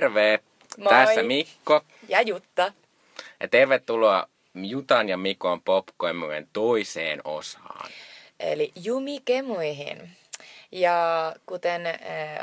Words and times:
terve! 0.00 0.38
Moi. 0.78 0.88
Tässä 0.88 1.22
Mikko. 1.22 1.80
Ja 2.08 2.22
Jutta. 2.22 2.72
Ja 3.40 3.48
tervetuloa 3.48 4.28
Jutan 4.54 5.08
ja 5.08 5.16
Mikon 5.16 5.62
popkoimujen 5.62 6.48
toiseen 6.52 7.20
osaan. 7.24 7.90
Eli 8.40 8.72
Jumikemuihin. 8.84 10.10
Ja 10.72 11.34
kuten 11.46 11.86
eh, 11.86 11.96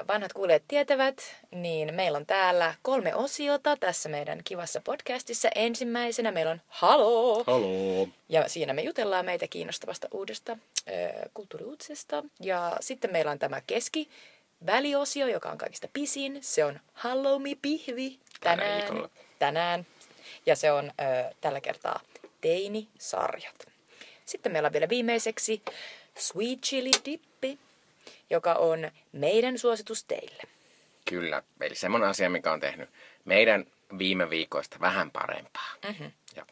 vanhat 0.07 0.33
kuulijat 0.33 0.63
tietävät, 0.67 1.35
niin 1.51 1.93
meillä 1.93 2.17
on 2.17 2.25
täällä 2.25 2.73
kolme 2.81 3.15
osiota 3.15 3.77
tässä 3.77 4.09
meidän 4.09 4.41
kivassa 4.43 4.81
podcastissa. 4.83 5.49
Ensimmäisenä 5.55 6.31
meillä 6.31 6.51
on 6.51 6.61
Halo! 6.67 7.43
Haloo! 7.43 8.07
Ja 8.29 8.49
siinä 8.49 8.73
me 8.73 8.81
jutellaan 8.81 9.25
meitä 9.25 9.47
kiinnostavasta 9.49 10.07
uudesta 10.11 10.51
ö, 10.51 11.29
kulttuuriuutisesta. 11.33 12.23
Ja 12.39 12.77
sitten 12.79 13.11
meillä 13.11 13.31
on 13.31 13.39
tämä 13.39 13.61
keski 13.67 14.09
väliosio, 14.65 15.27
joka 15.27 15.49
on 15.49 15.57
kaikista 15.57 15.87
pisin. 15.93 16.37
Se 16.41 16.65
on 16.65 16.79
Hallow 16.93 17.41
Me 17.41 17.49
Pihvi 17.61 18.19
tänään. 18.39 18.81
viikolla. 18.81 19.09
tänään. 19.39 19.85
Ja 20.45 20.55
se 20.55 20.71
on 20.71 20.85
ö, 21.01 21.33
tällä 21.41 21.61
kertaa 21.61 21.99
teinisarjat. 22.41 23.67
Sitten 24.25 24.51
meillä 24.51 24.67
on 24.67 24.73
vielä 24.73 24.89
viimeiseksi 24.89 25.61
Sweet 26.17 26.61
Chili 26.61 26.91
Dippi, 27.05 27.59
joka 28.29 28.53
on 28.53 28.91
meidän 29.11 29.57
suositus 29.57 30.03
teille. 30.03 30.43
Kyllä, 31.09 31.43
eli 31.61 31.75
semmoinen 31.75 32.09
asia, 32.09 32.29
mikä 32.29 32.51
on 32.51 32.59
tehnyt 32.59 32.89
meidän 33.25 33.65
viime 33.97 34.29
viikoista 34.29 34.77
vähän 34.81 35.11
parempaa. 35.11 35.73
Mm-hmm. 35.87 36.11
Ja. 36.35 36.45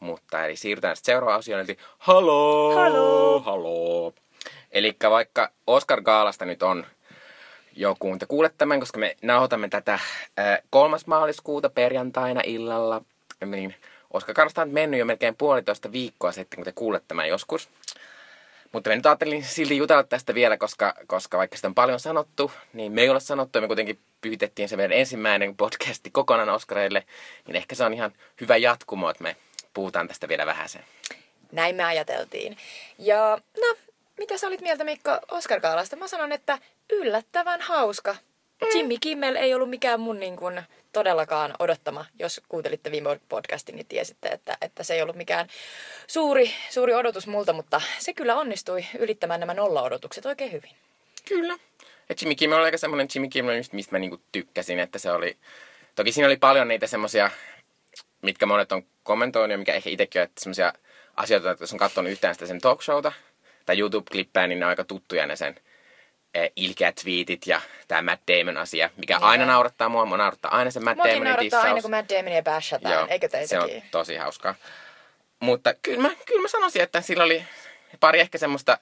Mutta 0.00 0.44
eli 0.44 0.56
siirrytään 0.56 0.96
sitten 0.96 1.12
seuraavaan 1.12 1.38
asiaan, 1.38 1.64
eli 1.64 1.78
haloo! 1.98 2.74
Haloo! 2.74 3.40
Haloo! 3.40 4.14
Eli 4.72 4.96
vaikka 5.10 5.50
Oscar 5.66 6.02
Gaalasta 6.02 6.44
nyt 6.44 6.62
on 6.62 6.86
joku, 7.76 8.16
te 8.18 8.26
kuulet 8.26 8.54
tämän, 8.58 8.80
koska 8.80 8.98
me 8.98 9.16
nauhoitamme 9.22 9.68
tätä 9.68 9.94
äh, 9.94 10.02
kolmas 10.70 11.06
maaliskuuta 11.06 11.70
perjantaina 11.70 12.40
illalla, 12.44 13.02
niin 13.46 13.74
Oscar 14.10 14.34
Gaalasta 14.34 14.62
on 14.62 14.70
mennyt 14.70 15.00
jo 15.00 15.04
melkein 15.04 15.36
puolitoista 15.36 15.92
viikkoa 15.92 16.32
sitten, 16.32 16.56
kun 16.56 16.64
te 16.64 16.72
kuulette 16.74 17.08
tämän 17.08 17.28
joskus. 17.28 17.68
Mutta 18.72 18.90
me 18.90 18.96
nyt 18.96 19.06
ajattelin 19.06 19.44
silti 19.44 19.76
jutella 19.76 20.02
tästä 20.02 20.34
vielä, 20.34 20.56
koska, 20.56 20.94
koska 21.06 21.38
vaikka 21.38 21.56
sitä 21.56 21.68
on 21.68 21.74
paljon 21.74 22.00
sanottu, 22.00 22.52
niin 22.72 22.92
me 22.92 23.02
ei 23.02 23.08
ole 23.08 23.20
sanottu, 23.20 23.58
ja 23.58 23.60
me 23.60 23.66
kuitenkin 23.66 23.98
pyhitettiin 24.20 24.68
se 24.68 24.76
meidän 24.76 24.98
ensimmäinen 24.98 25.56
podcasti 25.56 26.10
kokonaan 26.10 26.48
Oscareille, 26.48 27.04
niin 27.46 27.56
ehkä 27.56 27.74
se 27.74 27.84
on 27.84 27.94
ihan 27.94 28.12
hyvä 28.40 28.56
jatkumo, 28.56 29.10
että 29.10 29.22
me 29.22 29.36
puhutaan 29.74 30.08
tästä 30.08 30.28
vielä 30.28 30.46
vähän 30.46 30.68
sen. 30.68 30.84
Näin 31.52 31.76
me 31.76 31.84
ajateltiin. 31.84 32.56
Ja 32.98 33.38
no, 33.60 33.76
mitä 34.18 34.38
sä 34.38 34.46
olit 34.46 34.60
mieltä 34.60 34.84
Mikko 34.84 35.18
Oscar 35.30 35.60
Kaalasta? 35.60 35.96
Mä 35.96 36.08
sanon, 36.08 36.32
että 36.32 36.58
yllättävän 36.90 37.60
hauska. 37.60 38.16
Jimmy 38.74 38.96
Kimmel 39.00 39.36
ei 39.36 39.54
ollut 39.54 39.70
mikään 39.70 40.00
mun 40.00 40.20
niin 40.20 40.36
kuin, 40.36 40.62
todellakaan 40.92 41.54
odottama. 41.58 42.04
Jos 42.18 42.40
kuuntelitte 42.48 42.90
viime 42.90 43.20
podcastin, 43.28 43.76
niin 43.76 43.86
tiesitte, 43.86 44.28
että, 44.28 44.58
että 44.60 44.82
se 44.82 44.94
ei 44.94 45.02
ollut 45.02 45.16
mikään 45.16 45.48
suuri, 46.06 46.50
suuri 46.70 46.94
odotus 46.94 47.26
multa, 47.26 47.52
mutta 47.52 47.80
se 47.98 48.12
kyllä 48.12 48.36
onnistui 48.36 48.86
ylittämään 48.98 49.40
nämä 49.40 49.54
nolla-odotukset 49.54 50.26
oikein 50.26 50.52
hyvin. 50.52 50.70
Kyllä. 51.28 51.58
Ja 52.08 52.14
Jimmy 52.20 52.34
Kimmel 52.34 52.58
oli 52.58 52.64
aika 52.64 52.78
semmoinen 52.78 53.08
Jimmy 53.14 53.28
Kimmel, 53.28 53.62
mistä 53.72 53.94
mä 53.94 53.98
niinku 53.98 54.20
tykkäsin, 54.32 54.78
että 54.78 54.98
se 54.98 55.10
oli... 55.10 55.36
Toki 55.94 56.12
siinä 56.12 56.26
oli 56.26 56.36
paljon 56.36 56.68
niitä 56.68 56.86
semmoisia, 56.86 57.30
mitkä 58.22 58.46
monet 58.46 58.72
on 58.72 58.82
kommentoinut 59.02 59.52
ja 59.52 59.58
mikä 59.58 59.74
ehkä 59.74 59.90
itsekin 59.90 60.20
on, 60.20 60.24
että 60.24 60.40
semmoisia 60.40 60.72
asioita, 61.16 61.50
että 61.50 61.62
jos 61.62 61.72
on 61.72 61.78
katsonut 61.78 62.12
yhtään 62.12 62.34
sitä 62.34 62.46
sen 62.46 62.60
talkshowta 62.60 63.12
tai 63.66 63.78
YouTube-klippejä, 63.78 64.46
niin 64.46 64.60
ne 64.60 64.66
on 64.66 64.70
aika 64.70 64.84
tuttuja 64.84 65.26
ne 65.26 65.36
sen 65.36 65.54
e, 66.34 66.48
ilkeät 66.56 67.04
viitit 67.04 67.46
ja 67.46 67.60
tämä 67.88 68.02
Matt 68.02 68.22
Damon 68.28 68.56
asia, 68.56 68.90
mikä 68.96 69.14
yeah. 69.14 69.24
aina 69.24 69.46
naurattaa 69.46 69.88
mua. 69.88 70.04
Mua 70.04 70.16
naurattaa 70.16 70.56
aina 70.56 70.70
se 70.70 70.80
Matt 70.80 70.98
Damonin 70.98 71.24
naurattaa 71.24 71.42
dissaus. 71.44 71.64
aina, 71.64 71.82
kun 71.82 71.90
Matt 71.90 72.10
Damonia 72.10 72.42
bashataan, 72.42 72.94
Joo, 72.94 73.06
eikö 73.10 73.28
teitäkin? 73.28 73.48
Se 73.48 73.76
on 73.76 73.82
tosi 73.90 74.16
hauskaa. 74.16 74.54
Mutta 75.40 75.74
kyllä 75.74 76.02
mä, 76.02 76.10
kyllä 76.26 76.42
mä 76.42 76.48
sanoisin, 76.48 76.82
että 76.82 77.00
sillä 77.00 77.24
oli 77.24 77.44
pari 78.00 78.20
ehkä 78.20 78.38
semmoista 78.38 78.78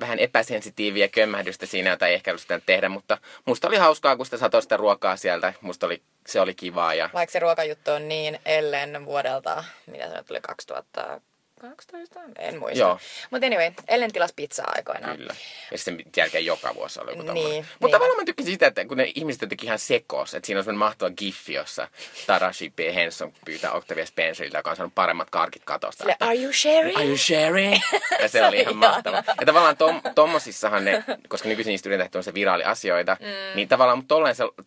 vähän 0.00 0.18
epäsensitiiviä 0.18 1.08
kömmähdystä 1.08 1.66
siinä, 1.66 1.90
jota 1.90 2.06
ei 2.06 2.14
ehkä 2.14 2.30
ollut 2.30 2.42
sitä 2.42 2.60
tehdä, 2.66 2.88
mutta 2.88 3.18
musta 3.44 3.68
oli 3.68 3.76
hauskaa, 3.76 4.16
kun 4.16 4.26
sitä 4.26 4.36
satoi 4.36 4.62
sitä 4.62 4.76
ruokaa 4.76 5.16
sieltä. 5.16 5.52
Musta 5.60 5.86
oli, 5.86 6.02
se 6.26 6.40
oli 6.40 6.54
kivaa. 6.54 6.94
Ja... 6.94 7.10
Vaikka 7.14 7.32
se 7.32 7.38
ruokajuttu 7.38 7.90
on 7.90 8.08
niin 8.08 8.40
ellen 8.44 9.04
vuodelta, 9.04 9.64
mitä 9.86 10.10
se 10.10 10.22
tuli 10.22 10.40
2000 10.40 11.20
12? 11.58 12.20
En 12.38 12.58
muista. 12.58 12.98
Mutta 13.30 13.46
anyway, 13.46 13.70
Ellen 13.88 14.12
tilasi 14.12 14.34
pizzaa 14.36 14.72
aikoinaan. 14.76 15.16
Kyllä. 15.16 15.34
Ja 15.70 15.78
sitten 15.78 16.06
jälkeen 16.16 16.46
joka 16.46 16.74
vuosi 16.74 17.00
oli 17.00 17.10
joku 17.10 17.32
niin, 17.32 17.56
Mutta 17.56 17.86
niin. 17.86 17.92
tavallaan 17.92 18.16
mä 18.16 18.24
tykkäsin 18.24 18.52
sitä, 18.52 18.66
että 18.66 18.84
kun 18.84 18.96
ne 18.96 19.12
ihmiset 19.14 19.48
teki 19.48 19.66
ihan 19.66 19.78
sekos, 19.78 20.34
että 20.34 20.46
siinä 20.46 20.58
on 20.58 20.64
semmoinen 20.64 20.78
mahtava 20.78 21.10
giffi, 21.10 21.52
jossa 21.52 21.88
Taraji 22.26 22.72
P. 22.76 22.78
Henson 22.94 23.32
pyytää 23.44 23.72
Octavia 23.72 24.06
Spencerilta, 24.06 24.56
joka 24.56 24.70
on 24.70 24.76
saanut 24.76 24.94
paremmat 24.94 25.30
karkit 25.30 25.62
katosta. 25.64 25.98
Sille, 25.98 26.12
että, 26.12 26.24
are 26.24 26.42
you 26.42 26.52
sharing? 26.52 26.96
Are 26.96 27.06
you 27.06 27.16
sharing? 27.16 27.80
ja 28.22 28.28
se 28.28 28.46
oli 28.46 28.60
ihan 28.60 28.76
mahtava. 28.76 29.22
Ja 29.40 29.46
tavallaan 29.46 29.76
tom, 29.76 30.02
tommosissahan 30.14 30.84
ne, 30.84 31.04
koska 31.28 31.48
nykyisin 31.48 31.70
niistä 31.70 31.88
yritetään 31.88 32.10
tehdä 32.10 32.32
tämmöisiä 32.32 32.70
asioita, 32.70 33.16
mm. 33.20 33.26
niin 33.54 33.68
tavallaan 33.68 33.98
mutta 33.98 34.14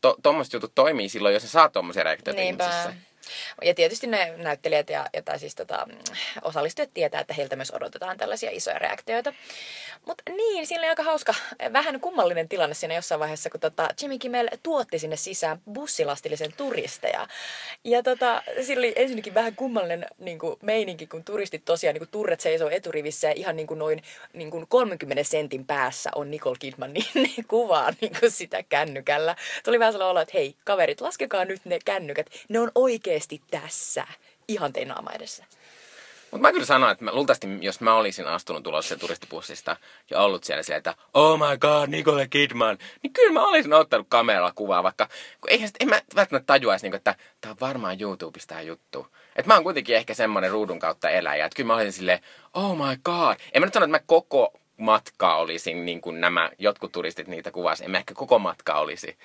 to, 0.01 0.17
jutut 0.53 0.75
toimii 0.75 1.09
silloin, 1.09 1.33
jos 1.33 1.43
ne 1.43 1.49
saa 1.49 1.69
tommosia 1.69 2.03
reaktioita 2.03 2.41
Niinpä. 2.41 2.63
ihmisissä. 2.63 3.10
Ja 3.61 3.73
tietysti 3.73 4.07
ne 4.07 4.33
näyttelijät 4.37 4.89
ja, 4.89 5.05
ja 5.13 5.21
tai 5.21 5.39
siis 5.39 5.55
tota, 5.55 5.87
osallistujat 6.41 6.93
tietää, 6.93 7.21
että 7.21 7.33
heiltä 7.33 7.55
myös 7.55 7.71
odotetaan 7.71 8.17
tällaisia 8.17 8.51
isoja 8.51 8.79
reaktioita. 8.79 9.33
Mutta 10.05 10.23
niin, 10.31 10.67
siinä 10.67 10.81
oli 10.81 10.89
aika 10.89 11.03
hauska, 11.03 11.33
vähän 11.73 11.99
kummallinen 11.99 12.49
tilanne 12.49 12.75
siinä 12.75 12.95
jossain 12.95 13.19
vaiheessa, 13.19 13.49
kun 13.49 13.59
tota 13.59 13.89
Jimmy 14.01 14.17
Kimmel 14.17 14.49
tuotti 14.63 14.99
sinne 14.99 15.15
sisään 15.15 15.61
bussilastillisen 15.73 16.53
turisteja. 16.57 17.27
Ja 17.83 18.03
tota, 18.03 18.43
siinä 18.61 18.79
oli 18.79 18.93
ensinnäkin 18.95 19.33
vähän 19.33 19.55
kummallinen 19.55 20.05
niin 20.17 20.39
kuin 20.39 20.55
meininki, 20.61 21.07
kun 21.07 21.23
turistit 21.23 21.65
tosiaan, 21.65 21.93
niin 21.93 21.99
kuin 22.01 22.11
turret 22.11 22.39
seisoo 22.39 22.69
eturivissä 22.69 23.27
ja 23.27 23.33
ihan 23.33 23.55
niin 23.55 23.67
kuin 23.67 23.79
noin 23.79 24.03
niin 24.33 24.51
kuin 24.51 24.67
30 24.67 25.23
sentin 25.23 25.65
päässä 25.65 26.09
on 26.15 26.31
Nicole 26.31 26.57
Kidman, 26.59 26.93
niin 26.93 27.05
ne 27.15 27.43
kuvaa 27.47 27.93
niin 28.01 28.13
kuin 28.19 28.31
sitä 28.31 28.63
kännykällä. 28.63 29.35
Tuli 29.63 29.79
vähän 29.79 29.93
sellainen 29.93 30.11
olo, 30.11 30.21
että 30.21 30.37
hei 30.37 30.55
kaverit, 30.63 31.01
laskekaa 31.01 31.45
nyt 31.45 31.65
ne 31.65 31.79
kännykät. 31.85 32.27
Ne 32.49 32.59
on 32.59 32.71
oikeasti 33.11 33.41
tässä, 33.51 34.07
ihan 34.47 34.73
teidän 34.73 34.89
naama 34.89 35.11
edessä. 35.11 35.45
Mutta 36.31 36.47
mä 36.47 36.51
kyllä 36.51 36.65
sanoin, 36.65 36.91
että 36.91 37.05
mä, 37.05 37.11
luultavasti, 37.13 37.47
jos 37.61 37.81
mä 37.81 37.95
olisin 37.95 38.27
astunut 38.27 38.67
ulos 38.67 38.87
sieltä 38.87 39.01
turistipussista 39.01 39.77
ja 40.09 40.21
ollut 40.21 40.43
siellä 40.43 40.63
silleen, 40.63 40.77
että 40.77 40.95
oh 41.13 41.39
my 41.39 41.57
god, 41.57 41.89
Nicole 41.89 42.27
Kidman, 42.27 42.77
niin 43.03 43.13
kyllä 43.13 43.31
mä 43.31 43.47
olisin 43.47 43.73
ottanut 43.73 44.07
kameralla 44.09 44.51
kuvaa, 44.55 44.83
vaikka 44.83 45.07
kun 45.41 45.49
eihän 45.49 45.67
sit, 45.67 45.75
en 45.79 45.89
mä 45.89 46.01
välttämättä 46.15 46.45
tajuaisi, 46.45 46.85
niin 46.85 46.95
että 46.95 47.15
tää 47.41 47.51
on 47.51 47.57
varmaan 47.61 48.01
YouTubesta 48.01 48.53
tää 48.53 48.61
juttu. 48.61 49.07
Että 49.35 49.47
mä 49.47 49.53
oon 49.53 49.63
kuitenkin 49.63 49.95
ehkä 49.95 50.13
semmonen 50.13 50.51
ruudun 50.51 50.79
kautta 50.79 51.09
eläjä, 51.09 51.45
että 51.45 51.55
kyllä 51.55 51.67
mä 51.67 51.75
olisin 51.75 51.93
silleen, 51.93 52.19
oh 52.53 52.77
my 52.77 52.97
god. 53.03 53.35
En 53.53 53.61
mä 53.61 53.65
nyt 53.65 53.73
sano, 53.73 53.83
että 53.83 53.97
mä 53.97 54.03
koko 54.05 54.53
matkaa 54.77 55.37
olisin, 55.37 55.85
niin 55.85 56.01
kuin 56.01 56.21
nämä 56.21 56.51
jotkut 56.59 56.91
turistit 56.91 57.27
niitä 57.27 57.51
kuvasi, 57.51 57.85
en 57.85 57.91
mä 57.91 57.97
ehkä 57.97 58.13
koko 58.13 58.39
matkaa 58.39 58.79
olisi 58.79 59.17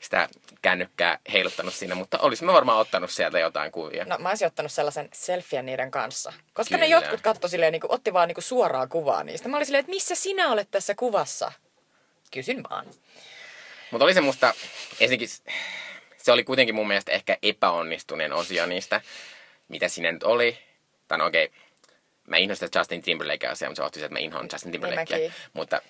sitä 0.00 0.28
kännykkää 0.62 1.18
heiluttanut 1.32 1.74
siinä, 1.74 1.94
mutta 1.94 2.18
olisin 2.18 2.46
mä 2.46 2.52
varmaan 2.52 2.78
ottanut 2.78 3.10
sieltä 3.10 3.38
jotain 3.38 3.72
kuvia. 3.72 4.04
No 4.04 4.18
mä 4.18 4.28
olisin 4.28 4.46
ottanut 4.46 4.72
sellaisen 4.72 5.08
selfien 5.12 5.66
niiden 5.66 5.90
kanssa. 5.90 6.32
Koska 6.52 6.76
ne 6.76 6.86
Kyllä. 6.86 7.00
jotkut 7.00 7.20
katsoi 7.20 7.50
silleen, 7.50 7.72
niin 7.72 7.80
kuin, 7.80 7.92
otti 7.92 8.12
vaan 8.12 8.28
niin 8.28 8.34
kuin 8.34 8.44
suoraa 8.44 8.86
kuvaa 8.86 9.24
niistä. 9.24 9.48
Mä 9.48 9.56
olin 9.56 9.66
silleen, 9.66 9.80
että 9.80 9.90
missä 9.90 10.14
sinä 10.14 10.52
olet 10.52 10.70
tässä 10.70 10.94
kuvassa? 10.94 11.52
Kysyn 12.30 12.62
vaan. 12.70 12.86
Mutta 13.90 14.04
oli 14.04 14.14
se 14.14 14.20
musta, 14.20 14.54
ensinnäkin 15.00 15.28
se 16.16 16.32
oli 16.32 16.44
kuitenkin 16.44 16.74
mun 16.74 16.88
mielestä 16.88 17.12
ehkä 17.12 17.36
epäonnistuneen 17.42 18.32
osio 18.32 18.66
niistä, 18.66 19.00
mitä 19.68 19.88
siinä 19.88 20.12
nyt 20.12 20.22
oli. 20.22 20.58
Tai 21.08 21.18
no 21.18 21.26
okei, 21.26 21.52
mä 22.26 22.36
inhoan 22.36 22.56
sitä 22.56 22.78
Justin 22.78 23.02
Timberlake 23.02 23.46
asiaa, 23.46 23.70
mutta 23.70 23.82
se 23.82 23.86
otti 23.86 23.98
se, 23.98 24.04
että 24.04 24.14
mä 24.14 24.18
inhoan 24.18 24.48
Justin 24.52 24.72
Timberlakea. 24.72 25.16
mäkin. 25.18 25.34
mutta, 25.52 25.80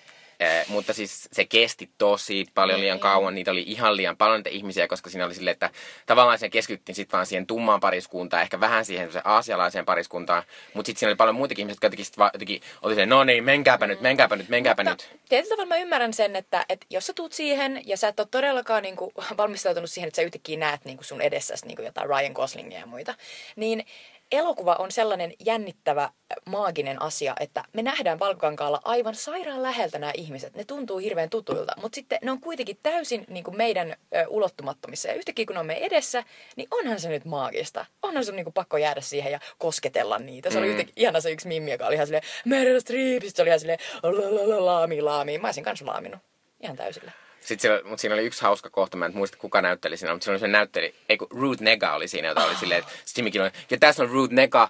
äh, 0.43 0.67
mutta 0.67 0.93
siis 0.93 1.29
se 1.31 1.45
kesti 1.45 1.89
tosi 1.97 2.45
paljon 2.53 2.79
liian 2.79 2.99
kauan, 2.99 3.35
niitä 3.35 3.51
oli 3.51 3.63
ihan 3.67 3.97
liian 3.97 4.17
paljon 4.17 4.37
niitä 4.39 4.49
ihmisiä, 4.49 4.87
koska 4.87 5.09
siinä 5.09 5.25
oli 5.25 5.35
silleen, 5.35 5.51
että 5.51 5.69
tavallaan 6.05 6.39
siinä 6.39 6.51
keskityttiin 6.51 6.95
sitten 6.95 7.17
vaan 7.17 7.25
siihen 7.25 7.47
tummaan 7.47 7.79
pariskuntaan, 7.79 8.43
ehkä 8.43 8.59
vähän 8.59 8.85
siihen 8.85 9.09
aasialaiseen 9.23 9.85
pariskuntaan, 9.85 10.43
mutta 10.73 10.87
sitten 10.87 10.99
siinä 10.99 11.09
oli 11.09 11.15
paljon 11.15 11.35
muitakin 11.35 11.63
ihmisiä, 11.63 11.73
jotka 11.73 11.85
jotenkin, 11.85 12.05
sit 12.05 12.17
vaan, 12.17 12.31
jotenkin 12.33 12.61
oli 12.81 12.93
silleen, 12.93 13.09
no 13.09 13.23
niin, 13.23 13.43
menkääpä 13.43 13.87
nyt, 13.87 14.01
menkääpä 14.01 14.35
nyt, 14.35 14.49
menkääpä 14.49 14.83
No, 14.83 14.89
nyt. 14.91 15.09
tietyllä 15.29 15.49
tavalla 15.55 15.75
mä 15.75 15.77
ymmärrän 15.77 16.13
sen, 16.13 16.35
että, 16.35 16.65
että 16.69 16.85
jos 16.89 17.07
sä 17.07 17.13
tuut 17.13 17.33
siihen 17.33 17.81
ja 17.85 17.97
sä 17.97 18.07
et 18.07 18.19
ole 18.19 18.27
todellakaan 18.31 18.83
niin 18.83 18.95
kuin, 18.95 19.11
valmistautunut 19.37 19.89
siihen, 19.89 20.07
että 20.07 20.15
sä 20.15 20.21
yhtäkkiä 20.21 20.57
näet 20.57 20.85
niin 20.85 20.97
kuin 20.97 21.05
sun 21.05 21.21
edessäsi 21.21 21.65
niin 21.67 21.75
kuin 21.75 21.85
jotain 21.85 22.09
Ryan 22.09 22.31
Goslingia 22.31 22.79
ja 22.79 22.85
muita, 22.85 23.15
niin 23.55 23.85
elokuva 24.31 24.75
on 24.79 24.91
sellainen 24.91 25.33
jännittävä, 25.45 26.09
maaginen 26.45 27.01
asia, 27.01 27.33
että 27.39 27.63
me 27.73 27.81
nähdään 27.81 28.19
valkokankaalla 28.19 28.81
aivan 28.83 29.15
sairaan 29.15 29.63
läheltä 29.63 29.99
nämä 29.99 30.11
ihmiset. 30.15 30.55
Ne 30.55 30.63
tuntuu 30.63 30.97
hirveän 30.97 31.29
tutuilta, 31.29 31.73
mutta 31.81 31.95
sitten 31.95 32.19
ne 32.21 32.31
on 32.31 32.41
kuitenkin 32.41 32.77
täysin 32.83 33.25
niin 33.27 33.43
kuin 33.43 33.57
meidän 33.57 33.91
ö, 34.15 34.27
ulottumattomissa. 34.27 35.07
Ja 35.07 35.13
yhtäkkiä 35.13 35.45
kun 35.45 35.53
ne 35.53 35.59
on 35.59 35.65
meidän 35.65 35.83
edessä, 35.83 36.23
niin 36.55 36.67
onhan 36.71 36.99
se 36.99 37.09
nyt 37.09 37.25
maagista. 37.25 37.85
Onhan 38.03 38.25
sun 38.25 38.35
niin 38.35 38.43
kuin 38.45 38.53
pakko 38.53 38.77
jäädä 38.77 39.01
siihen 39.01 39.31
ja 39.31 39.39
kosketella 39.57 40.19
niitä. 40.19 40.49
Se 40.49 40.57
oli 40.57 40.67
Mm. 40.67 40.71
yhtäkkiä 40.71 40.93
ihana 40.95 41.21
se 41.21 41.31
yksi 41.31 41.47
mimmi, 41.47 41.71
joka 41.71 41.85
oli 41.87 41.95
ihan 41.95 42.07
silleen, 42.07 42.23
Meryl 42.45 42.79
Streep, 42.79 43.23
se 43.27 43.41
oli 43.41 43.49
ihan 43.49 43.59
silleen, 43.59 43.79
la 44.03 44.11
la 44.11 44.49
la 44.49 44.65
laami 44.65 45.01
laami. 45.01 45.37
Mä 45.37 45.47
olisin 45.47 45.63
kanssa 45.63 45.85
laaminut. 45.85 46.19
Ihan 46.63 46.75
täysillä. 46.77 47.11
Sitten 47.41 47.59
siellä, 47.59 47.89
mutta 47.89 48.01
siinä 48.01 48.13
oli 48.13 48.25
yksi 48.25 48.41
hauska 48.41 48.69
kohta, 48.69 48.97
mä 48.97 49.05
en 49.05 49.15
muista 49.15 49.37
kuka 49.37 49.61
näytteli 49.61 49.97
siinä, 49.97 50.13
mutta 50.13 50.25
siinä 50.25 50.33
oli 50.33 50.39
se 50.39 50.47
näytteli, 50.47 50.95
ei 51.09 51.17
kun 51.17 51.27
Ruth 51.31 51.61
Nega 51.61 51.93
oli 51.93 52.07
siinä, 52.07 52.27
jota 52.27 52.43
oli 52.43 52.55
silleen, 52.55 52.79
että 52.79 52.91
Jimmy 53.17 53.31
Kimmel, 53.31 53.51
ja 53.69 53.77
tässä 53.77 54.03
on 54.03 54.09
Ruth 54.09 54.33
Nega, 54.33 54.69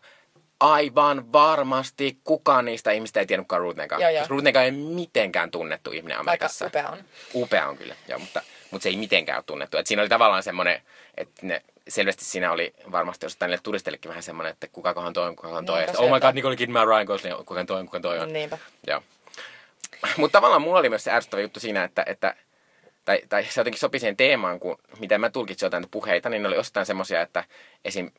aivan 0.59 1.33
varmasti 1.33 2.17
kukaan 2.23 2.65
niistä 2.65 2.91
ihmistä 2.91 3.19
ei 3.19 3.25
tiennyt, 3.25 3.47
kuka 3.47 3.57
Ruth 3.57 3.77
Nega. 3.77 3.95
Joo, 3.99 4.09
joo. 4.09 4.19
Koska 4.19 4.33
Ruth 4.33 4.43
Nega 4.43 4.63
ei 4.63 4.71
mitenkään 4.71 5.51
tunnettu 5.51 5.91
ihminen 5.91 6.17
Aika 6.17 6.29
Amerikassa. 6.29 6.65
upea 6.65 6.89
on. 6.89 6.97
Upea 7.33 7.67
on 7.67 7.77
kyllä, 7.77 7.95
joo, 8.07 8.19
mutta, 8.19 8.41
mutta 8.71 8.83
se 8.83 8.89
ei 8.89 8.97
mitenkään 8.97 9.37
ole 9.37 9.43
tunnettu. 9.47 9.77
Et 9.77 9.87
siinä 9.87 10.01
oli 10.01 10.09
tavallaan 10.09 10.43
semmoinen, 10.43 10.81
että 11.17 11.45
ne, 11.45 11.61
selvästi 11.87 12.25
siinä 12.25 12.51
oli 12.51 12.73
varmasti 12.91 13.25
osittain 13.25 13.49
niille 13.49 13.61
turisteillekin 13.63 14.09
vähän 14.09 14.23
semmoinen, 14.23 14.51
että 14.51 14.67
kukakohan 14.67 15.13
toi 15.13 15.27
on, 15.27 15.35
kukakohan 15.35 15.65
toi. 15.65 15.85
Niin, 15.85 15.99
oh 15.99 16.11
my 16.11 16.19
god, 16.19 16.33
Nicole 16.33 16.55
Kidman, 16.55 16.87
Ryan 16.87 17.05
Gosling, 17.05 17.37
kuka 17.37 17.65
toi 17.65 17.79
on, 17.79 17.85
kuka 17.85 17.99
toi 17.99 18.19
on. 18.19 18.33
Niinpä. 18.33 18.57
Joo. 18.87 19.03
Mutta 20.17 20.37
tavallaan 20.37 20.61
mulla 20.61 20.79
oli 20.79 20.89
myös 20.89 21.03
se 21.03 21.11
ärsyttävä 21.11 21.41
juttu 21.41 21.59
siinä, 21.59 21.83
että, 21.83 22.03
että 22.05 22.35
tai, 23.09 23.21
tai 23.29 23.45
se 23.45 23.59
jotenkin 23.59 23.79
sopi 23.79 23.99
siihen 23.99 24.17
teemaan, 24.17 24.59
kun 24.59 24.77
miten 24.99 25.21
mä 25.21 25.29
tulkitsin 25.29 25.65
jotain 25.65 25.85
puheita, 25.91 26.29
niin 26.29 26.41
ne 26.41 26.47
oli 26.47 26.57
osittain 26.57 26.85
semmoisia, 26.85 27.21
että 27.21 27.43
esim. 27.85 28.11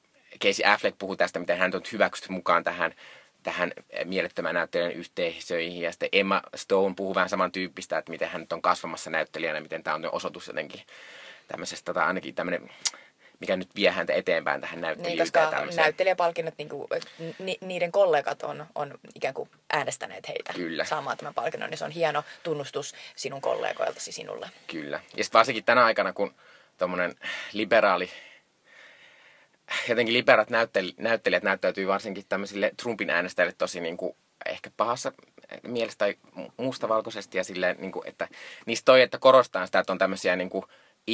Casey 0.42 0.66
Affleck 0.66 0.98
puhui 0.98 1.16
tästä, 1.16 1.38
miten 1.38 1.58
hän 1.58 1.70
on 1.74 1.82
hyväksytty 1.92 2.32
mukaan 2.32 2.64
tähän, 2.64 2.94
tähän 3.42 3.72
mielettömän 4.04 4.54
näyttelijän 4.54 4.92
yhteisöihin. 4.92 5.82
Ja 5.82 5.92
sitten 5.92 6.08
Emma 6.12 6.42
Stone 6.56 6.94
puhuu 6.94 7.14
vähän 7.14 7.28
samantyyppistä, 7.28 7.98
että 7.98 8.10
miten 8.10 8.28
hän 8.28 8.40
nyt 8.40 8.52
on 8.52 8.62
kasvamassa 8.62 9.10
näyttelijänä, 9.10 9.60
miten 9.60 9.82
tämä 9.82 9.94
on 9.94 10.08
osoitus 10.12 10.46
jotenkin 10.46 10.80
tämmöisestä, 11.48 11.94
tai 11.94 12.06
ainakin 12.06 12.34
tämmöinen, 12.34 12.70
mikä 13.40 13.56
nyt 13.56 13.68
vie 13.76 13.90
häntä 13.90 14.12
eteenpäin 14.12 14.60
tähän 14.60 14.76
Niin, 14.76 14.82
näyttelijyyteen. 14.82 15.26
koska 15.32 15.50
tämmöiseen. 15.56 15.82
näyttelijäpalkinnot, 15.82 16.54
niin 16.58 16.68
kuin, 16.68 16.86
ni, 17.38 17.58
niiden 17.60 17.92
kollegat 17.92 18.42
on, 18.42 18.66
on 18.74 18.98
ikään 19.14 19.34
kuin 19.34 19.50
äänestäneet 19.72 20.28
heitä 20.28 20.52
Kyllä. 20.52 20.84
saamaan 20.84 21.16
tämän 21.16 21.34
palkinnon, 21.34 21.70
niin 21.70 21.78
se 21.78 21.84
on 21.84 21.90
hieno 21.90 22.24
tunnustus 22.42 22.94
sinun 23.16 23.40
kollegoiltasi 23.40 24.12
sinulle. 24.12 24.50
Kyllä. 24.66 25.00
Ja 25.16 25.24
sitten 25.24 25.38
varsinkin 25.38 25.64
tänä 25.64 25.84
aikana, 25.84 26.12
kun 26.12 26.34
tuommoinen 26.78 27.14
liberaali, 27.52 28.10
jotenkin 29.88 30.12
liberaat 30.12 30.50
näyttelijät, 30.50 30.98
näyttelijät 30.98 31.42
näyttäytyy 31.42 31.86
varsinkin 31.86 32.24
tämmöisille 32.28 32.70
Trumpin 32.82 33.10
äänestäjille 33.10 33.54
tosi 33.58 33.80
niin 33.80 33.96
kuin 33.96 34.16
ehkä 34.46 34.70
pahassa 34.76 35.12
mielessä 35.62 35.98
tai 35.98 36.14
mustavalkoisesti 36.56 37.38
ja 37.38 37.44
silleen, 37.44 37.76
niin 37.78 37.92
kuin, 37.92 38.08
että 38.08 38.28
niistä 38.66 38.84
toi, 38.84 39.02
että 39.02 39.18
korostaa 39.18 39.66
sitä, 39.66 39.78
että 39.78 39.92
on 39.92 39.98
tämmöisiä 39.98 40.36
niin 40.36 40.50
kuin 40.50 40.64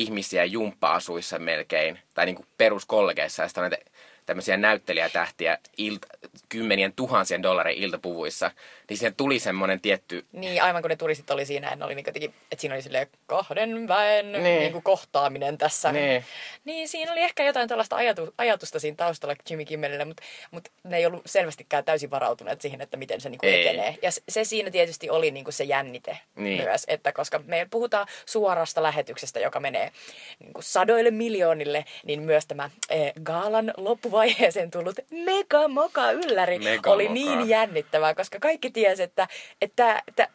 ihmisiä 0.00 0.44
jumppa-asuissa 0.44 1.38
melkein, 1.38 1.98
tai 2.14 2.26
niin 2.26 2.36
kuin 2.36 2.46
peruskollegeissa, 2.58 3.42
ja 3.42 3.48
näitä 3.56 3.78
tämmöisiä 4.26 4.56
näyttelijätähtiä 4.56 5.58
ilta, 5.76 6.08
kymmenien 6.48 6.92
tuhansien 6.92 7.42
dollarin 7.42 7.78
iltapuvuissa, 7.78 8.50
niin 8.90 8.98
siihen 8.98 9.14
tuli 9.16 9.38
semmoinen 9.38 9.80
tietty 9.80 10.26
Niin, 10.32 10.62
aivan 10.62 10.82
kun 10.82 10.88
ne 10.90 10.96
turistit 10.96 11.30
oli 11.30 11.46
siinä, 11.46 11.76
ne 11.76 11.84
oli 11.84 11.94
niin 11.94 12.06
jotenkin, 12.06 12.34
että 12.52 12.60
siinä 12.60 12.74
oli 12.74 12.82
silleen 12.82 13.06
kahden 13.26 13.88
väen 13.88 14.32
Niin. 14.32 14.44
niin. 14.44 14.72
Niin 14.72 14.82
kohtaaminen 14.82 15.58
tässä. 15.58 15.92
Niin. 15.92 16.24
niin, 16.64 16.88
siinä 16.88 17.12
oli 17.12 17.20
ehkä 17.20 17.44
jotain 17.44 17.68
tällaista 17.68 17.96
ajatu, 17.96 18.34
ajatusta 18.38 18.80
siinä 18.80 18.96
taustalla 18.96 19.34
Jimmy 19.50 19.64
Kimmelille, 19.64 20.04
mutta, 20.04 20.22
mutta 20.50 20.70
ne 20.84 20.96
ei 20.96 21.06
ollut 21.06 21.22
selvästikään 21.26 21.84
täysin 21.84 22.10
varautuneet 22.10 22.60
siihen, 22.60 22.80
että 22.80 22.96
miten 22.96 23.20
se 23.20 23.28
niin 23.28 23.38
kuin 23.38 23.54
etenee. 23.54 23.94
Ja 24.02 24.10
se- 24.10 24.22
se 24.28 24.44
siinä 24.44 24.70
tietysti 24.70 25.10
oli 25.10 25.30
niin 25.30 25.44
kuin 25.44 25.54
se 25.54 25.64
jännite 25.64 26.18
Niin. 26.36 26.62
myös, 26.64 26.84
että 26.88 27.12
koska 27.12 27.40
me 27.46 27.66
puhutaan 27.70 28.06
suorasta 28.26 28.82
lähetyksestä, 28.82 29.40
joka 29.40 29.60
menee 29.60 29.92
niin 30.38 30.52
kuin 30.52 30.64
sadoille 30.64 31.10
miljoonille, 31.10 31.84
niin 32.04 32.22
myös 32.22 32.46
tämä 32.46 32.70
eh, 32.90 33.12
gaalan 33.22 33.72
loppuvaiheeseen 33.76 34.70
tullut 34.70 34.96
mega 35.10 35.68
moka 35.68 36.10
ylläri 36.10 36.58
Mega 36.58 36.90
oli 36.90 37.02
moka. 37.08 37.14
niin 37.14 37.48
jännittävää, 37.48 38.14
koska 38.14 38.38
kaikki 38.40 38.70
tiesi, 38.76 39.02
että 39.02 39.28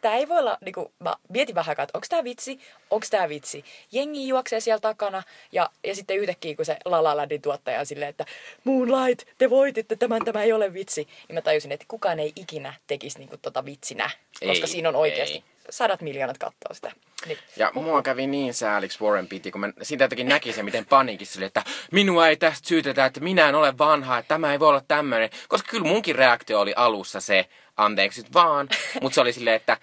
tämä 0.00 0.14
ei 0.14 0.28
voi 0.28 0.38
olla, 0.38 0.58
niin 0.64 0.72
kuin, 0.72 0.92
mä 0.98 1.16
mietin 1.28 1.54
vähän 1.54 1.68
aikaa, 1.68 1.82
että 1.82 1.98
onko 1.98 2.06
tämä 2.10 2.24
vitsi, 2.24 2.60
onko 2.90 3.06
tämä 3.10 3.28
vitsi. 3.28 3.64
Jengi 3.92 4.28
juoksee 4.28 4.60
siellä 4.60 4.80
takana 4.80 5.22
ja, 5.52 5.70
ja 5.84 5.94
sitten 5.94 6.16
yhtäkkiä, 6.16 6.56
kun 6.56 6.64
se 6.64 6.76
La 6.84 7.02
La 7.02 7.16
Landin 7.16 7.42
tuottaja 7.42 7.80
on 7.80 7.86
silleen, 7.86 8.08
että 8.08 8.24
Moonlight, 8.64 9.28
te 9.38 9.50
voititte 9.50 9.96
tämän, 9.96 10.24
tämä 10.24 10.42
ei 10.42 10.52
ole 10.52 10.74
vitsi. 10.74 11.08
Niin 11.28 11.34
mä 11.34 11.40
tajusin, 11.42 11.72
että 11.72 11.86
kukaan 11.88 12.20
ei 12.20 12.32
ikinä 12.36 12.74
tekisi 12.86 13.18
niin 13.18 13.28
kuin, 13.28 13.40
tota 13.40 13.64
vitsinä, 13.64 14.10
koska 14.32 14.46
Ei, 14.46 14.66
siinä 14.66 14.88
on 14.88 14.96
oikeasti 14.96 15.34
ei. 15.34 15.44
sadat 15.70 16.00
miljoonat 16.00 16.38
katsoo 16.38 16.74
sitä. 16.74 16.92
Niin, 17.26 17.38
Ja 17.56 17.70
mua 17.74 18.02
kävi 18.02 18.26
niin 18.26 18.54
sääliksi 18.54 19.04
Warren 19.04 19.28
Beatty, 19.28 19.50
kun 19.50 19.60
mä 19.60 19.72
siitä 19.82 20.04
jotenkin 20.04 20.28
näki 20.28 20.52
sen, 20.52 20.64
miten 20.64 20.86
paniikissa 20.86 21.38
oli, 21.38 21.46
että 21.46 21.62
minua 21.92 22.28
ei 22.28 22.36
tästä 22.36 22.68
syytetä, 22.68 23.04
että 23.04 23.20
minä 23.20 23.48
en 23.48 23.54
ole 23.54 23.78
vanha, 23.78 24.18
että 24.18 24.28
tämä 24.28 24.52
ei 24.52 24.60
voi 24.60 24.68
olla 24.68 24.82
tämmöinen. 24.88 25.30
Koska 25.48 25.70
kyllä 25.70 25.88
munkin 25.88 26.16
reaktio 26.16 26.60
oli 26.60 26.72
alussa 26.76 27.20
se, 27.20 27.46
anteeksi 27.84 28.22
nyt 28.22 28.34
vaan, 28.34 28.68
mutta 29.00 29.14
se 29.14 29.20
oli 29.20 29.32
silleen, 29.32 29.56
että 29.56 29.76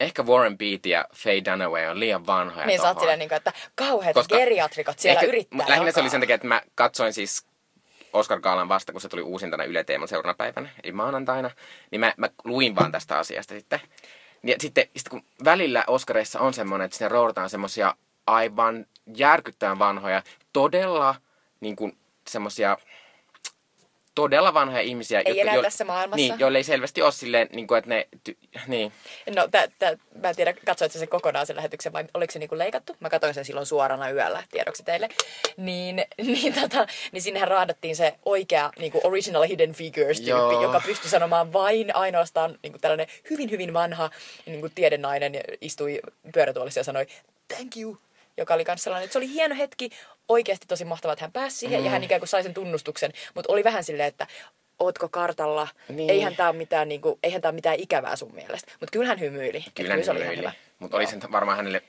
ehkä 0.00 0.22
Warren 0.22 0.58
Beatty 0.58 0.88
ja 0.88 1.04
Faye 1.14 1.42
Dunaway 1.44 1.86
on 1.86 2.00
liian 2.00 2.26
vanhoja 2.26 2.66
niin 2.66 2.80
sä 2.80 2.88
oot 2.88 2.98
silleen, 2.98 3.18
niin 3.18 3.28
kuin, 3.28 3.36
että 3.36 3.52
kauheat 3.74 4.14
Koska- 4.14 4.36
geriatrikot 4.36 4.98
siellä 4.98 5.20
Ehkä- 5.20 5.26
yrittää. 5.26 5.58
Lähinnä 5.68 5.76
se 5.76 6.00
oli 6.00 6.06
jakaa. 6.06 6.10
sen 6.10 6.20
takia, 6.20 6.34
että 6.34 6.46
mä 6.46 6.62
katsoin 6.74 7.12
siis 7.12 7.46
Oscar 8.12 8.40
Gaalan 8.40 8.68
vasta, 8.68 8.92
kun 8.92 9.00
se 9.00 9.08
tuli 9.08 9.22
uusintana 9.22 9.64
Yle 9.64 9.84
Teeman 9.84 10.08
seuraavana 10.08 10.36
päivänä, 10.36 10.68
eli 10.82 10.92
maanantaina, 10.92 11.50
niin 11.90 12.00
mä, 12.00 12.14
mä 12.16 12.28
luin 12.44 12.76
vaan 12.76 12.92
tästä 12.92 13.18
asiasta 13.18 13.54
sitten. 13.54 13.80
Ja 14.44 14.56
sitten, 14.60 14.84
sitten 14.96 15.10
kun 15.10 15.24
välillä 15.44 15.84
Oscareissa 15.86 16.40
on 16.40 16.54
semmoinen, 16.54 16.84
että 16.84 16.96
sinne 16.96 17.08
roudataan 17.08 17.50
semmoisia 17.50 17.94
aivan 18.26 18.86
järkyttävän 19.16 19.78
vanhoja, 19.78 20.22
todella 20.52 21.14
niin 21.60 21.76
kuin 21.76 21.98
semmoisia 22.28 22.78
todella 24.14 24.54
vanhoja 24.54 24.82
ihmisiä. 24.82 25.22
Ei 25.24 25.40
enää 25.40 25.62
tässä 25.62 25.84
maailmassa. 25.84 26.16
Niin, 26.16 26.34
joille 26.38 26.58
ei 26.58 26.64
selvästi 26.64 27.02
ole 27.02 27.12
silleen, 27.12 27.48
niin 27.52 27.66
kuin, 27.66 27.78
että 27.78 27.88
ne... 27.88 28.08
Ty, 28.24 28.36
niin. 28.66 28.92
No, 29.36 29.48
tä, 29.48 29.68
tä, 29.78 29.98
mä 30.22 30.28
en 30.28 30.36
tiedä, 30.36 30.54
katsoitko 30.66 30.98
se 30.98 31.06
kokonaan 31.06 31.46
sen 31.46 31.56
lähetyksen 31.56 31.92
vai 31.92 32.04
oliko 32.14 32.32
se 32.32 32.38
niinku 32.38 32.58
leikattu? 32.58 32.96
Mä 33.00 33.10
katsoin 33.10 33.34
sen 33.34 33.44
silloin 33.44 33.66
suorana 33.66 34.10
yöllä, 34.10 34.42
tiedoksi 34.50 34.82
teille. 34.82 35.08
Niin, 35.56 35.96
niin, 36.26 36.54
tota, 36.54 36.86
niin 37.12 37.22
sinnehän 37.22 37.48
raadattiin 37.48 37.96
se 37.96 38.14
oikea 38.24 38.70
niinku 38.78 39.00
original 39.04 39.42
hidden 39.42 39.72
figures-tyyppi, 39.72 40.62
joka 40.62 40.82
pystyi 40.86 41.10
sanomaan 41.10 41.52
vain 41.52 41.96
ainoastaan 41.96 42.58
niinku 42.62 42.78
tällainen 42.78 43.06
hyvin, 43.30 43.50
hyvin 43.50 43.74
vanha 43.74 44.10
niinku 44.46 44.68
tiedenainen 44.74 45.32
istui 45.60 46.00
pyörätuolissa 46.34 46.80
ja 46.80 46.84
sanoi 46.84 47.06
thank 47.48 47.76
you 47.76 47.96
joka 48.36 48.54
oli 48.54 48.64
myös 48.66 48.82
sellainen, 48.82 49.04
että 49.04 49.12
se 49.12 49.18
oli 49.18 49.28
hieno 49.32 49.54
hetki, 49.54 49.90
oikeasti 50.28 50.66
tosi 50.66 50.84
mahtavaa, 50.84 51.12
että 51.12 51.24
hän 51.24 51.32
pääsi 51.32 51.56
siihen 51.56 51.80
mm. 51.80 51.84
ja 51.84 51.90
hän 51.90 52.04
ikään 52.04 52.20
kuin 52.20 52.28
sai 52.28 52.42
sen 52.42 52.54
tunnustuksen, 52.54 53.12
mutta 53.34 53.52
oli 53.52 53.64
vähän 53.64 53.84
silleen, 53.84 54.08
että 54.08 54.26
ootko 54.78 55.08
kartalla, 55.08 55.68
Niin. 55.88 56.10
eihän 56.10 56.36
tämä 56.36 56.48
ole 56.48 56.56
mitään, 56.56 56.88
niin 56.88 57.00
kuin, 57.00 57.18
eihän 57.22 57.42
tää 57.42 57.52
mitään 57.52 57.76
ikävää 57.80 58.16
sun 58.16 58.34
mielestä. 58.34 58.72
Mutta 58.80 58.92
kyllä 58.92 59.06
hän 59.06 59.20
hymyili. 59.20 59.64
Kyllä 59.74 59.94
ihan 59.94 60.18
hymyili. 60.18 60.48
Mutta 60.78 60.96
oli 60.96 61.06
se 61.06 61.18
varmaan 61.32 61.56
hänelle 61.56 61.82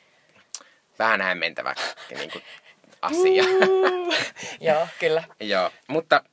vähän 1.00 1.22
hämmentävä 1.22 1.76
niin 2.18 2.32
kuin, 2.32 2.44
asia. 3.02 3.44
Joo, 4.70 4.88
kyllä. 5.00 5.24
Joo, 5.40 5.72
mutta 5.88 6.24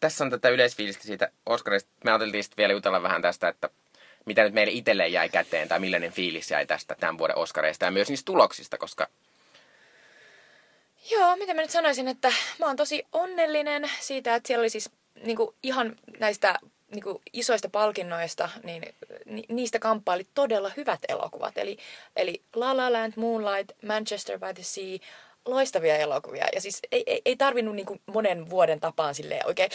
tässä 0.00 0.24
on 0.24 0.30
tätä 0.30 0.48
yleisfiilistä 0.48 1.04
siitä 1.04 1.30
Oscarista. 1.46 1.90
Me 2.04 2.10
ajateltiin 2.10 2.44
sitten 2.44 2.56
vielä 2.56 2.72
jutella 2.72 3.02
vähän 3.02 3.22
tästä, 3.22 3.48
että 3.48 3.70
mitä 4.26 4.42
nyt 4.44 4.54
meille 4.54 4.72
itselleen 4.72 5.12
jäi 5.12 5.28
käteen 5.28 5.68
tai 5.68 5.80
millainen 5.80 6.12
fiilis 6.12 6.50
jäi 6.50 6.66
tästä 6.66 6.96
tämän 7.00 7.18
vuoden 7.18 7.38
Oscareista 7.38 7.84
ja 7.84 7.90
myös 7.90 8.08
niistä 8.08 8.26
tuloksista, 8.26 8.78
koska 8.78 9.08
Joo, 11.10 11.36
mitä 11.36 11.54
mä 11.54 11.60
nyt 11.60 11.70
sanoisin, 11.70 12.08
että 12.08 12.32
mä 12.58 12.66
oon 12.66 12.76
tosi 12.76 13.06
onnellinen 13.12 13.90
siitä, 14.00 14.34
että 14.34 14.46
siellä 14.46 14.62
oli 14.62 14.70
siis 14.70 14.90
niinku, 15.24 15.54
ihan 15.62 15.96
näistä 16.18 16.58
niinku, 16.94 17.22
isoista 17.32 17.68
palkinnoista, 17.68 18.48
niin 18.64 18.94
ni, 19.24 19.44
niistä 19.48 19.78
kamppaili 19.78 20.26
todella 20.34 20.70
hyvät 20.76 21.00
elokuvat. 21.08 21.58
Eli, 21.58 21.78
eli 22.16 22.42
La 22.54 22.76
La 22.76 22.92
Land, 22.92 23.12
Moonlight, 23.16 23.72
Manchester 23.86 24.38
by 24.38 24.54
the 24.54 24.62
Sea, 24.62 24.98
loistavia 25.44 25.96
elokuvia. 25.96 26.46
Ja 26.54 26.60
siis 26.60 26.80
ei, 26.92 27.02
ei, 27.06 27.22
ei 27.24 27.36
tarvinnut 27.36 27.76
niinku, 27.76 27.96
monen 28.06 28.50
vuoden 28.50 28.80
tapaan 28.80 29.14
silleen 29.14 29.46
oikein 29.46 29.70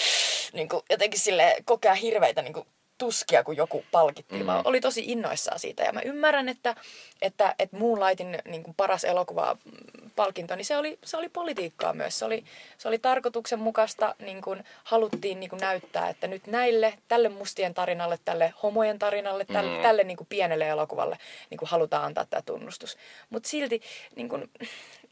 niinku, 0.54 0.84
jotenkin 0.90 1.20
sille 1.20 1.56
kokea 1.66 1.94
hirveitä 1.94 2.42
niinku, 2.42 2.66
tuskia, 3.02 3.44
kun 3.44 3.58
joku 3.58 3.86
palkittiin, 3.92 4.42
mm. 4.42 4.48
vaan 4.48 4.62
oli 4.64 4.82
tosi 4.82 5.04
innoissaan 5.08 5.60
siitä. 5.60 5.84
Ja 5.84 5.94
mä 5.94 6.02
ymmärrän, 6.02 6.50
että, 6.50 6.76
että, 7.22 7.56
että 7.60 7.78
Moonlightin 7.78 8.38
niin 8.46 8.64
kuin 8.64 8.74
paras 8.78 9.04
elokuva 9.04 9.58
mm, 9.66 10.10
palkinto, 10.16 10.56
niin 10.56 10.66
se 10.66 10.78
oli, 10.78 11.00
se 11.06 11.18
oli 11.18 11.30
politiikkaa 11.30 11.94
myös. 11.94 12.20
Se 12.20 12.26
oli, 12.26 12.44
se 12.78 12.88
oli 12.88 13.00
tarkoituksenmukaista, 13.00 14.16
niin 14.20 14.42
kuin 14.42 14.64
haluttiin 14.84 15.40
niin 15.40 15.50
kuin 15.50 15.60
näyttää, 15.60 16.10
että 16.10 16.28
nyt 16.28 16.48
näille, 16.48 16.94
tälle 17.08 17.30
mustien 17.30 17.74
tarinalle, 17.74 18.20
tälle 18.26 18.54
homojen 18.64 19.00
tarinalle, 19.00 19.46
tälle, 19.46 19.78
Mm. 19.78 19.82
tälle 19.82 20.04
niin 20.04 20.18
kuin 20.18 20.28
pienelle 20.28 20.68
elokuvalle 20.68 21.18
niin 21.50 21.58
kuin 21.58 21.70
halutaan 21.70 22.06
antaa 22.06 22.26
tämä 22.26 22.42
tunnustus. 22.42 22.98
Mutta 23.30 23.50
silti 23.50 23.82
niin 24.16 24.30
kuin, 24.30 24.52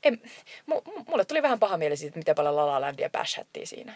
en, 0.03 0.21
mu, 0.65 0.81
mulle 1.07 1.25
tuli 1.25 1.41
vähän 1.41 1.59
paha 1.59 1.77
mieli 1.77 1.97
siitä, 1.97 2.17
miten 2.17 2.35
paljon 2.35 2.55
La 2.55 2.67
La 2.67 2.81
Landia 2.81 3.09
siinä. 3.63 3.95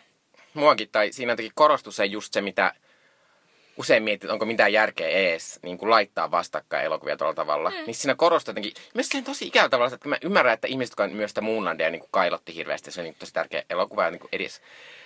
muakin, 0.53 0.89
tai 0.91 1.11
siinä 1.11 1.31
jotenkin 1.31 1.51
korostui 1.55 1.93
se 1.93 2.05
just 2.05 2.33
se, 2.33 2.41
mitä 2.41 2.73
usein 3.77 4.03
mietit, 4.03 4.29
onko 4.29 4.45
mitään 4.45 4.73
järkeä 4.73 5.07
ees 5.07 5.59
niin 5.63 5.77
kuin 5.77 5.89
laittaa 5.89 6.31
vastakkain 6.31 6.85
elokuvia 6.85 7.17
tuolla 7.17 7.33
tavalla. 7.33 7.69
Mm. 7.69 7.75
Niin 7.75 7.95
siinä 7.95 8.15
korostui 8.15 8.51
jotenkin, 8.51 8.73
myös 8.93 9.07
silleen 9.07 9.25
tosi 9.25 9.47
ikävä 9.47 9.69
tavalla, 9.69 9.95
että 9.95 10.09
mä 10.09 10.17
ymmärrän, 10.21 10.53
että 10.53 10.67
ihmiset, 10.67 10.91
jotka 10.91 11.07
myös 11.07 11.31
sitä 11.31 11.41
Moonlandia 11.41 11.89
niin 11.89 11.99
kuin 11.99 12.11
kailotti 12.11 12.55
hirveästi, 12.55 12.91
se 12.91 13.01
oli 13.01 13.09
niin 13.09 13.19
tosi 13.19 13.33
tärkeä 13.33 13.63
elokuva 13.69 14.03
ja 14.03 14.11
niin 14.11 14.19
kuin 14.19 14.29
edes 14.31 14.61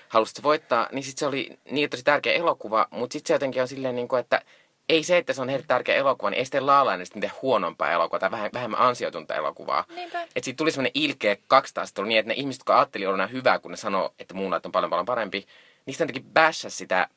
halusi 0.10 0.34
se 0.34 0.44
voittaa, 0.44 0.88
niin 0.92 1.04
sitten 1.04 1.20
se 1.20 1.26
oli 1.26 1.60
niin 1.72 1.90
tosi 1.90 2.04
tärkeä 2.04 2.34
elokuva, 2.34 2.88
mutta 2.92 3.14
sitten 3.14 3.28
se 3.28 3.34
jotenkin 3.34 3.62
on 3.62 3.68
silleen, 3.68 3.96
niin 3.96 4.08
kuin, 4.08 4.20
että 4.20 4.42
ei 4.90 5.04
se, 5.04 5.18
että 5.18 5.34
se 5.34 5.42
on 5.42 5.50
heille 5.50 5.66
tärkeä 5.68 5.96
elokuva, 5.96 6.30
niin 6.30 6.38
ei 6.38 6.46
sitten 6.46 6.66
laalainen 6.66 7.06
sitten 7.06 7.32
huonompaa 7.42 7.92
elokuvaa 7.92 8.20
tai 8.20 8.32
vähän, 8.32 8.50
vähemmän 8.54 8.80
ansiotunta 8.80 9.36
elokuvaa. 9.36 9.86
Niinpä. 9.96 10.22
Että 10.22 10.42
siitä 10.44 10.58
tuli 10.58 10.72
semmoinen 10.72 10.92
ilkeä 10.94 11.38
kaksitaistelu 11.48 12.08
niin, 12.08 12.20
että 12.20 12.28
ne 12.28 12.34
ihmiset, 12.34 12.60
jotka 12.60 12.78
ajatteli 12.78 13.06
olla 13.06 13.28
hyvää, 13.28 13.60
kun 13.60 13.72
ne 13.72 13.78
sanoo, 13.78 14.14
että 14.20 14.34
Moonlight 14.34 14.66
on 14.66 14.72
paljon 14.72 14.90
paljon 14.90 15.06
parempi, 15.06 15.46
niistä 15.86 16.04
jotenkin 16.04 16.34
bashas 16.34 16.78
sitä. 16.78 17.10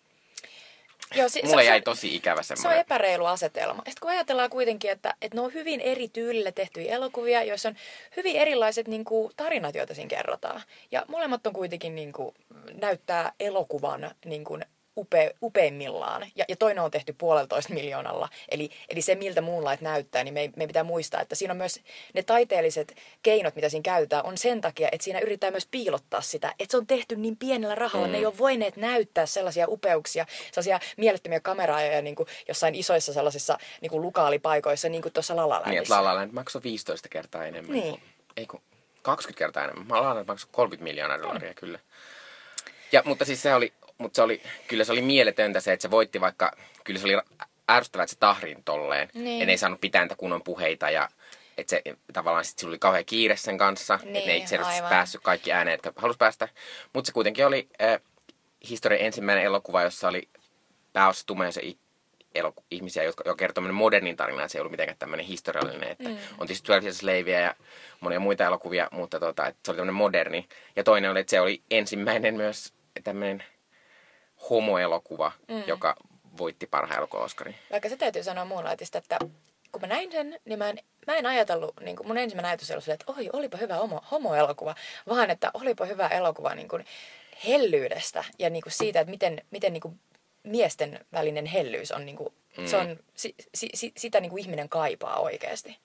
Joo, 1.14 1.28
si- 1.28 1.42
Mulle 1.46 1.62
se- 1.62 1.68
jäi 1.68 1.78
se- 1.78 1.82
tosi 1.82 2.14
ikävä 2.16 2.42
Se 2.42 2.52
on 2.52 2.56
semmoinen. 2.56 2.80
epäreilu 2.80 3.24
asetelma. 3.26 3.76
Sitten 3.86 4.00
kun 4.00 4.10
ajatellaan 4.10 4.50
kuitenkin, 4.50 4.90
että, 4.90 5.14
että 5.22 5.36
ne 5.36 5.40
on 5.42 5.54
hyvin 5.54 5.80
eri 5.80 6.08
tyylillä 6.08 6.52
tehtyjä 6.52 6.94
elokuvia, 6.94 7.42
joissa 7.42 7.68
on 7.68 7.76
hyvin 8.16 8.36
erilaiset 8.36 8.88
niin 8.88 9.04
kuin, 9.04 9.32
tarinat, 9.36 9.74
joita 9.74 9.94
siinä 9.94 10.08
kerrotaan. 10.08 10.62
Ja 10.90 11.04
molemmat 11.08 11.46
on 11.46 11.52
kuitenkin 11.52 11.94
niin 11.94 12.12
kuin, 12.12 12.34
näyttää 12.80 13.32
elokuvan 13.40 14.10
niin 14.24 14.44
kuin, 14.44 14.64
upe, 15.00 15.34
upeimmillaan. 15.42 16.26
Ja, 16.36 16.44
ja 16.48 16.56
toinen 16.56 16.84
on 16.84 16.90
tehty 16.90 17.12
puoleltoista 17.12 17.74
miljoonalla. 17.74 18.28
Eli, 18.48 18.70
eli 18.88 19.02
se, 19.02 19.14
miltä 19.14 19.40
Moonlight 19.40 19.80
näyttää, 19.80 20.24
niin 20.24 20.34
me, 20.34 20.52
me 20.56 20.66
pitää 20.66 20.84
muistaa, 20.84 21.20
että 21.20 21.34
siinä 21.34 21.52
on 21.52 21.58
myös 21.58 21.80
ne 22.14 22.22
taiteelliset 22.22 22.96
keinot, 23.22 23.54
mitä 23.54 23.68
siinä 23.68 23.82
käytetään, 23.82 24.26
on 24.26 24.38
sen 24.38 24.60
takia, 24.60 24.88
että 24.92 25.04
siinä 25.04 25.20
yritetään 25.20 25.52
myös 25.52 25.66
piilottaa 25.70 26.20
sitä, 26.20 26.54
että 26.58 26.72
se 26.72 26.76
on 26.76 26.86
tehty 26.86 27.16
niin 27.16 27.36
pienellä 27.36 27.74
rahalla. 27.74 28.06
Mm. 28.06 28.12
Ne 28.12 28.18
ei 28.18 28.26
ole 28.26 28.38
voineet 28.38 28.76
näyttää 28.76 29.26
sellaisia 29.26 29.66
upeuksia, 29.68 30.26
sellaisia 30.52 30.80
mielettömiä 30.96 31.40
kameraajia 31.40 32.02
niin 32.02 32.16
kuin 32.16 32.26
jossain 32.48 32.74
isoissa 32.74 33.12
sellaisissa 33.12 33.58
niin 33.80 33.90
kuin 33.90 34.02
lukaalipaikoissa, 34.02 34.88
niin 34.88 35.02
kuin 35.02 35.12
tuossa 35.12 35.36
La 35.36 35.48
La 35.48 35.54
Niin, 35.54 35.60
että 35.60 35.74
Landissa. 35.74 35.94
La 35.94 36.04
La 36.04 36.14
Land 36.14 36.32
maksoi 36.32 36.62
15 36.62 37.08
kertaa 37.08 37.44
enemmän. 37.44 37.76
Niin. 37.76 38.02
Ei 38.36 38.46
kun 38.46 38.60
20 39.02 39.38
kertaa 39.38 39.64
enemmän. 39.64 39.86
La 39.88 40.02
La 40.02 40.14
Land 40.14 40.26
maksoi 40.26 40.50
30 40.52 40.84
miljoonaa 40.84 41.18
dollaria, 41.18 41.54
kyllä. 41.54 41.78
Ja, 42.92 43.02
mutta 43.04 43.24
siis 43.24 43.42
se 43.42 43.54
oli, 43.54 43.72
mutta 44.00 44.16
se 44.16 44.22
oli, 44.22 44.42
kyllä 44.68 44.84
se 44.84 44.92
oli 44.92 45.02
mieletöntä 45.02 45.60
se, 45.60 45.72
että 45.72 45.82
se 45.82 45.90
voitti 45.90 46.20
vaikka, 46.20 46.52
kyllä 46.84 47.00
se 47.00 47.06
oli 47.06 47.18
ärsyttävää, 47.70 48.04
että 48.04 48.14
se 48.14 48.18
tahrin 48.18 48.64
tolleen. 48.64 49.08
Niin. 49.14 49.40
Ja 49.40 49.46
ne 49.46 49.52
ei 49.52 49.58
saanut 49.58 49.80
pitää 49.80 50.02
niitä 50.02 50.16
kunnon 50.16 50.42
puheita 50.42 50.90
ja 50.90 51.08
että 51.58 51.70
se 51.70 51.82
tavallaan 52.12 52.44
sitten 52.44 52.68
oli 52.68 52.78
kauhean 52.78 53.04
kiire 53.04 53.36
sen 53.36 53.58
kanssa, 53.58 53.94
että 53.94 54.06
ne 54.06 54.18
ei 54.18 54.26
Niin, 54.26 54.48
selvästi 54.48 54.82
päässyt 54.82 55.20
kaikki 55.22 55.52
ääneet, 55.52 55.84
jotka 55.84 56.00
halus 56.00 56.16
päästä. 56.16 56.48
Mutta 56.92 57.06
se 57.06 57.12
kuitenkin 57.12 57.46
oli 57.46 57.68
äh, 57.82 58.00
historian 58.68 59.02
ensimmäinen 59.02 59.44
elokuva, 59.44 59.82
jossa 59.82 60.08
oli 60.08 60.28
pääosa 60.92 61.26
tumeensa 61.26 61.60
eloku- 62.34 62.64
ihmisiä, 62.70 63.02
jotka 63.02 63.24
jo 63.26 63.34
kertoo 63.34 63.72
modernin 63.72 64.16
tarina, 64.16 64.42
että 64.42 64.52
se 64.52 64.58
ei 64.58 64.60
ollut 64.60 64.70
mitenkään 64.70 64.98
tämmöinen 64.98 65.26
historiallinen, 65.26 65.90
että 65.90 66.08
mm. 66.08 66.16
on 66.38 66.46
tietysti 66.46 66.66
12 66.66 66.72
Years 66.72 66.96
a 66.96 67.00
Slavea 67.00 67.40
ja 67.40 67.54
monia 68.00 68.20
muita 68.20 68.44
elokuvia, 68.44 68.88
mutta 68.92 69.20
tota, 69.20 69.46
että 69.46 69.60
se 69.64 69.70
oli 69.70 69.76
tämmöinen 69.76 69.94
moderni. 69.94 70.48
Ja 70.76 70.84
toinen 70.84 71.10
oli, 71.10 71.20
että 71.20 71.30
se 71.30 71.40
oli 71.40 71.62
ensimmäinen 71.70 72.34
myös 72.36 72.72
tämmöinen 73.04 73.44
homoelokuva, 74.50 75.32
mm. 75.48 75.62
joka 75.66 75.96
voitti 76.38 76.66
parhaan 76.66 76.98
elokuvan 76.98 77.24
Oscarin. 77.24 77.54
Vaikka 77.70 77.88
se 77.88 77.96
täytyy 77.96 78.22
sanoa 78.22 78.44
Moonlightista, 78.44 78.98
että 78.98 79.18
kun 79.72 79.80
mä 79.80 79.86
näin 79.86 80.12
sen, 80.12 80.40
niin 80.44 80.58
mä 80.58 80.68
en, 80.68 80.78
mä 81.06 81.16
en 81.16 81.26
ajatellut, 81.26 81.80
niin 81.80 81.96
kuin 81.96 82.06
mun 82.06 82.18
ensimmäinen 82.18 82.48
ajatus 82.48 82.66
silleen, 82.66 82.90
että 82.90 83.12
oi, 83.12 83.30
olipa 83.32 83.56
hyvä 83.56 83.74
homo, 83.74 84.00
homoelokuva, 84.10 84.74
vaan 85.08 85.30
että 85.30 85.50
olipa 85.54 85.84
hyvä 85.84 86.08
elokuva 86.08 86.54
niin 86.54 86.68
kuin 86.68 86.84
hellyydestä 87.48 88.24
ja 88.38 88.50
niin 88.50 88.62
kuin 88.62 88.72
siitä, 88.72 89.00
että 89.00 89.10
miten, 89.10 89.42
miten 89.50 89.72
niin 89.72 89.80
kuin 89.80 90.00
miesten 90.42 91.06
välinen 91.12 91.46
hellyys 91.46 91.92
on, 91.92 92.06
niin 92.06 92.16
kuin, 92.16 92.34
mm. 92.58 92.66
se 92.66 92.76
on 92.76 92.98
si, 93.14 93.34
si, 93.54 93.68
si, 93.74 93.92
sitä 93.96 94.20
niin 94.20 94.30
kuin 94.30 94.40
ihminen 94.40 94.68
kaipaa 94.68 95.20
oikeasti. 95.20 95.78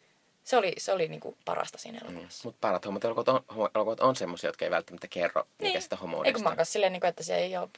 Se 0.46 0.58
oli, 0.58 0.74
se 0.78 0.92
oli 0.92 1.08
niin 1.08 1.20
kuin 1.20 1.38
parasta 1.46 1.78
siinä 1.78 2.00
elokuvassa. 2.04 2.42
Mutta 2.48 2.58
parat 2.62 2.86
homoelokuvat 2.86 3.28
on, 3.28 3.44
homo-elokuvat 3.56 4.00
on 4.00 4.16
semmoisia, 4.16 4.48
jotka 4.48 4.66
ei 4.66 4.72
välttämättä 4.72 5.08
kerro 5.08 5.44
niin. 5.44 5.70
mikä 5.70 5.80
sitä 5.80 5.96
Eikö 5.96 6.06
mä 6.06 6.12
homoudesta. 6.12 6.50
oon 6.50 6.66
silleen, 6.66 6.92
niin 6.92 7.02
kuin, 7.02 7.10
että 7.10 7.24
se 7.24 7.36
ei 7.36 7.58
ole, 7.58 7.70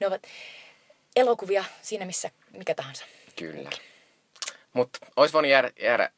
ne 0.00 0.06
ovat 0.06 0.22
elokuvia 1.16 1.64
siinä 1.82 2.04
missä 2.04 2.30
mikä 2.52 2.74
tahansa. 2.74 3.04
Kyllä. 3.36 3.70
Mutta 4.72 4.98
olisi 5.16 5.32
voinut 5.32 5.50
jäädä, 5.50 5.70
jäädä 5.80 6.10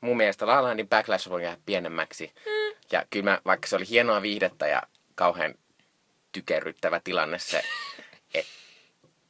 mun 0.00 0.16
mielestä 0.16 0.46
La 0.46 0.62
La 0.62 0.68
backlash 0.88 1.12
olisi 1.12 1.30
voinut 1.30 1.44
jäädä 1.44 1.60
pienemmäksi. 1.66 2.32
Mm. 2.46 2.76
Ja 2.92 3.06
kyllä 3.10 3.24
mä, 3.24 3.40
vaikka 3.46 3.68
se 3.68 3.76
oli 3.76 3.88
hienoa 3.88 4.22
viihdettä 4.22 4.66
ja 4.66 4.82
kauhean 5.14 5.54
tykerryttävä 6.32 7.00
tilanne 7.04 7.38
se 7.38 7.62
et, 8.34 8.46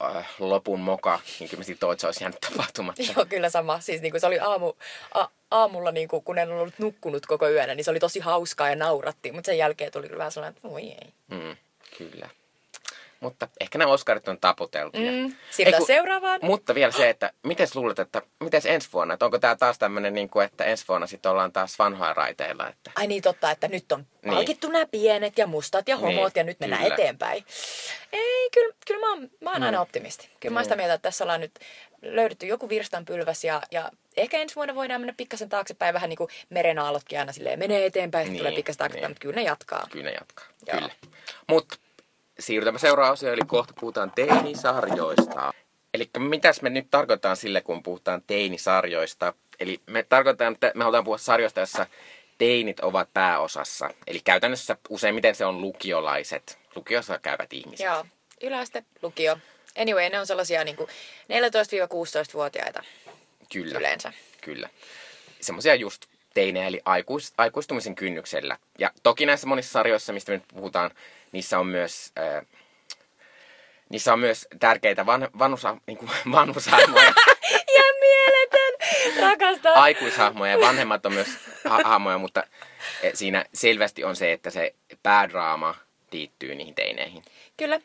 äh, 0.04 0.26
lopun 0.38 0.80
moka, 0.80 1.20
niin 1.38 1.50
kyllä 1.50 1.60
mä 1.60 1.64
siitä 1.64 1.80
toivon, 1.80 1.92
että 1.92 2.00
se 2.00 2.06
olisi 2.06 2.24
jäänyt 2.24 2.40
tapahtumatta. 2.40 3.02
Joo, 3.16 3.26
kyllä 3.28 3.50
sama. 3.50 3.80
Siis 3.80 4.02
niin 4.02 4.12
kuin 4.12 4.20
se 4.20 4.26
oli 4.26 4.38
aamu, 4.38 4.72
a, 5.14 5.26
aamulla, 5.50 5.92
niin 5.92 6.08
kuin, 6.08 6.24
kun 6.24 6.38
en 6.38 6.52
ollut 6.52 6.74
nukkunut 6.78 7.26
koko 7.26 7.48
yönä, 7.48 7.74
niin 7.74 7.84
se 7.84 7.90
oli 7.90 8.00
tosi 8.00 8.20
hauskaa 8.20 8.70
ja 8.70 8.76
naurattiin. 8.76 9.34
Mutta 9.34 9.46
sen 9.46 9.58
jälkeen 9.58 9.92
tuli 9.92 10.06
kyllä 10.06 10.18
vähän 10.18 10.32
sellainen, 10.32 10.56
että 10.56 10.68
voi 10.68 10.82
ei. 10.82 11.12
Mm, 11.28 11.56
kyllä. 11.98 12.28
Mutta 13.20 13.48
ehkä 13.60 13.78
nämä 13.78 13.92
Oscarit 13.92 14.28
on 14.28 14.38
taputeltuja. 14.40 15.12
Mm, 15.12 15.34
siirrytään 15.50 15.86
seuraavaan. 15.86 16.40
Mutta 16.42 16.74
vielä 16.74 16.92
se, 16.92 17.08
että 17.10 17.32
miten 17.42 17.68
luulet, 17.74 17.98
että 17.98 18.22
miten 18.40 18.60
ensi 18.64 18.88
vuonna, 18.92 19.14
että 19.14 19.24
onko 19.24 19.38
tämä 19.38 19.56
taas 19.56 19.78
tämmöinen, 19.78 20.14
niin 20.14 20.28
kuin, 20.30 20.44
että 20.46 20.64
ensi 20.64 20.84
vuonna 20.88 21.06
sitten 21.06 21.32
ollaan 21.32 21.52
taas 21.52 21.78
vanhoja 21.78 22.14
raiteilla, 22.14 22.68
että 22.68 22.90
Ai 22.96 23.06
niin 23.06 23.22
totta, 23.22 23.50
että 23.50 23.68
nyt 23.68 23.92
on 23.92 24.06
Niin. 24.22 24.34
palkittu 24.34 24.68
nämä 24.68 24.86
pienet 24.86 25.38
ja 25.38 25.46
mustat 25.46 25.88
ja 25.88 25.96
homot 25.96 26.14
Niin, 26.34 26.40
ja 26.40 26.44
nyt 26.44 26.60
mennään 26.60 26.82
kyllä. 26.82 26.94
eteenpäin. 26.94 27.44
Ei, 28.12 28.50
kyllä, 28.54 28.74
kyllä 28.86 29.00
mä 29.00 29.10
oon, 29.10 29.30
mä 29.40 29.52
oon 29.52 29.62
aina 29.62 29.80
optimisti. 29.80 30.28
Kyllä 30.40 30.52
mä 30.52 30.58
oon 30.58 30.64
sitä 30.64 30.76
mieltä, 30.76 30.94
että 30.94 31.02
tässä 31.02 31.24
ollaan 31.24 31.40
nyt 31.40 31.52
löydetty 32.02 32.46
joku 32.46 32.68
virstanpylväs 32.68 33.44
ja, 33.44 33.62
ja 33.70 33.90
ehkä 34.16 34.38
ensi 34.38 34.54
vuonna 34.54 34.74
voidaan 34.74 35.00
mennä 35.00 35.14
pikkasen 35.16 35.48
taaksepäin, 35.48 35.94
vähän 35.94 36.08
niin 36.08 36.16
kuin 36.16 36.30
merenaallotkin 36.50 37.18
aina 37.18 37.32
silleen 37.32 37.58
menee 37.58 37.86
eteenpäin, 37.86 38.28
Niin, 38.28 38.38
tulee 38.38 38.52
pikkasen 38.52 38.78
taaksepäin, 38.78 39.02
niin. 39.02 39.10
mutta 39.10 39.22
kyllä 39.22 39.34
ne 39.36 39.42
jatkaa. 39.42 39.86
kyllä 39.90 40.04
ne 40.04 40.12
jatkaa. 40.20 40.44
Joo. 40.66 40.76
Kyllä. 40.78 40.92
Mutta 41.48 41.76
siirrytämme 42.40 42.78
seuraavaan 42.78 43.12
osioon, 43.12 43.34
eli 43.34 43.42
kohta 43.46 43.74
puhutaan 43.80 44.12
teinisarjoista. 44.14 45.52
Eli 45.94 46.10
mitäs 46.18 46.62
me 46.62 46.70
nyt 46.70 46.86
tarkoitetaan 46.90 47.36
sille, 47.36 47.60
kun 47.60 47.82
puhutaan 47.82 48.22
teinisarjoista? 48.26 49.34
Eli 49.60 49.80
me 49.86 50.02
tarkoitetaan, 50.02 50.52
että 50.52 50.72
me 50.74 50.84
halutaan 50.84 51.04
puhua 51.04 51.18
sarjoista, 51.18 51.60
jossa 51.60 51.86
teinit 52.38 52.80
ovat 52.80 53.08
pääosassa. 53.14 53.90
Eli 54.06 54.20
käytännössä 54.24 54.76
useimmiten 54.88 55.34
se 55.34 55.46
on 55.46 55.60
lukiolaiset, 55.60 56.58
lukiossa 56.76 57.18
käyvät 57.18 57.52
ihmiset. 57.52 57.86
Joo, 57.86 58.04
yläaste, 58.42 58.84
lukio. 59.02 59.38
Anyway, 59.78 60.08
ne 60.08 60.20
on 60.20 60.26
sellaisia 60.26 60.64
niin 60.64 60.76
14-16-vuotiaita 60.78 62.82
Kyllä. 63.52 63.78
yleensä. 63.78 64.12
Kyllä. 64.40 64.68
Semmoisia 65.40 65.74
just 65.74 66.06
teinejä, 66.34 66.66
eli 66.66 66.80
aikuis, 66.84 67.34
aikuistumisen 67.38 67.94
kynnyksellä. 67.94 68.58
Ja 68.78 68.90
toki 69.02 69.26
näissä 69.26 69.46
monissa 69.46 69.72
sarjoissa, 69.72 70.12
mistä 70.12 70.32
me 70.32 70.36
nyt 70.36 70.48
puhutaan, 70.54 70.90
niissä 71.32 71.58
on 71.58 71.66
myös, 71.66 72.12
äh, 72.18 72.46
niissä 73.88 74.12
on 74.12 74.20
myös 74.20 74.48
tärkeitä 74.60 75.06
van, 75.06 75.28
vanhusa, 75.38 75.76
niin 75.86 75.98
kuin, 75.98 76.10
vanhushahmoja, 76.32 77.12
Ja 77.74 77.82
mieletön! 78.00 78.74
Rakastan! 79.22 79.76
aikuishahmoja 79.76 80.52
ja 80.52 80.60
vanhemmat 80.60 81.06
on 81.06 81.12
myös 81.12 81.28
ha- 81.68 81.80
hahmoja, 81.84 82.18
mutta 82.18 82.42
eh, 83.02 83.12
siinä 83.14 83.44
selvästi 83.54 84.04
on 84.04 84.16
se, 84.16 84.32
että 84.32 84.50
se 84.50 84.74
päädraama 85.02 85.74
liittyy 86.12 86.54
niihin 86.54 86.74
teineihin. 86.74 87.24
Kyllä. 87.56 87.80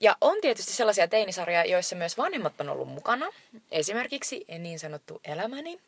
Ja 0.00 0.16
on 0.20 0.36
tietysti 0.40 0.72
sellaisia 0.72 1.08
teinisarjoja, 1.08 1.64
joissa 1.64 1.96
myös 1.96 2.18
vanhemmat 2.18 2.60
on 2.60 2.68
ollut 2.68 2.88
mukana. 2.88 3.26
Esimerkiksi 3.70 4.44
niin 4.58 4.78
sanottu 4.78 5.20
Elämäni, 5.24 5.78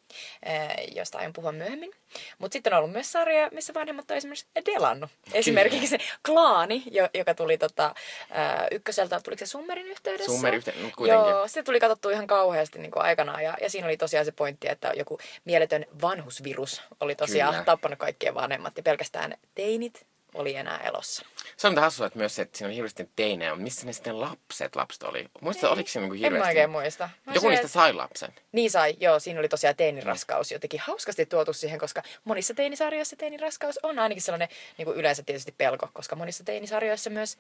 eh, 0.42 0.94
josta 0.94 1.18
aion 1.18 1.32
puhua 1.32 1.52
myöhemmin. 1.52 1.90
Mutta 2.38 2.52
sitten 2.52 2.72
on 2.72 2.78
ollut 2.78 2.92
myös 2.92 3.12
sarjoja, 3.12 3.48
missä 3.52 3.74
vanhemmat 3.74 4.10
on 4.10 4.16
esimerkiksi 4.16 4.46
delannut. 4.66 5.10
Esimerkiksi 5.32 5.86
se 5.86 5.98
Klaani, 6.26 6.82
jo- 6.90 7.08
joka 7.14 7.34
tuli 7.34 7.58
tota, 7.58 7.94
eh, 8.30 8.68
ykköseltä, 8.70 9.20
tuliko 9.20 9.38
se 9.38 9.46
Summerin 9.46 9.86
yhteydessä? 9.86 10.32
Summerin 10.32 10.58
yhteydessä, 10.58 10.86
no 10.86 10.92
kuitenkin. 10.96 11.30
Joo, 11.30 11.48
se 11.48 11.62
tuli 11.62 11.80
katsottu 11.80 12.10
ihan 12.10 12.26
kauheasti 12.26 12.78
niin 12.78 12.90
kuin 12.90 13.02
aikanaan. 13.02 13.42
Ja, 13.42 13.56
ja 13.60 13.70
siinä 13.70 13.86
oli 13.86 13.96
tosiaan 13.96 14.24
se 14.24 14.32
pointti, 14.32 14.68
että 14.68 14.92
joku 14.96 15.18
mieletön 15.44 15.86
vanhusvirus 16.02 16.82
oli 17.00 17.14
tosiaan 17.14 17.54
Kyllä. 17.54 17.64
tappanut 17.64 17.98
kaikkien 17.98 18.34
vanhemmat. 18.34 18.76
Ja 18.76 18.82
pelkästään 18.82 19.34
teinit 19.54 20.06
oli 20.34 20.54
enää 20.56 20.78
elossa. 20.78 21.26
Se 21.56 21.66
on 21.68 21.78
hassua, 21.78 22.06
että 22.06 22.18
myös 22.18 22.36
se, 22.36 22.42
että 22.42 22.58
siinä 22.58 22.68
oli 22.68 22.76
hirveästi 22.76 23.10
teinejä, 23.16 23.50
mutta 23.50 23.62
missä 23.62 23.86
ne 23.86 23.92
sitten 23.92 24.20
lapset 24.20 24.76
lapset 24.76 25.02
oli? 25.02 25.28
Muistatko, 25.40 25.74
oliko 25.74 25.88
siinä 25.88 26.08
niin 26.08 26.14
En 26.14 26.20
mä 26.20 26.26
hirveästi? 26.26 26.48
oikein 26.48 26.70
muista. 26.70 27.10
Mä 27.26 27.32
Joku 27.34 27.48
niistä 27.48 27.68
sai 27.68 27.92
lapsen. 27.92 28.34
Niin 28.52 28.70
sai, 28.70 28.96
joo. 29.00 29.18
Siinä 29.18 29.40
oli 29.40 29.48
tosiaan 29.48 29.76
teiniraskaus 29.76 30.52
jotenkin 30.52 30.80
hauskasti 30.80 31.26
tuotu 31.26 31.52
siihen, 31.52 31.78
koska 31.78 32.02
monissa 32.24 32.54
teinisarjoissa 32.54 33.16
teiniraskaus 33.16 33.78
on 33.82 33.98
ainakin 33.98 34.22
sellainen 34.22 34.48
niin 34.78 34.86
kuin 34.86 34.96
yleensä 34.96 35.22
tietysti 35.22 35.54
pelko, 35.58 35.88
koska 35.92 36.16
monissa 36.16 36.44
teinisarjoissa 36.44 37.10
myös 37.10 37.38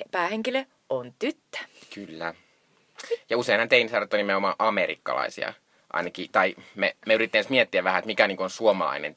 he- 0.00 0.04
päähenkilö 0.10 0.64
on 0.88 1.14
tyttö. 1.18 1.58
Kyllä. 1.94 2.34
Ja 3.30 3.38
usein 3.38 3.68
teinisarjat 3.68 4.12
on 4.14 4.18
nimenomaan 4.18 4.54
amerikkalaisia. 4.58 5.52
Ainakin, 5.92 6.28
tai 6.32 6.56
me, 6.74 6.96
me 7.06 7.14
edes 7.14 7.48
miettiä 7.48 7.84
vähän, 7.84 7.98
että 7.98 8.06
mikä 8.06 8.26
niin 8.28 8.42
on 8.42 8.50
suomalainen 8.50 9.16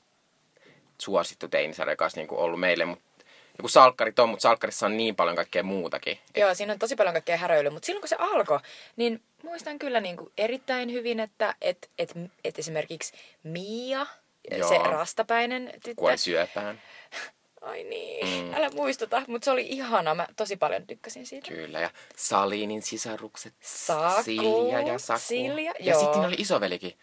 suosittu 0.97 1.47
teinisarja, 1.47 1.93
joka 1.93 2.05
olisi 2.05 2.19
niin 2.19 2.27
ollut 2.31 2.59
meille. 2.59 2.85
Mutta 2.85 3.12
joku 3.57 3.67
salkkarit 3.67 4.19
on, 4.19 4.29
mutta 4.29 4.43
salkkarissa 4.43 4.85
on 4.85 4.97
niin 4.97 5.15
paljon 5.15 5.35
kaikkea 5.35 5.63
muutakin. 5.63 6.19
Joo, 6.37 6.53
siinä 6.53 6.73
on 6.73 6.79
tosi 6.79 6.95
paljon 6.95 7.13
kaikkea 7.13 7.37
häröilyä, 7.37 7.71
mutta 7.71 7.85
silloin 7.85 8.01
kun 8.01 8.09
se 8.09 8.15
alkoi, 8.19 8.59
niin 8.95 9.21
muistan 9.43 9.79
kyllä 9.79 9.99
niin 9.99 10.17
kuin 10.17 10.31
erittäin 10.37 10.91
hyvin, 10.91 11.19
että 11.19 11.55
et, 11.61 11.89
et, 11.97 12.13
et 12.43 12.59
esimerkiksi 12.59 13.13
Mia, 13.43 14.05
Joo. 14.51 14.69
se 14.69 14.77
rastapäinen 14.77 15.71
tyttö, 15.73 15.93
Kuoli 15.95 16.17
syöpään. 16.17 16.81
Ai 17.61 17.83
niin, 17.83 18.45
mm. 18.45 18.53
älä 18.53 18.69
muistuta, 18.69 19.23
mutta 19.27 19.45
se 19.45 19.51
oli 19.51 19.67
ihana. 19.69 20.15
Mä 20.15 20.27
tosi 20.35 20.57
paljon 20.57 20.87
tykkäsin 20.87 21.25
siitä. 21.25 21.47
Kyllä, 21.47 21.79
ja 21.79 21.89
Salinin 22.15 22.81
sisarukset. 22.81 23.53
Saku, 23.61 24.23
Silja 24.23 24.81
ja 24.81 24.99
Saku. 24.99 25.19
Silja, 25.19 25.73
ja 25.79 25.91
joo. 25.91 25.99
sitten 25.99 26.21
oli 26.21 26.35
isovelikin. 26.37 26.93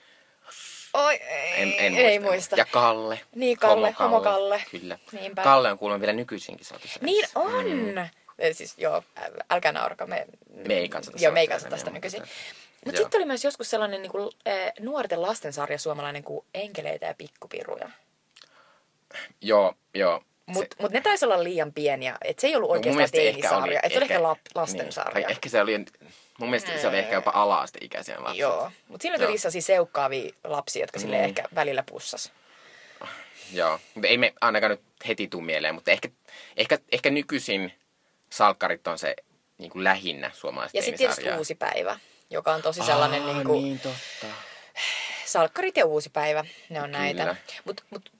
Oi, 0.95 1.15
ei, 1.15 1.63
En, 1.63 1.75
en 1.79 1.95
ei 1.95 2.19
muista. 2.19 2.31
muista. 2.31 2.57
Ja 2.57 2.65
Kalle. 2.65 3.21
Niin, 3.35 3.57
Kalle, 3.59 3.95
Homo 3.99 4.09
Homo 4.11 4.21
Kalle. 4.21 4.63
Kyllä. 4.71 4.99
Niinpä. 5.13 5.43
Kalle 5.43 5.71
on 5.73 5.79
kuulemma 5.79 6.01
vielä 6.01 6.13
nykyisinkin 6.13 6.67
saatu 6.67 6.89
Niin 7.01 7.27
on! 7.35 7.65
Mm. 7.71 8.09
Siis 8.53 8.75
joo, 8.79 9.03
älkää 9.51 9.73
naurako. 9.73 10.07
Me, 10.07 10.27
Me 10.69 10.75
ei 10.75 10.89
katsota 10.89 11.17
Joo, 11.21 11.33
me 11.33 11.41
ei 11.41 11.49
katsota 11.49 11.77
sitä 11.77 11.91
enää, 11.91 11.95
nykyisin. 11.99 12.21
mutta- 12.21 12.35
Mutta 12.85 12.99
sitten 13.01 13.19
oli 13.19 13.25
myös 13.27 13.45
joskus 13.45 13.71
sellainen 13.71 14.03
niin 14.03 14.13
kuin, 14.13 14.31
nuorten 14.81 15.23
lastensarja 15.23 15.79
suomalainen 15.79 16.23
kuin 16.25 16.47
Enkeleitä 16.55 17.07
ja 17.07 17.15
pikkupiruja. 17.19 17.91
Joo, 19.41 19.75
joo. 19.95 20.23
Mutta 20.47 20.77
mut 20.81 20.91
ne 20.93 21.01
taisi 21.01 21.25
olla 21.25 21.45
liian 21.45 21.73
pieniä. 21.73 22.17
Et 22.25 22.39
se 22.39 22.47
ei 22.47 22.57
ollut 22.57 22.69
No, 22.69 22.73
oikeastaan 22.73 23.05
ehkä 23.05 23.17
teinisarja. 23.17 23.59
oli- 23.65 23.75
Et 23.83 23.93
se 23.93 23.99
oli 23.99 24.05
ehkä- 24.05 24.15
ehkä 24.15 24.23
lap, 24.23 24.39
Niin. 24.39 24.53
lastensarja. 24.55 25.13
Tai 25.23 25.33
ehkä 25.33 25.49
se 25.49 25.61
oli, 25.61 25.85
mun 26.41 26.51
mielestä 26.51 26.79
se 26.79 26.89
oli 26.89 26.99
ehkä 26.99 27.15
jopa 27.15 27.31
ala-asteikäisiä 27.35 28.17
lapsia. 28.25 28.41
Joo. 28.43 28.71
Mutta 28.89 29.03
siinä 29.03 29.19
tuli 29.19 29.39
sellaisia 29.39 29.63
seukkaavia 29.63 30.33
lapsia, 30.45 30.83
jotka 30.83 30.99
silleen 30.99 31.23
Mm. 31.23 31.29
ehkä 31.29 31.45
välillä 31.55 31.83
pussas. 31.91 32.33
Joo. 33.53 33.81
Ei 34.05 34.19
me 34.19 34.35
ainakaan 34.41 34.71
nyt 34.71 34.81
heti 35.09 35.29
tuu 35.29 35.41
mieleen, 35.41 35.75
mutta 35.75 35.91
ehkä, 35.91 36.09
ehkä, 36.57 36.79
ehkä 36.93 37.11
nykyisin 37.11 37.73
salkkarit 38.31 38.87
on 38.87 38.99
se 38.99 39.17
niin 39.59 39.71
kuin 39.71 39.85
lähinnä 39.85 40.31
suomalaista 40.35 40.79
Ja 40.79 40.83
sitten 40.83 40.99
tietysti. 40.99 41.31
Uusi 41.39 41.55
päivä, 41.55 41.99
joka 42.31 42.53
on 42.55 42.63
tosi 42.63 42.83
sellainen 42.85 43.23
Aa, 43.23 43.33
niin 43.35 43.45
kuin, 43.47 43.63
niin 43.65 43.81
totta. 43.81 44.27
salkkarit 45.27 45.77
ja 45.77 45.87
uusi 45.87 46.11
päivä, 46.11 46.45
ne 46.69 46.83
on 46.83 46.87
Kyllä. 46.91 46.99
näitä. 46.99 47.37
Mutta 47.65 47.83
mut, 47.91 48.13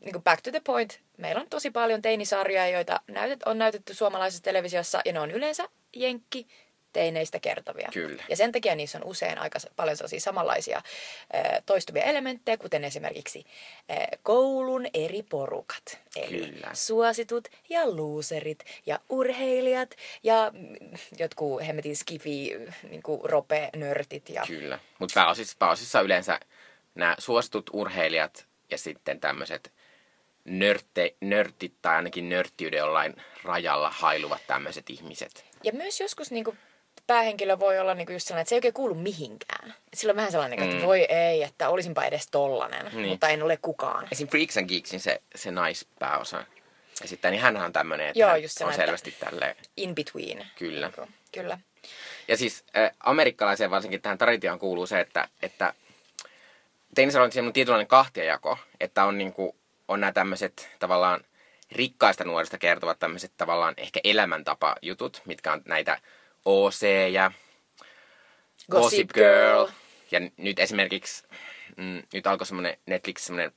niin 0.00 0.12
kuin 0.12 0.22
back 0.22 0.42
to 0.42 0.50
the 0.50 0.60
point, 0.60 1.00
meillä 1.16 1.40
on 1.40 1.48
tosi 1.50 1.70
paljon 1.70 2.02
teinisarjoja, 2.02 2.68
joita 2.68 3.00
näytet, 3.08 3.42
on 3.42 3.58
näytetty 3.58 3.94
suomalaisessa 3.94 4.42
televisiossa, 4.44 5.00
ja 5.04 5.12
ne 5.12 5.20
on 5.20 5.30
yleensä 5.30 5.68
jenkki 5.96 6.46
teineistä 6.92 7.40
kertovia. 7.40 7.88
Kyllä. 7.92 8.22
Ja 8.28 8.36
sen 8.36 8.52
takia 8.52 8.74
niissä 8.74 8.98
on 8.98 9.04
usein 9.04 9.38
aika 9.38 9.58
paljon 9.76 9.96
sellaisia 9.96 10.20
samanlaisia 10.20 10.82
toistuvia 11.66 12.02
elementtejä, 12.02 12.56
kuten 12.56 12.84
esimerkiksi 12.84 13.44
koulun 14.22 14.86
eri 14.94 15.22
porukat. 15.22 15.98
Eli 16.16 16.46
Kyllä. 16.46 16.70
suositut 16.72 17.48
ja 17.68 17.90
luuserit 17.90 18.64
ja 18.86 19.00
urheilijat 19.08 19.96
ja 20.22 20.50
mm, 20.54 20.76
jotkut 21.18 21.66
hemmetin 21.66 21.96
skifi, 21.96 22.56
niin 22.90 23.02
rope-nörtit. 23.22 24.28
Ja... 24.28 24.42
Kyllä. 24.46 24.78
Mutta 24.98 25.14
pääosissa, 25.14 25.56
pääosissa 25.58 26.00
yleensä 26.00 26.40
nämä 26.94 27.16
suositut 27.18 27.70
urheilijat 27.72 28.46
ja 28.70 28.78
sitten 28.78 29.20
tämmöiset 29.20 29.72
nörtte, 30.44 31.14
nörtit 31.20 31.74
tai 31.82 31.96
ainakin 31.96 32.28
nörttiyden 32.28 32.78
jollain 32.78 33.16
rajalla 33.44 33.90
hailuvat 33.90 34.40
tämmöiset 34.46 34.90
ihmiset. 34.90 35.44
Ja 35.64 35.72
myös 35.72 36.00
joskus 36.00 36.30
niin 36.30 36.44
kuin, 36.44 36.58
päähenkilö 37.06 37.58
voi 37.58 37.78
olla 37.78 37.94
niin 37.94 38.06
kuin 38.06 38.14
just 38.14 38.26
sellainen, 38.26 38.42
että 38.42 38.48
se 38.48 38.54
ei 38.54 38.56
oikein 38.56 38.74
kuulu 38.74 38.94
mihinkään. 38.94 39.74
Et 39.92 39.98
Sillä 39.98 40.10
on 40.12 40.16
vähän 40.16 40.32
sellainen, 40.32 40.60
mm. 40.60 40.70
että 40.70 40.86
voi 40.86 41.00
ei, 41.00 41.42
että 41.42 41.68
olisinpa 41.68 42.04
edes 42.04 42.28
tollanen, 42.30 42.90
Niin. 42.92 43.08
mutta 43.08 43.28
en 43.28 43.42
ole 43.42 43.58
kukaan. 43.62 44.08
Esim. 44.12 44.28
Freaks 44.28 44.56
and 44.56 44.68
Geeksin 44.68 45.00
se, 45.00 45.22
se 45.34 45.50
naispääosa 45.50 46.44
esittää, 47.04 47.30
niin 47.30 47.40
hän 47.40 47.56
on 47.56 47.72
tämmöinen, 47.72 48.06
että 48.06 48.18
Joo, 48.18 48.36
just 48.36 48.60
on 48.60 48.74
selvästi 48.74 49.14
tälleen. 49.20 49.56
In 49.76 49.94
between. 49.94 50.46
Kyllä. 50.58 50.86
Niin 50.86 50.94
kuin, 50.94 51.14
kyllä. 51.32 51.58
Ja 52.28 52.36
siis 52.36 52.64
äh, 52.76 52.90
amerikkalaiseen 53.00 53.70
varsinkin 53.70 54.02
tähän 54.02 54.18
traditioon 54.18 54.58
kuuluu 54.58 54.86
se, 54.86 55.00
että, 55.00 55.28
että 55.42 55.74
teinisellä 56.94 57.24
on 57.24 57.32
semmoinen 57.32 57.52
tietynlainen 57.52 57.86
kahtiajako, 57.86 58.58
että 58.80 59.04
on, 59.04 59.18
niinku, 59.18 59.56
on 59.88 60.00
nämä 60.00 60.12
tämmöiset 60.12 60.68
tavallaan 60.78 61.20
rikkaista 61.72 62.24
nuorista 62.24 62.58
kertovat 62.58 62.98
tämmöiset 62.98 63.32
tavallaan 63.36 63.74
ehkä 63.76 64.00
elämäntapa-jutut, 64.04 65.22
mitkä 65.24 65.52
on 65.52 65.62
näitä 65.64 65.98
OC 66.44 66.82
ja 67.12 67.32
Gossip 68.70 69.10
Girl. 69.12 69.66
Ja 70.10 70.20
n- 70.20 70.32
nyt 70.36 70.58
esimerkiksi, 70.58 71.24
mm, 71.76 72.02
nyt 72.12 72.26
alkoi 72.26 72.46
semmoinen 72.46 72.76
Netflix 72.86 73.20
semmoinen 73.22 73.52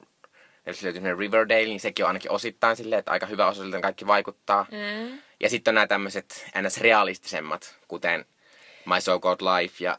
Netflix 0.65 0.83
löytyi 0.83 0.97
semmoinen 1.01 1.17
Riverdale, 1.19 1.65
niin 1.65 1.79
sekin 1.79 2.05
on 2.05 2.07
ainakin 2.09 2.31
osittain 2.31 2.75
silleen, 2.75 2.99
että 2.99 3.11
aika 3.11 3.25
hyvä 3.25 3.47
osaltaan 3.47 3.81
kaikki 3.81 4.07
vaikuttaa. 4.07 4.65
Mm. 4.71 5.19
Ja 5.39 5.49
sitten 5.49 5.71
on 5.71 5.75
nämä 5.75 5.87
tämmöiset 5.87 6.45
ns. 6.61 6.77
realistisemmat, 6.81 7.75
kuten 7.87 8.25
My 8.85 9.01
So 9.01 9.19
Called 9.19 9.41
Life 9.61 9.83
ja 9.83 9.97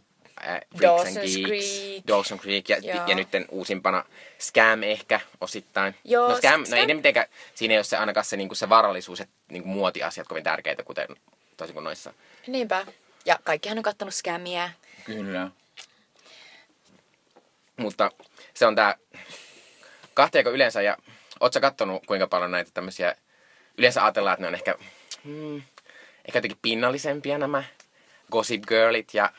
äh, 0.48 0.60
Freaks 0.76 1.06
and 1.06 1.16
Dawson's 1.16 1.20
Geeks, 1.20 1.46
Creek. 1.46 2.02
Dawson 2.08 2.38
Creek 2.38 2.68
ja, 2.68 2.76
Joo. 2.78 3.06
ja 3.06 3.14
nyt 3.14 3.28
uusimpana 3.50 4.04
Scam 4.40 4.82
ehkä 4.82 5.20
osittain. 5.40 5.94
Joo, 6.04 6.28
no 6.28 6.36
Scam, 6.36 6.64
Scam- 6.64 6.70
no 6.70 6.76
ei 6.76 6.86
ne 6.86 6.94
mitenkään, 6.94 7.26
siinä 7.54 7.72
ei 7.74 7.78
ole 7.78 7.84
se 7.84 7.96
ainakaan 7.96 8.24
se, 8.24 8.36
niinku 8.36 8.54
se 8.54 8.68
varallisuus 8.68 9.18
ja 9.18 9.26
niinku 9.50 9.68
muotiasiat 9.68 10.28
kovin 10.28 10.44
tärkeitä, 10.44 10.82
kuten 10.82 11.08
toisin 11.56 11.74
kuin 11.74 11.84
noissa. 11.84 12.12
Niinpä. 12.46 12.86
Ja 13.24 13.38
kaikkihan 13.44 13.78
on 13.78 13.84
kattonut 13.84 14.14
skämiä. 14.14 14.70
Kyllä. 15.04 15.50
Mutta 17.76 18.10
se 18.54 18.66
on 18.66 18.74
tää 18.74 18.94
kahtiako 20.14 20.50
yleensä 20.50 20.82
ja 20.82 20.96
oot 21.40 21.52
sä 21.52 21.60
kattonut 21.60 22.06
kuinka 22.06 22.26
paljon 22.26 22.50
näitä 22.50 22.70
tämmöisiä, 22.74 23.14
yleensä 23.78 24.04
ajatellaan, 24.04 24.34
että 24.34 24.42
ne 24.42 24.48
on 24.48 24.54
ehkä, 24.54 24.74
hmm, 25.24 25.56
ehkä 26.28 26.38
jotenkin 26.38 26.58
pinnallisempia 26.62 27.38
nämä 27.38 27.64
Gossip 28.32 28.62
Girlit 28.68 29.14
ja 29.14 29.32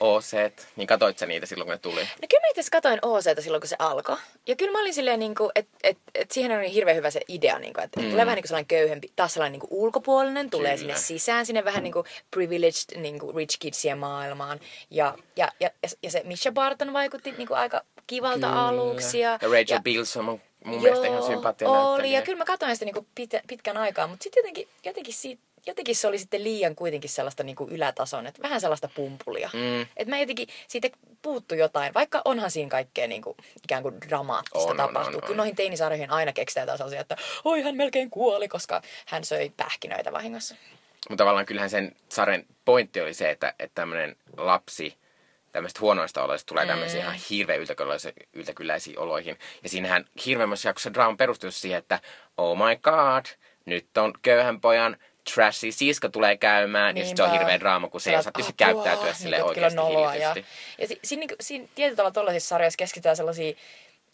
OC, 0.00 0.52
niin 0.76 0.86
katoit 0.86 1.18
sä 1.18 1.26
niitä 1.26 1.46
silloin 1.46 1.66
kun 1.66 1.72
ne 1.72 1.78
tuli? 1.78 2.00
No 2.00 2.28
kyllä 2.30 2.40
mä 2.40 2.46
itse 2.50 2.70
katoin 2.72 2.98
OCta 3.02 3.42
silloin, 3.42 3.60
kun 3.60 3.68
se 3.68 3.76
alkoi. 3.78 4.16
Ja 4.46 4.56
kyllä 4.56 4.72
mä 4.72 4.80
olin 4.80 4.94
silleen, 4.94 5.18
niin 5.18 5.34
kuin, 5.34 5.50
että 5.54 5.78
et, 5.82 5.98
et 6.14 6.30
siihen 6.30 6.58
oli 6.58 6.74
hirveän 6.74 6.96
hyvä 6.96 7.10
se 7.10 7.20
idea, 7.28 7.58
niin 7.58 7.72
kuin, 7.72 7.84
että 7.84 8.00
mm. 8.00 8.10
tulee 8.10 8.26
vähän 8.26 8.36
niin 8.36 8.42
kuin 8.42 8.48
sellainen 8.48 8.66
köyhempi, 8.66 9.12
taas 9.16 9.34
sellainen 9.34 9.52
niin 9.52 9.68
kuin 9.68 9.80
ulkopuolinen, 9.80 10.50
tulee 10.50 10.76
Kyllä. 10.76 10.78
sinne 10.78 10.96
sisään, 10.96 11.46
sinne 11.46 11.64
vähän 11.64 11.82
niin 11.82 11.92
kuin 11.92 12.06
privileged 12.30 13.00
niin 13.00 13.18
kuin 13.18 13.36
rich 13.36 13.58
kidsien 13.58 13.98
maailmaan. 13.98 14.60
Ja, 14.90 15.14
ja, 15.36 15.48
ja, 15.60 15.70
ja, 15.82 15.88
ja 16.02 16.10
se 16.10 16.22
Misha 16.24 16.52
Barton 16.52 16.92
vaikutti 16.92 17.32
niin 17.32 17.48
kuin 17.48 17.58
aika 17.58 17.82
kivalta 18.06 18.46
Kyllä. 18.46 18.68
aluksi. 18.68 19.20
Ja, 19.20 19.30
ja 19.30 19.48
Rachel 19.48 19.76
ja, 19.76 19.80
Bilson 19.82 20.28
on 20.28 20.40
mun 20.64 20.82
mielestä 20.82 21.06
ihan 21.06 21.22
sympaattinen 21.22 21.72
oli, 21.72 22.12
ja 22.12 22.22
kyllä 22.22 22.38
mä 22.38 22.44
katsoin 22.44 22.76
sitä 22.76 22.84
niinku 22.84 23.06
pit, 23.14 23.30
pitkän 23.46 23.76
aikaa, 23.76 24.06
mutta 24.06 24.22
sitten 24.22 24.40
jotenkin, 24.40 24.68
jotenkin, 24.84 25.14
siitä, 25.14 25.42
jotenkin 25.66 25.96
se 25.96 26.08
oli 26.08 26.18
sitten 26.18 26.44
liian 26.44 26.74
kuitenkin 26.74 27.10
sellaista 27.10 27.42
niinku 27.42 27.68
ylätason, 27.70 28.26
että 28.26 28.42
vähän 28.42 28.60
sellaista 28.60 28.88
pumpulia. 28.94 29.50
Mm. 29.52 29.80
Että 29.80 30.10
mä 30.10 30.18
jotenkin, 30.18 30.48
siitä 30.68 30.88
puuttu 31.22 31.54
jotain, 31.54 31.94
vaikka 31.94 32.22
onhan 32.24 32.50
siinä 32.50 32.70
kaikkea 32.70 33.08
niinku, 33.08 33.36
ikään 33.64 33.82
kuin 33.82 34.00
dramaattista 34.08 34.58
On, 34.58 34.70
on, 34.70 34.76
tapahtuu. 34.76 35.14
on, 35.14 35.20
Kyllä 35.20 35.30
on. 35.30 35.36
noihin 35.36 35.56
teinisarjoihin 35.56 36.10
aina 36.10 36.32
keksitään 36.32 36.62
jotain 36.62 36.78
sellaisia, 36.78 37.00
että 37.00 37.16
oi 37.44 37.62
hän 37.62 37.76
melkein 37.76 38.10
kuoli, 38.10 38.48
koska 38.48 38.82
hän 39.06 39.24
söi 39.24 39.52
pähkinöitä 39.56 40.12
vahingossa. 40.12 40.54
Mutta 41.08 41.22
tavallaan 41.22 41.46
kyllähän 41.46 41.70
sen 41.70 41.96
sarjan 42.08 42.44
pointti 42.64 43.00
oli 43.00 43.14
se, 43.14 43.30
että, 43.30 43.54
että 43.58 43.74
tämmöinen 43.74 44.16
lapsi 44.36 44.96
tämmöistä 45.52 45.80
huonoista 45.80 46.24
oloista 46.24 46.48
tulee 46.48 46.66
tämmöisiä 46.66 47.00
ihan 47.00 47.16
hirveän 47.30 47.60
yltäkylläisiä, 47.60 48.12
yltäkylläisiä 48.32 49.00
oloihin. 49.00 49.38
Ja 49.62 49.68
siinähän 49.68 50.04
hirveämmässä 50.26 50.68
jaksossa 50.68 50.94
draama 50.94 51.16
perustuu 51.16 51.50
siihen, 51.50 51.78
että 51.78 52.00
oh 52.36 52.56
my 52.58 52.76
god, 52.82 53.24
nyt 53.66 53.98
on 53.98 54.12
köyhän 54.22 54.60
pojan 54.60 54.96
trashy 55.34 55.72
sisko 55.72 56.08
tulee 56.08 56.36
käymään. 56.36 56.96
Ja 56.96 57.04
sit 57.04 57.16
se 57.16 57.22
on 57.22 57.32
hirveä 57.32 57.60
draama, 57.60 57.88
kun 57.88 58.00
se 58.00 58.10
ei 58.10 58.16
osaa 58.16 58.32
Apua, 58.34 58.52
käyttäytyä 58.56 59.12
sille 59.12 59.36
niin, 59.36 59.44
oikeasti 59.44 59.76
noloa 59.76 60.14
Ja, 60.14 60.32
hillitysti. 60.32 60.56
ja 60.78 60.88
si, 60.88 61.00
siinä, 61.04 61.20
niinku, 61.20 61.34
siinä 61.40 61.68
tietyllä 61.74 61.96
tavalla 61.96 62.12
tuollaisissa 62.12 62.48
sarjoissa 62.48 62.76
keskitytään 62.76 63.16
sellaisia 63.16 63.54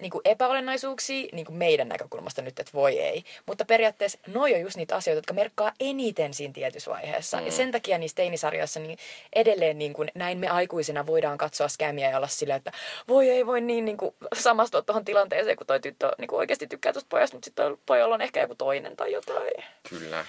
niin 0.01 0.11
kuin 0.11 0.23
epäolennaisuuksia 0.25 1.29
niin 1.33 1.47
kuin 1.47 1.57
meidän 1.57 1.89
näkökulmasta 1.89 2.43
nyt, 2.43 2.59
että 2.61 2.73
voi 2.75 2.99
ei. 2.99 3.25
Mutta 3.47 3.65
periaatteessa 3.65 4.19
noi 4.27 4.55
on 4.55 4.61
just 4.61 4.77
niitä 4.77 4.97
asioita, 4.97 5.19
jotka 5.19 5.35
merkkaa 5.35 5.73
eniten 5.81 6.35
siinä 6.35 6.53
tietyssä 6.53 6.91
vaiheessa. 6.91 7.37
Mm. 7.37 7.47
Ja 7.47 7.53
sen 7.53 7.73
takia 7.73 7.99
niissä 7.99 8.15
teinisarjoissa 8.15 8.81
niin 8.81 8.99
edelleen 9.33 9.79
niin 9.79 9.93
kuin, 9.93 10.11
näin 10.15 10.39
me 10.39 10.49
aikuisena 10.49 11.07
voidaan 11.07 11.39
katsoa 11.39 11.69
skämiä 11.69 12.11
ja 12.11 12.17
olla 12.17 12.29
silleen, 12.29 12.57
että 12.57 12.73
voi 13.09 13.31
ei 13.31 13.47
voi 13.47 13.61
niin, 13.61 13.85
niin 13.85 13.97
kuin, 13.97 14.15
samastua 14.35 14.83
tuohon 14.83 15.05
tilanteeseen, 15.05 15.57
kun 15.57 15.67
toi 15.67 15.81
tyttö 15.81 16.13
niin 16.19 16.29
kuin 16.29 16.39
oikeasti 16.39 16.67
tykkää 16.67 16.93
tuosta 16.93 17.09
pojasta, 17.09 17.37
mutta 17.37 17.45
sitten 17.45 17.79
pojalla 17.87 18.15
on 18.15 18.23
ehkä 18.23 18.41
joku 18.41 18.55
toinen 18.55 18.97
tai 18.97 19.13
jotain. 19.13 19.65
Kyllä. 19.89 20.25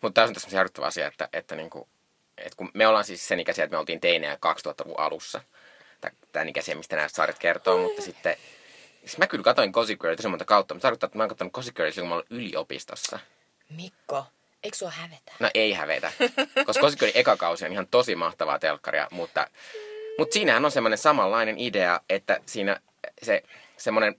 Mutta 0.00 0.14
tämä 0.14 0.26
on 0.28 0.34
tässä 0.34 0.56
järkyttävä 0.56 0.86
asia, 0.86 1.06
että, 1.06 1.28
että, 1.32 1.56
niinku, 1.56 1.88
että 2.38 2.56
kun 2.56 2.70
me 2.74 2.86
ollaan 2.86 3.04
siis 3.04 3.28
sen 3.28 3.40
ikäisiä, 3.40 3.64
että 3.64 3.74
me 3.74 3.78
oltiin 3.80 4.00
teinejä 4.00 4.34
2000-luvun 4.34 5.00
alussa. 5.00 5.40
Tämän 6.32 6.48
ikäisiä, 6.48 6.74
mistä 6.74 6.96
nämä 6.96 7.08
sarjat 7.08 7.38
kertoo, 7.38 7.78
mutta 7.78 8.02
sitten... 8.02 8.36
Siis 9.00 9.18
mä 9.18 9.26
kyllä 9.26 9.44
katoin 9.44 9.70
Gossip 9.70 10.00
Girlia 10.00 10.16
tosi 10.16 10.28
monta 10.28 10.44
kautta, 10.44 10.74
mutta 10.74 10.82
tarkoittaa, 10.82 11.06
että 11.06 11.18
mä 11.18 11.22
oon 11.22 11.28
katsonut 11.28 11.52
Gossip 11.52 11.76
Girlia 11.76 11.92
silloin, 11.92 12.08
kun 12.08 12.16
mä 12.16 12.36
olin 12.36 12.46
yliopistossa. 12.46 13.18
Mikko, 13.70 14.26
eikö 14.62 14.76
sua 14.76 14.90
hävetä? 14.90 15.32
No 15.40 15.50
ei 15.54 15.72
hävetä, 15.72 16.12
koska 16.66 16.80
Gossip 16.80 17.00
Girlin 17.00 17.16
eka 17.16 17.36
kausi 17.36 17.64
on 17.64 17.72
ihan 17.72 17.86
tosi 17.86 18.16
mahtavaa 18.16 18.58
telkkaria, 18.58 19.08
mutta, 19.10 19.46
mutta 20.18 20.32
siinähän 20.32 20.64
on 20.64 20.70
semmoinen 20.70 20.98
samanlainen 20.98 21.58
idea, 21.58 22.00
että 22.10 22.40
siinä 22.46 22.80
se 23.22 23.42
semmoinen, 23.76 24.16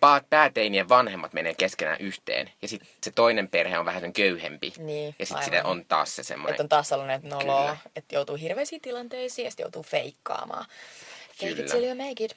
paa- 0.00 0.20
pääteinien 0.30 0.88
vanhemmat 0.88 1.32
menee 1.32 1.54
keskenään 1.54 2.00
yhteen, 2.00 2.50
ja 2.62 2.68
sitten 2.68 2.88
se 3.02 3.10
toinen 3.10 3.48
perhe 3.48 3.78
on 3.78 3.84
vähän 3.84 4.00
sen 4.00 4.12
köyhempi, 4.12 4.72
Niin, 4.78 5.14
ja 5.18 5.26
sitten 5.26 5.44
sille 5.44 5.64
on 5.64 5.84
taas 5.84 6.16
se 6.16 6.22
semmoinen, 6.22 6.52
Että 6.54 6.62
on 6.62 6.68
taas 6.68 6.88
sellainen, 6.88 7.16
että 7.24 7.36
Kyllä. 7.38 7.76
että 7.96 8.14
joutuu 8.14 8.36
hirveisiin 8.36 8.80
tilanteisiin 8.80 9.44
ja 9.44 9.50
sitten 9.50 9.64
joutuu 9.64 9.82
feikkaamaan. 9.82 10.66
Fake 11.34 11.50
it 11.50 11.56
Kyllä. 11.56 11.70
till 11.70 11.84
you 11.84 11.94
make 11.94 12.24
it. 12.24 12.36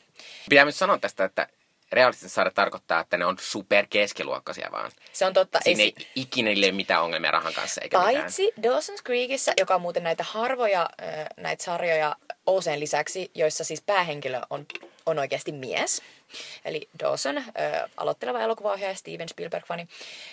Pitää 0.50 0.66
myös 0.66 0.80
sanoa 0.80 0.98
tästä, 0.98 1.24
että 1.26 1.48
realistisesti 1.92 2.36
saada 2.36 2.52
tarkoittaa, 2.52 3.00
että 3.00 3.18
ne 3.18 3.26
on 3.26 3.38
superkeskiluokkaisia 3.40 4.70
vaan. 4.72 4.92
Se 5.14 5.26
on 5.26 5.34
totta. 5.34 5.60
Siinä 5.64 5.84
Ei 5.84 5.94
ei 5.98 6.08
ikinä 6.16 6.50
ole 6.50 6.72
mitään 6.72 7.04
ongelmia 7.04 7.32
rahan 7.32 7.54
kanssa 7.54 7.82
eikä 7.82 7.98
mitään. 8.00 8.16
Paitsi 8.16 8.54
Dawson's 8.62 9.04
Creekissä, 9.06 9.54
joka 9.60 9.76
on 9.76 9.82
muuten 9.82 10.04
näitä 10.04 10.24
harvoja 10.24 10.90
näitä 11.38 11.64
sarjoja 11.64 12.16
Ouseen 12.46 12.80
lisäksi, 12.80 13.32
joissa 13.36 13.64
siis 13.64 13.82
päähenkilö 13.82 14.42
on, 14.50 14.66
on 15.06 15.20
oikeasti 15.20 15.52
mies. 15.52 16.02
Eli 16.66 16.90
Dawson, 17.00 17.38
äh, 17.38 17.46
aloitteleva 17.98 18.40
elokuvaohjaaja 18.40 18.96
Steven 18.96 19.30
Spielberg-fani, 19.30 19.88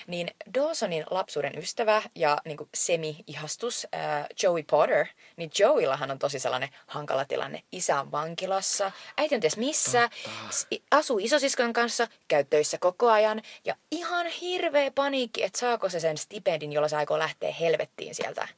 niin 0.06 0.30
Dawsonin 0.54 1.04
lapsuuden 1.10 1.58
ystävä 1.58 2.02
ja 2.14 2.38
niin 2.44 2.56
kuin 2.56 2.68
semi-ihastus 2.74 3.86
äh, 3.94 4.26
Joey 4.42 4.62
Potter, 4.62 5.06
niin 5.36 5.50
Joeyillahan 5.58 6.10
on 6.10 6.18
tosi 6.18 6.38
sellainen 6.38 6.68
hankala 6.86 7.24
tilanne. 7.24 7.62
Isä 7.72 8.00
on 8.00 8.12
vankilassa, 8.12 8.92
äiti 9.16 9.34
on 9.34 9.40
ties 9.40 9.56
missä, 9.56 10.10
s- 10.50 10.66
asuu 10.90 11.18
isosiskon 11.18 11.72
kanssa, 11.72 12.08
käy 12.28 12.44
töissä 12.44 12.78
koko 12.78 13.10
ajan 13.10 13.42
ja 13.64 13.74
ihan 13.90 14.26
hirveä 14.26 14.90
paniikki, 14.90 15.42
että 15.44 15.58
saako 15.58 15.88
se 15.88 16.00
sen 16.00 16.18
stipendin, 16.18 16.72
jolla 16.72 16.88
se 16.88 16.96
aikoo 16.96 17.18
lähteä 17.18 17.52
helvettiin 17.52 18.14
sieltä 18.14 18.48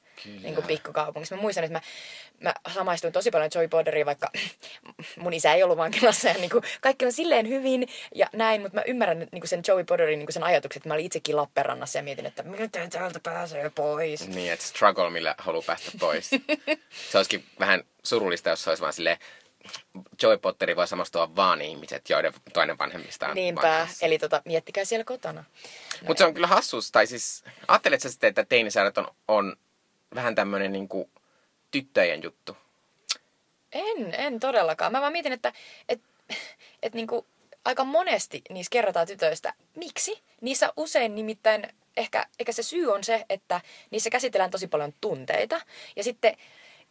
niin 0.42 0.54
kuin 0.54 0.66
pikkukaupungissa. 0.66 1.36
Mä 1.36 1.42
muistan, 1.42 1.64
että 1.64 1.78
mä, 1.78 1.82
mä 2.40 2.72
samaistuin 2.74 3.12
tosi 3.12 3.30
paljon 3.30 3.50
Joey 3.54 3.68
Potteriin, 3.68 4.06
vaikka 4.06 4.30
mun 5.22 5.32
isä 5.32 5.54
ei 5.54 5.62
ollut 5.62 5.76
vankilassa 5.78 6.28
ja 6.28 6.34
niin 6.34 6.50
kuin, 6.50 6.64
kaikki 6.80 7.06
on 7.06 7.12
silleen 7.12 7.48
hyvin 7.48 7.88
ja 8.14 8.26
näin, 8.32 8.62
mutta 8.62 8.74
mä 8.78 8.82
ymmärrän 8.86 9.18
niin 9.18 9.40
kuin 9.40 9.48
sen 9.48 9.62
Joey 9.68 9.84
Potterin 9.84 10.18
niin 10.18 10.26
kuin 10.26 10.34
sen 10.34 10.42
ajatukset, 10.42 10.80
että 10.80 10.88
mä 10.88 10.94
olin 10.94 11.06
itsekin 11.06 11.36
Lappeenrannassa 11.36 11.98
ja 11.98 12.02
mietin, 12.02 12.26
että 12.26 12.42
miten 12.42 12.90
täältä 12.90 13.20
pääsee 13.22 13.70
pois. 13.70 14.28
Niin, 14.28 14.52
että 14.52 14.64
struggle, 14.64 15.10
millä 15.10 15.34
haluaa 15.38 15.64
päästä 15.66 15.90
pois. 16.00 16.30
se 17.10 17.18
olisikin 17.18 17.44
vähän 17.60 17.84
surullista, 18.02 18.50
jos 18.50 18.64
se 18.64 18.70
olisi 18.70 18.80
vaan 18.80 18.92
silleen, 18.92 19.18
Joey 20.22 20.38
Potteri 20.38 20.76
voi 20.76 20.88
samastua 20.88 21.36
vaan 21.36 21.62
ihmiset, 21.62 22.10
joiden 22.10 22.32
toinen 22.52 22.78
vanhemmista 22.78 23.28
on 23.28 23.34
Niinpä, 23.34 23.62
vankilassa. 23.62 24.06
eli 24.06 24.18
tota, 24.18 24.42
miettikää 24.44 24.84
siellä 24.84 25.04
kotona. 25.04 25.44
Mutta 26.06 26.18
se 26.18 26.24
on 26.24 26.34
kyllä 26.34 26.46
hassus, 26.46 26.92
tai 26.92 27.06
siis 27.06 27.44
ajattelet 27.68 28.00
sä 28.00 28.10
sitten, 28.10 28.28
että 28.28 28.44
teinisäädöt 28.44 28.98
on, 28.98 29.06
on 29.28 29.56
vähän 30.14 30.34
tämmöinen 30.34 30.72
niinku 30.72 31.10
tyttöjen 31.70 32.22
juttu. 32.22 32.56
En, 33.72 34.14
en 34.14 34.40
todellakaan. 34.40 34.92
Mä 34.92 35.00
vaan 35.00 35.12
mietin, 35.12 35.32
että 35.32 35.52
et, 35.88 36.00
et 36.82 36.94
niinku, 36.94 37.26
aika 37.64 37.84
monesti 37.84 38.42
niissä 38.50 38.70
kerrotaan 38.70 39.06
tytöistä. 39.06 39.54
Miksi? 39.76 40.22
Niissä 40.40 40.72
usein 40.76 41.14
nimittäin, 41.14 41.68
ehkä, 41.96 42.26
ehkä 42.40 42.52
se 42.52 42.62
syy 42.62 42.92
on 42.92 43.04
se, 43.04 43.24
että 43.28 43.60
niissä 43.90 44.10
käsitellään 44.10 44.50
tosi 44.50 44.66
paljon 44.66 44.94
tunteita. 45.00 45.60
Ja 45.96 46.04
sitten 46.04 46.36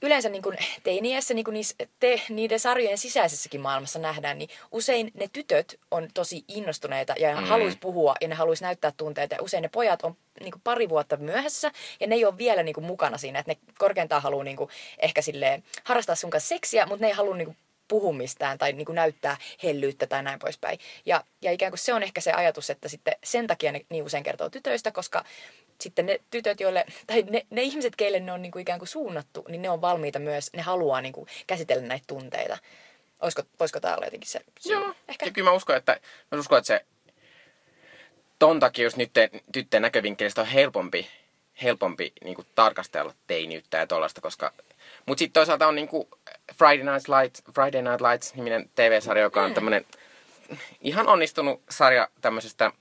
yleensä 0.01 0.29
niin 0.29 0.41
kuin 0.41 0.57
teiniässä, 0.83 1.33
niin 1.33 1.45
kuin 1.45 1.53
niissä, 1.53 1.75
te, 1.99 2.21
niiden 2.29 2.59
sarjojen 2.59 2.97
sisäisessäkin 2.97 3.61
maailmassa 3.61 3.99
nähdään, 3.99 4.37
niin 4.37 4.49
usein 4.71 5.11
ne 5.13 5.29
tytöt 5.33 5.79
on 5.91 6.07
tosi 6.13 6.43
innostuneita 6.47 7.15
ja 7.19 7.41
mm. 7.41 7.47
haluaisi 7.47 7.77
puhua 7.77 8.15
ja 8.21 8.27
ne 8.27 8.35
haluaisi 8.35 8.63
näyttää 8.63 8.91
tunteita. 8.97 9.35
Ja 9.35 9.41
usein 9.41 9.61
ne 9.61 9.69
pojat 9.69 10.01
on 10.03 10.17
niin 10.39 10.51
kuin 10.51 10.61
pari 10.63 10.89
vuotta 10.89 11.17
myöhässä 11.17 11.71
ja 11.99 12.07
ne 12.07 12.15
ei 12.15 12.25
ole 12.25 12.37
vielä 12.37 12.63
niin 12.63 12.75
kuin 12.75 12.85
mukana 12.85 13.17
siinä, 13.17 13.39
että 13.39 13.51
ne 13.51 13.57
korkeintaan 13.77 14.21
haluaa 14.21 14.43
niin 14.43 14.57
kuin 14.57 14.69
ehkä 14.99 15.21
silleen 15.21 15.63
harrastaa 15.83 16.15
sun 16.15 16.29
kanssa 16.29 16.49
seksiä, 16.49 16.85
mutta 16.85 17.01
ne 17.01 17.07
ei 17.07 17.13
halua 17.13 17.35
niin 17.35 17.45
kuin 17.45 17.57
puhu 17.91 18.13
mistään 18.13 18.57
tai 18.57 18.73
niin 18.73 18.85
kuin 18.85 18.95
näyttää 18.95 19.37
hellyyttä 19.63 20.07
tai 20.07 20.23
näin 20.23 20.39
poispäin. 20.39 20.79
Ja, 21.05 21.23
ja 21.41 21.51
ikään 21.51 21.71
kuin 21.71 21.79
se 21.79 21.93
on 21.93 22.03
ehkä 22.03 22.21
se 22.21 22.31
ajatus, 22.31 22.69
että 22.69 22.89
sitten 22.89 23.15
sen 23.23 23.47
takia 23.47 23.71
ne 23.71 23.81
niin 23.89 24.03
usein 24.03 24.23
kertoo 24.23 24.49
tytöistä, 24.49 24.91
koska 24.91 25.25
sitten 25.81 26.05
ne 26.05 26.19
tytöt, 26.29 26.59
joille, 26.59 26.85
tai 27.07 27.23
ne, 27.29 27.45
ne 27.49 27.61
ihmiset, 27.61 27.95
keille 27.95 28.19
ne 28.19 28.31
on 28.31 28.41
niin 28.41 28.51
kuin 28.51 28.61
ikään 28.61 28.79
kuin 28.79 28.87
suunnattu, 28.87 29.45
niin 29.49 29.61
ne 29.61 29.69
on 29.69 29.81
valmiita 29.81 30.19
myös, 30.19 30.49
ne 30.53 30.61
haluaa 30.61 31.01
niin 31.01 31.13
kuin 31.13 31.27
käsitellä 31.47 31.87
näitä 31.87 32.05
tunteita. 32.07 32.57
Olisiko, 33.21 33.43
voisiko 33.59 33.79
tämä 33.79 33.95
olla 33.95 34.05
jotenkin 34.05 34.29
se 34.29 34.41
syy? 34.59 34.71
Joo. 34.71 34.93
Ehkä. 35.07 35.25
Ja 35.25 35.31
kyllä 35.31 35.49
mä 35.49 35.55
uskon, 35.55 35.75
että, 35.75 35.99
mä 36.31 36.39
uskon, 36.39 36.57
että 36.57 36.67
se 36.67 36.85
ton 38.39 38.59
takia 38.59 38.83
just 38.83 38.97
nyt 38.97 39.11
tyttöjen 39.51 39.81
näkövinkkelistä 39.81 40.41
on 40.41 40.47
helpompi, 40.47 41.07
helpompi 41.63 42.13
niin 42.23 42.35
kuin 42.35 42.47
tarkastella 42.55 43.13
teiniyttä 43.27 43.77
ja 43.77 43.87
tollaista, 43.87 44.21
koska... 44.21 44.53
Mutta 45.11 45.19
sitten 45.19 45.33
toisaalta 45.39 45.67
on 45.67 45.75
niin 45.75 45.87
kuin 45.87 46.07
Friday 46.57 46.93
Night 46.93 47.07
Lights, 47.07 47.43
Friday 47.53 47.81
Night 47.81 48.01
Lights 48.01 48.33
niminen 48.35 48.69
TV-sarja, 48.75 49.23
joka 49.23 49.43
on 49.43 49.49
Mm. 49.49 49.53
tämmöinen 49.53 49.85
ihan 50.81 51.07
onnistunut 51.07 51.61
sarja 51.69 52.07
tämmöisestä 52.21 52.71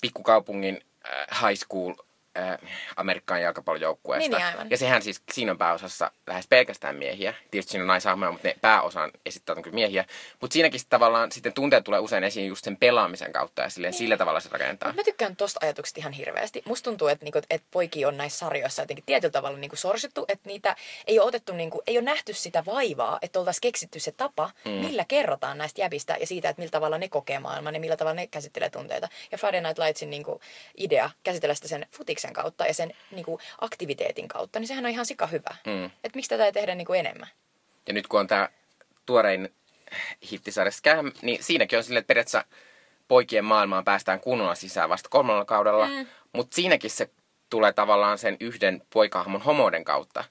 pikkukaupungin 0.00 0.84
äh, 1.30 1.42
high 1.48 1.58
school 1.64 1.94
äh, 2.40 2.58
Amerikan 2.96 3.42
jalkapallojoukkueesta. 3.42 4.36
Niin, 4.36 4.46
aivan. 4.46 4.70
Ja 4.70 4.76
sehän 4.76 5.02
siis, 5.02 5.22
siinä 5.32 5.52
on 5.52 5.58
pääosassa 5.58 6.10
lähes 6.26 6.46
pelkästään 6.48 6.96
miehiä. 6.96 7.34
Tietysti 7.50 7.70
siinä 7.70 7.82
on 7.82 7.88
naisahmoja, 7.88 8.32
mutta 8.32 8.48
ne 8.48 8.56
pääosan 8.60 9.10
esittää 9.26 9.56
on 9.56 9.62
kyllä 9.62 9.74
miehiä. 9.74 10.04
Mutta 10.40 10.54
siinäkin 10.54 10.80
sit 10.80 10.88
tavallaan 10.88 11.32
sitten 11.32 11.52
tunteet 11.52 11.84
tulee 11.84 12.00
usein 12.00 12.24
esiin 12.24 12.48
just 12.48 12.64
sen 12.64 12.76
pelaamisen 12.76 13.32
kautta 13.32 13.62
ja 13.62 13.68
silleen, 13.68 13.92
sillä 13.92 14.16
tavalla 14.16 14.40
se 14.40 14.48
rakentaa. 14.52 14.92
Mä 14.92 15.04
tykkään 15.04 15.36
tosta 15.36 15.60
ajatuksesta 15.62 16.00
ihan 16.00 16.12
hirveästi. 16.12 16.62
Musta 16.64 16.90
tuntuu, 16.90 17.08
että, 17.08 17.24
niinku, 17.24 17.38
että 17.50 17.66
poikia 17.70 18.08
on 18.08 18.16
näissä 18.16 18.38
sarjoissa 18.38 18.82
jotenkin 18.82 19.04
tietyllä 19.06 19.32
tavalla 19.32 19.58
niinku 19.58 19.76
sorsittu, 19.76 20.24
että 20.28 20.48
niitä 20.48 20.76
ei 21.06 21.18
ole 21.18 21.28
otettu, 21.28 21.52
niinku, 21.52 21.82
ei 21.86 21.98
ole 21.98 22.04
nähty 22.04 22.32
sitä 22.32 22.64
vaivaa, 22.66 23.18
että 23.22 23.38
oltaisiin 23.38 23.60
keksitty 23.60 24.00
se 24.00 24.12
tapa, 24.12 24.50
mm. 24.64 24.70
millä 24.70 25.04
kerrotaan 25.08 25.58
näistä 25.58 25.80
jäbistä 25.80 26.16
ja 26.20 26.26
siitä, 26.26 26.48
että 26.48 26.60
millä 26.60 26.70
tavalla 26.70 26.98
ne 26.98 27.08
kokee 27.08 27.38
maailman 27.38 27.74
ja 27.74 27.80
millä 27.80 27.96
tavalla 27.96 28.14
ne 28.14 28.26
käsittelee 28.26 28.70
tunteita. 28.70 29.08
Ja 29.32 29.38
Friday 29.38 29.60
Night 29.60 29.78
Lightsin 29.78 30.10
niinku, 30.10 30.40
idea 30.76 31.10
käsitellä 31.22 31.54
sitä 31.54 31.68
sen 31.68 31.86
futiksen 31.92 32.29
kautta 32.32 32.66
ja 32.66 32.74
sen 32.74 32.94
niinku, 33.10 33.40
aktiviteetin 33.60 34.28
kautta, 34.28 34.58
niin 34.58 34.68
sehän 34.68 34.84
on 34.84 34.90
ihan 34.90 35.06
sika 35.06 35.26
hyvä. 35.26 35.56
Mm. 35.66 35.84
Että 35.84 36.16
miksi 36.16 36.30
tätä 36.30 36.46
ei 36.46 36.52
tehdä 36.52 36.74
niinku, 36.74 36.92
enemmän? 36.92 37.28
Ja 37.86 37.94
nyt 37.94 38.06
kun 38.06 38.20
on 38.20 38.26
tämä 38.26 38.48
tuorein 39.06 39.54
hittisarja 40.32 40.70
Scam, 40.70 41.12
niin 41.22 41.44
siinäkin 41.44 41.76
on 41.76 41.84
silleen, 41.84 42.00
että 42.00 42.08
periaatteessa 42.08 42.44
poikien 43.08 43.44
maailmaan 43.44 43.84
päästään 43.84 44.20
kunnolla 44.20 44.54
sisään 44.54 44.88
vasta 44.88 45.08
kolmannella 45.08 45.44
kaudella. 45.44 45.86
Mm. 45.88 46.06
Mutta 46.32 46.54
siinäkin 46.54 46.90
se 46.90 47.10
tulee 47.50 47.72
tavallaan 47.72 48.18
sen 48.18 48.36
yhden 48.40 48.82
poikahahmon 48.92 49.42
homouden 49.42 49.84
kautta. 49.84 50.24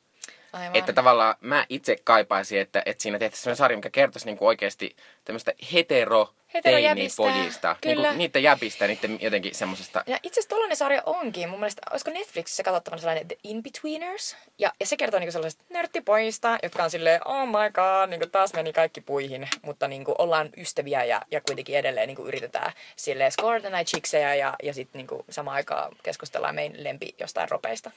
Aivan. 0.54 0.76
Että 0.76 0.94
tavallaan 0.94 1.36
mä 1.42 1.66
itse 1.70 1.96
kaipaisin, 2.04 2.60
että, 2.60 2.84
että 2.86 3.04
siinä 3.04 3.20
tehtäisiin 3.20 3.44
sellainen 3.44 3.58
sarja, 3.58 3.78
mikä 3.78 3.90
kertoisi 3.90 4.26
niinku 4.26 4.48
oikeasti 4.48 4.96
tämmöistä 5.26 5.54
hetero 5.74 6.34
Heterojäbistä, 6.54 7.24
pojista. 7.24 7.76
kyllä. 7.82 8.02
Niinku, 8.02 8.18
niiden 8.18 8.44
jäbistä 8.44 8.88
niiden 8.88 9.18
jotenkin 9.22 9.56
semmoisesta... 9.56 10.04
Ja 10.08 10.20
itse 10.24 10.40
asiassa 10.40 10.50
tollainen 10.50 10.78
sarja 10.78 11.04
onkin. 11.06 11.50
Mun 11.50 11.60
mielestä, 11.60 11.82
olisiko 11.92 12.12
Netflixissä 12.12 12.64
katsottavana 12.64 13.00
sellainen 13.00 13.28
The 13.28 13.38
In-Betweeners? 13.44 14.38
Ja, 14.58 14.72
ja 14.80 14.86
se 14.86 14.98
kertoo 14.98 15.20
niinku 15.20 15.32
sellaisista 15.32 15.64
nörttipojista, 15.70 16.58
jotka 16.64 16.84
on 16.84 16.92
silleen, 16.92 17.28
oh 17.28 17.48
my 17.48 17.72
god, 17.74 18.10
niinku 18.10 18.28
taas 18.28 18.54
meni 18.54 18.74
kaikki 18.74 19.02
puihin. 19.02 19.48
Mutta 19.62 19.88
niinku 19.88 20.16
ollaan 20.18 20.50
ystäviä 20.58 21.04
ja, 21.04 21.22
ja 21.32 21.42
kuitenkin 21.42 21.78
edelleen 21.78 22.08
niinku 22.08 22.26
yritetään 22.26 22.72
silleen 22.96 23.32
scoreata 23.32 23.70
näitä 23.70 23.90
chiksejä 23.90 24.36
ja, 24.36 24.56
ja 24.64 24.74
sitten 24.74 25.00
niinku 25.00 25.26
samaan 25.30 25.56
aikaan 25.56 25.96
keskustellaan 26.04 26.56
meidän 26.56 26.84
lempi 26.84 27.16
jostain 27.20 27.50
ropeista. 27.50 27.92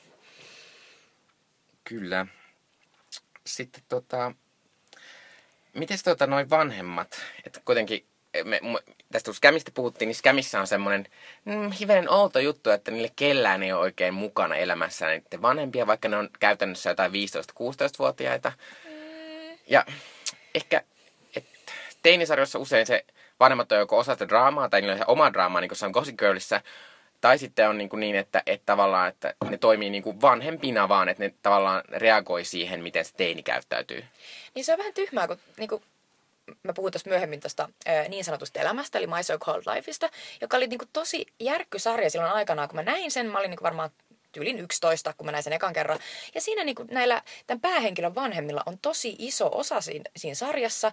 Kyllä. 1.85 2.27
Sitten 3.47 3.83
tota... 3.88 4.33
Mites 5.75 6.03
tota 6.03 6.27
noin 6.27 6.51
vanhemmat? 6.51 7.21
Että 7.47 7.61
kuitenkin 7.65 8.07
me, 8.45 8.61
tästä 9.12 9.29
kun 9.29 9.35
Scamista 9.35 9.71
puhuttiin, 9.75 10.07
niin 10.07 10.16
Scamissa 10.16 10.61
on 10.61 10.66
semmoinen 10.66 11.07
mm, 11.45 11.71
hivenen 11.71 12.11
outo 12.11 12.38
juttu, 12.38 12.71
että 12.71 12.90
niille 12.90 13.11
kellään 13.16 13.62
ei 13.62 13.73
ole 13.73 13.81
oikein 13.81 14.14
mukana 14.14 14.57
elämässä 14.57 15.07
niiden 15.07 15.42
vanhempia, 15.42 15.87
vaikka 15.87 16.09
ne 16.09 16.16
on 16.16 16.31
käytännössä 16.40 16.90
jotain 16.90 17.12
15-16-vuotiaita. 17.12 18.53
Ja 19.66 19.87
ehkä 20.55 20.83
et, 21.37 21.45
teinisarjoissa 22.03 22.59
usein 22.59 22.87
se 22.87 23.05
vanhemmat 23.40 23.73
on 23.73 23.79
joko 23.79 23.99
osa 23.99 24.12
sitä 24.12 24.29
draamaa 24.29 24.68
tai 24.68 24.81
niillä 24.81 24.92
on 24.92 24.99
ihan 24.99 25.11
oma 25.11 25.33
draamaa, 25.33 25.61
niin 25.61 25.68
kuin 25.68 25.79
se 25.79 25.87
on 25.87 25.92
Gossip 25.92 26.16
Girlissä, 26.18 26.61
tai 27.21 27.38
sitten 27.38 27.68
on 27.68 27.79
niin, 27.79 27.88
kuin 27.88 28.01
niin 28.01 28.16
että, 28.16 28.42
että 28.47 28.66
tavallaan 28.66 29.09
että 29.09 29.35
ne 29.51 29.59
toimii 29.59 29.90
niin 29.90 30.03
kuin 30.03 30.21
vanhempina 30.21 30.88
vaan, 30.88 31.09
että 31.09 31.23
ne 31.23 31.35
tavallaan 31.42 31.83
reagoi 31.88 32.45
siihen, 32.45 32.83
miten 32.83 33.05
se 33.05 33.14
teini 33.16 33.42
käyttäytyy. 33.42 34.05
Niin 34.55 34.64
se 34.64 34.73
on 34.73 34.79
vähän 34.79 34.95
tyhmää, 34.95 35.27
kun 35.27 35.38
niinku, 35.57 35.83
mä 36.62 36.72
puhun 36.72 36.92
tuossa 36.92 37.11
myöhemmin 37.11 37.40
tuosta 37.40 37.68
niin 38.09 38.24
sanotusta 38.24 38.61
elämästä, 38.61 38.98
eli 38.98 39.07
My 39.07 39.22
So 39.22 39.38
Called 39.38 39.74
Lifeista, 39.74 40.11
joka 40.40 40.57
oli 40.57 40.66
niinku 40.66 40.85
tosi 40.92 41.26
järkkysarja 41.40 42.11
silloin 42.11 42.33
aikanaan, 42.33 42.68
kun 42.68 42.76
mä 42.76 42.83
näin 42.83 43.11
sen. 43.11 43.26
Mä 43.26 43.38
olin 43.38 43.50
niinku 43.50 43.64
varmaan 43.64 43.90
tyylin 44.33 44.59
11, 44.59 45.14
kun 45.16 45.26
mä 45.26 45.33
näin 45.33 45.44
sen 45.44 45.52
ekan 45.52 45.72
kerran. 45.72 45.98
Ja 46.35 46.40
siinä 46.40 46.64
niinku 46.64 46.85
näillä, 46.90 47.22
tämän 47.46 47.61
päähenkilön 47.61 48.14
vanhemmilla 48.14 48.62
on 48.66 48.78
tosi 48.78 49.16
iso 49.18 49.50
osa 49.52 49.81
siinä, 49.81 50.05
siinä 50.16 50.35
sarjassa. 50.35 50.92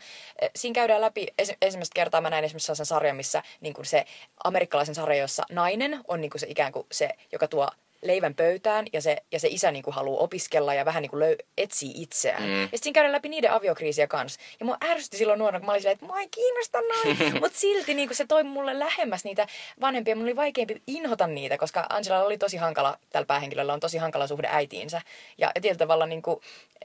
Siinä 0.56 0.74
käydään 0.74 1.02
läpi, 1.02 1.28
esi- 1.38 1.58
ensimmäistä 1.62 1.96
kertaa 1.96 2.22
mä 2.22 2.30
näin 2.30 2.46
esimerkiksi 2.46 2.66
sellaisen 2.66 2.86
sarjan, 2.86 3.16
missä 3.16 3.44
niinku 3.62 3.84
se 3.84 4.06
amerikkalaisen 4.44 4.96
sarja, 4.96 5.22
jossa 5.22 5.44
nainen 5.52 6.02
on 6.08 6.22
niinku 6.22 6.38
se 6.38 6.48
ikään 6.50 6.72
kuin 6.72 6.88
se, 6.92 7.10
joka 7.32 7.48
tuo 7.48 7.70
leivän 8.02 8.36
pöytään 8.36 8.86
ja 8.94 9.02
se, 9.02 9.18
ja 9.32 9.40
se 9.40 9.48
isä 9.48 9.72
niinku 9.72 9.92
haluaa 9.92 10.24
opiskella 10.24 10.74
ja 10.74 10.86
vähän 10.86 11.02
niinku 11.02 11.20
löy, 11.20 11.36
etsii 11.58 11.94
itseään. 11.96 12.44
Mm. 12.44 12.62
Ja 12.62 12.70
sitten 12.74 12.94
käydään 12.94 13.12
läpi 13.12 13.30
niiden 13.30 13.52
aviokriisiä 13.52 14.08
kanssa. 14.08 14.40
Ja 14.60 14.66
mua 14.66 14.78
ärsytti 14.90 15.18
silloin 15.18 15.40
nuorena, 15.40 15.60
kun 15.60 15.66
mä 15.66 15.72
olin 15.72 15.82
silleen, 15.82 15.94
että 15.94 16.06
mua 16.06 16.20
ei 16.20 16.28
kiinnosta 16.32 16.80
noin. 16.82 17.34
Mutta 17.42 17.60
silti 17.60 17.94
niinku 17.94 18.14
se 18.14 18.26
toi 18.26 18.44
mulle 18.44 18.80
lähemmäs 18.80 19.24
niitä 19.24 19.48
vanhempia. 19.82 20.16
Mun 20.16 20.26
oli 20.26 20.36
vaikeampi 20.36 20.82
inhota 20.88 21.28
niitä, 21.28 21.58
koska 21.58 21.86
Angela 21.90 22.24
oli 22.24 22.38
tosi 22.38 22.58
hankala, 22.58 22.98
tällä 23.10 23.26
päähenkilöllä 23.26 23.74
on 23.74 23.80
tosi 23.80 23.98
hankala 23.98 24.28
suhde 24.28 24.48
äitiinsä. 24.52 25.02
Ja, 25.38 25.52
ja 25.56 25.62
tietyllä 25.62 25.80
tavalla 25.80 26.06
niinku, 26.06 26.42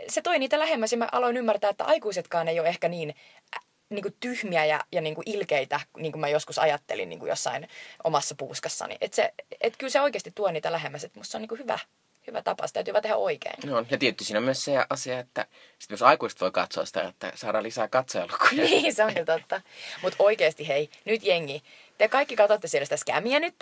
se 0.09 0.23
toi 0.23 0.39
niitä 0.39 0.59
lähemmäs 0.59 0.93
ja 0.93 0.99
mä 0.99 1.09
aloin 1.13 1.37
ymmärtää, 1.37 1.71
että 1.71 1.85
aikuisetkaan 1.85 2.49
ei 2.49 2.61
ole 2.61 2.69
ehkä 2.69 2.89
niin 2.89 3.15
niin 3.95 4.03
kuin 4.03 4.17
tyhmiä 4.21 4.65
ja, 4.65 4.81
ja 4.93 5.01
niin 5.01 5.15
kuin 5.15 5.31
ilkeitä, 5.31 5.81
niin 5.97 6.13
kuin 6.13 6.21
mä 6.21 6.29
joskus 6.29 6.59
ajattelin 6.59 7.09
niin 7.09 7.19
kuin 7.19 7.29
jossain 7.29 7.69
omassa 8.05 8.35
puuskassani. 8.35 8.97
Että 9.01 9.17
se, 9.17 9.35
et 9.61 9.77
kyllä 9.77 9.91
se 9.91 10.01
oikeasti 10.01 10.33
tuo 10.35 10.51
niitä 10.51 10.73
lähemmäs, 10.73 11.05
että 11.05 11.19
musta 11.19 11.31
se 11.31 11.37
on 11.37 11.43
niin 11.43 11.49
kuin 11.49 11.59
hyvä, 11.59 11.79
hyvä 12.27 12.43
tapa. 12.43 12.67
Sitä 12.67 12.75
täytyy 12.75 12.93
vaan 12.93 13.03
tehdä 13.03 13.17
oikein. 13.17 13.55
No, 13.65 13.85
ja 13.91 13.99
tietysti 13.99 14.25
siinä 14.25 14.39
on 14.39 14.45
myös 14.45 14.65
se 14.65 14.73
asia, 14.91 15.19
että 15.19 15.47
sit 15.79 15.91
myös 15.91 16.03
aikuiset 16.03 16.41
voi 16.41 16.51
katsoa 16.51 16.85
sitä, 16.85 17.03
että 17.03 17.33
saadaan 17.35 17.65
lisää 17.65 17.89
katsojalukuja. 17.89 18.65
Niin, 18.65 18.95
se 18.95 19.05
on 19.05 19.15
kyllä 19.15 19.39
totta. 19.39 19.61
Mutta 20.03 20.17
oikeasti 20.25 20.69
hei, 20.69 20.91
nyt 21.05 21.25
jengi, 21.25 21.63
te 21.99 22.09
kaikki 22.09 22.37
katsotte 22.37 22.69
siellä 22.69 22.85
sitä 22.85 22.97
skämiä 22.97 23.41
nyt, 23.41 23.55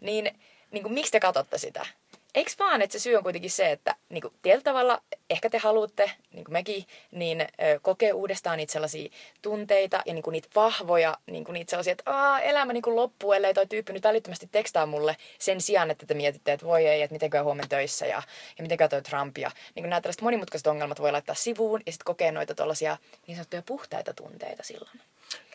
niin, 0.00 0.40
niin 0.70 0.82
kuin, 0.82 0.92
miksi 0.92 1.12
te 1.12 1.20
katsotte 1.20 1.58
sitä? 1.58 1.86
Eikö 2.34 2.50
vaan, 2.58 2.82
että 2.82 2.92
se 2.92 3.02
syy 3.02 3.16
on 3.16 3.22
kuitenkin 3.22 3.50
se, 3.50 3.72
että 3.72 3.94
niin 4.08 4.22
kuin, 4.22 4.34
tietyllä 4.42 4.64
tavalla 4.64 5.02
ehkä 5.30 5.50
te 5.50 5.58
haluatte, 5.58 6.10
niin 6.32 6.44
kuin 6.44 6.52
mekin, 6.52 6.86
niin 7.10 7.40
ö, 7.40 7.46
kokea 7.82 8.14
uudestaan 8.14 8.56
niitä 8.56 8.72
sellaisia 8.72 9.10
tunteita 9.42 10.02
ja 10.06 10.14
niin 10.14 10.22
kuin, 10.22 10.32
niitä 10.32 10.48
vahvoja, 10.54 11.18
niin 11.26 11.44
kuin, 11.44 11.54
niitä 11.54 11.70
sellaisia, 11.70 11.92
että 11.92 12.10
Aa, 12.10 12.40
elämä 12.40 12.72
niin 12.72 12.82
kuin 12.82 12.96
loppuu, 12.96 13.32
ellei 13.32 13.54
toi 13.54 13.66
tyyppi 13.66 13.92
nyt 13.92 14.02
välittömästi 14.02 14.48
tekstaa 14.52 14.86
mulle 14.86 15.16
sen 15.38 15.60
sijaan, 15.60 15.90
että 15.90 16.06
te 16.06 16.14
mietitte, 16.14 16.52
että 16.52 16.66
voi 16.66 16.86
ei, 16.86 17.02
että 17.02 17.14
mitenkään 17.14 17.44
huomenna 17.44 17.68
töissä 17.68 18.06
ja, 18.06 18.22
ja 18.58 18.62
mitenkään 18.62 18.90
toi 18.90 19.02
Trump. 19.02 19.38
Ja 19.38 19.50
niin 19.74 19.82
kuin 19.82 19.90
nämä 19.90 20.00
tällaiset 20.00 20.22
monimutkaiset 20.22 20.66
ongelmat 20.66 21.00
voi 21.00 21.12
laittaa 21.12 21.34
sivuun 21.34 21.80
ja 21.86 21.92
sitten 21.92 22.04
kokea 22.04 22.32
noita 22.32 22.54
tuollaisia 22.54 22.96
niin 23.26 23.36
sanottuja 23.36 23.62
puhtaita 23.62 24.14
tunteita 24.14 24.62
silloin. 24.62 25.00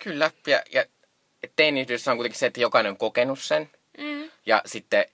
Kyllä, 0.04 0.32
ja, 0.48 0.64
ja 0.72 0.86
teinisyydessä 1.56 2.12
on 2.12 2.18
kuitenkin 2.18 2.40
se, 2.40 2.46
että 2.46 2.62
jokainen 2.62 2.90
on 2.90 2.98
kokenut 2.98 3.40
sen. 3.40 3.70
Mm. 3.98 4.32
Ja 4.46 4.62
sitten 4.66 5.06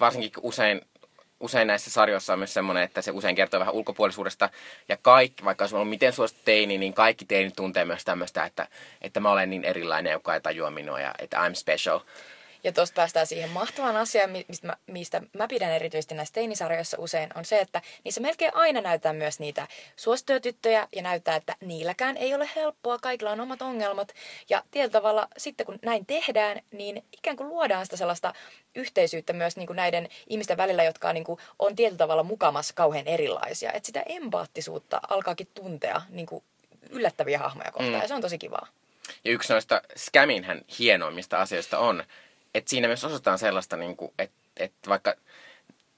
varsinkin 0.00 0.32
usein, 0.42 0.80
usein 1.40 1.66
näissä 1.66 1.90
sarjoissa 1.90 2.32
on 2.32 2.38
myös 2.38 2.54
semmoinen, 2.54 2.82
että 2.82 3.02
se 3.02 3.10
usein 3.10 3.36
kertoo 3.36 3.60
vähän 3.60 3.74
ulkopuolisuudesta. 3.74 4.50
Ja 4.88 4.96
kaikki, 4.96 5.44
vaikka 5.44 5.62
olisi 5.62 5.74
ollut 5.74 5.88
miten 5.88 6.12
suosittu 6.12 6.42
teini, 6.44 6.78
niin 6.78 6.94
kaikki 6.94 7.24
teinit 7.24 7.56
tuntee 7.56 7.84
myös 7.84 8.04
tämmöistä, 8.04 8.44
että, 8.44 8.68
että 9.00 9.20
mä 9.20 9.30
olen 9.30 9.50
niin 9.50 9.64
erilainen, 9.64 10.12
joka 10.12 10.34
ei 10.34 10.40
tajua 10.40 10.70
minua 10.70 11.00
ja 11.00 11.14
että 11.18 11.48
I'm 11.48 11.54
special. 11.54 12.00
Ja 12.64 12.72
tuosta 12.72 12.94
päästään 12.94 13.26
siihen 13.26 13.50
mahtavaan 13.50 13.96
asiaan, 13.96 14.30
mi- 14.30 14.44
mistä 14.48 14.66
mä, 14.66 14.76
mistä 14.86 15.22
mä 15.32 15.48
pidän 15.48 15.72
erityisesti 15.72 16.14
näissä 16.14 16.34
teinisarjoissa 16.34 16.96
usein, 17.00 17.30
on 17.34 17.44
se, 17.44 17.60
että 17.60 17.82
niissä 18.04 18.20
melkein 18.20 18.56
aina 18.56 18.80
näytetään 18.80 19.16
myös 19.16 19.40
niitä 19.40 19.68
suosittuja 19.96 20.40
tyttöjä 20.40 20.88
ja 20.96 21.02
näyttää, 21.02 21.36
että 21.36 21.56
niilläkään 21.60 22.16
ei 22.16 22.34
ole 22.34 22.50
helppoa, 22.56 22.98
kaikilla 22.98 23.30
on 23.30 23.40
omat 23.40 23.62
ongelmat. 23.62 24.14
Ja 24.50 24.62
tietyllä 24.70 24.92
tavalla 24.92 25.28
sitten 25.36 25.66
kun 25.66 25.78
näin 25.82 26.06
tehdään, 26.06 26.60
niin 26.72 27.04
ikään 27.12 27.36
kuin 27.36 27.48
luodaan 27.48 27.86
sitä 27.86 27.96
sellaista 27.96 28.34
yhteisyyttä 28.74 29.32
myös 29.32 29.56
niin 29.56 29.66
kuin 29.66 29.76
näiden 29.76 30.08
ihmisten 30.26 30.56
välillä, 30.56 30.84
jotka 30.84 31.08
on, 31.08 31.14
niin 31.14 31.24
kuin, 31.24 31.40
on 31.58 31.76
tietyllä 31.76 31.98
tavalla 31.98 32.22
mukamas 32.22 32.72
kauhean 32.72 33.06
erilaisia. 33.06 33.72
Että 33.72 33.86
sitä 33.86 34.02
empaattisuutta 34.06 35.00
alkaakin 35.08 35.48
tuntea 35.54 36.02
niin 36.08 36.26
kuin 36.26 36.44
yllättäviä 36.90 37.38
hahmoja 37.38 37.72
kohtaan 37.72 37.94
mm. 37.94 38.02
ja 38.02 38.08
se 38.08 38.14
on 38.14 38.20
tosi 38.20 38.38
kivaa. 38.38 38.66
Ja 39.24 39.32
yksi 39.32 39.52
noista 39.52 39.82
Scaminhän 39.96 40.60
hienoimmista 40.78 41.40
asioista 41.40 41.78
on, 41.78 42.04
että 42.54 42.70
siinä 42.70 42.88
myös 42.88 43.04
osoitetaan 43.04 43.38
sellaista, 43.38 43.76
niin 43.76 43.96
kuin, 43.96 44.12
että, 44.18 44.36
että 44.56 44.90
vaikka 44.90 45.14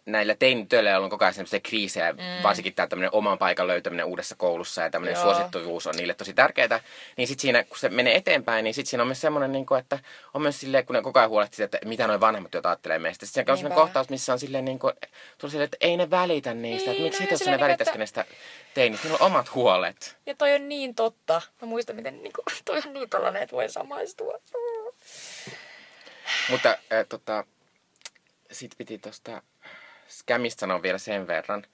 näillä 0.06 0.34
teinitöillä 0.34 0.98
on 0.98 1.10
koko 1.10 1.24
ajan 1.24 1.34
sellaisia 1.34 1.60
kriisejä, 1.60 2.12
mm. 2.12 2.18
varsinkin 2.42 2.74
tämä 2.74 2.86
tämmöinen 2.86 3.14
oman 3.14 3.38
paikan 3.38 3.66
löytäminen 3.66 4.06
uudessa 4.06 4.34
koulussa 4.34 4.82
ja 4.82 4.90
tämmöinen 4.90 5.14
Joo. 5.14 5.22
suosittuvuus 5.22 5.86
on 5.86 5.94
niille 5.96 6.14
tosi 6.14 6.34
tärkeää, 6.34 6.80
niin 7.16 7.28
sitten 7.28 7.42
siinä, 7.42 7.64
kun 7.64 7.78
se 7.78 7.88
menee 7.88 8.16
eteenpäin, 8.16 8.64
niin 8.64 8.74
sitten 8.74 8.90
siinä 8.90 9.02
on 9.02 9.08
myös 9.08 9.20
semmoinen, 9.20 9.52
niin 9.52 9.66
kuin, 9.66 9.80
että 9.80 9.98
on 10.34 10.42
myös 10.42 10.60
silleen, 10.60 10.86
kun 10.86 10.94
ne 10.94 11.02
koko 11.02 11.18
ajan 11.18 11.30
huolehtii, 11.30 11.64
että 11.64 11.78
mitä 11.84 12.06
noin 12.06 12.20
vanhemmat 12.20 12.50
työt 12.50 12.66
ajattelee 12.66 12.98
meistä. 12.98 13.26
Sitten 13.26 13.44
siinä 13.44 13.52
on 13.52 13.58
semmoinen 13.58 13.84
kohtaus, 13.84 14.08
missä 14.08 14.32
on 14.32 14.38
silleen, 14.38 14.64
niin 14.64 14.78
kuin, 14.78 14.92
silleen, 15.48 15.64
että 15.64 15.76
ei 15.80 15.96
ne 15.96 16.10
välitä 16.10 16.54
niistä, 16.54 16.90
Niin, 16.90 16.96
että 16.96 17.02
miksi 17.02 17.20
no 17.20 17.24
no, 17.24 17.30
ja 17.30 17.34
itse 17.34 17.50
ne 17.50 17.60
välittäisikö 17.60 17.98
niin 17.98 18.08
kuin, 18.14 18.24
niistä 18.24 18.24
teinistä, 18.74 19.08
niillä 19.08 19.18
on 19.20 19.26
omat 19.26 19.54
huolet. 19.54 20.16
Ja 20.26 20.34
toi 20.34 20.54
on 20.54 20.68
niin 20.68 20.94
totta. 20.94 21.42
Mä 21.62 21.68
muistan, 21.68 21.96
miten 21.96 22.22
niin 22.22 22.32
kuin, 22.32 22.44
toi 22.64 22.82
on 22.86 22.92
niin 22.92 23.10
tällainen, 23.10 23.42
että 23.42 23.56
voi 23.56 23.68
samaistua. 23.68 24.32
Mutta 26.50 26.68
äh, 26.70 27.06
tota, 27.08 27.44
sit 28.50 28.74
piti 28.78 28.98
tuosta 28.98 29.42
Scamista 30.08 30.60
sanoa 30.60 30.82
vielä 30.82 30.98
sen 30.98 31.26
verran, 31.26 31.66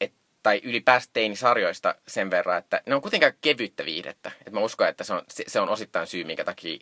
et, 0.00 0.12
tai 0.42 0.60
ylipäänsä 0.64 1.10
teinisarjoista 1.12 1.94
sen 2.06 2.30
verran, 2.30 2.58
että 2.58 2.82
ne 2.86 2.94
on 2.94 3.02
kuitenkin 3.02 3.26
aika 3.26 3.38
kevyttä 3.40 3.84
viihdettä. 3.84 4.30
Et 4.46 4.52
mä 4.52 4.60
uskon, 4.60 4.88
että 4.88 5.04
se 5.04 5.12
on, 5.12 5.22
se, 5.28 5.44
se 5.46 5.60
on 5.60 5.68
osittain 5.68 6.06
syy, 6.06 6.24
minkä 6.24 6.44
takia 6.44 6.78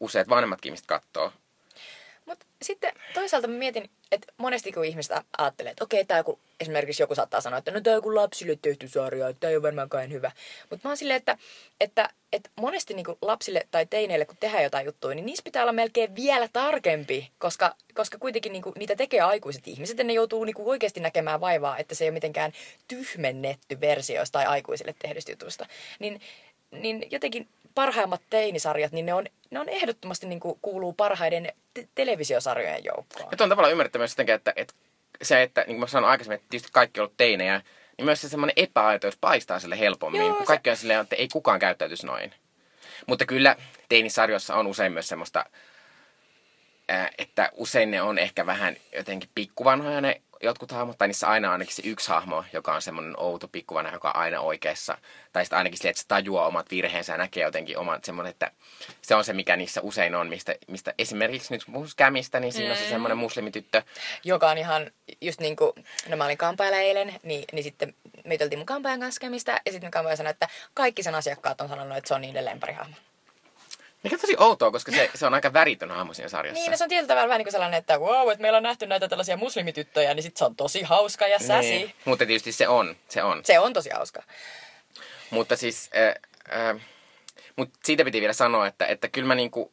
useat 0.00 0.28
vanhemmatkin 0.28 0.70
ihmiset 0.70 0.86
katsoo. 0.86 1.32
Mutta 2.28 2.46
sitten 2.62 2.92
toisaalta 3.14 3.48
mietin, 3.48 3.90
että 4.12 4.32
monesti 4.36 4.72
kun 4.72 4.84
ihmiset 4.84 5.16
ajattelee, 5.38 5.70
että 5.70 5.84
okei, 5.84 6.04
tää 6.04 6.18
joku, 6.18 6.38
esimerkiksi 6.60 7.02
joku 7.02 7.14
saattaa 7.14 7.40
sanoa, 7.40 7.58
että 7.58 7.70
no 7.70 7.80
tää 7.80 7.92
on 7.92 7.96
joku 7.96 8.14
lapsille 8.14 8.58
tehty 8.62 8.88
sarja, 8.88 9.28
että 9.28 9.40
tää 9.40 9.50
ei 9.50 9.56
ole 9.56 9.62
varmaankaan 9.62 10.12
hyvä. 10.12 10.30
Mutta 10.70 10.88
mä 10.88 10.90
oon 10.90 10.96
silleen, 10.96 11.16
että, 11.16 11.38
että, 11.80 12.10
että 12.32 12.50
monesti 12.56 12.94
niinku 12.94 13.18
lapsille 13.22 13.68
tai 13.70 13.86
teineille, 13.86 14.24
kun 14.24 14.36
tehdään 14.40 14.62
jotain 14.62 14.86
juttuja, 14.86 15.14
niin 15.14 15.26
niissä 15.26 15.42
pitää 15.44 15.62
olla 15.62 15.72
melkein 15.72 16.16
vielä 16.16 16.48
tarkempi, 16.52 17.30
koska, 17.38 17.74
koska 17.94 18.18
kuitenkin 18.18 18.52
niinku, 18.52 18.72
niitä 18.78 18.96
tekee 18.96 19.20
aikuiset 19.20 19.68
ihmiset 19.68 19.98
ja 19.98 20.04
ne 20.04 20.12
joutuu 20.12 20.44
niinku 20.44 20.70
oikeasti 20.70 21.00
näkemään 21.00 21.40
vaivaa, 21.40 21.78
että 21.78 21.94
se 21.94 22.04
ei 22.04 22.08
ole 22.08 22.14
mitenkään 22.14 22.52
tyhmennetty 22.88 23.80
versio 23.80 24.20
jostain 24.20 24.48
aikuisille 24.48 24.94
tehdystä 24.98 25.32
jutusta. 25.32 25.66
Niin, 25.98 26.20
niin 26.70 27.06
jotenkin 27.10 27.48
parhaimmat 27.74 28.22
teinisarjat, 28.30 28.92
niin 28.92 29.06
ne 29.06 29.14
on, 29.14 29.26
ne 29.50 29.60
on 29.60 29.68
ehdottomasti 29.68 30.26
niin 30.26 30.40
kuin 30.40 30.58
kuuluu 30.62 30.92
parhaiden 30.92 31.52
te- 31.74 31.88
televisiosarjojen 31.94 32.84
joukkoon. 32.84 33.28
Ja 33.30 33.36
tuon 33.36 33.50
tavalla 33.50 33.70
ymmärrettävä 33.70 34.02
myös 34.02 34.12
jotenkin, 34.12 34.34
että, 34.34 34.52
että 34.56 34.74
se, 35.22 35.42
että 35.42 35.60
niin 35.60 35.66
kuin 35.66 35.80
mä 35.80 35.86
sanoin 35.86 36.10
aikaisemmin, 36.10 36.36
että 36.36 36.46
tietysti 36.50 36.72
kaikki 36.72 37.00
on 37.00 37.02
ollut 37.02 37.16
teinejä, 37.16 37.62
niin 37.98 38.04
myös 38.04 38.20
se 38.20 38.28
semmoinen 38.28 38.54
epäaitous 38.56 39.16
paistaa 39.20 39.60
sille 39.60 39.78
helpommin, 39.78 40.20
Joo, 40.20 40.30
kun 40.30 40.42
se- 40.42 40.46
kaikki 40.46 40.70
on 40.70 40.76
silleen, 40.76 41.00
että 41.00 41.16
ei 41.16 41.28
kukaan 41.32 41.58
käyttäytyisi 41.58 42.06
noin. 42.06 42.34
Mutta 43.06 43.26
kyllä 43.26 43.56
teinisarjoissa 43.88 44.54
on 44.54 44.66
usein 44.66 44.92
myös 44.92 45.08
semmoista, 45.08 45.44
että 47.18 47.50
usein 47.52 47.90
ne 47.90 48.02
on 48.02 48.18
ehkä 48.18 48.46
vähän 48.46 48.76
jotenkin 48.96 49.30
pikkuvanhoja 49.34 50.00
ne 50.00 50.22
jotkut 50.42 50.72
hahmot, 50.72 50.98
tai 50.98 51.08
niissä 51.08 51.28
aina 51.28 51.52
ainakin 51.52 51.74
se 51.74 51.82
yksi 51.84 52.08
hahmo, 52.08 52.44
joka 52.52 52.74
on 52.74 52.82
semmoinen 52.82 53.14
outo 53.20 53.48
pikkuvanha, 53.48 53.92
joka 53.92 54.08
on 54.08 54.16
aina 54.16 54.40
oikeassa. 54.40 54.98
Tai 55.32 55.44
sitten 55.44 55.56
ainakin 55.56 55.78
sille, 55.78 55.90
että 55.90 56.02
se 56.02 56.08
tajuaa 56.08 56.46
omat 56.46 56.70
virheensä 56.70 57.12
ja 57.12 57.18
näkee 57.18 57.44
jotenkin 57.44 57.78
oman 57.78 58.00
semmoinen, 58.04 58.30
että 58.30 58.50
se 59.02 59.14
on 59.14 59.24
se, 59.24 59.32
mikä 59.32 59.56
niissä 59.56 59.80
usein 59.80 60.14
on, 60.14 60.28
mistä, 60.28 60.54
mistä 60.68 60.94
esimerkiksi 60.98 61.54
nyt 61.54 61.64
Scamista, 61.86 62.40
niin 62.40 62.52
siinä 62.52 62.70
on 62.70 62.76
se 62.76 62.88
semmoinen 62.88 63.18
muslimityttö, 63.18 63.82
Joka 64.24 64.50
on 64.50 64.58
ihan 64.58 64.90
just 65.20 65.40
niin 65.40 65.56
kuin, 65.56 65.72
no 66.08 66.16
mä 66.16 66.24
olin 66.24 66.38
kampailla 66.38 66.78
eilen, 66.78 67.14
niin, 67.22 67.44
niin 67.52 67.62
sitten 67.62 67.94
me 68.24 68.34
juteltiin 68.34 68.58
mun 68.58 68.66
kampaajan 68.66 69.00
kanssa 69.00 69.16
Skemistä, 69.16 69.60
ja 69.66 69.72
sitten 69.72 69.90
kampaaja 69.90 70.16
sanoi, 70.16 70.30
että 70.30 70.48
kaikki 70.74 71.02
sen 71.02 71.14
asiakkaat 71.14 71.60
on 71.60 71.68
sanonut, 71.68 71.98
että 71.98 72.08
se 72.08 72.14
on 72.14 72.20
niiden 72.20 72.44
lemparihahmo. 72.44 72.96
Mikä 74.02 74.16
on 74.16 74.20
tosi 74.20 74.36
outoa, 74.38 74.70
koska 74.70 74.92
se, 74.92 75.10
se 75.14 75.26
on 75.26 75.34
aika 75.34 75.52
väritön 75.52 75.90
hahmo 75.90 76.14
siinä 76.14 76.28
sarjassa. 76.28 76.60
Niin, 76.60 76.70
no 76.70 76.76
se 76.76 76.84
on 76.84 76.88
tietyllä 76.90 77.08
tavalla 77.08 77.28
vähän 77.28 77.38
niin 77.38 77.44
kuin 77.44 77.52
sellainen, 77.52 77.78
että 77.78 77.98
wow, 77.98 78.30
että 78.30 78.42
meillä 78.42 78.56
on 78.56 78.62
nähty 78.62 78.86
näitä 78.86 79.08
tällaisia 79.08 79.36
muslimityttöjä, 79.36 80.14
niin 80.14 80.22
sitten 80.22 80.38
se 80.38 80.44
on 80.44 80.56
tosi 80.56 80.82
hauska 80.82 81.26
ja 81.26 81.38
säsi. 81.38 81.70
Niin. 81.70 81.94
Mutta 82.04 82.26
tietysti 82.26 82.52
se 82.52 82.68
on, 82.68 82.96
se 83.08 83.22
on. 83.22 83.40
Se 83.44 83.58
on 83.58 83.72
tosi 83.72 83.90
hauska. 83.90 84.22
Mutta 85.30 85.56
siis, 85.56 85.90
äh, 85.96 86.68
äh, 86.68 86.80
mut 87.56 87.70
siitä 87.84 88.04
piti 88.04 88.20
vielä 88.20 88.32
sanoa, 88.32 88.66
että, 88.66 88.86
että 88.86 89.08
kyllä 89.08 89.28
mä 89.28 89.34
niinku, 89.34 89.72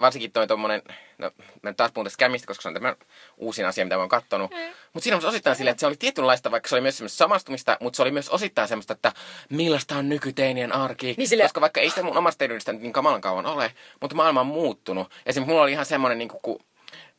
varsinkin 0.00 0.32
toi 0.32 0.46
tommonen, 0.46 0.82
no 1.18 1.30
mä 1.62 1.72
taas 1.72 1.92
puhun 1.92 2.06
tästä 2.06 2.14
Scamista, 2.14 2.46
koska 2.46 2.62
se 2.62 2.68
on 2.68 2.74
tämä 2.74 2.96
uusin 3.36 3.66
asia, 3.66 3.84
mitä 3.84 3.96
mä 3.96 4.02
oon 4.02 4.08
kattonut. 4.08 4.50
Mm. 4.50 4.56
Mutta 4.92 5.04
siinä 5.04 5.16
on 5.16 5.26
osittain 5.26 5.56
silleen, 5.56 5.72
että 5.72 5.80
se 5.80 5.86
oli 5.86 5.96
tietynlaista, 5.96 6.50
vaikka 6.50 6.68
se 6.68 6.74
oli 6.74 6.82
myös 6.82 6.98
semmoista 6.98 7.16
samastumista, 7.16 7.76
mutta 7.80 7.96
se 7.96 8.02
oli 8.02 8.10
myös 8.10 8.28
osittain 8.28 8.68
semmoista, 8.68 8.92
että 8.92 9.12
millaista 9.50 9.96
on 9.96 10.08
nykyteinien 10.08 10.72
arki. 10.72 11.14
Niin 11.18 11.28
sille- 11.28 11.42
Koska 11.42 11.60
vaikka 11.60 11.80
ei 11.80 11.90
sitä 11.90 12.02
mun 12.02 12.16
omasta 12.18 12.48
nyt 12.48 12.62
niin 12.80 12.92
kamalan 12.92 13.20
kauan 13.20 13.46
ole, 13.46 13.72
mutta 14.00 14.16
maailma 14.16 14.40
on 14.40 14.46
muuttunut. 14.46 15.10
Esimerkiksi 15.26 15.50
mulla 15.50 15.62
oli 15.62 15.72
ihan 15.72 15.86
semmoinen, 15.86 16.18
niin 16.18 16.28
kun 16.28 16.58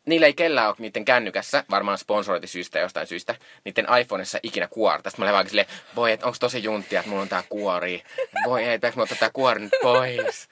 niillä 0.06 0.28
ei 0.28 0.34
kellään 0.34 0.68
ole 0.68 0.76
niiden 0.80 1.06
kännykässä, 1.06 1.64
varmaan 1.70 1.98
sponsorointisyistä 1.98 2.80
jostain 2.80 3.08
syystä, 3.08 3.36
niiden 3.66 3.88
iPhoneissa 4.02 4.40
ikinä 4.44 4.68
kuorta. 4.68 5.10
Sitten 5.10 5.24
mä 5.24 5.26
olin 5.26 5.34
vaan 5.34 5.48
silleen, 5.48 5.68
voi, 5.96 6.12
että 6.12 6.26
onko 6.26 6.38
tosi 6.40 6.64
junttia, 6.64 7.00
että 7.00 7.10
mulla 7.10 7.22
on 7.22 7.30
tää 7.30 7.44
kuori. 7.50 8.04
Voi, 8.46 8.64
ei, 8.64 8.78
pitääkö 8.78 8.96
mä 8.98 9.04
ottaa 9.04 9.18
tää 9.20 9.30
kuori 9.34 9.62
nyt 9.62 9.72
pois? 9.82 10.50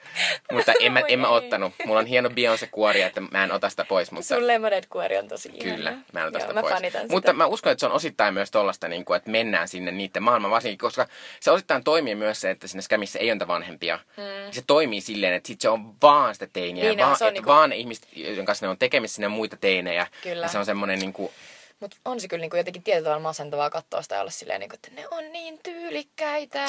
Mutta 0.52 0.72
en 0.80 0.92
mä, 0.92 1.00
en 1.08 1.18
mä 1.20 1.28
ottanut. 1.28 1.72
Mulla 1.86 2.00
on 2.00 2.06
hieno 2.06 2.28
Beyoncé-kuori, 2.28 3.00
että 3.02 3.20
mä 3.20 3.44
en 3.44 3.52
ota 3.52 3.68
sitä 3.70 3.84
pois. 3.84 4.10
Mutta 4.12 4.34
Sun 4.34 4.46
lemonade-kuori 4.46 5.18
on 5.18 5.28
tosi 5.28 5.48
ihana. 5.54 5.76
Kyllä, 5.76 5.92
mä 6.12 6.20
en 6.20 6.26
ota 6.28 6.38
Joo, 6.38 6.40
sitä 6.40 6.54
mä 6.54 6.60
pois. 6.60 6.74
sitä. 6.80 7.00
Mutta 7.10 7.32
mä 7.32 7.46
uskon, 7.46 7.72
että 7.72 7.80
se 7.80 7.86
on 7.86 7.92
osittain 7.92 8.34
myös 8.34 8.50
tollasta, 8.50 8.88
niin 8.88 9.04
kuin, 9.04 9.16
että 9.16 9.30
mennään 9.30 9.68
sinne 9.68 9.90
niiden 9.90 10.22
maailmaan, 10.22 10.50
varsinkin, 10.50 10.78
koska 10.78 11.06
se 11.40 11.50
osittain 11.50 11.84
toimii 11.84 12.14
myös 12.14 12.40
se, 12.40 12.50
että 12.50 12.68
siinä 12.68 12.82
Scamissa 12.82 13.18
ei 13.18 13.32
ole 13.32 13.48
vanhempia. 13.48 13.98
Mm. 14.16 14.52
Se 14.52 14.62
toimii 14.66 15.00
silleen, 15.00 15.34
että 15.34 15.46
sit 15.46 15.60
se 15.60 15.68
on 15.68 15.94
vaan 16.02 16.34
sitä 16.34 16.46
teiniä, 16.52 16.84
Niin 16.84 16.96
niin, 16.96 17.06
vaan, 17.06 17.16
se 17.18 17.24
on 17.24 17.28
että 17.28 17.38
niinku- 17.40 17.50
vaan 17.50 17.72
ihmiset, 17.72 18.08
joiden 18.16 18.44
kanssa 18.44 18.66
ne 18.66 18.70
on 18.70 18.78
tekemissä, 18.78 19.20
ne 19.20 19.26
on 19.26 19.32
muita 19.44 19.56
teinejä. 19.56 20.06
Kyllä. 20.22 20.44
Ja 20.44 20.48
se 20.48 20.58
on 20.58 20.64
semmoinen 20.64 20.98
niin 20.98 21.12
kuin, 21.12 21.32
Mutta 21.80 21.96
on 22.04 22.20
se 22.20 22.28
kyllä 22.28 22.40
niinku 22.40 22.56
jotenkin 22.56 22.82
tietyllä 22.82 23.04
tavalla 23.04 23.22
masentavaa 23.22 23.70
katsoa 23.70 24.02
sitä 24.02 24.14
ja 24.14 24.20
olla 24.20 24.30
silleen, 24.30 24.60
niinku, 24.60 24.74
että 24.74 24.88
ne 24.94 25.08
on 25.10 25.32
niin 25.32 25.58
tyylikkäitä. 25.62 26.64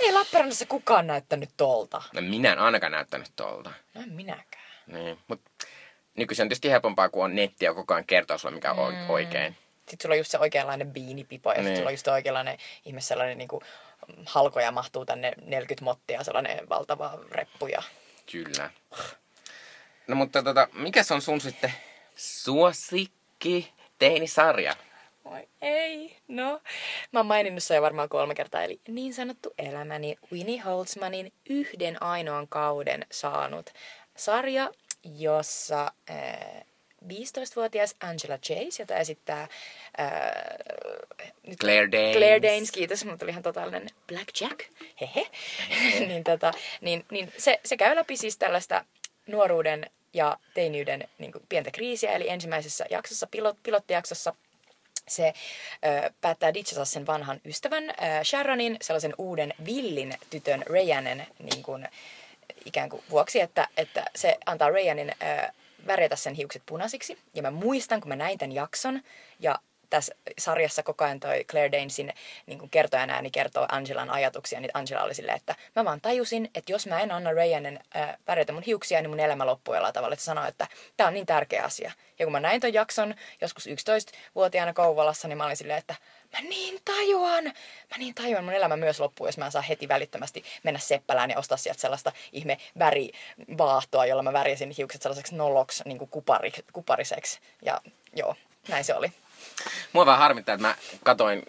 Ei 0.00 0.12
Lappeenrannassa 0.12 0.66
kukaan 0.66 1.06
näyttänyt 1.06 1.50
tolta. 1.56 2.02
no 2.14 2.20
minä 2.20 2.52
en 2.52 2.58
ainakaan 2.58 2.92
näyttänyt 2.92 3.32
tolta. 3.36 3.70
No 3.94 4.02
en 4.02 4.12
minäkään. 4.12 4.64
Niin, 4.86 5.18
mutta 5.28 5.50
nykyisin 6.16 6.42
on 6.42 6.48
tietysti 6.48 6.70
helpompaa, 6.70 7.08
kun 7.08 7.24
on 7.24 7.34
netti 7.34 7.64
ja 7.64 7.74
koko 7.74 7.94
ajan 7.94 8.06
kertoo 8.06 8.38
sulle, 8.38 8.54
mikä 8.54 8.72
on 8.72 8.94
mm. 8.94 9.10
oikein. 9.10 9.56
Sitten 9.78 9.98
sulla 10.02 10.12
on 10.12 10.18
just 10.18 10.30
se 10.30 10.38
oikeanlainen 10.38 10.92
biinipipo 10.92 11.52
ja 11.52 11.56
niin. 11.56 11.64
Sitten 11.64 11.76
sulla 11.76 11.88
on 11.88 11.94
just 11.94 12.08
oikeanlainen 12.08 12.58
ihme 12.84 13.00
sellainen 13.00 13.38
niinku 13.38 13.62
halkoja 14.26 14.72
mahtuu 14.72 15.04
tänne 15.04 15.32
40 15.44 15.84
mottia, 15.84 16.24
sellainen 16.24 16.68
valtava 16.68 17.18
reppu 17.30 17.66
ja 17.66 17.82
Kyllä. 18.32 18.70
No 20.06 20.16
mutta 20.16 20.42
tota, 20.42 20.68
mikä 20.72 21.02
on 21.10 21.22
sun 21.22 21.40
sitten 21.40 21.72
suosikki 22.20 23.72
teinisarja? 23.98 24.76
Oi 25.24 25.48
ei, 25.62 26.16
no. 26.28 26.60
Mä 27.12 27.18
oon 27.18 27.26
maininnut 27.26 27.62
sen 27.62 27.74
jo 27.74 27.82
varmaan 27.82 28.08
kolme 28.08 28.34
kertaa, 28.34 28.62
eli 28.62 28.80
niin 28.88 29.14
sanottu 29.14 29.54
elämäni 29.58 30.16
Winnie 30.32 30.60
Holtzmanin 30.60 31.32
yhden 31.50 32.02
ainoan 32.02 32.48
kauden 32.48 33.06
saanut 33.10 33.70
sarja, 34.16 34.70
jossa 35.04 35.92
äh, 36.10 36.64
15-vuotias 37.04 37.94
Angela 38.00 38.38
Chase, 38.38 38.82
jota 38.82 38.96
esittää 38.96 39.42
äh, 39.42 39.48
nyt- 41.46 41.58
Claire 41.60 41.92
Danes. 41.92 42.16
Claire 42.16 42.42
Danes, 42.42 42.72
kiitos, 42.72 43.04
mutta 43.04 43.24
oli 43.24 43.30
ihan 43.30 43.42
totaalinen 43.42 43.88
Black 44.06 44.40
Jack, 44.40 44.60
hehe. 45.00 45.26
niin, 46.08 46.24
tota, 46.24 46.52
niin, 46.80 47.04
niin 47.10 47.32
se, 47.38 47.60
se 47.64 47.76
käy 47.76 47.96
läpi 47.96 48.16
siis 48.16 48.38
tällaista 48.38 48.84
nuoruuden 49.26 49.90
ja 50.14 50.38
teiniyden 50.54 51.08
niin 51.18 51.32
kuin 51.32 51.44
pientä 51.48 51.70
kriisiä, 51.70 52.12
eli 52.12 52.28
ensimmäisessä 52.28 52.84
jaksossa, 52.90 53.26
pilot, 53.26 53.56
pilottijaksossa, 53.62 54.34
se 55.08 55.32
ö, 55.84 56.12
päättää 56.20 56.54
ditchata 56.54 56.84
sen 56.84 57.06
vanhan 57.06 57.40
ystävän 57.44 57.90
ö, 57.90 57.94
Sharonin, 58.24 58.76
sellaisen 58.80 59.14
uuden 59.18 59.54
villin 59.64 60.14
tytön 60.30 60.62
Rayanen 60.66 61.26
niin 61.38 61.62
kuin, 61.62 61.88
ikään 62.64 62.88
kuin 62.88 63.02
vuoksi, 63.10 63.40
että, 63.40 63.68
että 63.76 64.04
se 64.16 64.38
antaa 64.46 64.70
Rayanin 64.70 65.10
ö, 65.10 65.52
värjätä 65.86 66.16
sen 66.16 66.34
hiukset 66.34 66.62
punaisiksi. 66.66 67.18
Ja 67.34 67.42
mä 67.42 67.50
muistan, 67.50 68.00
kun 68.00 68.08
mä 68.08 68.16
näin 68.16 68.38
tämän 68.38 68.54
jakson, 68.54 69.02
ja 69.40 69.58
tässä 69.90 70.14
sarjassa 70.38 70.82
koko 70.82 71.04
ajan 71.04 71.20
toi 71.20 71.44
Claire 71.44 71.72
Danesin 71.72 72.12
niin 72.46 72.70
kertojan 72.70 73.10
ääni 73.10 73.30
kertoo 73.30 73.66
Angelan 73.72 74.10
ajatuksia, 74.10 74.60
niin 74.60 74.70
Angela 74.74 75.02
oli 75.02 75.14
silleen, 75.14 75.36
että 75.36 75.54
mä 75.76 75.84
vaan 75.84 76.00
tajusin, 76.00 76.50
että 76.54 76.72
jos 76.72 76.86
mä 76.86 77.00
en 77.00 77.12
anna 77.12 77.32
Rayanen 77.32 77.80
äh, 77.96 78.16
värjätä 78.28 78.52
mun 78.52 78.62
hiuksia, 78.62 79.00
niin 79.00 79.10
mun 79.10 79.20
elämä 79.20 79.46
loppuu 79.46 79.74
jollain 79.74 79.94
tavalla. 79.94 80.12
Että 80.12 80.24
sanoi, 80.24 80.48
että 80.48 80.66
tämä 80.96 81.08
on 81.08 81.14
niin 81.14 81.26
tärkeä 81.26 81.64
asia. 81.64 81.92
Ja 82.18 82.26
kun 82.26 82.32
mä 82.32 82.40
näin 82.40 82.60
ton 82.60 82.74
jakson 82.74 83.14
joskus 83.40 83.66
11-vuotiaana 83.66 84.72
Kouvolassa, 84.72 85.28
niin 85.28 85.38
mä 85.38 85.44
olin 85.44 85.56
silleen, 85.56 85.78
että 85.78 85.94
mä 86.32 86.40
niin 86.40 86.80
tajuan, 86.84 87.44
mä 87.44 87.96
niin 87.98 88.14
tajuan, 88.14 88.44
mun 88.44 88.54
elämä 88.54 88.76
myös 88.76 89.00
loppuu, 89.00 89.26
jos 89.26 89.38
mä 89.38 89.44
en 89.46 89.52
saa 89.52 89.62
heti 89.62 89.88
välittömästi 89.88 90.44
mennä 90.62 90.80
seppälään 90.80 91.30
ja 91.30 91.38
ostaa 91.38 91.58
sieltä 91.58 91.80
sellaista 91.80 92.12
ihme 92.32 92.58
värivaahtoa, 92.78 94.06
jolla 94.06 94.22
mä 94.22 94.32
värjäsin 94.32 94.74
hiukset 94.78 95.02
sellaiseksi 95.02 95.34
noloksi, 95.34 95.82
niin 95.86 95.98
kuin 95.98 96.10
kupari, 96.10 96.52
kupariseksi. 96.72 97.40
Ja 97.62 97.80
joo, 98.16 98.34
näin 98.68 98.84
se 98.84 98.94
oli. 98.94 99.12
Mua 99.92 100.06
vaan 100.06 100.18
harmittaa, 100.18 100.54
että 100.54 100.66
mä 100.66 100.74
katoin 101.04 101.42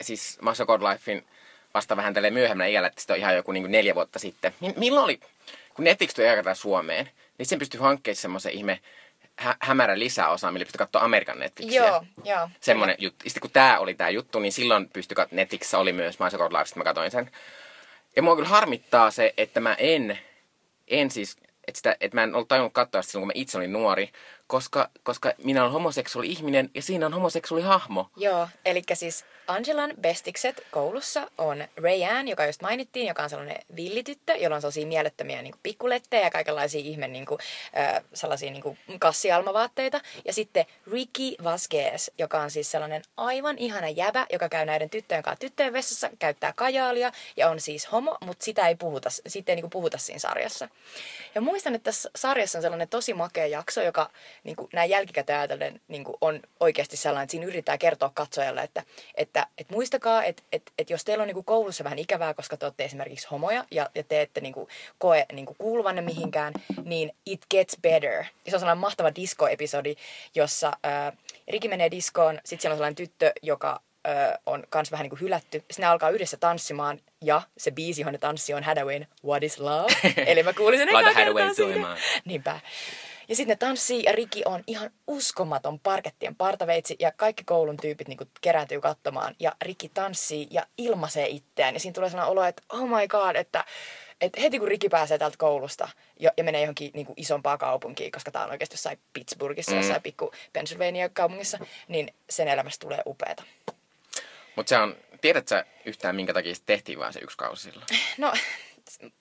siis 0.00 0.38
Masha 0.42 0.64
Godlifein 0.66 1.26
vasta 1.74 1.96
vähän 1.96 2.14
tälle 2.14 2.30
myöhemmällä 2.30 2.68
iällä, 2.68 2.88
että 2.88 3.00
sitä 3.00 3.12
on 3.12 3.18
ihan 3.18 3.36
joku 3.36 3.52
niin 3.52 3.62
kuin 3.62 3.72
neljä 3.72 3.94
vuotta 3.94 4.18
sitten. 4.18 4.54
Mi- 4.60 4.74
milloin 4.76 5.04
oli, 5.04 5.20
kun 5.74 5.84
Netflix 5.84 6.14
tuli 6.14 6.28
aikanaan 6.28 6.56
Suomeen, 6.56 7.10
niin 7.38 7.46
sen 7.46 7.58
pystyi 7.58 7.80
hankkimaan 7.80 8.16
semmoisen 8.16 8.52
ihme 8.52 8.80
hä- 9.36 9.56
hämärä 9.60 9.98
lisäosa, 9.98 10.50
millä 10.52 10.64
pystyi 10.64 10.78
katsoa 10.78 11.02
Amerikan 11.02 11.38
Netflixiä. 11.38 11.86
Joo, 11.86 12.04
joo. 12.24 12.48
Semmoinen 12.60 12.96
juttu. 12.98 13.22
Sitten 13.24 13.40
kun 13.40 13.50
tämä 13.50 13.78
oli 13.78 13.94
tämä 13.94 14.10
juttu, 14.10 14.38
niin 14.38 14.52
silloin 14.52 14.88
pystyi 14.88 15.16
kat- 15.16 15.28
Netflixissä 15.30 15.78
oli 15.78 15.92
myös 15.92 16.18
Masha 16.18 16.38
Godlife, 16.38 16.70
mä 16.74 16.84
katsoin 16.84 17.10
sen. 17.10 17.30
Ja 18.16 18.22
mua 18.22 18.36
kyllä 18.36 18.48
harmittaa 18.48 19.10
se, 19.10 19.34
että 19.36 19.60
mä 19.60 19.74
en, 19.74 20.18
en 20.88 21.10
siis, 21.10 21.36
että, 21.68 21.76
sitä, 21.76 21.96
että 22.00 22.16
mä 22.16 22.22
en 22.22 22.34
ollut 22.34 22.48
tajunnut 22.48 22.72
katsoa 22.72 23.02
sitä 23.02 23.12
silloin, 23.12 23.22
kun 23.22 23.36
mä 23.36 23.40
itse 23.42 23.58
olin 23.58 23.72
nuori, 23.72 24.10
koska, 24.50 24.90
koska 25.02 25.32
minä 25.44 25.62
olen 25.62 25.72
homoseksuaali 25.72 26.28
ihminen 26.28 26.70
ja 26.74 26.82
siinä 26.82 27.06
on 27.06 27.14
homoseksuaali 27.14 27.66
hahmo. 27.66 28.10
Joo, 28.16 28.48
eli 28.64 28.82
siis 28.94 29.24
Angelan 29.46 29.92
bestikset 30.00 30.66
koulussa 30.70 31.30
on 31.38 31.64
Rayanne, 31.76 32.30
joka 32.30 32.46
just 32.46 32.62
mainittiin, 32.62 33.06
joka 33.06 33.22
on 33.22 33.30
sellainen 33.30 33.62
villityttö, 33.76 34.32
jolla 34.32 34.56
on 34.56 34.62
sellaisia 34.62 34.86
mielettömiä 34.86 35.42
niin 35.42 35.54
pikkulettejä 35.62 36.22
ja 36.22 36.30
kaikenlaisia 36.30 36.80
ihme 36.80 37.08
niin 37.08 37.26
kuin, 37.26 37.38
äh, 37.78 38.02
sellaisia 38.14 38.50
niin 38.50 38.62
kuin 38.62 38.78
kassialmavaatteita. 38.98 40.00
Ja 40.24 40.32
sitten 40.32 40.66
Ricky 40.92 41.44
Vasquez, 41.44 42.08
joka 42.18 42.40
on 42.40 42.50
siis 42.50 42.70
sellainen 42.70 43.02
aivan 43.16 43.58
ihana 43.58 43.88
jäbä, 43.88 44.26
joka 44.32 44.48
käy 44.48 44.66
näiden 44.66 44.90
tyttöjen 44.90 45.22
kanssa 45.22 45.40
tyttöjen 45.40 45.72
vessassa, 45.72 46.10
käyttää 46.18 46.52
kajaalia 46.52 47.12
ja 47.36 47.50
on 47.50 47.60
siis 47.60 47.92
homo, 47.92 48.18
mutta 48.24 48.44
sitä 48.44 48.68
ei 48.68 48.74
puhuta, 48.74 49.10
siitä 49.10 49.52
ei 49.52 49.56
niin 49.56 49.62
kuin 49.62 49.70
puhuta 49.70 49.98
siinä 49.98 50.18
sarjassa. 50.18 50.68
Ja 51.34 51.40
muistan, 51.40 51.74
että 51.74 51.84
tässä 51.84 52.10
sarjassa 52.16 52.58
on 52.58 52.62
sellainen 52.62 52.88
tosi 52.88 53.14
makea 53.14 53.46
jakso, 53.46 53.82
joka 53.82 54.10
niin 54.44 54.56
kuin 54.56 54.68
näin 54.72 54.90
jälkikäteen 54.90 55.38
ajatellen 55.38 55.80
niin 55.88 56.04
kuin 56.04 56.16
on 56.20 56.40
oikeasti 56.60 56.96
sellainen, 56.96 57.22
että 57.22 57.30
siinä 57.30 57.46
yritetään 57.46 57.78
kertoa 57.78 58.10
katsojalle, 58.14 58.62
että, 58.62 58.82
että, 59.14 59.46
että 59.58 59.74
muistakaa, 59.74 60.24
että, 60.24 60.42
että, 60.52 60.72
että 60.78 60.92
jos 60.92 61.04
teillä 61.04 61.22
on 61.22 61.26
niin 61.26 61.34
kuin 61.34 61.44
koulussa 61.44 61.84
vähän 61.84 61.98
ikävää, 61.98 62.34
koska 62.34 62.56
te 62.56 62.66
olette 62.66 62.84
esimerkiksi 62.84 63.28
homoja 63.30 63.64
ja, 63.70 63.90
ja 63.94 64.02
te 64.02 64.20
ette 64.20 64.40
niin 64.40 64.54
kuin 64.54 64.68
koe 64.98 65.26
niin 65.32 65.46
kuin 65.46 65.56
kuuluvanne 65.56 66.02
mihinkään, 66.02 66.52
niin 66.84 67.12
it 67.26 67.40
gets 67.50 67.76
better. 67.82 68.24
Ja 68.44 68.50
se 68.50 68.56
on 68.56 68.60
sellainen 68.60 68.80
mahtava 68.80 69.14
disco-episodi, 69.14 69.96
jossa 70.34 70.72
äh, 70.86 71.12
Riki 71.48 71.68
menee 71.68 71.90
diskoon, 71.90 72.40
sitten 72.44 72.60
siellä 72.60 72.74
on 72.74 72.78
sellainen 72.78 72.94
tyttö, 72.94 73.32
joka 73.42 73.80
ö, 74.06 74.38
on 74.46 74.64
kans 74.68 74.92
vähän 74.92 75.04
niin 75.04 75.10
kuin 75.10 75.20
hylätty. 75.20 75.58
Sitten 75.58 75.82
ne 75.82 75.86
alkaa 75.86 76.10
yhdessä 76.10 76.36
tanssimaan 76.36 77.00
ja 77.24 77.42
se 77.58 77.70
biisi, 77.70 78.00
johon 78.00 78.12
ne 78.12 78.18
tanssii, 78.18 78.54
on 78.54 78.62
Hadawayn 78.62 79.06
What 79.24 79.42
is 79.42 79.58
Love? 79.58 79.92
Eli 80.26 80.42
mä 80.42 80.52
kuulin 80.52 80.78
sen 80.78 80.88
Hathaway 80.92 81.14
kertaa 81.14 81.54
soimaan. 81.54 81.98
Niinpä. 82.24 82.60
Ja 83.30 83.36
sitten 83.36 83.52
ne 83.52 83.56
tanssii 83.56 84.02
ja 84.04 84.12
Riki 84.12 84.42
on 84.44 84.64
ihan 84.66 84.90
uskomaton 85.06 85.80
parkettien 85.80 86.36
partaveitsi 86.36 86.96
ja 86.98 87.12
kaikki 87.12 87.44
koulun 87.44 87.76
tyypit 87.76 88.08
niinku 88.08 88.24
kerääntyy 88.40 88.80
katsomaan 88.80 89.36
ja 89.40 89.52
Riki 89.62 89.88
tanssii 89.88 90.48
ja 90.50 90.66
ilmaisee 90.78 91.26
itseään. 91.28 91.74
Ja 91.74 91.80
siinä 91.80 91.94
tulee 91.94 92.10
sellainen 92.10 92.32
olo, 92.32 92.44
että 92.44 92.62
oh 92.72 92.88
my 92.88 93.08
god, 93.08 93.36
että, 93.36 93.64
että 94.20 94.40
heti 94.40 94.58
kun 94.58 94.68
Riki 94.68 94.88
pääsee 94.88 95.18
täältä 95.18 95.36
koulusta 95.38 95.88
ja, 96.20 96.30
ja 96.36 96.44
menee 96.44 96.60
johonkin 96.60 96.90
niinku 96.94 97.14
isompaa 97.16 97.58
kaupunkiin, 97.58 98.12
koska 98.12 98.30
tämä 98.30 98.44
on 98.44 98.50
oikeasti 98.50 98.74
jossain 98.74 98.98
Pittsburghissa, 99.12 99.72
Mm. 99.72 99.78
jossain 99.78 100.02
pikku 100.02 100.32
Pennsylvania 100.52 101.08
kaupungissa, 101.08 101.58
niin 101.88 102.14
sen 102.30 102.48
elämästä 102.48 102.82
tulee 102.82 103.02
upeata. 103.06 103.42
Mutta 104.56 104.68
se 104.68 104.78
on, 104.78 104.96
tiedätkö 105.20 105.48
sä 105.48 105.64
yhtään 105.84 106.16
minkä 106.16 106.34
takia 106.34 106.54
se 106.54 106.62
tehtiin 106.66 106.98
vaan 106.98 107.12
se 107.12 107.20
yksi 107.20 107.36
kausi 107.38 107.62
silloin? 107.62 107.86
No, 108.18 108.32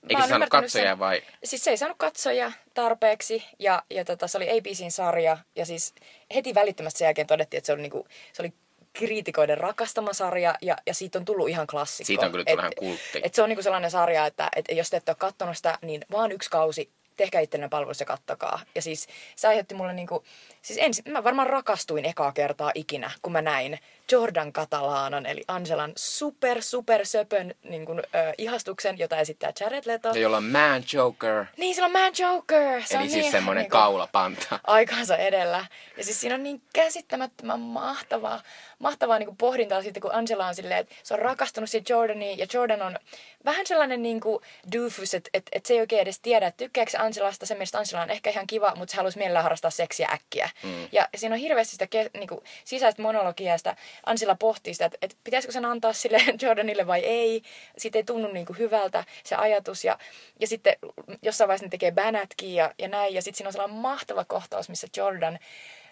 Eikö 0.09 0.21
se 0.21 0.27
saanut 0.29 0.49
katsojia 0.49 0.89
sen- 0.89 0.99
vai? 0.99 1.21
Siis 1.43 1.63
se 1.63 1.71
ei 1.71 1.77
saanut 1.77 1.97
katsojia 1.97 2.51
tarpeeksi 2.73 3.43
ja, 3.59 3.83
ja 3.89 4.05
tota, 4.05 4.27
se 4.27 4.37
oli 4.37 4.49
ABCn 4.49 4.91
sarja 4.91 5.37
ja 5.55 5.65
siis 5.65 5.93
heti 6.35 6.55
välittömästi 6.55 6.97
sen 6.97 7.05
jälkeen 7.05 7.27
todettiin, 7.27 7.57
että 7.57 7.65
se 7.65 7.73
oli, 7.73 7.81
niinku, 7.81 8.07
se 8.33 8.41
oli 8.41 8.53
kriitikoiden 8.93 9.57
rakastama 9.57 10.13
sarja 10.13 10.55
ja, 10.61 10.77
ja 10.85 10.93
siitä 10.93 11.19
on 11.19 11.25
tullut 11.25 11.49
ihan 11.49 11.67
klassikko. 11.67 12.07
Siitä 12.07 12.25
on 12.25 12.31
kyllä 12.31 12.45
tullut 12.45 12.59
ihan 12.59 12.73
kultti. 12.79 13.21
Et 13.23 13.33
se 13.33 13.41
on 13.41 13.49
niinku 13.49 13.63
sellainen 13.63 13.91
sarja, 13.91 14.25
että 14.25 14.49
et 14.55 14.65
jos 14.71 14.89
te 14.89 14.97
ette 14.97 15.11
ole 15.11 15.17
katsonut 15.19 15.57
sitä, 15.57 15.77
niin 15.81 16.05
vaan 16.11 16.31
yksi 16.31 16.49
kausi, 16.49 16.91
tehkää 17.17 17.41
itsellenne 17.41 17.69
palvelus 17.69 17.99
ja 17.99 18.05
kattokaa. 18.05 18.59
Ja 18.75 18.81
siis 18.81 19.07
se 19.35 19.47
aiheutti 19.47 19.75
mulle 19.75 19.93
niinku, 19.93 20.23
siis 20.61 20.79
ensin, 20.81 21.11
mä 21.11 21.23
varmaan 21.23 21.47
rakastuin 21.49 22.05
ekaa 22.05 22.31
kertaa 22.31 22.71
ikinä, 22.75 23.11
kun 23.21 23.31
mä 23.31 23.41
näin 23.41 23.79
Jordan 24.11 24.53
Catalanan, 24.53 25.25
eli 25.25 25.43
Angelan 25.47 25.91
super, 25.95 26.61
super 26.61 27.05
söpön 27.05 27.55
niin 27.63 27.85
kuin, 27.85 27.99
ö, 27.99 28.03
ihastuksen, 28.37 28.99
jota 28.99 29.17
esittää 29.17 29.51
Jared 29.59 29.83
Leto. 29.85 30.09
Ja 30.09 30.19
jolla 30.21 30.37
on 30.37 30.43
Man 30.43 30.83
Joker. 30.93 31.45
Niin, 31.57 31.75
sillä 31.75 31.85
on 31.85 31.91
Man 31.91 32.11
Joker. 32.19 32.81
Se 32.85 32.95
Eli 32.95 33.03
on 33.03 33.09
siis 33.09 33.23
niin, 33.23 33.31
semmoinen 33.31 33.61
niinku 33.61 33.77
kaulapanta. 33.77 34.59
Aikaansa 34.63 35.17
edellä. 35.17 35.65
Ja 35.97 36.03
siis 36.03 36.21
siinä 36.21 36.35
on 36.35 36.43
niin 36.43 36.61
käsittämättömän 36.73 37.59
mahtavaa, 37.59 38.41
mahtavaa 38.79 39.19
niin 39.19 39.27
kuin 39.27 39.37
pohdintaa 39.37 39.81
siitä, 39.81 39.99
kun 39.99 40.13
Angela 40.13 40.47
on 40.47 40.55
silleen, 40.55 40.79
että 40.79 40.95
se 41.03 41.13
on 41.13 41.19
rakastunut 41.19 41.69
siihen 41.69 41.85
Jordaniin. 41.89 42.39
Ja 42.39 42.47
Jordan 42.53 42.81
on 42.81 42.99
vähän 43.45 43.67
sellainen 43.67 44.01
niin 44.01 44.19
kuin 44.19 44.43
doofus, 44.73 45.13
että, 45.13 45.29
että, 45.33 45.49
että 45.53 45.67
se 45.67 45.73
ei 45.73 45.79
oikein 45.79 46.01
edes 46.01 46.19
tiedä, 46.19 46.47
että 46.47 46.57
tykkääkö 46.57 46.91
Angelasta. 46.97 47.45
Sen 47.45 47.57
mielestä 47.57 47.77
Angela 47.77 48.01
on 48.01 48.09
ehkä 48.09 48.29
ihan 48.29 48.47
kiva, 48.47 48.73
mutta 48.75 48.91
se 48.91 48.97
haluaisi 48.97 49.17
mielellään 49.17 49.43
harrastaa 49.43 49.71
seksiä 49.71 50.09
äkkiä. 50.13 50.49
Mm. 50.63 50.87
Ja 50.91 51.07
siinä 51.15 51.35
on 51.35 51.41
hirveästi 51.41 51.71
sitä 51.71 51.87
ke, 51.87 52.09
niin 52.13 52.27
kuin, 52.27 52.41
sisäistä 52.65 53.01
monologiaa, 53.01 53.57
Angela 54.05 54.35
pohtii 54.35 54.73
sitä, 54.73 54.85
että, 54.85 54.97
että 55.01 55.17
pitäisikö 55.23 55.51
sen 55.51 55.65
antaa 55.65 55.93
sille 55.93 56.17
Jordanille 56.41 56.87
vai 56.87 56.99
ei. 56.99 57.41
Siitä 57.77 57.99
ei 57.99 58.03
tunnu 58.03 58.27
niin 58.27 58.45
kuin 58.45 58.59
hyvältä 58.59 59.03
se 59.23 59.35
ajatus. 59.35 59.83
Ja, 59.83 59.97
ja 60.39 60.47
sitten 60.47 60.75
jossain 61.21 61.47
vaiheessa 61.47 61.65
ne 61.65 61.69
tekee 61.69 61.91
bänätkin 61.91 62.55
ja, 62.55 62.73
ja 62.79 62.87
näin. 62.87 63.13
Ja 63.13 63.21
sitten 63.21 63.37
siinä 63.37 63.47
on 63.47 63.53
sellainen 63.53 63.79
mahtava 63.79 64.25
kohtaus, 64.25 64.69
missä 64.69 64.87
Jordan 64.97 65.39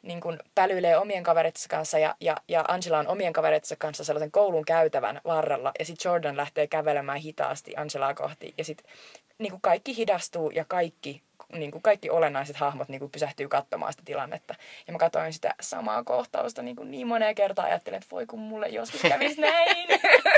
niin 0.02 0.22
kuin 0.22 0.39
pälyilee 0.56 0.98
omien 0.98 1.24
kaveritsa 1.24 1.70
kanssa 1.70 2.00
ja, 2.00 2.15
ja, 2.22 2.38
ja 2.48 2.65
Angela 2.67 3.00
on 3.00 3.08
omien 3.08 3.34
kaveritsa 3.34 3.75
kanssa 3.75 4.04
sellaisen 4.04 4.32
koulun 4.32 4.65
käytävän 4.65 5.21
varrella. 5.25 5.71
Ja 5.79 5.86
sitten 5.86 6.10
Jordan 6.10 6.38
lähtee 6.38 6.67
kävelemään 6.67 7.19
hitaasti 7.19 7.73
Angelaa 7.75 8.13
kohti. 8.13 8.54
Ja 8.58 8.63
sitten 8.63 8.92
niin 9.38 9.62
kaikki 9.62 9.98
hidastuu 9.98 10.50
ja 10.50 10.65
kaikki, 10.65 11.21
niin 11.54 11.71
kuin 11.71 11.81
kaikki 11.81 12.10
olennaiset 12.10 12.56
hahmot 12.56 12.89
niin 12.89 13.00
kuin 13.00 13.12
pysähtyy 13.12 13.48
katsomaan 13.48 13.93
sitä 13.93 14.04
tilannetta. 14.06 14.56
Ja 14.87 14.93
mä 14.93 15.00
katsoin 15.00 15.33
sitä 15.33 15.56
samaa 15.62 16.04
kohtausta 16.04 16.62
niin, 16.62 16.75
kuin 16.75 16.91
niin 16.91 17.08
moneen 17.08 17.35
kertaan 17.35 17.67
ajattelin, 17.67 17.98
että 17.98 18.12
voi 18.12 18.25
kun 18.25 18.39
mulle 18.39 18.67
joskus 18.67 19.02
kävisi 19.02 19.41
näin. 19.41 19.87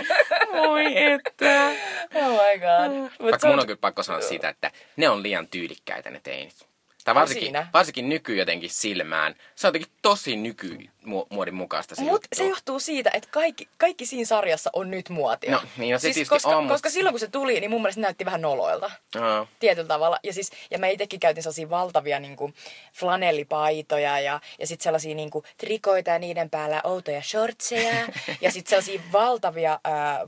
Voi 0.53 1.03
että. 1.03 1.71
oh 2.15 2.29
my 2.29 2.59
god. 2.59 2.97
Mut 3.19 3.31
Vaikka 3.31 3.47
mun 3.47 3.59
on 3.59 3.65
kyllä 3.65 3.79
pakko 3.81 4.03
sanoa 4.03 4.21
siitä, 4.21 4.49
että 4.49 4.71
ne 4.97 5.09
on 5.09 5.23
liian 5.23 5.47
tyylikkäitä 5.47 6.09
ne 6.09 6.19
teinit. 6.23 6.68
Tai 7.09 7.13
On 7.13 7.19
varsinkin, 7.19 7.45
siinä. 7.45 7.67
varsinkin 7.73 8.09
nyky 8.09 8.35
jotenkin 8.35 8.69
silmään. 8.69 9.35
Se 9.55 9.67
on 9.67 9.69
jotenkin 9.69 9.91
tosi 10.01 10.35
nykymuodin 10.35 11.55
mukaista 11.55 11.95
se 11.95 12.01
Mutta 12.01 12.27
se 12.35 12.47
johtuu 12.47 12.79
siitä, 12.79 13.09
että 13.13 13.29
kaikki, 13.31 13.69
kaikki 13.77 14.05
siinä 14.05 14.25
sarjassa 14.25 14.69
on 14.73 14.91
nyt 14.91 15.09
muotia. 15.09 15.51
No, 15.51 15.61
niin, 15.77 15.93
no 15.93 15.99
se 15.99 16.07
tietysti 16.07 16.29
koska, 16.29 16.57
on, 16.57 16.67
koska 16.67 16.89
silloin 16.89 17.13
kun 17.13 17.19
se 17.19 17.27
tuli, 17.27 17.59
niin 17.59 17.69
mun 17.69 17.81
mielestä 17.81 18.01
näytti 18.01 18.25
vähän 18.25 18.41
noloilta. 18.41 18.91
Aa. 19.19 19.47
Tietyllä 19.59 19.87
tavalla. 19.87 20.19
Ja, 20.23 20.33
siis, 20.33 20.51
ja 20.71 20.79
mä 20.79 20.87
itsekin 20.87 21.19
käytin 21.19 21.43
sellaisia 21.43 21.69
valtavia 21.69 22.19
niin 22.19 22.35
kuin, 22.35 22.53
flanellipaitoja 22.93 24.19
ja, 24.19 24.39
ja 24.59 24.67
sitten 24.67 24.83
sellaisia 24.83 25.15
niin 25.15 25.29
kuin, 25.29 25.45
trikoita 25.57 26.11
ja 26.11 26.19
niiden 26.19 26.49
päällä 26.49 26.81
outoja 26.83 27.21
shortseja. 27.21 28.07
ja 28.41 28.51
sitten 28.51 28.69
sellaisia 28.69 29.01
valtavia 29.11 29.79
äh, 29.87 30.19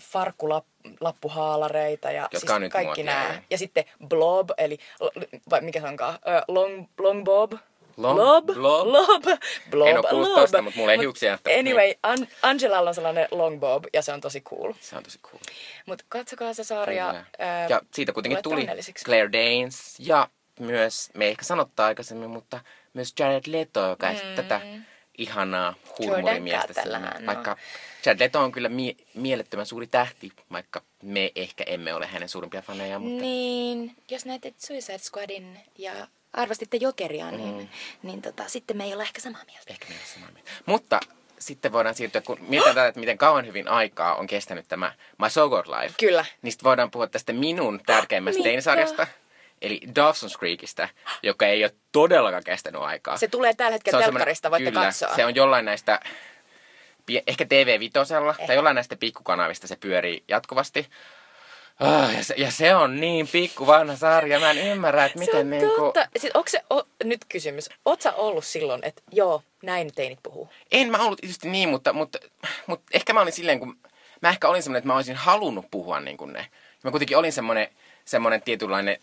farkkulappuhaalareita 0.83 2.11
ja 2.11 2.21
Jotka 2.21 2.39
siis 2.39 2.51
on 2.51 2.61
nyt 2.61 2.71
kaikki 2.71 2.87
muotia, 3.03 3.05
nämä. 3.05 3.33
joo. 3.33 3.41
Ja 3.49 3.57
sitten 3.57 3.85
blob, 4.07 4.49
eli 4.57 4.77
vai 5.49 5.61
mikä 5.61 5.81
se 5.81 5.87
onkaan? 5.87 6.19
Long, 6.47 6.87
long 6.99 7.23
bob. 7.23 7.53
Long- 7.97 8.15
blob, 8.15 8.45
blob? 8.45 8.87
blob, 8.87 9.39
blob, 9.69 9.87
En 9.87 9.97
oo 9.97 10.03
kuullut 10.09 10.35
tosta, 10.35 10.61
mut 10.61 10.75
mulla 10.75 10.91
ei 10.91 10.97
Mut 10.97 11.03
hiuksia, 11.03 11.33
että- 11.33 11.49
Anyway, 11.59 11.93
An- 12.03 12.27
Angelalla 12.41 12.89
on 12.89 12.95
sellainen 12.95 13.27
long 13.31 13.59
bob 13.59 13.83
ja 13.93 14.01
se 14.01 14.13
on 14.13 14.21
tosi 14.21 14.41
cool. 14.41 14.73
Se 14.79 14.97
on 14.97 15.03
tosi 15.03 15.19
cool. 15.19 15.39
Mutta 15.85 16.05
katsokaa 16.09 16.53
se 16.53 16.63
sarja. 16.63 17.07
Kyllä. 17.07 17.25
ää, 17.39 17.67
ja 17.69 17.81
siitä 17.93 18.13
kuitenkin 18.13 18.43
tuli. 18.43 18.67
Claire 19.05 19.31
Danes 19.31 19.95
ja 19.99 20.27
myös, 20.59 21.09
me 21.13 21.25
ei 21.25 21.31
ehkä 21.31 21.43
sanottu 21.45 21.81
aikaisemmin, 21.81 22.29
mutta 22.29 22.59
myös 22.93 23.13
Jared 23.19 23.43
Leto, 23.47 23.87
joka 23.89 24.11
mm. 24.11 24.35
tätä 24.35 24.61
ihanaa 25.17 25.75
huumorimiestä. 25.99 26.57
Jordan 26.67 26.83
siinä. 26.83 26.99
Catalano. 26.99 27.25
Vaikka 27.25 27.57
Jared 28.05 28.19
Leto 28.19 28.39
on 28.39 28.51
kyllä 28.51 28.69
mie- 28.69 28.95
mielettömän 29.13 29.65
suuri 29.65 29.87
tähti, 29.87 30.31
vaikka 30.51 30.81
me 31.03 31.31
ehkä 31.35 31.63
emme 31.67 31.93
ole 31.93 32.07
hänen 32.07 32.29
suurimpia 32.29 32.61
faneja, 32.61 32.99
mutta 32.99 33.21
Niin, 33.21 33.95
jos 34.11 34.25
näette 34.25 34.53
Suicide 34.57 34.97
Squadin 34.97 35.59
ja 35.77 35.93
arvostitte 36.33 36.77
Jokeria, 36.77 37.31
niin, 37.31 37.57
Mm. 37.57 37.67
niin 38.03 38.21
tota, 38.21 38.43
sitten 38.47 38.77
me 38.77 38.83
ei 38.83 38.93
olla 38.93 39.03
ehkä 39.03 39.21
samaa 39.21 39.43
mieltä. 39.45 39.63
ehkä 39.73 39.85
me 39.89 39.93
ei 39.95 39.99
ole 39.99 40.07
samaa 40.13 40.29
mieltä. 40.33 40.51
Mutta 40.65 40.99
sitten 41.39 41.71
voidaan 41.71 41.95
siirtyä, 41.95 42.21
kun 42.21 42.37
mietitään 42.41 42.75
tätä, 42.75 42.87
että 42.87 42.99
miten 42.99 43.17
kauan 43.17 43.45
hyvin 43.45 43.67
aikaa 43.67 44.15
on 44.15 44.27
kestänyt 44.27 44.67
tämä 44.67 44.93
My 45.17 45.29
So 45.29 45.49
Life. 45.49 45.95
Kyllä. 45.99 46.25
Niin 46.41 46.51
sitten 46.51 46.63
voidaan 46.63 46.91
puhua 46.91 47.07
tästä 47.07 47.33
minun 47.33 47.81
tärkeimmästä 47.85 48.43
teinisarjasta, 48.43 49.07
eli 49.61 49.81
Dawson's 49.87 50.37
Creekistä, 50.39 50.89
joka 51.23 51.45
ei 51.45 51.63
ole 51.63 51.73
todellakaan 51.91 52.43
kestänyt 52.43 52.81
aikaa. 52.81 53.17
Se 53.17 53.27
tulee 53.27 53.53
tällä 53.53 53.71
hetkellä 53.71 53.97
on 53.97 54.03
telkkarista, 54.03 54.51
voitte 54.51 54.71
kyllä, 54.71 54.85
katsoa. 54.85 55.15
Se 55.15 55.25
on 55.25 55.35
jollain 55.35 55.65
näistä, 55.65 55.99
ehkä 57.27 57.45
TV-vitosella, 57.45 58.35
tai 58.47 58.55
jollain 58.55 58.75
näistä 58.75 58.95
pikkukanavista 58.95 59.67
se 59.67 59.75
pyörii 59.75 60.23
jatkuvasti. 60.27 60.87
Ah, 61.79 62.15
ja, 62.15 62.23
se, 62.23 62.33
ja 62.37 62.51
se 62.51 62.75
on 62.75 63.01
niin 63.01 63.27
pikku 63.27 63.67
vanha 63.67 63.95
sarja, 63.95 64.39
mä 64.39 64.51
en 64.51 64.57
ymmärrä, 64.57 65.05
että 65.05 65.19
se 65.19 65.25
miten 65.25 65.39
on 65.39 65.49
niinku... 65.49 65.75
totta. 65.75 66.07
Siis, 66.17 66.35
onko 66.35 66.49
se, 66.49 66.61
o, 66.73 66.83
nyt 67.03 67.25
kysymys, 67.29 67.69
oot 67.85 68.01
sä 68.01 68.13
ollut 68.13 68.45
silloin, 68.45 68.85
että 68.85 69.01
joo, 69.11 69.43
näin 69.63 69.91
teinit 69.95 70.19
puhuu? 70.23 70.49
En 70.71 70.91
mä 70.91 70.97
ollut 70.97 71.19
tietysti 71.21 71.49
niin, 71.49 71.69
mutta, 71.69 71.93
mutta, 71.93 72.19
mutta 72.67 72.85
ehkä 72.93 73.13
mä 73.13 73.21
olin 73.21 73.33
silleen, 73.33 73.59
kun 73.59 73.77
mä 74.21 74.29
ehkä 74.29 74.47
olin 74.47 74.63
semmoinen, 74.63 74.77
että 74.77 74.87
mä 74.87 74.95
olisin 74.95 75.15
halunnut 75.15 75.65
puhua 75.71 75.99
niin 75.99 76.17
kuin 76.17 76.33
ne. 76.33 76.47
Mä 76.83 76.91
kuitenkin 76.91 77.17
olin 77.17 77.33
semmoinen, 77.33 77.67
semmoinen 78.05 78.41
tietynlainen, 78.41 78.97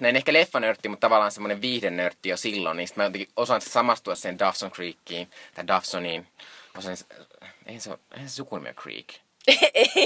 näin 0.00 0.16
ehkä 0.16 0.32
leffanörtti, 0.32 0.88
mutta 0.88 1.04
tavallaan 1.04 1.32
semmoinen 1.32 1.60
viihdenörtti 1.60 2.28
jo 2.28 2.36
silloin, 2.36 2.76
niin 2.76 2.88
mä 2.96 3.04
jotenkin 3.04 3.28
osaan 3.36 3.60
samastua 3.60 4.14
sen 4.14 4.38
Dawson 4.38 4.70
Creekiin, 4.70 5.30
tai 5.54 5.66
Dawsoniin. 5.66 6.26
Osasin, 6.78 7.06
eihän 7.66 7.80
se, 7.80 7.90
ole- 7.90 7.98
eihän 8.14 8.28
se 8.28 8.34
sukunimi 8.34 8.68
ole 8.68 8.74
Creek. 8.74 9.06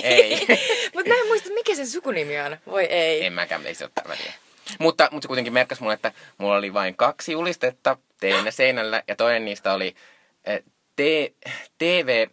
Ei. 0.03 0.47
Mutta 0.95 1.09
mä 1.11 1.21
en 1.21 1.27
muista, 1.27 1.51
mikä 1.55 1.75
sen 1.75 1.89
sukunimi 1.89 2.41
on. 2.41 2.57
Voi 2.67 2.85
ei. 2.85 3.27
En 3.27 3.33
mäkään, 3.33 3.67
ei 3.67 3.75
se 3.75 3.85
ole 3.85 3.93
väliä. 4.09 4.33
Mutta, 4.79 5.09
mutta 5.13 5.25
se 5.25 5.29
kuitenkin 5.29 5.53
merkkasi 5.53 5.83
mulle, 5.83 5.95
että 5.95 6.13
mulla 6.39 6.57
oli 6.57 6.75
vain 6.75 6.97
kaksi 6.97 7.33
julistetta 7.33 7.97
tein 8.21 8.53
seinällä 8.53 9.03
ja 9.09 9.17
toinen 9.17 9.45
niistä 9.45 9.73
oli 9.73 9.95
eh, 10.45 10.63
T- 10.97 11.35
TV, 11.79 12.27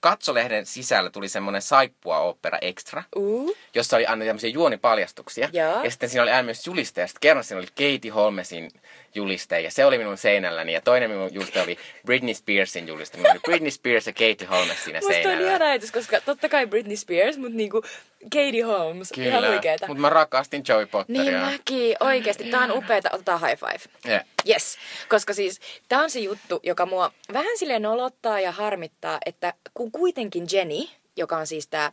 katsolehden 0.00 0.66
sisällä 0.66 1.10
tuli 1.10 1.28
semmoinen 1.28 1.62
saippua 1.62 2.18
opera 2.18 2.58
extra, 2.60 3.02
Uh. 3.16 3.56
jossa 3.74 3.96
oli 3.96 4.06
aina 4.06 4.24
tämmöisiä 4.24 4.50
juonipaljastuksia. 4.50 5.48
Joo. 5.52 5.84
Ja 5.84 5.90
sitten 5.90 6.08
siinä 6.08 6.22
oli 6.22 6.30
aina 6.30 6.42
myös 6.42 6.66
juliste. 6.66 7.00
Ja 7.00 7.06
sitten 7.06 7.20
kerran 7.20 7.44
siinä 7.44 7.58
oli 7.58 7.66
Katie 7.66 8.10
Holmesin 8.10 8.70
juliste. 9.18 9.60
Ja 9.60 9.70
se 9.70 9.84
oli 9.84 9.98
minun 9.98 10.16
seinälläni. 10.18 10.72
Ja 10.72 10.80
toinen 10.80 11.10
minun 11.10 11.34
juliste 11.34 11.62
oli 11.62 11.78
Britney 12.06 12.34
Spearsin 12.34 12.88
juliste. 12.88 13.16
Minulla 13.16 13.32
oli 13.32 13.40
Britney 13.44 13.70
Spears 13.70 14.06
ja 14.06 14.12
Katie 14.12 14.46
Holmes 14.50 14.84
siinä 14.84 14.98
Musta 14.98 15.16
on 15.16 15.22
seinällä. 15.22 15.48
ihana 15.48 15.64
ajatus, 15.64 15.92
koska 15.92 16.20
totta 16.20 16.48
kai 16.48 16.66
Britney 16.66 16.96
Spears, 16.96 17.38
mutta 17.38 17.56
niinku 17.56 17.82
Katie 18.24 18.62
Holmes, 18.62 19.12
ihan 19.16 19.46
huikeeta. 19.48 19.86
Mutta 19.86 20.00
mä 20.00 20.08
rakastin 20.08 20.62
Joey 20.68 20.86
Potteria. 20.86 21.22
Niin 21.22 21.34
mäkin, 21.34 21.96
oikeesti. 22.00 22.44
Tää 22.44 22.60
on 22.60 22.72
upeeta, 22.72 23.08
otetaan 23.12 23.40
high 23.40 23.58
five. 23.60 24.12
Ja. 24.14 24.20
Yes, 24.48 24.78
koska 25.08 25.34
siis 25.34 25.60
tämä 25.88 26.02
on 26.02 26.10
se 26.10 26.20
juttu, 26.20 26.60
joka 26.62 26.86
mua 26.86 27.12
vähän 27.32 27.58
silleen 27.58 27.82
nolottaa 27.82 28.40
ja 28.40 28.52
harmittaa, 28.52 29.18
että 29.26 29.52
kun 29.74 29.92
kuitenkin 29.92 30.46
Jenny, 30.52 30.86
joka 31.18 31.36
on 31.36 31.46
siis 31.46 31.68
tämä 31.68 31.92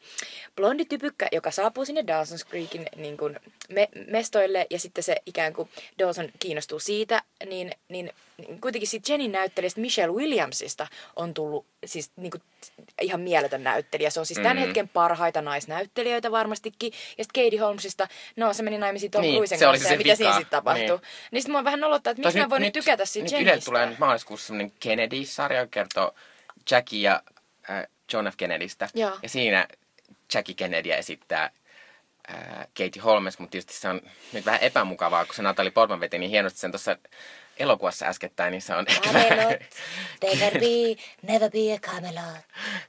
blondi 0.55 0.85
typykkä, 0.85 1.27
joka 1.31 1.51
saapuu 1.51 1.85
sinne 1.85 2.01
Dawson's 2.01 2.49
Creekin 2.49 2.85
niin 2.95 3.17
kun 3.17 3.39
me- 3.69 3.89
mestoille 4.07 4.67
ja 4.69 4.79
sitten 4.79 5.03
se 5.03 5.15
ikään 5.25 5.53
kuin 5.53 5.69
Dawson 5.99 6.29
kiinnostuu 6.39 6.79
siitä, 6.79 7.21
niin, 7.45 7.71
niin, 7.89 8.11
niin 8.37 8.61
kuitenkin 8.61 8.87
siitä 8.87 9.11
Jenny 9.11 9.27
näyttelijästä 9.27 9.81
Michelle 9.81 10.15
Williamsista 10.15 10.87
on 11.15 11.33
tullut 11.33 11.65
siis 11.85 12.11
niin 12.15 12.31
kuin, 12.31 12.41
ihan 13.01 13.21
mieletön 13.21 13.63
näyttelijä. 13.63 14.09
Se 14.09 14.19
on 14.19 14.25
siis 14.25 14.39
tämän 14.39 14.57
Mhm. 14.57 14.65
hetken 14.65 14.89
parhaita 14.89 15.41
naisnäyttelijöitä 15.41 16.31
varmastikin. 16.31 16.91
Ja 17.17 17.23
sitten 17.23 17.43
Katie 17.45 17.59
Holmesista, 17.59 18.07
no 18.35 18.53
se 18.53 18.63
meni 18.63 18.77
naimisiin 18.77 19.11
Tom 19.11 19.21
Niin, 19.21 19.35
Cruisen 19.35 19.59
kanssa 19.59 19.87
se 19.87 19.93
ja 19.93 19.97
mitä 19.97 20.15
siinä 20.15 20.29
vika. 20.29 20.39
sitten 20.39 20.57
tapahtui. 20.57 20.85
Niin. 20.87 21.01
Niin 21.31 21.41
sitten 21.41 21.51
mua 21.51 21.63
vähän 21.63 21.79
nolottaa, 21.79 22.11
että 22.11 22.23
miksi 22.23 22.39
mä 22.39 22.49
voin 22.49 22.61
nyt 22.61 22.73
tykätä 22.73 23.05
siitä 23.05 23.23
nyt 23.25 23.31
Jennystä. 23.31 23.53
Yle 23.55 23.61
tulee 23.65 23.85
nyt 23.85 23.99
maaliskuussa 23.99 24.47
semmoinen 24.47 24.73
Kennedy-sarja, 24.79 25.67
kertoo 25.67 26.15
Jackie 26.71 27.01
ja 27.01 27.21
äh, 27.69 27.87
John 28.13 28.27
F. 28.27 28.33
Kennedystä. 28.37 28.89
Joo. 28.93 29.19
Ja 29.21 29.29
siinä 29.29 29.67
Jackie 30.33 30.55
Kennedy 30.55 30.91
esittää 30.91 31.51
äh, 32.29 32.37
Katie 32.77 33.01
Holmes, 33.03 33.39
mutta 33.39 33.51
tietysti 33.51 33.73
se 33.73 33.89
on 33.89 34.01
nyt 34.33 34.45
vähän 34.45 34.61
epämukavaa, 34.61 35.25
kun 35.25 35.35
se 35.35 35.41
Natalie 35.41 35.71
Portman 35.71 35.99
veti 35.99 36.19
niin 36.19 36.31
hienosti 36.31 36.59
sen 36.59 36.71
tuossa 36.71 36.97
elokuvassa 37.57 38.05
äskettäin, 38.05 38.51
niin 38.51 38.61
se 38.61 38.75
on 38.75 38.85
ehkä. 38.87 39.09
Camelot, 39.09 39.61
never 40.23 40.53
be, 40.53 41.03
never 41.21 41.51
be 41.51 41.73
a 41.73 41.79
Camelot. 41.79 42.43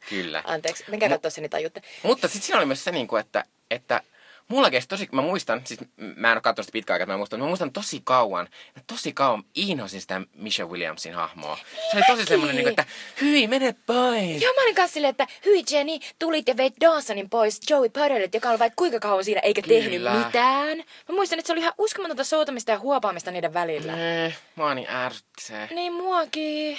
Kyllä. 0.08 0.42
Anteeksi, 0.46 0.84
menkää 0.88 1.08
katsoa 1.08 1.30
se, 1.30 1.40
niin 1.40 1.50
tajutte. 1.50 1.82
Mutta 2.02 2.28
sitten 2.28 2.46
siinä 2.46 2.58
oli 2.58 2.66
myös 2.66 2.84
se, 2.84 2.92
niin 2.92 3.06
kuin, 3.06 3.20
että, 3.20 3.44
että 3.70 4.00
mulla 4.48 4.70
kesti 4.70 4.88
tosi, 4.88 5.08
mä 5.12 5.22
muistan, 5.22 5.60
siis 5.64 5.80
mä 5.96 6.28
en 6.28 6.36
ole 6.36 6.40
katsonut 6.40 6.66
sitä 6.66 6.72
pitkään 6.72 6.94
aikaa, 6.94 7.14
mä 7.14 7.16
muistan, 7.16 7.40
mä 7.40 7.46
muistan 7.46 7.72
tosi 7.72 8.00
kauan, 8.04 8.48
ja 8.76 8.82
tosi 8.86 9.12
kauan 9.12 9.44
inhosin 9.54 10.00
sitä 10.00 10.20
Michelle 10.34 10.72
Williamsin 10.72 11.14
hahmoa. 11.14 11.58
Se 11.90 11.96
oli 11.96 12.04
tosi 12.06 12.24
semmoinen, 12.24 12.56
niin 12.56 12.64
kuin, 12.64 12.70
että 12.70 12.84
hyi, 13.20 13.46
mene 13.46 13.74
pois. 13.86 14.42
Joo, 14.42 14.54
mä 14.54 14.62
olin 14.62 14.74
kanssa 14.74 14.94
silleen, 14.94 15.10
että 15.10 15.26
hyi 15.44 15.64
Jenny, 15.70 15.92
tulit 16.18 16.48
ja 16.48 16.56
veit 16.56 16.74
Dawsonin 16.80 17.30
pois 17.30 17.60
Joey 17.70 17.88
Potterille, 17.88 18.28
joka 18.34 18.50
on 18.50 18.58
vaikka 18.58 18.76
kuinka 18.76 19.00
kauan 19.00 19.24
siinä 19.24 19.40
eikä 19.40 19.62
Kyllä. 19.62 19.80
tehnyt 19.80 20.24
mitään. 20.26 20.78
Mä 20.78 21.14
muistan, 21.14 21.38
että 21.38 21.46
se 21.46 21.52
oli 21.52 21.60
ihan 21.60 21.72
uskomatonta 21.78 22.24
soutamista 22.24 22.72
ja 22.72 22.78
huopaamista 22.78 23.30
niiden 23.30 23.54
välillä. 23.54 24.24
Eh, 24.24 24.38
mua 24.54 24.74
niin 24.74 24.90
ärsytti 24.90 25.42
se. 25.44 25.68
Niin 25.70 25.92
muakin. 25.92 26.78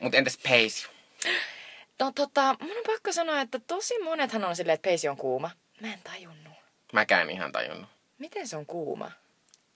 Mutta 0.00 0.18
entäs 0.18 0.38
Pace? 0.38 0.88
No 2.00 2.12
tota, 2.14 2.56
mun 2.60 2.76
on 2.76 2.82
pakko 2.86 3.12
sanoa, 3.12 3.40
että 3.40 3.58
tosi 3.58 3.98
monethan 4.02 4.44
on 4.44 4.56
silleen, 4.56 4.74
että 4.74 4.88
peisi 4.88 5.08
on 5.08 5.16
kuuma. 5.16 5.50
Mä 5.80 5.92
en 5.92 6.00
tajunnut. 6.04 6.49
Mäkään 6.92 7.30
ihan 7.30 7.52
tajunnut. 7.52 7.88
Miten 8.18 8.48
se 8.48 8.56
on 8.56 8.66
kuuma? 8.66 9.10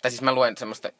Tai 0.02 0.10
siis 0.10 0.22
mä 0.22 0.32
luen 0.32 0.56
semmoista, 0.56 0.92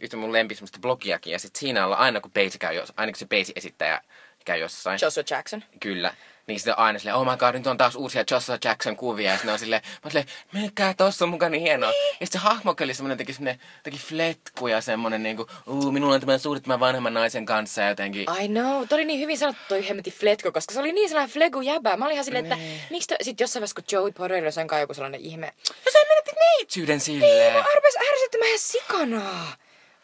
yhtä 0.00 0.16
mun 0.16 0.32
lempi 0.32 0.54
semmoista 0.54 0.78
blogiakin, 0.78 1.32
ja 1.32 1.38
sit 1.38 1.56
siinä 1.56 1.86
on 1.86 1.94
aina 1.94 2.20
kun 2.20 2.30
Pace 2.30 2.58
käy, 2.58 2.74
jos, 2.74 2.92
aina 2.96 3.12
kun 3.12 3.18
se 3.18 3.26
Pace 3.26 3.52
esittäjä 3.56 4.00
käy 4.44 4.58
jossain. 4.58 4.98
Joshua 5.02 5.24
Jackson. 5.30 5.64
Kyllä. 5.80 6.14
Niin 6.48 6.58
sitten 6.58 6.74
on 6.74 6.78
aina 6.84 6.98
silleen, 6.98 7.16
oh 7.16 7.30
my 7.30 7.36
god, 7.36 7.54
nyt 7.54 7.66
on 7.66 7.76
taas 7.76 7.96
uusia 7.96 8.24
Joshua 8.30 8.58
Jackson 8.64 8.96
kuvia. 8.96 9.30
Ja 9.30 9.36
sitten 9.36 9.52
on 9.52 9.58
silleen, 9.58 9.82
mä 10.04 10.10
silleen, 10.10 10.26
mikä 10.52 10.94
tossa 10.96 11.24
on 11.24 11.28
mukaan 11.28 11.52
niin 11.52 11.62
hienoa. 11.62 11.90
Niin. 11.90 12.16
Ja 12.20 12.26
sitten 12.26 12.40
se 12.40 12.48
hahmokin 12.48 12.84
oli 12.84 12.94
semmonen, 12.94 13.18
teki 13.18 13.32
semmonen, 13.32 13.60
teki 13.82 13.98
fletku 13.98 14.68
ja 14.68 14.80
semmonen 14.80 15.22
niinku, 15.22 15.46
uu, 15.66 15.92
minulla 15.92 16.14
on 16.14 16.20
tämä 16.20 16.38
suhde 16.38 16.60
tämän 16.60 16.80
vanhemman 16.80 17.14
naisen 17.14 17.46
kanssa 17.46 17.82
ja 17.82 17.88
jotenkin. 17.88 18.26
I 18.42 18.48
know. 18.48 18.88
Toi 18.88 18.96
oli 18.96 19.04
niin 19.04 19.20
hyvin 19.20 19.38
sanottu 19.38 19.62
toi 19.68 19.88
hemmetin 19.88 20.12
fletko, 20.12 20.52
koska 20.52 20.74
se 20.74 20.80
oli 20.80 20.92
niin 20.92 21.08
sellainen 21.08 21.34
flegu 21.34 21.60
jäbä. 21.60 21.96
Mä 21.96 22.04
olin 22.04 22.12
ihan 22.14 22.24
silleen, 22.24 22.44
että 22.44 22.58
miksi 22.90 23.08
toi... 23.08 23.16
Sitten 23.22 23.44
jossain 23.44 23.60
vaiheessa, 23.60 23.74
kun 23.74 23.84
Joey 23.92 24.12
Porter 24.12 24.36
oli 24.36 24.44
jossain 24.44 24.68
joku 24.80 24.94
sellainen 24.94 25.20
ihme. 25.20 25.52
Ja 25.84 25.92
se 25.92 25.98
menetti 26.08 26.30
neitsyyden 26.40 27.00
silleen. 27.00 27.52
Mä 27.52 27.58
arpes 27.58 27.96
ärsyttämään 28.12 28.48
ihan 28.48 28.58
sikanaa. 28.58 29.56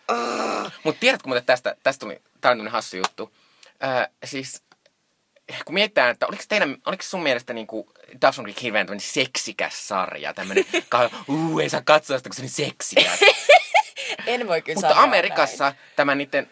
Oh. 0.08 0.72
Mutta 0.82 1.00
tiedätkö 1.00 1.28
muuten 1.28 1.46
tästä, 1.46 1.76
tästä 1.82 2.00
tuli, 2.00 2.14
tää 2.14 2.50
on 2.50 2.56
tämmönen 2.56 2.72
hassu 2.72 2.96
juttu. 2.96 3.32
Öö, 3.84 4.06
siis 4.24 4.62
kun 5.64 5.74
mietitään, 5.74 6.10
että 6.10 6.26
oliko, 6.26 6.42
teidän, 6.48 6.76
oliko 6.86 7.02
sun 7.02 7.22
mielestä 7.22 7.52
niin 7.52 7.66
kuin 7.66 7.86
Dawson 8.22 8.44
Creek 8.44 8.62
hirveän 8.62 8.86
tämmönen 8.86 9.06
seksikäs 9.06 9.88
sarja, 9.88 10.34
tämmönen, 10.34 10.64
ka- 10.88 11.10
uu, 11.28 11.60
ei 11.60 11.68
saa 11.68 11.82
katsoa 11.84 12.18
sitä, 12.18 12.28
kun 12.28 12.34
se 12.34 12.42
on 12.42 12.44
niin 12.44 12.70
seksikäs. 12.72 13.20
En 14.26 14.48
voi 14.48 14.62
kyllä 14.62 14.74
Mutta 14.74 15.02
Amerikassa 15.02 15.74
tämä 15.96 16.14
niiden, 16.14 16.50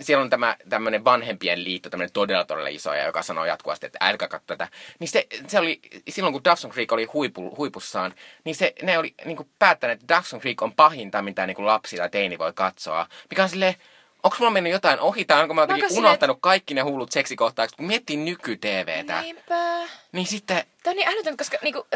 siellä 0.00 0.22
on 0.22 0.30
tämä 0.30 0.56
tämmöinen 0.68 1.04
vanhempien 1.04 1.64
liitto, 1.64 1.90
tämmöinen 1.90 2.12
todella 2.12 2.44
todella 2.44 2.68
iso, 2.68 2.94
ja 2.94 3.04
joka 3.04 3.22
sanoo 3.22 3.44
jatkuvasti, 3.44 3.86
että 3.86 3.98
älkää 4.00 4.28
katso 4.28 4.46
tätä. 4.46 4.68
Niin 4.98 5.08
se, 5.08 5.26
se 5.46 5.58
oli, 5.58 5.80
silloin 6.08 6.32
kun 6.32 6.44
Dawson 6.44 6.70
Creek 6.70 6.92
oli 6.92 7.04
huipu, 7.04 7.56
huipussaan, 7.56 8.14
niin 8.44 8.56
se, 8.56 8.72
ne 8.82 8.98
oli 8.98 9.14
niin 9.24 9.36
kuin 9.36 9.48
päättäneet, 9.58 10.00
että 10.00 10.14
Dawson 10.14 10.40
Creek 10.40 10.62
on 10.62 10.74
pahinta, 10.74 11.22
mitä 11.22 11.46
niin 11.46 11.54
kuin 11.54 11.66
lapsi 11.66 11.96
tai 11.96 12.10
teini 12.10 12.38
voi 12.38 12.52
katsoa. 12.52 13.06
Mikä 13.30 13.42
on 13.42 13.48
silleen, 13.48 13.74
onko 14.22 14.36
mulla 14.38 14.50
mennyt 14.50 14.72
jotain 14.72 15.00
ohi, 15.00 15.24
tai 15.24 15.42
onko 15.42 15.54
mä 15.54 15.60
jotenkin 15.60 15.98
unohtanut 15.98 16.38
kaikki 16.40 16.74
ne 16.74 16.80
hullut 16.80 17.12
seksikohtaukset, 17.12 17.76
kun 17.76 17.86
miettii 17.86 18.16
nyky-TVtä. 18.16 19.20
Niinpä. 19.20 19.80
Niin 20.12 20.26
sitten, 20.26 20.64
Tämä 20.82 20.92
on 20.92 20.96
niin 20.96 21.08
älytön, 21.08 21.36
koska 21.36 21.58
niinku, 21.62 21.86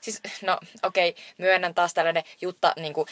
siis, 0.00 0.20
no 0.42 0.58
okei, 0.82 1.08
okay, 1.08 1.22
myönnän 1.38 1.74
taas 1.74 1.94
tällainen 1.94 2.22
Jutta 2.40 2.72
niinku, 2.76 3.06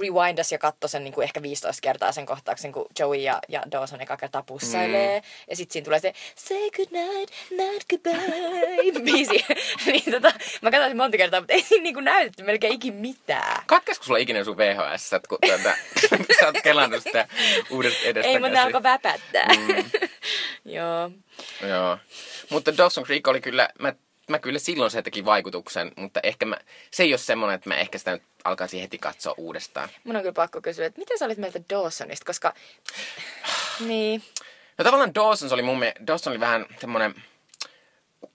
rewindas 0.00 0.52
ja 0.52 0.58
katsoi 0.58 0.88
sen 0.88 1.04
niinku, 1.04 1.20
ehkä 1.20 1.42
15 1.42 1.80
kertaa 1.82 2.12
sen 2.12 2.26
kohtauksen, 2.26 2.72
kun 2.72 2.86
Joey 2.98 3.20
ja, 3.20 3.40
ja 3.48 3.62
Dawson 3.72 4.00
eka 4.00 4.16
kertaa 4.16 4.42
pussailee. 4.42 5.20
Mm. 5.20 5.26
Ja 5.50 5.56
sitten 5.56 5.72
siinä 5.72 5.84
tulee 5.84 6.00
se 6.00 6.12
say 6.36 6.70
good 6.70 6.88
night, 6.90 7.34
night 7.50 7.88
goodbye 7.90 9.02
biisi. 9.12 9.44
niin 9.86 10.10
tota, 10.10 10.32
mä 10.62 10.70
katsoin 10.70 10.90
sen 10.90 10.96
monta 10.96 11.16
kertaa, 11.16 11.40
mutta 11.40 11.54
ei 11.54 11.62
siinä 11.62 11.82
niinku 11.82 12.00
näytetty 12.00 12.42
melkein 12.42 12.72
ikin 12.72 12.94
mitään. 12.94 13.62
katkesko 13.66 14.04
sulla 14.04 14.18
ikinä 14.18 14.44
sun 14.44 14.56
VHS, 14.56 15.10
kun 15.28 15.38
tätä, 15.48 15.76
sä 16.40 16.46
oot 16.46 16.56
kelannut 16.62 17.02
sitä 17.02 17.28
uudesta 17.70 18.00
edestä 18.04 18.30
Ei, 18.30 18.38
mutta 18.38 18.62
alkoi 18.62 18.82
väpättää. 18.82 19.48
Mm. 19.48 19.90
Joo. 20.64 21.10
Joo. 21.68 21.98
Mutta 22.50 22.76
Dawson 22.76 23.04
Creek 23.04 23.28
oli 23.28 23.40
kyllä, 23.40 23.68
mä, 23.78 23.92
mä 24.32 24.38
kyllä 24.38 24.58
silloin 24.58 24.90
se 24.90 25.02
teki 25.02 25.24
vaikutuksen, 25.24 25.92
mutta 25.96 26.20
ehkä 26.22 26.46
mä, 26.46 26.56
se 26.90 27.02
ei 27.02 27.12
ole 27.12 27.18
semmoinen, 27.18 27.54
että 27.54 27.68
mä 27.70 27.76
ehkä 27.76 27.98
sitä 27.98 28.12
nyt 28.12 28.22
alkaisin 28.44 28.80
heti 28.80 28.98
katsoa 28.98 29.34
uudestaan. 29.36 29.88
Mun 30.04 30.16
on 30.16 30.22
kyllä 30.22 30.32
pakko 30.32 30.60
kysyä, 30.60 30.86
että 30.86 31.00
mitä 31.00 31.18
sä 31.18 31.24
olit 31.24 31.38
mieltä 31.38 31.60
Dawsonista, 31.70 32.24
koska... 32.24 32.52
niin. 33.88 34.22
No 34.78 34.84
tavallaan 34.84 35.14
Dawson 35.14 35.52
oli 35.52 35.62
mun 35.62 35.78
mielestä, 35.78 36.06
Dawson 36.06 36.30
oli 36.30 36.40
vähän 36.40 36.66
semmoinen, 36.80 37.14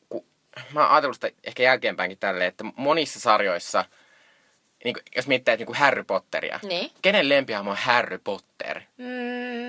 ku, 0.09 0.25
mä 0.73 0.81
oon 0.81 0.91
ajatellut 0.91 1.15
sitä 1.15 1.29
ehkä 1.43 1.63
jälkeenpäinkin 1.63 2.17
tälleen, 2.17 2.47
että 2.47 2.63
monissa 2.75 3.19
sarjoissa, 3.19 3.85
niin 4.83 4.93
kuin, 4.93 5.03
jos 5.15 5.27
miettii 5.27 5.53
että 5.53 5.61
niin 5.61 5.65
kuin 5.67 5.77
Harry 5.77 6.03
Potteria, 6.03 6.59
Niin. 6.63 6.91
kenen 7.01 7.29
lempihahmo 7.29 7.71
on 7.71 7.77
Harry 7.77 8.17
Potter? 8.17 8.81
Mm, 8.97 9.05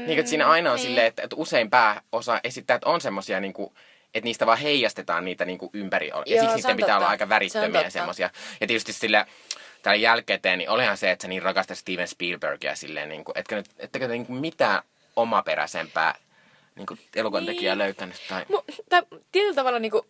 Niin, 0.06 0.18
että 0.18 0.30
siinä 0.30 0.48
aina 0.48 0.70
on 0.70 0.76
niin. 0.76 0.86
silleen, 0.86 1.06
että, 1.06 1.22
että 1.22 1.36
usein 1.36 1.70
pääosa 1.70 2.40
esittäjät 2.44 2.84
on 2.84 3.00
semmosia 3.00 3.40
niin 3.40 3.52
kuin, 3.52 3.74
että 4.14 4.24
niistä 4.24 4.46
vaan 4.46 4.58
heijastetaan 4.58 5.24
niitä 5.24 5.44
niin 5.44 5.58
kuin 5.58 5.70
ympäri. 5.74 6.08
Ja 6.08 6.14
Joo, 6.14 6.24
siksi 6.26 6.62
se 6.62 6.68
niiden 6.68 6.76
pitää 6.76 6.96
olla 6.96 7.08
aika 7.08 7.24
Se 7.24 7.28
värittömiä 7.28 7.72
totta. 7.80 7.90
semmosia. 7.90 8.30
Ja 8.60 8.66
tietysti 8.66 8.92
sillä 8.92 9.26
täällä 9.82 10.00
jälkikäteen, 10.00 10.58
niin 10.58 10.70
olihan 10.70 10.96
se, 10.96 11.10
että 11.10 11.22
sä 11.22 11.28
niin 11.28 11.42
rakastat 11.42 11.78
Steven 11.78 12.08
Spielbergia 12.08 12.76
silleen, 12.76 13.08
niin 13.08 13.24
kuin, 13.24 13.34
nyt, 13.50 13.66
ettekö 13.78 14.06
te 14.06 14.12
niin 14.12 14.26
kuin 14.26 14.40
mitään 14.40 14.82
omaperäisempää 15.16 16.14
niin 16.76 16.86
kuin 16.86 17.00
elokuvantekijää 17.16 17.74
Niin. 17.74 17.78
löytänyt. 17.78 18.16
Tai... 18.28 18.44
Mu, 18.48 18.62
tai 18.88 19.02
tietyllä 19.32 19.54
tavalla 19.54 19.78
niin 19.78 19.90
kuin, 19.90 20.02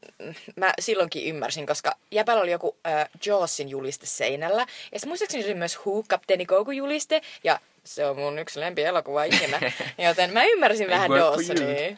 mä 0.56 0.72
silloinkin 0.80 1.24
ymmärsin, 1.24 1.66
koska 1.66 1.96
Jäpällä 2.10 2.42
oli 2.42 2.50
joku 2.50 2.76
äh, 2.86 3.08
Jawsin 3.26 3.68
juliste 3.68 4.06
seinällä. 4.06 4.60
Ja 4.92 4.98
sitten 4.98 5.08
muistaakseni 5.08 5.42
se 5.42 5.48
oli 5.48 5.58
myös 5.58 5.78
Who, 5.78 6.04
Kapteeni 6.08 6.46
Kouku 6.46 6.70
juliste. 6.70 7.22
Ja 7.44 7.60
se 7.84 8.06
on 8.06 8.16
mun 8.18 8.38
yksi 8.38 8.60
lempi 8.60 8.82
elokuva 8.82 9.24
ikinä. 9.24 9.60
Joten 10.08 10.32
mä 10.32 10.44
ymmärsin 10.44 10.88
vähän 10.88 11.10
Dawsonia. 11.10 11.96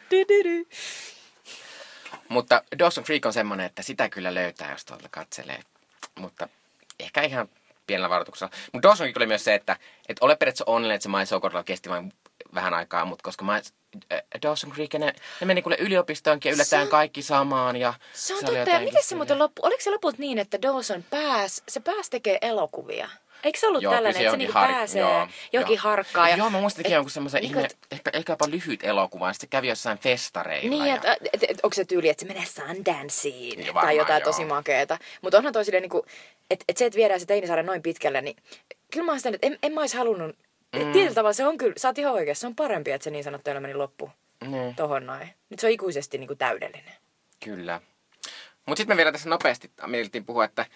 Mutta 2.35 2.63
Dawson 2.79 3.05
Creek 3.05 3.27
on 3.27 3.33
semmoinen, 3.33 3.67
että 3.67 3.83
sitä 3.83 4.09
kyllä 4.09 4.35
löytää, 4.35 4.71
jos 4.73 4.85
tuolta 4.85 5.09
katselee. 5.11 5.61
Mutta 6.19 6.49
ehkä 7.01 7.23
ihan 7.23 7.49
pienellä 7.87 8.11
varoituksella. 8.11 8.53
Mutta 8.73 8.89
Dawson 8.89 9.05
Creek 9.05 9.17
oli 9.17 9.27
myös 9.27 9.45
se, 9.45 9.55
että 9.55 9.77
et 10.09 10.17
ole 10.21 10.37
periaatteessa 10.37 10.65
onnellinen, 10.67 10.95
että 10.95 11.03
se 11.03 11.09
My 11.09 11.27
So 11.27 11.41
kesti 11.65 11.89
vain 11.89 12.13
vähän 12.55 12.75
aikaa, 12.75 13.05
mutta 13.05 13.23
koska 13.23 13.45
My, 13.45 13.53
äh, 14.13 14.23
Dawson 14.43 14.71
Creek, 14.73 14.95
ne, 14.95 15.15
ne 15.41 15.47
meni 15.47 15.63
kuule 15.63 15.77
yliopistoonkin 15.81 16.51
ja 16.51 16.55
yllätään 16.55 16.87
Se- 16.87 16.91
kaikki 16.91 17.23
samaan. 17.23 17.77
Ja 17.77 17.95
Se 18.13 18.35
on 18.35 18.41
oli 18.49 18.57
totta. 18.57 18.71
Ja 18.71 18.81
miten 18.81 19.03
se 19.03 19.15
muuten 19.15 19.39
loppu? 19.39 19.63
Oliko 19.67 19.83
se 19.83 19.91
lopulta 19.91 20.17
niin, 20.19 20.39
että 20.39 20.63
Dawson 20.63 21.03
pääs, 21.03 21.63
se 21.69 21.81
pääs 21.81 22.11
tekee 22.11 22.39
elokuvia? 22.41 23.09
Eikö 23.45 23.59
se 23.59 23.67
ollut 23.67 23.83
Joo, 23.83 23.95
tällainen, 23.95 24.21
että 24.23 24.31
se 24.31 24.37
niinku 24.37 24.53
har- 24.59 24.71
pääsee 24.73 25.01
joo, 25.01 25.29
johonkin 25.53 25.75
joo. 25.77 25.83
harkkaan? 25.83 26.31
Ja, 26.31 26.37
Joo, 26.37 26.51
mä 26.51 26.61
muistan, 26.61 26.81
että 26.81 26.89
et- 26.89 26.95
jonkun 26.95 27.11
semmoisen 27.11 27.41
niinku, 27.43 27.59
ihme, 27.59 27.67
et- 27.67 27.77
ehkä, 27.91 28.11
ehkä 28.15 28.33
jopa 28.33 28.51
lyhyt 28.51 28.85
elokuva, 28.85 29.27
ja 29.29 29.33
sitten 29.33 29.49
kävi 29.49 29.69
jossain 29.69 29.99
festareilla. 29.99 30.71
Niin, 30.71 30.87
ja... 30.87 30.95
että 30.95 31.17
et, 31.33 31.43
et, 31.49 31.61
onko 31.63 31.75
se 31.75 31.85
tyyli, 31.85 32.09
että 32.09 32.21
se 32.21 32.27
menee 32.27 32.45
Sundanceen 32.47 33.67
Joo, 33.67 33.75
tai 33.75 33.97
jotain 33.97 34.21
joo. 34.21 34.31
tosi 34.33 34.45
makeeta. 34.45 34.99
Mutta 35.23 35.39
onhan 35.39 35.53
toi 35.53 35.65
silleen, 35.65 35.83
niinku, 35.83 36.07
että 36.51 36.65
et 36.69 36.77
se, 36.77 36.87
että 36.87 36.97
viedään 36.97 37.21
se 37.21 37.27
teinisarja 37.27 37.63
noin 37.63 37.83
pitkälle, 37.83 38.21
niin 38.21 38.37
kyllä 38.93 39.07
mä 39.07 39.13
oon 39.13 39.19
sitä, 39.19 39.29
että 39.29 39.47
en, 39.47 39.59
en 39.63 39.73
mä 39.73 39.81
olisi 39.81 39.97
halunnut. 39.97 40.37
Mm. 40.77 40.93
Tietyllä 40.93 41.15
tavalla 41.15 41.33
se 41.33 41.47
on 41.47 41.59
kyllä, 41.59 41.75
sä 41.77 41.89
oot 41.89 41.99
ihan 41.99 42.13
oikeassa, 42.15 42.41
se 42.41 42.47
on 42.47 42.55
parempi, 42.57 42.91
että 42.91 43.05
se 43.05 43.11
niin 43.11 43.25
sanottu 43.25 43.51
elämäni 43.51 43.75
loppu 43.75 44.11
Niin. 44.47 44.75
tohon 44.75 45.07
noin. 45.07 45.29
Nyt 45.51 45.61
se 45.61 45.67
on 45.67 45.73
ikuisesti 45.73 46.19
niinku 46.19 46.35
täydellinen. 46.35 46.93
Kyllä. 47.45 47.81
Mutta 48.67 48.81
sitten 48.81 48.95
me 48.95 48.97
vielä 48.97 49.13
tässä 49.13 49.29
nopeasti 49.29 49.71
mietittiin 49.87 50.25
puhua, 50.25 50.45
että 50.45 50.67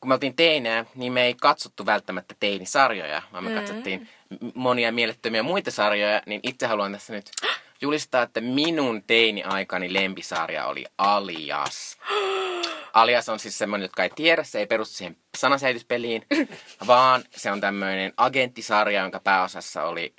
kun 0.00 0.08
me 0.08 0.14
oltiin 0.14 0.36
teinejä, 0.36 0.84
niin 0.94 1.12
me 1.12 1.24
ei 1.24 1.34
katsottu 1.34 1.86
välttämättä 1.86 2.34
teinisarjoja, 2.40 3.22
vaan 3.32 3.44
me 3.44 3.50
mm. 3.50 3.56
katsottiin 3.56 4.08
monia 4.54 4.92
mielettömiä 4.92 5.42
muita 5.42 5.70
sarjoja, 5.70 6.22
niin 6.26 6.40
itse 6.42 6.66
haluan 6.66 6.92
tässä 6.92 7.12
nyt 7.12 7.30
julistaa, 7.80 8.22
että 8.22 8.40
minun 8.40 9.02
teini-aikani 9.06 9.92
lempisarja 9.92 10.66
oli 10.66 10.84
Alias. 10.98 11.98
Alias 12.92 13.28
on 13.28 13.38
siis 13.38 13.58
semmoinen, 13.58 13.84
jotka 13.84 14.02
ei 14.02 14.10
tiedä, 14.16 14.44
se 14.44 14.58
ei 14.58 14.66
perustu 14.66 14.94
siihen 14.94 15.16
sananselityspeliin, 15.36 16.26
vaan 16.86 17.24
se 17.36 17.50
on 17.50 17.60
tämmöinen 17.60 18.12
agenttisarja, 18.16 19.02
jonka 19.02 19.20
pääosassa 19.20 19.84
oli 19.84 20.14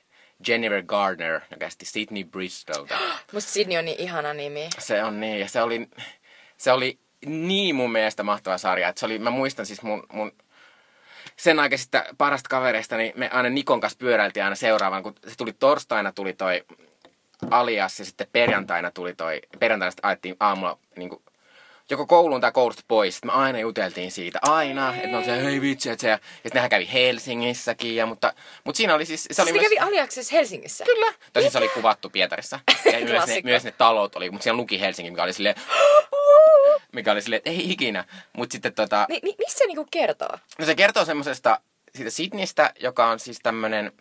Jennifer 0.47 0.83
Gardner, 0.83 1.41
joka 1.51 1.65
esti 1.65 1.85
Sydney 1.85 2.23
Bristolta. 2.23 2.97
Musta 3.33 3.51
Sydney 3.51 3.77
on 3.77 3.85
niin 3.85 3.99
ihana 3.99 4.33
nimi. 4.33 4.69
Se 4.79 5.03
on 5.03 5.19
niin, 5.19 5.39
ja 5.39 5.47
se 5.47 5.61
oli, 5.61 5.87
se 6.57 6.71
oli 6.71 6.99
niin 7.25 7.75
mun 7.75 7.91
mielestä 7.91 8.23
mahtava 8.23 8.57
sarja. 8.57 8.89
Että 8.89 8.99
se 8.99 9.05
oli, 9.05 9.19
mä 9.19 9.29
muistan 9.29 9.65
siis 9.65 9.81
mun, 9.81 10.03
mun 10.13 10.31
sen 11.37 11.59
aikaisista 11.59 12.03
parasta 12.17 12.49
kavereista, 12.49 12.97
niin 12.97 13.13
me 13.15 13.29
aina 13.29 13.49
Nikon 13.49 13.81
kanssa 13.81 13.97
pyöräiltiin 13.97 14.43
aina 14.43 14.55
seuraavan, 14.55 15.03
kun 15.03 15.15
se 15.27 15.37
tuli 15.37 15.53
torstaina 15.53 16.11
tuli 16.11 16.33
toi 16.33 16.65
alias 17.51 17.99
ja 17.99 18.05
sitten 18.05 18.27
perjantaina 18.31 18.91
tuli 18.91 19.13
toi, 19.13 19.41
perjantaina 19.59 19.91
sitten 19.91 20.07
ajettiin 20.07 20.35
aamulla 20.39 20.79
niin 20.95 21.09
kuin, 21.09 21.21
joko 21.91 22.05
kouluun 22.05 22.41
tai 22.41 22.51
koulusta 22.51 22.83
pois. 22.87 23.15
Sitten 23.15 23.31
me 23.31 23.33
aina 23.33 23.59
juteltiin 23.59 24.11
siitä, 24.11 24.39
aina, 24.41 24.95
että 24.95 25.17
on 25.17 25.25
se, 25.25 25.43
hei 25.43 25.61
vitsi, 25.61 25.89
että 25.89 26.01
se, 26.01 26.09
ja 26.09 26.19
sitten 26.33 26.51
nehän 26.53 26.69
kävi 26.69 26.89
Helsingissäkin, 26.93 27.95
ja, 27.95 28.05
mutta, 28.05 28.33
mutta 28.63 28.77
siinä 28.77 28.95
oli 28.95 29.05
siis, 29.05 29.27
se 29.31 29.41
oli 29.41 29.51
siis 29.51 29.61
myös... 29.61 29.69
kävi 29.69 29.89
Aliaksessa 29.89 30.35
Helsingissä. 30.35 30.85
Kyllä. 30.85 31.13
Tosin 31.33 31.51
se 31.51 31.57
oli 31.57 31.69
kuvattu 31.69 32.09
Pietarissa. 32.09 32.59
Ja 32.93 32.99
myös 33.05 33.27
ne, 33.27 33.41
myös 33.43 33.63
ne 33.63 33.71
talot 33.71 34.15
oli, 34.15 34.29
mutta 34.29 34.43
siellä 34.43 34.57
luki 34.57 34.79
Helsinki, 34.79 35.11
mikä 35.11 35.23
oli 35.23 35.33
silleen, 35.33 35.55
mikä 36.95 37.11
oli 37.11 37.21
silleen, 37.21 37.37
että 37.37 37.49
ei 37.49 37.71
ikinä. 37.71 38.05
Mutta 38.37 38.51
sitten 38.53 38.73
tota, 38.73 39.05
Mi- 39.09 39.19
mi- 39.23 39.35
mistä 39.37 39.57
se 39.59 39.65
niinku 39.65 39.87
kertoo? 39.91 40.37
no 40.59 40.65
se 40.65 40.75
kertoo 40.75 41.05
semmosesta, 41.05 41.59
siitä 41.95 42.09
Sydneystä, 42.09 42.73
joka 42.79 43.07
on 43.07 43.19
siis 43.19 43.39
tämmönen, 43.43 43.91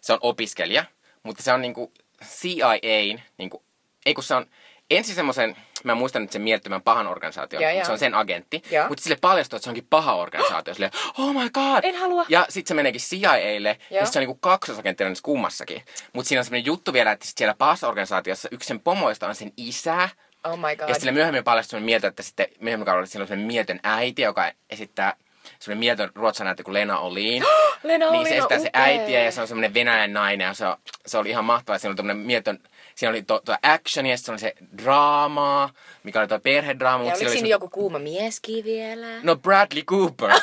se 0.00 0.12
on 0.12 0.18
opiskelija, 0.22 0.84
mutta 1.22 1.42
se 1.42 1.52
on 1.52 1.60
niinku 1.60 1.92
CIAn, 2.24 3.22
niinku, 3.38 3.62
ei 4.06 4.14
kun 4.14 4.24
se 4.24 4.34
on 4.34 4.46
ensin 4.90 5.14
semmoisen, 5.14 5.56
mä 5.84 5.94
muistan 5.94 6.22
nyt 6.22 6.32
sen 6.32 6.42
mielettömän 6.42 6.82
pahan 6.82 7.06
organisaation, 7.06 7.62
Joo, 7.62 7.70
mutta 7.70 7.78
joo. 7.78 7.86
se 7.86 7.92
on 7.92 7.98
sen 7.98 8.14
agentti, 8.14 8.62
Joo. 8.70 8.88
mutta 8.88 9.02
sille 9.02 9.16
paljastuu, 9.20 9.56
että 9.56 9.64
se 9.64 9.70
onkin 9.70 9.86
paha 9.90 10.14
organisaatio, 10.14 10.74
silleen, 10.74 10.92
oh 11.18 11.34
my 11.34 11.50
god. 11.50 11.80
En 11.82 11.96
halua. 11.96 12.24
Ja 12.28 12.46
sitten 12.48 12.68
se 12.68 12.74
meneekin 12.74 13.00
CIAlle, 13.00 13.78
ja 13.90 14.04
sit 14.04 14.12
se 14.12 14.18
on 14.18 14.20
niinku 14.20 14.38
kaksosagenttina 14.40 15.10
kummassakin. 15.22 15.82
Mutta 16.12 16.28
siinä 16.28 16.40
on 16.40 16.44
semmoinen 16.44 16.66
juttu 16.66 16.92
vielä, 16.92 17.12
että 17.12 17.26
sit 17.26 17.38
siellä 17.38 17.54
pahassa 17.58 17.88
organisaatiossa 17.88 18.48
yksi 18.52 18.68
sen 18.68 18.80
pomoista 18.80 19.28
on 19.28 19.34
sen 19.34 19.52
isä, 19.56 20.08
Oh 20.44 20.56
my 20.58 20.76
god. 20.76 20.88
ja 20.88 20.94
sille 20.94 21.12
myöhemmin 21.12 21.44
paljastui 21.44 21.80
mieltä, 21.80 22.08
että 22.08 22.22
sitten 22.22 22.46
myöhemmin 22.60 22.86
kaudella 22.86 23.06
sillä 23.06 23.22
on 23.22 23.28
semmoinen 23.28 23.52
mieltön 23.52 23.80
äiti, 23.82 24.22
joka 24.22 24.52
esittää 24.70 25.16
semmoinen 25.58 25.80
mieltön 25.80 26.10
ruotsalainen 26.14 26.64
kuin 26.64 26.74
Lena 26.74 26.98
Olin. 26.98 27.44
Lena 27.82 28.10
niin 28.10 28.20
Olin 28.20 28.28
se 28.28 28.32
on 28.32 28.38
esittää 28.38 28.58
se 28.58 28.70
äitiä 28.72 29.24
ja 29.24 29.32
se 29.32 29.40
on 29.40 29.48
semmoinen 29.48 29.74
venäläinen 29.74 30.12
nainen 30.12 30.44
ja 30.44 30.54
se, 30.54 30.64
se 31.06 31.18
oli 31.18 31.30
ihan 31.30 31.44
mahtavaa. 31.44 31.78
Siinä 31.78 31.90
oli 31.90 31.96
tämmöinen 31.96 32.26
mieltön, 32.26 32.58
siinä 33.00 33.10
oli 33.10 33.22
tuo 33.22 33.40
action 33.62 34.06
ja 34.06 34.16
sitten 34.16 34.32
oli 34.32 34.38
se 34.40 34.54
draamaa, 34.82 35.70
mikä 36.02 36.18
oli 36.20 36.28
tuo 36.28 36.38
perhedraama. 36.40 37.04
ja 37.04 37.10
oliko 37.10 37.24
oli 37.24 37.30
siinä 37.30 37.46
semmo- 37.46 37.50
joku 37.50 37.68
kuuma 37.68 37.98
mieskin 37.98 38.64
vielä? 38.64 39.06
No 39.22 39.36
Bradley 39.36 39.82
Cooper. 39.82 40.30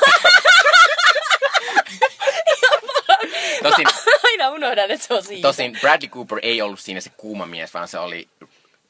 tosin, 3.64 3.88
Aina 4.24 4.50
unohdan, 4.50 4.92
että 4.92 5.08
se 5.08 5.14
on 5.14 5.24
siinä. 5.24 5.42
tosin 5.42 5.78
Bradley 5.82 6.10
Cooper 6.10 6.40
ei 6.42 6.62
ollut 6.62 6.80
siinä 6.80 7.02
se 7.02 7.10
kuuma 7.18 7.46
mies, 7.46 7.74
vaan 7.74 7.88
se 7.88 8.00
oli 8.00 8.28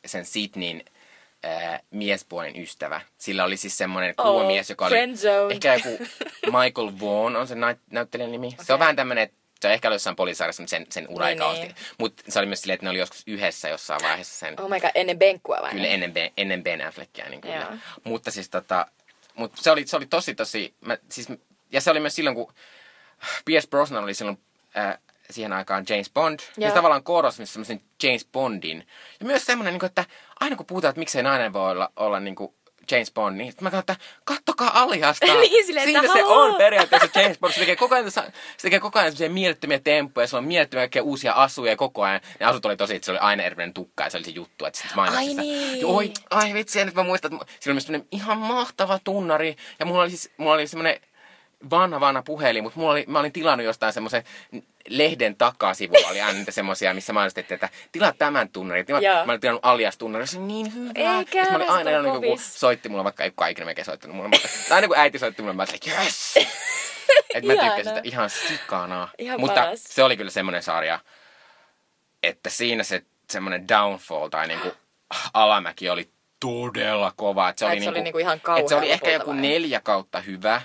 sen 0.06 0.26
Sydneyn 0.26 0.84
äh, 1.46 1.82
miespuolen 1.92 2.62
ystävä. 2.62 3.02
Sillä 3.18 3.44
oli 3.44 3.58
siis 3.58 3.78
semmoinen 3.78 4.16
kuuma 4.16 4.32
Oh, 4.42 4.48
mies, 4.48 4.70
joka 4.70 4.86
oli 4.86 4.96
ehkä 5.52 5.74
joku 5.74 5.98
Michael 6.46 6.92
Vaughn 7.02 7.36
on 7.36 7.48
se 7.48 7.56
näyt- 7.56 7.80
näyttelijän 7.92 8.32
nimi. 8.32 8.48
Okay. 8.48 8.66
Se 8.66 8.74
on 8.74 8.80
vähän 8.80 8.96
tämmöinen, 8.96 9.24
että 9.24 9.38
se 9.62 9.68
on 9.68 9.74
ehkä 9.74 9.88
ollut 9.88 9.96
jossain 9.96 10.16
poliisarjassa, 10.16 10.64
mutta 10.64 10.70
sen, 10.70 10.86
sen 10.90 11.08
ura 11.10 11.26
Niin, 11.26 11.40
niin. 11.54 11.76
Mutta 11.98 12.24
se 12.30 12.40
oli 12.40 12.48
myös 12.48 12.62
silleen, 12.62 12.74
että 12.76 12.86
ne 12.86 12.90
oli 12.90 13.00
joskus 13.00 13.24
yhdessä 13.28 13.70
jossain 13.70 14.02
vaiheessa 14.04 14.40
sen, 14.40 14.62
Oh 14.62 14.70
my 14.70 14.80
god, 14.80 14.90
ennen 14.96 15.20
benkkua 15.20 15.58
vai? 15.62 15.72
kyllä 15.72 15.88
ennen, 15.88 16.14
Ben- 16.14 16.32
ennen 16.38 16.64
Ben 16.64 16.88
Affleckia. 16.88 17.30
Niin 17.30 17.42
kyllä. 17.42 17.56
Joo. 17.56 17.72
Mutta 18.04 18.32
siis 18.32 18.50
tota, 18.50 18.88
mutta 19.36 19.62
se 19.62 19.72
oli, 19.72 19.88
se 19.88 19.98
oli 19.98 20.06
tosi 20.06 20.36
tosi, 20.36 20.74
mä, 20.82 20.98
siis, 21.10 21.28
ja 21.72 21.82
se 21.82 21.92
oli 21.92 22.00
myös 22.00 22.16
silloin, 22.16 22.36
kun 22.36 22.54
Pierce 23.46 23.70
Brosnan 23.70 24.04
oli 24.04 24.14
silloin 24.14 24.40
äh, 24.78 24.98
siihen 25.32 25.54
aikaan 25.54 25.86
James 25.90 26.10
Bond. 26.10 26.40
Ja 26.58 26.70
se 26.70 26.76
tavallaan 26.76 27.04
korosti 27.04 27.46
semmoisen 27.46 27.82
James 28.04 28.26
Bondin. 28.26 28.88
Ja 29.20 29.26
myös 29.26 29.46
semmoinen, 29.46 29.74
niin 29.74 29.80
kuin, 29.80 29.88
että 29.88 30.06
aina 30.40 30.56
kun 30.56 30.66
puhutaan, 30.66 30.90
että 30.90 31.00
miksei 31.00 31.24
nainen 31.24 31.54
voi 31.54 31.72
olla, 31.72 31.92
olla 31.96 32.20
niin 32.20 32.36
kuin 32.36 32.54
James 32.92 33.12
Bond, 33.12 33.38
niin 33.38 33.54
mä 33.62 33.72
katson, 33.72 33.80
että 33.80 34.06
kattokaa 34.24 34.82
aliasta. 34.82 35.26
Niin, 35.38 35.70
että 35.70 35.84
Siinä 35.84 36.02
se 36.02 36.22
haloo. 36.22 36.44
on 36.44 36.56
periaatteessa 36.56 37.20
James 37.20 37.40
Bond. 37.40 37.54
Se 37.54 37.60
tekee 37.60 37.76
koko 37.76 37.96
ajan, 37.96 38.12
se 38.12 38.22
tekee 38.62 38.80
koko 38.80 39.00
ajan 39.00 39.12
semmoisia 39.12 39.30
mielettömiä 39.34 39.80
temppuja, 39.80 40.28
se 40.28 40.38
on 40.38 40.44
mielettömiä 40.44 40.82
kaikkea 40.82 41.04
uusia 41.04 41.34
asuja 41.34 41.76
koko 41.76 42.04
ajan. 42.04 42.22
Ne 42.40 42.46
asut 42.46 42.66
oli 42.66 42.78
tosi, 42.78 42.96
että 42.96 43.06
se 43.06 43.12
oli 43.12 43.20
aina 43.20 43.44
erilainen 43.44 43.74
tukka 43.74 44.04
ja 44.04 44.10
se 44.10 44.18
oli 44.18 44.26
se 44.26 44.32
juttu, 44.32 44.66
että 44.66 44.80
mainoksissa. 44.96 45.42
Ai 45.42 45.48
niin. 45.48 45.86
Oi, 45.86 46.14
ai 46.30 46.54
vitsi, 46.54 46.80
ja 46.80 46.86
nyt 46.86 46.96
mä 46.96 47.04
muistan, 47.04 47.34
että 47.34 47.46
sillä 47.60 47.72
oli 47.72 47.76
myös 47.76 47.84
semmoinen 47.84 48.08
ihan 48.12 48.38
mahtava 48.38 49.00
tunnari. 49.04 49.56
Ja 49.80 49.86
mulla 49.86 50.02
oli 50.02 50.10
siis, 50.10 50.32
mulla 50.38 50.54
oli 50.54 50.68
semmoinen 50.68 51.02
vanha 51.70 52.00
vanha 52.00 52.22
puhelin, 52.22 52.64
mutta 52.64 52.80
mulla 52.80 52.92
oli, 52.92 53.06
mä 53.08 53.20
olin 53.20 53.32
tilannut 53.32 53.66
jostain 53.66 53.94
semmoisen 53.94 54.24
lehden 54.90 55.36
takasivulla 55.36 56.08
oli 56.08 56.22
aina 56.22 56.40
semmoisia, 56.50 56.94
missä 56.94 57.14
mainostettiin, 57.14 57.56
että 57.56 57.70
tilaa 57.92 58.14
tämän 58.14 58.50
tunnarin. 58.50 58.86
Tilaa, 58.86 59.02
Joo. 59.02 59.26
mä 59.26 59.32
olin 59.32 59.42
tilannut 59.42 59.66
alias 59.66 59.98
tunnarin, 59.98 60.28
se 60.28 60.40
niin 60.40 60.74
hyvä. 60.74 60.92
Eikä, 60.96 61.46
mä 61.52 61.56
olin 61.56 61.70
aina 61.70 61.98
on 61.98 62.22
niin 62.22 62.32
kun 62.32 62.40
soitti 62.40 62.90
mulle, 62.90 63.04
vaikka 63.04 63.24
ei 63.24 63.30
kukaan 63.30 63.52
ikinä 63.52 63.66
melkein 63.66 63.86
soittanut 63.86 64.16
mulle, 64.16 64.30
mutta 64.30 64.48
tai 64.70 64.76
aina 64.76 64.88
kun 64.88 64.98
äiti 64.98 65.20
soitti 65.20 65.42
mulle, 65.42 65.54
mä 65.56 65.64
olin 65.64 65.76
että 65.76 66.02
yes! 66.02 66.36
että 67.36 67.54
mä 67.54 67.62
tykkäsin 67.62 67.86
sitä 67.86 68.02
ihan 68.04 68.30
sikana. 68.30 69.10
Ihan 69.18 69.40
mutta 69.40 69.62
paras. 69.62 69.84
se 69.84 70.04
oli 70.04 70.18
kyllä 70.18 70.32
semmoinen 70.32 70.64
sarja, 70.64 71.00
että 72.24 72.50
siinä 72.50 72.84
se 72.84 73.02
semmoinen 73.30 73.68
downfall 73.68 74.28
tai 74.28 74.48
niinku 74.48 74.72
alamäki 75.34 75.90
oli 75.90 76.10
todella 76.40 77.14
kova. 77.16 77.50
Että 77.50 77.60
se 77.60 77.66
Ai, 77.66 77.72
oli, 77.72 77.84
se 77.84 77.90
oli 77.90 78.02
niinku, 78.02 78.18
niinku 78.18 78.18
ihan 78.18 78.60
että 78.60 78.70
se 78.70 78.76
oli 78.76 78.92
ehkä 78.92 79.12
joku 79.12 79.32
vai? 79.32 79.42
neljä 79.42 79.80
kautta 79.80 80.22
hyvä. 80.22 80.62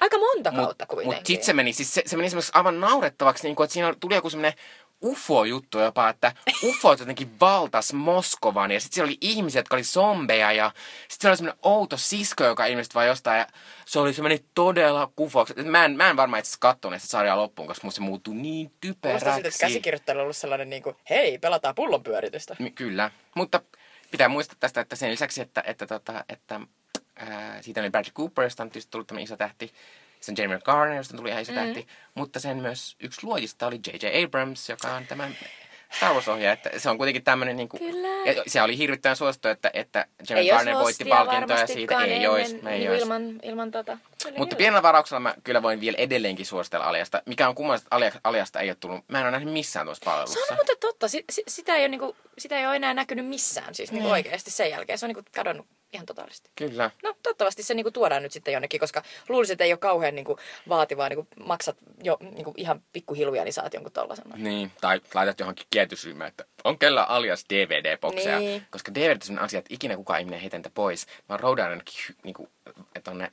Aika 0.00 0.18
monta 0.18 0.52
kautta 0.52 0.86
kuitenkin. 0.86 1.14
Mutta 1.14 1.26
sitten 1.26 1.46
se 1.46 1.52
meni, 1.52 1.72
siis 1.72 1.94
se, 1.94 2.02
se 2.06 2.16
meni 2.16 2.30
semmoiseksi 2.30 2.58
aivan 2.58 2.80
naurettavaksi, 2.80 3.44
niin 3.44 3.56
kuin, 3.56 3.64
että 3.64 3.72
siinä 3.72 3.94
tuli 4.00 4.14
joku 4.14 4.30
semmoinen 4.30 4.58
UFO-juttu 5.04 5.78
jopa, 5.78 6.08
että 6.08 6.32
UFO 6.64 6.92
jotenkin 6.92 7.40
valtas 7.40 7.92
Moskovan 7.92 8.70
ja 8.70 8.80
sitten 8.80 8.94
siellä 8.94 9.08
oli 9.08 9.18
ihmisiä, 9.20 9.58
jotka 9.58 9.76
oli 9.76 9.84
zombeja 9.84 10.52
ja 10.52 10.70
sitten 11.08 11.16
siellä 11.20 11.32
oli 11.32 11.36
semmoinen 11.36 11.58
outo 11.62 11.96
sisko, 11.96 12.44
joka 12.44 12.66
ilmestyi 12.66 12.94
vaan 12.94 13.06
jostain 13.06 13.38
ja 13.38 13.46
se 13.86 13.98
oli 13.98 14.12
semmoinen 14.12 14.38
todella 14.54 15.12
kufoksi. 15.16 15.54
Et 15.56 15.66
Mä 15.66 15.84
en, 15.84 15.96
mä 15.96 16.10
en 16.10 16.16
varmaan 16.16 16.40
itse 16.40 16.56
katsoneet 16.60 17.02
sitä 17.02 17.10
sarjaa 17.10 17.36
loppuun, 17.36 17.68
koska 17.68 17.86
musta 17.86 17.96
se 17.96 18.02
muuttui 18.02 18.34
niin 18.34 18.70
Kuulostaa 18.80 19.18
siltä, 19.18 19.30
että 19.30 19.36
typeräksi. 19.36 19.58
käsikirjoittajalla 19.58 20.20
on 20.20 20.24
ollut 20.24 20.36
sellainen 20.36 20.70
niin 20.70 20.82
kuin, 20.82 20.96
hei, 21.10 21.38
pelataan 21.38 21.74
pullonpyöritystä. 21.74 22.56
Kyllä, 22.74 23.10
mutta 23.34 23.60
pitää 24.10 24.28
muistaa 24.28 24.56
tästä, 24.60 24.80
että 24.80 24.96
sen 24.96 25.10
lisäksi, 25.10 25.40
että, 25.40 25.62
että, 25.66 25.86
tota, 25.86 26.24
että 26.28 26.60
ää, 27.18 27.62
siitä 27.62 27.80
oli 27.80 27.90
Bradley 27.90 28.12
Cooper, 28.12 28.44
josta 28.44 28.62
on 28.62 28.70
tietysti 28.70 28.90
tullut 28.90 29.06
tämmöinen 29.06 29.24
iso 29.24 29.36
tähti. 29.36 29.72
Sen 30.20 30.34
Jeremy 30.38 30.58
Garner, 30.58 30.96
josta 30.96 31.16
tuli 31.16 31.28
ihan 31.28 31.42
iso 31.42 31.52
mm. 31.52 31.58
tähti. 31.58 31.86
Mutta 32.14 32.40
sen 32.40 32.56
myös 32.56 32.96
yksi 33.00 33.26
luojista 33.26 33.66
oli 33.66 33.80
J.J. 33.86 34.24
Abrams, 34.24 34.68
joka 34.68 34.94
on 34.94 35.06
tämän 35.06 35.36
Star 35.96 36.12
Wars-ohjaaja. 36.12 36.52
Että 36.52 36.70
se 36.78 36.90
on 36.90 36.98
kuitenkin 36.98 37.24
tämmöinen, 37.24 37.56
niin 37.56 37.68
kuin, 37.68 37.80
Kyllä. 37.80 38.08
ja 38.08 38.42
se 38.46 38.62
oli 38.62 38.78
hirvittävän 38.78 39.16
suosittu, 39.16 39.48
että, 39.48 39.70
että 39.74 40.06
Jeremy 40.30 40.48
Garner 40.48 40.74
voitti 40.74 41.04
hostia 41.04 41.16
palkintoja 41.16 41.66
siitä. 41.66 42.04
Ei 42.04 42.26
olisi, 42.26 42.54
niin 42.54 42.90
olisi. 42.90 43.02
ilman, 43.02 43.40
ilman 43.42 43.70
tota. 43.70 43.98
Kyllä, 44.22 44.38
Mutta 44.38 44.56
kyllä. 44.56 44.58
pienellä 44.58 44.82
varauksella 44.82 45.20
mä 45.20 45.34
kyllä 45.44 45.62
voin 45.62 45.80
vielä 45.80 45.96
edelleenkin 45.98 46.46
suositella 46.46 46.84
Aliasta, 46.86 47.22
mikä 47.26 47.48
on 47.48 47.54
kummallista, 47.54 47.86
että 47.86 47.96
Alia- 47.96 48.20
Aliasta 48.24 48.60
ei 48.60 48.70
ole 48.70 48.76
tullut, 48.80 49.04
mä 49.08 49.18
en 49.18 49.24
ole 49.24 49.30
nähnyt 49.30 49.52
missään 49.54 49.86
tuossa 49.86 50.04
palvelussa. 50.04 50.38
Se 50.46 50.52
on 50.52 50.56
muuten 50.58 50.76
totta. 50.80 51.08
Si- 51.08 51.24
si- 51.30 51.44
sitä, 51.48 51.74
ei 51.76 51.82
ole, 51.82 51.88
niinku, 51.88 52.16
sitä 52.38 52.58
ei 52.58 52.66
ole 52.66 52.76
enää 52.76 52.94
näkynyt 52.94 53.26
missään 53.26 53.74
siis 53.74 53.92
niinku 53.92 54.04
Niin. 54.06 54.12
oikeasti 54.12 54.50
sen 54.50 54.70
jälkeen. 54.70 54.98
Se 54.98 55.06
on 55.06 55.08
niinku 55.08 55.22
kadonnut 55.34 55.66
ihan 55.92 56.06
totaalisesti. 56.06 56.50
Kyllä. 56.56 56.90
No 57.02 57.14
toivottavasti 57.22 57.62
se 57.62 57.74
niinku 57.74 57.90
tuodaan 57.90 58.22
nyt 58.22 58.32
sitten 58.32 58.52
jonnekin, 58.52 58.80
koska 58.80 59.02
luulisin, 59.28 59.54
että 59.54 59.64
ei 59.64 59.72
ole 59.72 59.78
kauhean 59.78 60.14
niinku 60.14 60.38
vaativaa. 60.68 61.08
Niinku 61.08 61.26
maksat 61.44 61.76
jo 62.02 62.16
niinku 62.20 62.54
ihan 62.56 62.82
pikkuhiluja, 62.92 63.44
niin 63.44 63.52
saat 63.52 63.74
jonkun 63.74 63.92
tollasen. 63.92 64.24
Niin, 64.36 64.72
tai 64.80 65.00
laitat 65.14 65.40
johonkin 65.40 65.66
kietysryhmään, 65.70 66.28
että 66.28 66.44
on 66.64 66.78
kellä 66.78 67.04
alias 67.04 67.44
DVD-bokseja. 67.52 68.38
Niin. 68.38 68.66
Koska 68.70 68.94
DVD 68.94 69.14
on 69.14 69.22
sellainen 69.22 69.44
asia, 69.44 69.58
että 69.58 69.74
ikinä 69.74 69.96
kukaan 69.96 70.20
ihminen 70.20 70.40
heitä 70.40 70.60
pois. 70.74 71.06
Mä 71.28 71.36
roudaan 71.36 71.70
ainakin 71.70 71.94
hy- 72.10 72.14
niinku, 72.24 72.48
tonne 73.04 73.32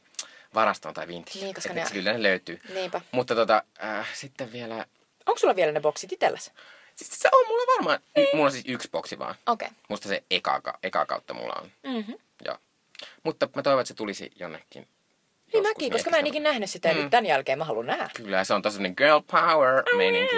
varastoon 0.55 0.93
tai 0.93 1.07
vintiin. 1.07 1.43
Niin, 1.43 1.55
koska 1.55 1.73
ne- 1.73 1.85
Kyllä 1.93 2.13
ne 2.13 2.23
löytyy. 2.23 2.59
Niinpä. 2.73 3.01
Mutta 3.11 3.35
tota, 3.35 3.63
äh, 3.83 4.07
sitten 4.13 4.51
vielä... 4.51 4.85
Onko 5.25 5.39
sulla 5.39 5.55
vielä 5.55 5.71
ne 5.71 5.79
boksit 5.79 6.11
itselläsi? 6.13 6.51
Siis 6.95 7.11
se 7.19 7.29
on 7.31 7.47
mulla 7.47 7.63
varmaan... 7.75 7.99
Y- 8.17 8.25
mulla 8.33 8.45
on 8.45 8.51
siis 8.51 8.65
yksi 8.67 8.89
boksi 8.91 9.19
vaan. 9.19 9.35
Okei. 9.47 9.65
Okay. 9.67 9.77
Musta 9.89 10.07
se 10.07 10.23
eka, 10.31 10.61
ka- 10.61 10.79
eka 10.83 11.05
kautta 11.05 11.33
mulla 11.33 11.53
on. 11.61 11.71
Mm-hmm. 11.83 12.15
Joo. 12.45 12.57
Mutta 13.23 13.49
mä 13.55 13.61
toivon, 13.61 13.81
että 13.81 13.87
se 13.87 13.93
tulisi 13.93 14.31
jonnekin. 14.39 14.87
Niin 15.53 15.63
mäkin, 15.63 15.91
koska 15.91 16.09
mä 16.09 16.17
en 16.17 16.27
ikinä 16.27 16.49
nähnyt 16.49 16.69
sitä 16.69 16.87
ja 16.89 16.93
Mm. 16.95 17.01
nyt 17.01 17.09
tämän 17.09 17.25
jälkeen 17.25 17.57
mä 17.57 17.65
haluan 17.65 17.85
nähdä. 17.85 18.09
Kyllä, 18.15 18.43
se 18.43 18.53
on 18.53 18.61
tosi 18.61 18.79
girl 18.97 19.21
power 19.31 19.83
meininki. 19.97 20.35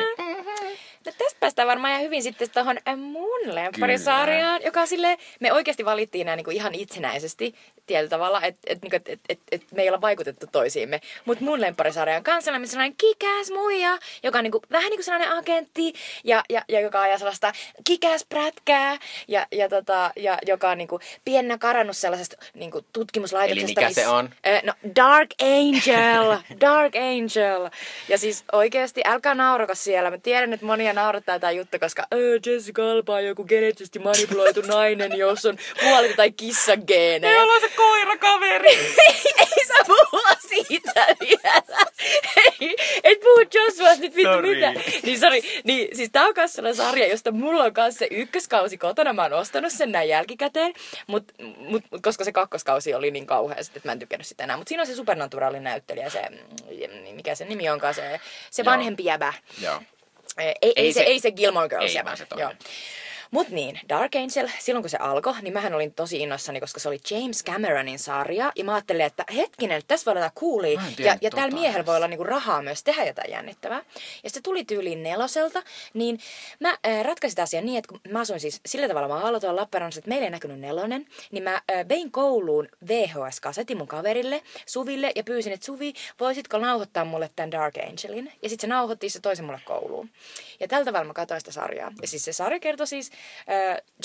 No 1.06 1.12
tästä 1.18 1.40
päästään 1.40 1.68
varmaan 1.68 1.92
ihan 1.92 2.04
hyvin 2.04 2.24
sitten 2.24 2.50
tuohon 2.50 2.78
mun 2.98 3.56
lemparisarjaan, 3.56 4.62
joka 4.64 4.82
on 4.82 4.88
silleen, 4.88 5.18
me 5.40 5.54
oikeasti 5.54 5.86
valittiin 5.86 6.26
nämä 6.26 6.36
niinku 6.36 6.52
ihan 6.52 6.76
itsenäisesti 6.76 7.56
tietyllä 7.88 8.10
tavalla, 8.10 8.42
että 8.42 8.60
et, 8.68 8.82
niinku, 8.82 8.96
et, 8.96 9.10
et, 9.10 9.20
et, 9.30 9.40
et 9.52 9.62
me 9.72 9.82
ei 9.82 9.90
olla 9.90 10.02
vaikutettu 10.02 10.46
toisiimme. 10.52 11.02
Mutta 11.26 11.44
mun 11.44 11.62
lemparisarja 11.62 12.18
on 12.18 12.24
kans 12.24 12.46
sellainen, 12.46 12.96
kikäs 12.98 13.52
muija, 13.52 13.98
joka 14.24 14.38
on 14.38 14.44
niinku, 14.44 14.62
vähän 14.72 14.90
niin 14.90 14.98
kuin 14.98 15.06
sellainen 15.06 15.32
agentti 15.32 15.94
ja, 16.24 16.44
ja, 16.50 16.62
ja 16.70 16.80
joka 16.80 17.02
ajaa 17.02 17.18
sellaista 17.18 17.54
kikäs 17.84 18.26
prätkää 18.30 18.98
ja, 19.28 19.48
ja, 19.52 19.70
tota, 19.70 20.12
ja 20.16 20.38
joka 20.46 20.70
on 20.70 20.78
niinku 20.78 21.00
piennä 21.26 21.58
karannut 21.58 21.98
sellaisesta 21.98 22.38
niinku 22.54 22.82
tutkimuslaitoksesta. 22.94 23.72
Eli 23.72 23.76
mikä 23.76 23.94
se 23.94 24.02
missä- 24.02 24.12
on? 24.12 24.30
Ö, 24.48 24.62
no, 24.64 24.74
Dark 24.96 25.30
Angel. 25.42 26.38
Dark 26.62 26.94
Angel. 26.96 27.70
Ja 28.10 28.18
siis 28.18 28.44
oikeasti, 28.52 29.02
älkää 29.06 29.36
naurako 29.36 29.76
siellä. 29.76 30.12
Mä 30.12 30.18
tiedän, 30.18 30.54
että 30.54 30.66
monia 30.66 30.94
naurattaa 30.94 31.40
tämä 31.40 31.52
juttu, 31.52 31.80
koska 31.80 32.08
Jessica 32.46 32.92
Alba 32.92 33.16
on 33.16 33.26
joku 33.26 33.44
geneettisesti 33.44 34.00
manipuloitu 34.00 34.62
nainen, 34.62 35.18
jos 35.18 35.46
on 35.46 35.58
puoli 35.80 36.14
tai 36.14 36.32
kissageenejä. 36.32 37.44
on 37.44 37.62
se 37.62 37.70
koirakaveri! 37.78 38.70
ei 39.40 39.66
saa 39.68 39.84
puhua 39.88 40.30
siitä 40.50 40.94
vielä. 41.22 41.62
Ei, 42.62 42.76
et 43.04 43.20
puhu 43.20 43.42
Joshuasta 43.54 44.02
nyt 44.04 44.16
vittu 44.16 44.32
Sorry. 44.34 44.56
mitään. 44.56 44.76
Niin 45.04 45.20
sorry. 45.20 45.40
Niin, 45.64 45.96
siis 45.98 46.10
tää 46.12 46.26
on 46.26 46.34
kans 46.34 46.54
sellainen 46.54 46.86
sarja, 46.86 47.08
josta 47.08 47.32
mulla 47.32 47.64
on 47.64 47.74
kans 47.74 47.96
se 47.98 48.08
ykköskausi 48.12 48.78
kotona. 48.78 49.14
Mä 49.14 49.22
oon 49.24 49.34
ostanut 49.34 49.72
sen 49.74 49.92
näin 49.92 50.10
jälkikäteen. 50.10 50.74
Mut, 51.08 51.24
mut, 51.58 51.84
koska 52.02 52.24
se 52.24 52.32
kakkoskausi 52.32 52.94
oli 52.94 53.12
niin 53.12 53.26
kauhea, 53.26 53.64
sit, 53.64 53.78
että 53.78 53.90
mä 53.90 53.94
en 53.94 54.00
tykännyt 54.00 54.28
sitä 54.28 54.44
enää. 54.44 54.58
Mut 54.58 54.68
siinä 54.68 54.82
on 54.82 54.88
se 54.88 54.96
supernaturaalin 54.96 55.64
näyttelijä, 55.64 56.10
se, 56.10 56.22
mm, 56.30 57.16
mikä 57.16 57.36
se 57.36 57.46
nimi 57.46 57.70
onkaan, 57.70 57.94
se, 57.94 58.20
se 58.52 58.66
vanhempi 58.66 59.06
jäbä. 59.06 59.34
Joo. 59.62 59.82
Ei, 60.38 60.54
ei, 60.62 60.74
ei, 60.76 60.94
se, 60.94 61.00
se- 61.00 61.06
ei 61.06 61.20
se 61.20 61.32
Gilmore 61.32 61.70
Girls 61.70 61.86
ei 61.86 61.94
jäbä. 61.96 62.06
vaan 62.06 62.18
se 62.18 62.26
toinen. 62.26 62.44
Joo. 62.48 62.54
Mut 63.32 63.50
niin, 63.50 63.80
Dark 63.90 64.16
Angel, 64.16 64.50
silloin 64.60 64.84
kun 64.84 64.90
se 64.90 64.98
alkoi, 64.98 65.42
niin 65.42 65.54
mähän 65.54 65.74
olin 65.74 65.94
tosi 65.94 66.20
innoissani, 66.20 66.60
koska 66.60 66.80
se 66.80 66.88
oli 66.90 67.00
James 67.12 67.44
Cameronin 67.44 68.00
sarja. 68.00 68.52
Ja 68.56 68.64
mä 68.64 68.74
ajattelin, 68.74 69.02
että 69.02 69.24
hetkinen, 69.36 69.82
tässä 69.88 70.06
voi 70.06 70.22
olla 70.22 70.32
tiedä 70.96 71.12
Ja, 71.12 71.18
ja 71.22 71.32
tällä 71.32 71.50
tota 71.50 71.62
miehellä 71.62 71.86
voi 71.86 71.96
olla 71.96 72.08
niinku 72.08 72.24
rahaa 72.24 72.62
myös 72.62 72.84
tehdä 72.84 73.06
jotain 73.06 73.32
jännittävää. 73.32 73.84
Ja 74.24 74.30
se 74.30 74.42
tuli 74.42 74.66
tyyliin 74.66 75.04
neloselta, 75.04 75.64
niin 75.94 76.20
mä 76.60 76.70
äh, 76.70 77.04
ratkaisin 77.04 77.44
asian 77.44 77.66
niin, 77.66 77.78
että 77.78 77.90
kun 77.90 78.00
mä 78.10 78.20
asuin 78.20 78.40
siis 78.40 78.62
sillä 78.66 78.88
tavalla, 78.88 79.08
mä 79.08 79.20
aloitin 79.20 79.56
Lappeenrannassa, 79.56 80.00
että 80.00 80.10
meillä 80.10 80.26
ei 80.26 80.32
näkynyt 80.32 80.60
nelonen, 80.60 81.06
niin 81.32 81.44
mä 81.44 81.54
äh, 81.54 81.88
vein 81.90 82.12
kouluun 82.12 82.68
VHS-kasetin 82.88 83.78
mun 83.78 83.88
kaverille, 83.88 84.42
Suville, 84.66 85.12
ja 85.16 85.24
pyysin, 85.24 85.54
että 85.54 85.66
Suvi, 85.66 85.94
voisitko 86.20 86.58
nauhoittaa 86.58 87.06
mulle 87.06 87.30
tämän 87.36 87.52
Dark 87.52 87.76
Angelin? 87.78 88.34
Ja 88.42 88.50
sitten 88.50 88.68
se 88.68 88.76
nauhoitti 88.76 89.10
se 89.10 89.20
toisen 89.20 89.46
mulle 89.46 89.62
kouluun. 89.66 90.10
Ja 90.60 90.68
tällä 90.68 90.86
tavalla 90.86 91.08
mä 91.08 91.14
katsoin 91.14 91.42
sitä 91.42 91.52
sarjaa. 91.52 91.92
Ja 92.02 92.08
siis 92.08 92.26
se 92.26 92.34
sarja 92.34 92.60
kertoi 92.60 92.88
siis, 92.88 93.12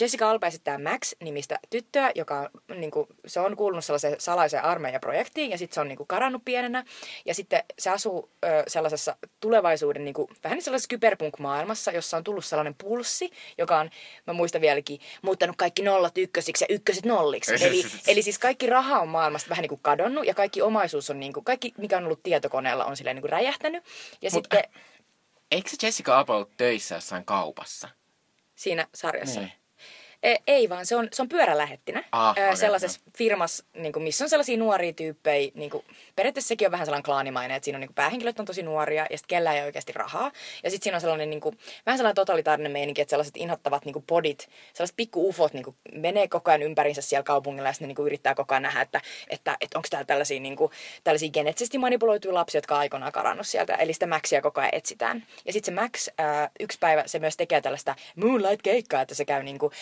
Jessica 0.00 0.30
Alba 0.30 0.46
esittää 0.46 0.78
Max-nimistä 0.78 1.58
tyttöä, 1.70 2.12
joka 2.14 2.50
on, 2.68 2.80
niin 2.80 2.90
kuin, 2.90 3.06
se 3.26 3.40
on 3.40 3.56
kuulunut 3.56 3.84
sellaiseen 3.84 4.16
salaiseen 4.18 4.64
armeijaprojektiin, 4.64 5.50
ja 5.50 5.58
sitten 5.58 5.74
se 5.74 5.80
on 5.80 5.88
niin 5.88 5.96
kuin, 5.96 6.06
karannut 6.06 6.44
pienenä. 6.44 6.84
Ja 7.24 7.34
sitten 7.34 7.64
se 7.78 7.90
asuu 7.90 8.30
äh, 8.44 8.50
sellaisessa 8.68 9.16
tulevaisuuden, 9.40 10.04
niin 10.04 10.14
kuin, 10.14 10.28
vähän 10.44 10.56
niin 10.56 10.64
sellaisessa 10.64 10.88
kyberpunk-maailmassa, 10.88 11.92
jossa 11.92 12.16
on 12.16 12.24
tullut 12.24 12.44
sellainen 12.44 12.74
pulssi, 12.74 13.30
joka 13.58 13.80
on, 13.80 13.90
mä 14.26 14.32
muistan 14.32 14.60
vieläkin, 14.60 15.00
muuttanut 15.22 15.56
kaikki 15.56 15.82
nollat 15.82 16.18
ykkösiksi 16.18 16.64
ja 16.64 16.74
ykköset 16.74 17.04
nolliksi. 17.04 17.54
Eli, 17.54 17.82
eli 18.08 18.22
siis 18.22 18.38
kaikki 18.38 18.66
raha 18.66 19.00
on 19.00 19.08
maailmasta 19.08 19.50
vähän 19.50 19.62
niin 19.62 19.68
kuin 19.68 19.82
kadonnut, 19.82 20.26
ja 20.26 20.34
kaikki 20.34 20.62
omaisuus 20.62 21.10
on, 21.10 21.20
niin 21.20 21.32
kuin, 21.32 21.44
kaikki 21.44 21.72
mikä 21.78 21.96
on 21.96 22.04
ollut 22.04 22.22
tietokoneella 22.22 22.84
on 22.84 22.96
silleen 22.96 23.16
niin 23.16 23.22
kuin 23.22 23.32
räjähtänyt. 23.32 23.84
Ja 24.22 24.30
Mut- 24.30 24.32
sitten 24.32 24.62
Eikö 25.52 25.70
se 25.70 25.86
Jessica 25.86 26.18
Alba 26.18 26.36
ollut 26.36 26.56
töissä 26.56 26.94
jossain 26.94 27.24
kaupassa? 27.24 27.88
Siinä 28.62 28.86
sarjassa. 28.94 29.40
Niin. 29.40 29.52
Ei 30.46 30.68
vaan, 30.68 30.86
se 30.86 30.96
on, 30.96 31.08
se 31.12 31.22
on 31.22 31.28
pyörälähettinä. 31.28 32.04
Ah, 32.12 32.30
okei, 32.30 32.56
sellaisessa 32.56 33.00
firmassa, 33.16 33.64
niin 33.74 33.92
kuin, 33.92 34.02
missä 34.02 34.24
on 34.24 34.30
sellaisia 34.30 34.56
nuoria 34.56 34.92
tyyppejä. 34.92 35.50
Niin 35.54 35.70
kuin, 35.70 35.84
periaatteessa 36.16 36.48
sekin 36.48 36.68
on 36.68 36.72
vähän 36.72 36.86
sellainen 36.86 37.04
klaanimainen, 37.04 37.56
että 37.56 37.64
siinä 37.64 37.76
on 37.76 37.80
niin 37.80 37.88
kuin, 37.88 37.94
päähenkilöt 37.94 38.40
on 38.40 38.46
tosi 38.46 38.62
nuoria 38.62 39.06
ja 39.10 39.18
sitten 39.18 39.28
kellään 39.28 39.56
ei 39.56 39.62
oikeasti 39.62 39.92
rahaa. 39.92 40.32
Ja 40.64 40.70
sitten 40.70 40.84
siinä 40.84 40.96
on 40.96 41.00
sellainen 41.00 41.30
niin 41.30 41.40
kuin, 41.40 41.58
vähän 41.86 41.98
sellainen 41.98 42.14
totalitaarinen 42.14 42.72
meininki, 42.72 43.02
että 43.02 43.10
sellaiset 43.10 43.36
inhottavat 43.36 43.84
niin 43.84 43.92
kuin, 43.92 44.04
podit, 44.06 44.48
sellaiset 44.72 44.96
pikku 44.96 45.28
ufot 45.28 45.52
niin 45.52 45.64
kuin, 45.64 45.76
menee 45.92 46.28
koko 46.28 46.50
ajan 46.50 46.62
ympärinsä 46.62 47.02
siellä 47.02 47.22
kaupungilla 47.22 47.68
ja 47.68 47.72
sitten 47.72 47.86
ne 47.86 47.88
niin 47.88 47.96
kuin, 47.96 48.06
yrittää 48.06 48.34
koko 48.34 48.54
ajan 48.54 48.62
nähdä, 48.62 48.80
että, 48.80 49.00
että, 49.30 49.56
että 49.60 49.78
onko 49.78 49.88
täällä 49.90 50.06
tällaisia, 50.06 50.40
niin 50.40 50.56
kuin, 50.56 50.70
tällaisia 51.04 51.30
geneettisesti 51.30 51.78
manipuloituja 51.78 52.34
lapsia, 52.34 52.58
jotka 52.58 52.74
on 52.74 52.80
aikoinaan 52.80 53.12
karannut 53.12 53.46
sieltä. 53.46 53.74
Eli 53.74 53.92
sitä 53.92 54.06
Maxia 54.06 54.42
koko 54.42 54.60
ajan 54.60 54.74
etsitään. 54.74 55.26
Ja 55.44 55.52
sitten 55.52 55.74
se 55.74 55.80
Max, 55.80 56.08
ää, 56.18 56.50
yksi 56.60 56.78
päivä 56.78 57.02
se 57.06 57.18
myös 57.18 57.36
tekee 57.36 57.60
tällaista 57.60 57.94
Moonlight-keikkaa, 58.16 59.02
että 59.02 59.14
se 59.14 59.24
käy, 59.24 59.42
niin 59.42 59.58
kuin, 59.58 59.72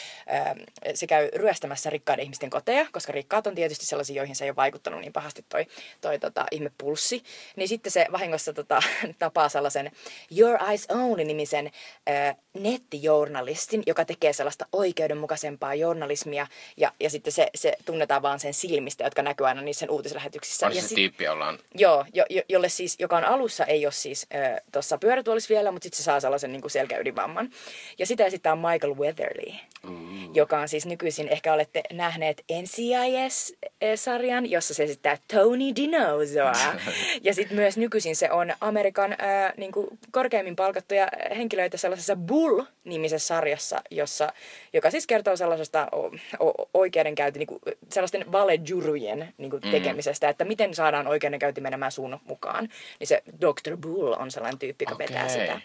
se 0.94 1.06
käy 1.06 1.28
ryöstämässä 1.34 1.90
rikkaiden 1.90 2.22
ihmisten 2.22 2.50
koteja, 2.50 2.86
koska 2.92 3.12
rikkaat 3.12 3.46
on 3.46 3.54
tietysti 3.54 3.86
sellaisia, 3.86 4.16
joihin 4.16 4.36
se 4.36 4.44
ei 4.44 4.50
ole 4.50 4.56
vaikuttanut 4.56 5.00
niin 5.00 5.12
pahasti 5.12 5.44
toi, 5.48 5.66
toi 6.00 6.18
tota, 6.18 6.46
ihmepulssi. 6.50 7.22
Niin 7.56 7.68
sitten 7.68 7.92
se 7.92 8.06
vahingossa 8.12 8.52
tota, 8.52 8.82
tapaa 9.18 9.48
sellaisen 9.48 9.90
Your 10.38 10.58
Eyes 10.68 10.86
Only-nimisen 10.90 11.70
ää, 12.06 12.34
nettijournalistin, 12.54 13.82
joka 13.86 14.04
tekee 14.04 14.32
sellaista 14.32 14.66
oikeudenmukaisempaa 14.72 15.74
journalismia. 15.74 16.46
Ja, 16.76 16.92
ja 17.00 17.10
sitten 17.10 17.32
se, 17.32 17.50
se 17.54 17.72
tunnetaan 17.84 18.22
vaan 18.22 18.40
sen 18.40 18.54
silmistä, 18.54 19.04
jotka 19.04 19.22
näkyy 19.22 19.46
aina 19.46 19.62
niissä 19.62 19.80
sen 19.80 19.90
uutislähetyksissä. 19.90 20.66
On 20.66 20.74
ja 20.74 20.82
se 20.82 20.88
sit- 20.88 20.96
tyyppi, 20.96 21.24
jolla 21.24 21.48
on... 21.48 21.58
Joo, 21.74 22.04
jo, 22.14 22.24
jo, 22.30 22.42
jolle 22.48 22.68
siis, 22.68 22.96
joka 22.98 23.16
on 23.16 23.24
alussa, 23.24 23.64
ei 23.64 23.86
ole 23.86 23.92
siis 23.92 24.26
äh, 24.34 24.60
tuossa 24.72 24.98
pyörätuolissa 24.98 25.54
vielä, 25.54 25.72
mutta 25.72 25.84
sitten 25.84 25.96
se 25.96 26.02
saa 26.02 26.20
sellaisen 26.20 26.52
niin 26.52 26.70
selkäydinvamman. 26.70 27.50
Ja 27.98 28.06
sitä 28.06 28.24
esittää 28.24 28.56
Michael 28.56 28.94
Weatherly, 28.94 29.52
mm. 29.82 30.19
Joka 30.34 30.60
on 30.60 30.68
siis 30.68 30.86
nykyisin, 30.86 31.28
ehkä 31.28 31.52
olette 31.52 31.82
nähneet 31.92 32.44
NCIS-sarjan, 32.52 34.50
jossa 34.50 34.74
se 34.74 34.82
esittää 34.82 35.16
Tony 35.34 35.76
Dinozoa. 35.76 36.52
ja 37.26 37.34
sitten 37.34 37.56
myös 37.56 37.76
nykyisin 37.76 38.16
se 38.16 38.30
on 38.30 38.52
Amerikan 38.60 39.12
äh, 39.12 39.52
niin 39.56 39.72
kuin 39.72 39.86
korkeimmin 40.10 40.56
palkattuja 40.56 41.08
henkilöitä 41.36 41.76
sellaisessa 41.76 42.16
Bull-nimisessä 42.16 43.26
sarjassa, 43.26 43.82
jossa, 43.90 44.32
joka 44.72 44.90
siis 44.90 45.06
kertoo 45.06 45.36
sellaisesta 45.36 45.88
o, 45.92 46.10
o, 46.40 46.68
oikeudenkäynti, 46.74 47.38
niin 47.38 47.46
kuin, 47.46 47.60
sellaisten 47.88 48.32
valejuryjen 48.32 49.34
niin 49.38 49.50
kuin, 49.50 49.62
tekemisestä, 49.62 50.28
että 50.28 50.44
miten 50.44 50.74
saadaan 50.74 51.06
oikeudenkäynti 51.06 51.60
menemään 51.60 51.92
sun 51.92 52.18
mukaan. 52.24 52.68
Niin 53.00 53.08
se 53.08 53.22
Dr. 53.40 53.76
Bull 53.76 54.12
on 54.12 54.30
sellainen 54.30 54.58
tyyppi, 54.58 54.84
joka 54.84 54.98
vetää 54.98 55.24
Okei. 55.24 55.40
sitä. 55.40 55.60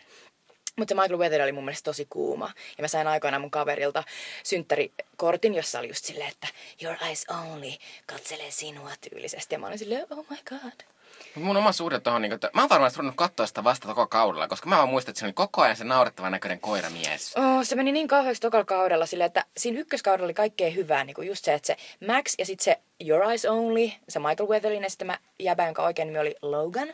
Mutta 0.75 0.91
se 0.91 1.01
Michael 1.01 1.19
Weather 1.19 1.41
oli 1.41 1.51
mun 1.51 1.65
mielestä 1.65 1.85
tosi 1.85 2.07
kuuma. 2.09 2.51
Ja 2.77 2.81
mä 2.81 2.87
sain 2.87 3.07
aikoinaan 3.07 3.41
mun 3.41 3.51
kaverilta 3.51 4.03
synttärikortin, 4.43 5.55
jossa 5.55 5.79
oli 5.79 5.87
just 5.87 6.05
silleen, 6.05 6.29
että 6.31 6.47
your 6.83 6.97
eyes 7.07 7.25
only 7.29 7.71
katselee 8.05 8.51
sinua 8.51 8.91
tyylisesti. 9.09 9.55
Ja 9.55 9.59
mä 9.59 9.67
olin 9.67 9.79
silleen, 9.79 10.07
oh 10.09 10.25
my 10.29 10.37
god. 10.49 10.94
Mun 11.35 11.57
oma 11.57 11.71
suhde 11.71 11.99
tuohon, 11.99 12.21
niin 12.21 12.33
että 12.33 12.49
mä 12.53 12.61
oon 12.61 12.69
varmaan 12.69 12.91
ruvennut 12.95 13.15
katsoa 13.15 13.45
sitä 13.45 13.63
vasta 13.63 13.87
koko 13.87 14.07
kaudella, 14.07 14.47
koska 14.47 14.69
mä 14.69 14.77
vaan 14.77 14.89
muistan, 14.89 15.11
että 15.11 15.19
se 15.19 15.25
oli 15.25 15.33
koko 15.33 15.61
ajan 15.61 15.75
se 15.75 15.83
naurettavan 15.83 16.31
näköinen 16.31 16.59
koiramies. 16.59 17.35
Oh, 17.37 17.63
se 17.63 17.75
meni 17.75 17.91
niin 17.91 18.07
kauheaksi 18.07 18.41
tokalla 18.41 18.65
kaudella 18.65 19.05
silleen, 19.05 19.25
että 19.25 19.45
siinä 19.57 19.79
ykköskaudella 19.79 20.25
oli 20.25 20.33
kaikkea 20.33 20.69
hyvää, 20.69 21.03
niin 21.03 21.13
kuin 21.13 21.27
just 21.27 21.45
se, 21.45 21.53
että 21.53 21.67
se 21.67 21.77
Max 22.07 22.35
ja 22.37 22.45
sitten 22.45 22.63
se 22.63 22.79
Your 23.07 23.23
Eyes 23.23 23.45
Only, 23.45 23.91
se 24.09 24.19
Michael 24.19 24.49
Weatherlin 24.49 24.83
ja 24.83 24.89
sitten 24.89 25.07
mä 25.07 25.17
jäbä, 25.39 25.65
jonka 25.65 25.83
oikein 25.83 26.07
nimi 26.07 26.19
oli 26.19 26.35
Logan, 26.41 26.87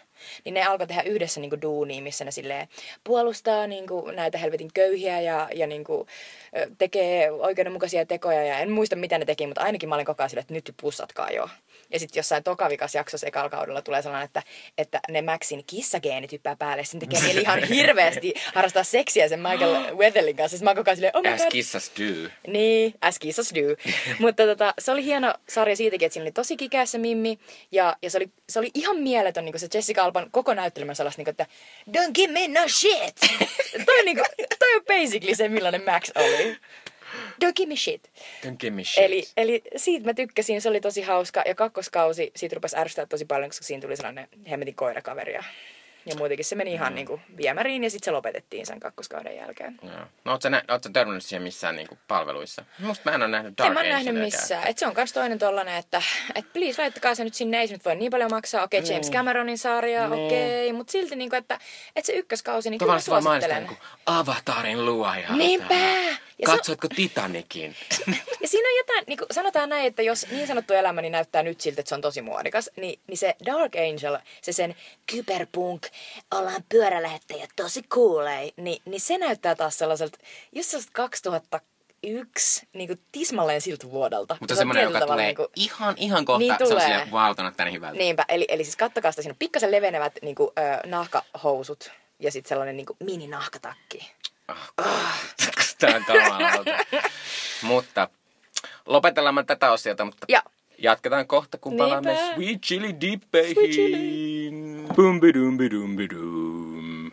niin 0.45 0.53
ne 0.53 0.63
alkoi 0.63 0.87
tehdä 0.87 1.01
yhdessä 1.01 1.39
niin 1.39 1.49
kuin 1.49 1.61
duunia, 1.61 2.01
missä 2.01 2.25
ne 2.25 2.31
silleen 2.31 2.67
puolustaa 3.03 3.67
niin 3.67 3.87
kuin 3.87 4.15
näitä 4.15 4.37
helvetin 4.37 4.73
köyhiä 4.73 5.21
ja, 5.21 5.49
ja 5.55 5.67
niin 5.67 5.83
kuin, 5.83 6.07
tekee 6.77 7.31
oikeudenmukaisia 7.31 8.05
tekoja 8.05 8.45
ja 8.45 8.59
en 8.59 8.71
muista 8.71 8.95
mitä 8.95 9.17
ne 9.17 9.25
teki, 9.25 9.47
mutta 9.47 9.61
ainakin 9.61 9.89
mä 9.89 9.95
olin 9.95 10.05
koko 10.05 10.23
ajan 10.23 10.29
silleen, 10.29 10.43
että 10.43 10.53
nyt 10.53 10.73
pussatkaa 10.81 11.29
jo. 11.29 11.49
Ja 11.91 11.99
sitten 11.99 12.19
jossain 12.19 12.43
tokavikas 12.43 12.95
jaksossa 12.95 13.27
ekalla 13.27 13.49
kaudella 13.49 13.81
tulee 13.81 14.01
sellainen, 14.01 14.25
että, 14.25 14.43
että 14.77 14.99
ne 15.09 15.21
Maxin 15.21 15.63
kissageenit 15.67 16.31
hyppää 16.31 16.55
päälle. 16.55 16.83
Sitten 16.83 17.09
tekee 17.09 17.23
mieli 17.27 17.41
ihan 17.41 17.63
hirveästi 17.63 18.33
harrastaa 18.53 18.83
seksiä 18.83 19.27
sen 19.27 19.39
Michael 19.39 19.95
Weatherlin 19.99 20.35
kanssa. 20.35 20.57
Sitten 20.57 20.71
mä 20.71 20.75
koko 20.75 20.89
ajan 20.89 20.97
silleen, 20.97 21.17
oh 21.17 21.23
my 21.23 21.29
As 21.29 21.45
kissas 21.49 21.91
do. 21.99 22.29
Niin, 22.47 22.93
as 23.01 23.19
kissas 23.19 23.51
do. 23.55 23.91
Mutta 24.19 24.45
tota, 24.45 24.73
se 24.79 24.91
oli 24.91 25.05
hieno 25.05 25.33
sarja 25.49 25.75
siitäkin, 25.75 26.05
että 26.05 26.13
siinä 26.13 26.23
oli 26.23 26.31
tosi 26.31 26.57
kikässä 26.57 26.97
Mimmi. 26.97 27.39
Ja, 27.71 27.95
ja 28.01 28.09
se, 28.09 28.17
oli, 28.17 28.29
se 28.49 28.59
oli 28.59 28.71
ihan 28.73 28.97
mieletön 28.97 29.45
niin 29.45 29.59
se 29.59 29.67
Jessica 29.73 30.03
Alban 30.03 30.31
koko 30.31 30.53
näyttelemä 30.53 30.93
sellaista, 30.93 31.19
niin 31.19 31.25
kuin, 31.25 31.33
että 31.33 31.45
don't 31.89 32.11
give 32.13 32.33
me 32.33 32.47
no 32.47 32.67
shit. 32.67 33.15
toi, 33.85 34.05
niin 34.05 34.17
kuin, 34.17 34.47
toi 34.59 34.75
on 34.75 34.83
basically 34.87 35.35
se, 35.35 35.49
millainen 35.49 35.85
Max 35.85 36.11
oli. 36.15 36.57
Don't 37.45 37.53
give 37.55 37.69
me 37.69 37.75
shit. 37.75 38.11
Don't 38.45 38.57
give 38.59 38.75
me 38.75 38.83
shit. 38.83 39.03
Eli, 39.03 39.23
eli 39.37 39.61
siitä 39.75 40.05
mä 40.05 40.13
tykkäsin, 40.13 40.61
se 40.61 40.69
oli 40.69 40.81
tosi 40.81 41.01
hauska. 41.01 41.43
Ja 41.45 41.55
kakkoskausi, 41.55 42.31
siitä 42.35 42.55
rupesi 42.55 42.77
ärsyttää 42.77 43.05
tosi 43.05 43.25
paljon, 43.25 43.49
koska 43.49 43.65
siinä 43.65 43.81
tuli 43.81 43.95
sellainen 43.95 44.27
hemmetin 44.49 44.75
koirakaveri. 44.75 45.33
Ja, 45.33 45.43
ja 46.05 46.15
muutenkin 46.15 46.45
se 46.45 46.55
meni 46.55 46.73
ihan 46.73 46.91
mm. 46.93 46.95
niin 46.95 47.07
kuin 47.07 47.21
viemäriin 47.37 47.83
ja 47.83 47.89
sitten 47.89 48.05
se 48.05 48.11
lopetettiin 48.11 48.65
sen 48.65 48.79
kakkoskauden 48.79 49.35
jälkeen. 49.35 49.79
No 50.25 50.31
oot 50.31 50.41
sä, 50.41 50.49
nä- 50.49 50.63
oot 50.69 50.81
törmännyt 50.93 51.25
siihen 51.25 51.43
missään 51.43 51.75
niinku 51.75 51.97
palveluissa? 52.07 52.65
Musta 52.79 53.09
mä 53.09 53.15
en 53.15 53.21
oo 53.21 53.27
nähnyt 53.27 53.57
Dark 53.57 53.67
en 53.67 53.73
mä 53.73 53.83
nähnyt 53.83 54.15
missään. 54.15 54.67
Et 54.67 54.77
se 54.77 54.87
on 54.87 54.93
kans 54.93 55.13
toinen 55.13 55.39
tollanen, 55.39 55.75
että 55.75 56.01
et 56.35 56.53
please 56.53 56.81
laittakaa 56.81 57.15
se 57.15 57.23
nyt 57.23 57.33
sinne, 57.33 57.59
ei 57.59 57.67
se 57.67 57.73
nyt 57.73 57.85
voi 57.85 57.95
niin 57.95 58.11
paljon 58.11 58.31
maksaa. 58.31 58.63
Okei, 58.63 58.79
okay, 58.79 58.91
James 58.91 59.07
Niin. 59.07 59.13
Cameronin 59.13 59.57
sarja, 59.57 60.09
Niin. 60.09 60.25
okei, 60.25 60.67
okay, 60.67 60.77
mutta 60.77 60.91
silti 60.91 61.15
niinku, 61.15 61.35
että, 61.35 61.59
että 61.95 62.05
se 62.05 62.13
ykköskausi, 62.13 62.69
niin 62.69 62.79
kyllä 62.79 62.93
mä 62.93 62.99
suosittelen. 62.99 63.57
niinku 63.57 63.83
Avatarin 64.05 64.85
luoja. 64.85 65.35
Niinpä! 65.35 65.75
Ja 66.41 66.47
se 66.47 66.51
on- 66.51 66.57
Katsoitko 66.57 66.87
Titanicin? 66.95 67.75
Ja 68.41 68.47
siinä 68.47 68.69
on 68.69 68.77
jotain, 68.77 69.03
niin 69.07 69.17
kuin 69.17 69.27
sanotaan 69.31 69.69
näin, 69.69 69.85
että 69.85 70.01
jos 70.01 70.27
niin 70.31 70.47
sanottu 70.47 70.73
elämäni 70.73 71.09
näyttää 71.09 71.43
nyt 71.43 71.61
siltä, 71.61 71.81
että 71.81 71.89
se 71.89 71.95
on 71.95 72.01
tosi 72.01 72.21
muodikas, 72.21 72.69
niin, 72.75 72.99
niin 73.07 73.17
se 73.17 73.35
Dark 73.45 73.71
Angel, 73.75 74.17
se 74.41 74.51
sen 74.53 74.75
kyberpunk, 75.11 75.87
ollaan 76.31 76.63
pyörälähettäjä, 76.69 77.47
tosi 77.55 77.83
coolei, 77.83 78.53
niin, 78.57 78.81
niin 78.85 79.01
se 79.01 79.17
näyttää 79.17 79.55
taas 79.55 79.77
sellaiselta, 79.77 80.17
just 80.51 80.69
sellaiselta 80.69 80.93
2001, 80.95 82.67
niin 82.73 82.87
kuin 82.87 82.99
tismalleen 83.11 83.61
siltä 83.61 83.91
vuodelta. 83.91 84.37
Mutta 84.39 84.53
Se 84.55 84.57
on 84.57 84.57
semmoinen, 84.57 84.83
joka 84.83 85.01
tulee 85.05 85.25
niinku- 85.25 85.47
ihan, 85.55 85.93
ihan 85.97 86.25
kohta. 86.25 86.39
Niin 86.39 86.55
se 86.57 86.63
on 86.63 86.69
tulee. 86.69 87.07
wow, 87.11 87.35
ton 87.35 87.45
näyttää 87.45 87.65
niin 87.65 87.73
hyvältä. 87.73 87.97
Niinpä, 87.97 88.25
eli, 88.29 88.45
eli 88.49 88.63
siis 88.63 88.75
kattokaa 88.75 89.11
sitä, 89.11 89.21
siinä 89.21 89.33
on 89.33 89.39
pikkasen 89.39 89.71
levenevät 89.71 90.13
niin 90.21 90.35
kuin, 90.35 90.49
ö, 90.59 90.87
nahkahousut 90.87 91.91
ja 92.19 92.31
sitten 92.31 92.49
sellainen 92.49 92.77
niin 92.77 92.85
kuin, 92.85 92.97
mini-nahkatakki. 93.03 94.11
Ah, 94.47 95.21
Tää 95.79 95.95
on 95.95 96.05
kamalalta. 96.05 96.71
mutta 97.61 98.09
lopetellaan 98.85 99.45
tätä 99.45 99.71
osiota, 99.71 100.05
mutta 100.05 100.25
Ja. 100.29 100.43
jatketaan 100.77 101.27
kohta, 101.27 101.57
kun 101.57 101.69
Niinpä. 101.71 101.83
palaamme 101.83 102.31
Sweet 102.35 102.61
Chili 102.61 103.01
Dippeihin. 103.01 103.55
Sweet 103.55 103.71
chili. 103.71 104.51
Bumbidumbidum. 104.95 107.11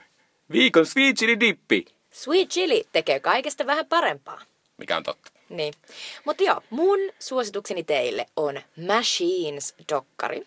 Viikon 0.52 0.86
Sweet 0.86 1.16
Chili 1.16 1.40
Dippi. 1.40 1.84
Sweet 2.10 2.48
chili 2.48 2.84
tekee 2.92 3.20
kaikesta 3.20 3.66
vähän 3.66 3.86
parempaa. 3.86 4.40
Mikä 4.76 4.96
on 4.96 5.02
totta. 5.02 5.30
Niin. 5.48 5.74
Mutta 6.24 6.42
joo, 6.44 6.62
mun 6.70 6.98
suositukseni 7.18 7.84
teille 7.84 8.26
on 8.36 8.60
Machines-dokkari. 8.76 10.46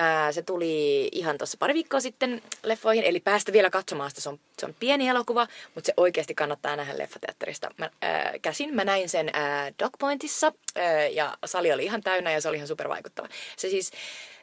Ää, 0.00 0.32
se 0.32 0.42
tuli 0.42 1.08
ihan 1.12 1.38
tuossa 1.38 1.56
pari 1.60 1.74
viikkoa 1.74 2.00
sitten 2.00 2.42
leffoihin, 2.62 3.04
eli 3.04 3.20
päästä 3.20 3.52
vielä 3.52 3.70
katsomaan 3.70 4.10
sitä. 4.10 4.20
Se 4.20 4.28
on, 4.28 4.40
se 4.58 4.66
on 4.66 4.74
pieni 4.80 5.08
elokuva, 5.08 5.46
mutta 5.74 5.86
se 5.86 5.94
oikeasti 5.96 6.34
kannattaa 6.34 6.76
nähdä 6.76 6.98
leffateatterista 6.98 7.70
mä, 7.78 7.90
ää, 8.02 8.34
käsin. 8.42 8.74
Mä 8.74 8.84
näin 8.84 9.08
sen 9.08 9.30
ää, 9.32 9.72
Dogpointissa 9.78 10.52
ää, 10.76 11.06
ja 11.06 11.38
sali 11.44 11.72
oli 11.72 11.84
ihan 11.84 12.02
täynnä 12.02 12.32
ja 12.32 12.40
se 12.40 12.48
oli 12.48 12.56
ihan 12.56 12.68
supervaikuttava. 12.68 13.28
Se 13.56 13.68
siis 13.68 13.90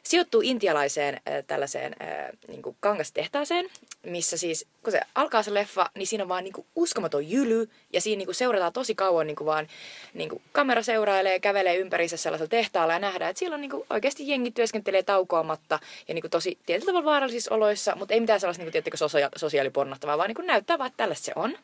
sijoittuu 0.06 0.40
intialaiseen 0.44 1.14
äh, 1.14 1.44
tällaiseen 1.46 1.96
äh, 2.02 2.28
niin 2.48 2.62
kuin 2.62 2.76
kangastehtaaseen, 2.80 3.70
missä 4.02 4.36
siis, 4.36 4.66
kun 4.82 4.92
se 4.92 5.00
alkaa 5.14 5.42
se 5.42 5.54
leffa, 5.54 5.90
niin 5.94 6.06
siinä 6.06 6.24
on 6.24 6.28
vaan 6.28 6.44
niin 6.44 6.52
kuin 6.52 6.66
uskomaton 6.76 7.30
jyly, 7.30 7.70
ja 7.92 8.00
siinä 8.00 8.18
niin 8.18 8.26
kuin 8.26 8.34
seurataan 8.34 8.72
tosi 8.72 8.94
kauan 8.94 9.26
niin 9.26 9.36
kuin 9.36 9.46
vaan, 9.46 9.68
niin 10.14 10.28
kuin 10.28 10.42
kamera 10.52 10.82
seurailee, 10.82 11.40
kävelee 11.40 11.76
ympärissä 11.76 12.16
sellaisella 12.16 12.48
tehtaalla 12.48 12.92
ja 12.92 12.98
nähdään, 12.98 13.30
että 13.30 13.38
siellä 13.38 13.54
on 13.54 13.60
niin 13.60 13.70
kuin 13.70 13.86
oikeasti 13.90 14.28
jengi 14.28 14.50
työskentelee 14.50 15.02
taukoamatta 15.02 15.78
ja 16.08 16.14
niin 16.14 16.22
kuin 16.22 16.30
tosi 16.30 16.58
tietyllä 16.66 16.90
tavalla 16.90 17.10
vaarallisissa 17.10 17.54
oloissa, 17.54 17.96
mutta 17.96 18.14
ei 18.14 18.20
mitään 18.20 18.40
sellaista 18.40 18.60
niin 18.60 18.66
kuin, 18.66 18.72
tiettikö, 18.72 18.96
sosia- 18.96 19.30
sosiaalipornottavaa, 19.36 20.18
vaan 20.18 20.28
niin 20.28 20.36
kuin 20.36 20.46
näyttää 20.46 20.78
vaan, 20.78 20.86
että 20.86 20.96
tällaista 20.96 21.24
se 21.24 21.32
on. 21.36 21.58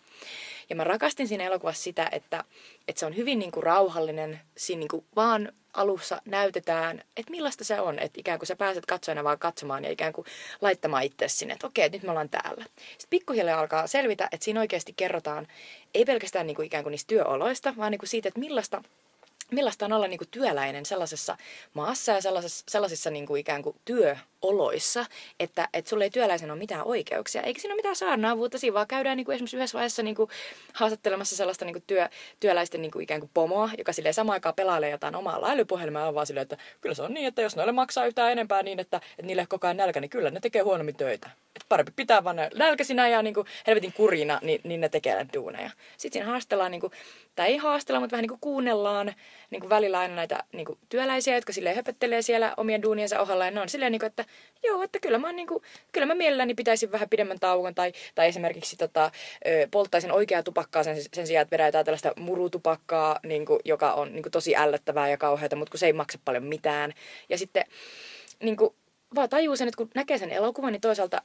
Ja 0.70 0.76
mä 0.76 0.84
rakastin 0.84 1.28
siinä 1.28 1.44
elokuvassa 1.44 1.82
sitä, 1.82 2.08
että, 2.12 2.44
että 2.88 3.00
se 3.00 3.06
on 3.06 3.16
hyvin 3.16 3.38
niin 3.38 3.52
kuin 3.52 3.62
rauhallinen. 3.62 4.40
Siinä 4.56 4.78
niin 4.78 4.88
kuin 4.88 5.04
vaan 5.16 5.52
alussa 5.74 6.22
näytetään, 6.24 7.02
että 7.16 7.30
millaista 7.30 7.64
se 7.64 7.80
on. 7.80 7.98
Että 7.98 8.20
ikään 8.20 8.38
kuin 8.38 8.46
sä 8.46 8.56
pääset 8.56 8.86
katsojana 8.86 9.24
vaan 9.24 9.38
katsomaan 9.38 9.84
ja 9.84 9.90
ikään 9.90 10.12
kuin 10.12 10.26
laittamaan 10.60 11.02
itse 11.02 11.28
sinne, 11.28 11.54
että 11.54 11.66
okei, 11.66 11.88
nyt 11.88 12.02
me 12.02 12.10
ollaan 12.10 12.28
täällä. 12.28 12.64
Sitten 12.64 13.10
pikkuhiljaa 13.10 13.60
alkaa 13.60 13.86
selvitä, 13.86 14.28
että 14.32 14.44
siinä 14.44 14.60
oikeasti 14.60 14.92
kerrotaan 14.96 15.48
ei 15.94 16.04
pelkästään 16.04 16.46
niin 16.46 16.56
kuin 16.56 16.66
ikään 16.66 16.84
kuin 16.84 16.90
niistä 16.90 17.08
työoloista, 17.08 17.74
vaan 17.76 17.90
niin 17.90 17.98
kuin 17.98 18.08
siitä, 18.08 18.28
että 18.28 18.40
millaista 18.40 18.82
millaista 19.52 19.84
on 19.84 19.92
olla 19.92 20.06
niin 20.06 20.18
kuin 20.18 20.28
työläinen 20.30 20.86
sellaisessa 20.86 21.36
maassa 21.74 22.12
ja 22.12 22.20
sellaisessa, 22.20 22.64
sellaisissa 22.68 23.10
niin 23.10 23.26
kuin 23.26 23.40
ikään 23.40 23.62
kuin 23.62 23.76
työoloissa, 23.84 25.06
että, 25.40 25.68
että 25.72 25.88
sulla 25.88 26.04
ei 26.04 26.10
työläisen 26.10 26.50
ole 26.50 26.58
mitään 26.58 26.84
oikeuksia, 26.84 27.42
eikä 27.42 27.60
siinä 27.60 27.72
ole 27.72 27.78
mitään 27.78 27.96
saarnaavuutta, 27.96 28.58
siinä 28.58 28.74
vaan 28.74 28.86
käydään 28.86 29.16
niin 29.16 29.24
kuin 29.24 29.34
esimerkiksi 29.34 29.56
yhdessä 29.56 29.76
vaiheessa 29.76 30.02
niin 30.02 30.14
kuin 30.14 30.30
haastattelemassa 30.72 31.36
sellaista 31.36 31.64
niin 31.64 31.74
kuin 31.74 31.84
työ, 31.86 32.08
työläisten 32.40 32.82
niin 32.82 32.92
kuin 32.92 33.02
ikään 33.02 33.20
kuin 33.20 33.30
pomoa, 33.34 33.70
joka 33.78 33.92
silleen 33.92 34.14
samaan 34.14 34.34
aikaan 34.34 34.54
pelailee 34.54 34.90
jotain 34.90 35.14
omaa 35.14 35.40
lailypuhelmaa, 35.40 36.08
on 36.08 36.14
vaan 36.14 36.26
silleen, 36.26 36.42
että 36.42 36.56
kyllä 36.80 36.94
se 36.94 37.02
on 37.02 37.14
niin, 37.14 37.26
että 37.26 37.42
jos 37.42 37.56
noille 37.56 37.72
maksaa 37.72 38.06
yhtään 38.06 38.32
enempää 38.32 38.62
niin, 38.62 38.80
että, 38.80 38.96
että 38.96 39.22
niille 39.22 39.46
koko 39.46 39.66
ajan 39.66 39.76
nälkä, 39.76 40.00
niin 40.00 40.10
kyllä 40.10 40.30
ne 40.30 40.40
tekee 40.40 40.62
huonommin 40.62 40.96
töitä. 40.96 41.30
Että 41.56 41.66
parempi 41.68 41.92
pitää 41.96 42.24
vaan 42.24 42.36
ne 42.36 42.50
nälkäisinä 42.54 43.08
ja 43.08 43.22
niin 43.22 43.34
kuin 43.34 43.46
helvetin 43.66 43.92
kurina, 43.92 44.38
niin, 44.42 44.60
niin 44.64 44.80
ne 44.80 44.88
tekee 44.88 45.14
näitä 45.14 45.32
duuneja. 45.32 45.70
Sitten 45.96 46.12
siinä 46.12 46.30
haastellaan, 46.30 46.70
niin 46.70 46.80
kuin, 46.80 46.92
tai 47.34 47.48
ei 47.48 47.56
haastella, 47.56 48.00
mutta 48.00 48.12
vähän 48.12 48.22
niin 48.22 48.28
kuin 48.28 48.40
kuunnellaan 48.40 49.14
niin 49.50 49.60
kuin 49.60 49.70
välillä 49.70 49.98
aina 49.98 50.14
näitä 50.14 50.44
niin 50.52 50.64
kuin 50.64 50.78
työläisiä, 50.88 51.34
jotka 51.34 51.52
silleen 51.52 51.76
höpöttelee 51.76 52.22
siellä 52.22 52.54
omien 52.56 52.82
duuniensa 52.82 53.20
ohalla. 53.20 53.44
Ja 53.44 53.50
ne 53.50 53.60
on 53.60 53.68
silleen, 53.68 53.92
niin 53.92 54.00
kuin, 54.00 54.06
että 54.06 54.24
joo, 54.62 54.82
että 54.82 54.98
kyllä 55.00 55.18
mä, 55.18 55.32
niin 55.32 55.46
kuin, 55.46 55.62
kyllä 55.92 56.06
mä 56.06 56.14
mielelläni 56.14 56.54
pitäisin 56.54 56.92
vähän 56.92 57.08
pidemmän 57.08 57.40
tauon. 57.40 57.74
Tai, 57.74 57.92
tai 58.14 58.28
esimerkiksi 58.28 58.76
tota, 58.76 59.10
polttaisin 59.70 60.12
oikeaa 60.12 60.42
tupakkaa 60.42 60.82
sen, 60.82 60.96
sen 61.12 61.26
sijaan, 61.26 61.42
että 61.42 61.58
vedetään 61.58 61.84
tällaista 61.84 62.12
murutupakkaa, 62.16 63.20
niin 63.22 63.46
kuin, 63.46 63.60
joka 63.64 63.92
on 63.92 64.12
niin 64.12 64.22
kuin, 64.22 64.32
tosi 64.32 64.56
ällöttävää 64.56 65.08
ja 65.08 65.16
kauheata, 65.16 65.56
mutta 65.56 65.70
kun 65.70 65.78
se 65.78 65.86
ei 65.86 65.92
maksa 65.92 66.18
paljon 66.24 66.44
mitään. 66.44 66.92
Ja 67.28 67.38
sitten 67.38 67.64
niin 68.42 68.56
kuin, 68.56 68.74
vaan 69.14 69.28
tajuu 69.28 69.56
sen, 69.56 69.68
että 69.68 69.78
kun 69.78 69.90
näkee 69.94 70.18
sen 70.18 70.30
elokuvan, 70.30 70.72
niin 70.72 70.80
toisaalta 70.80 71.22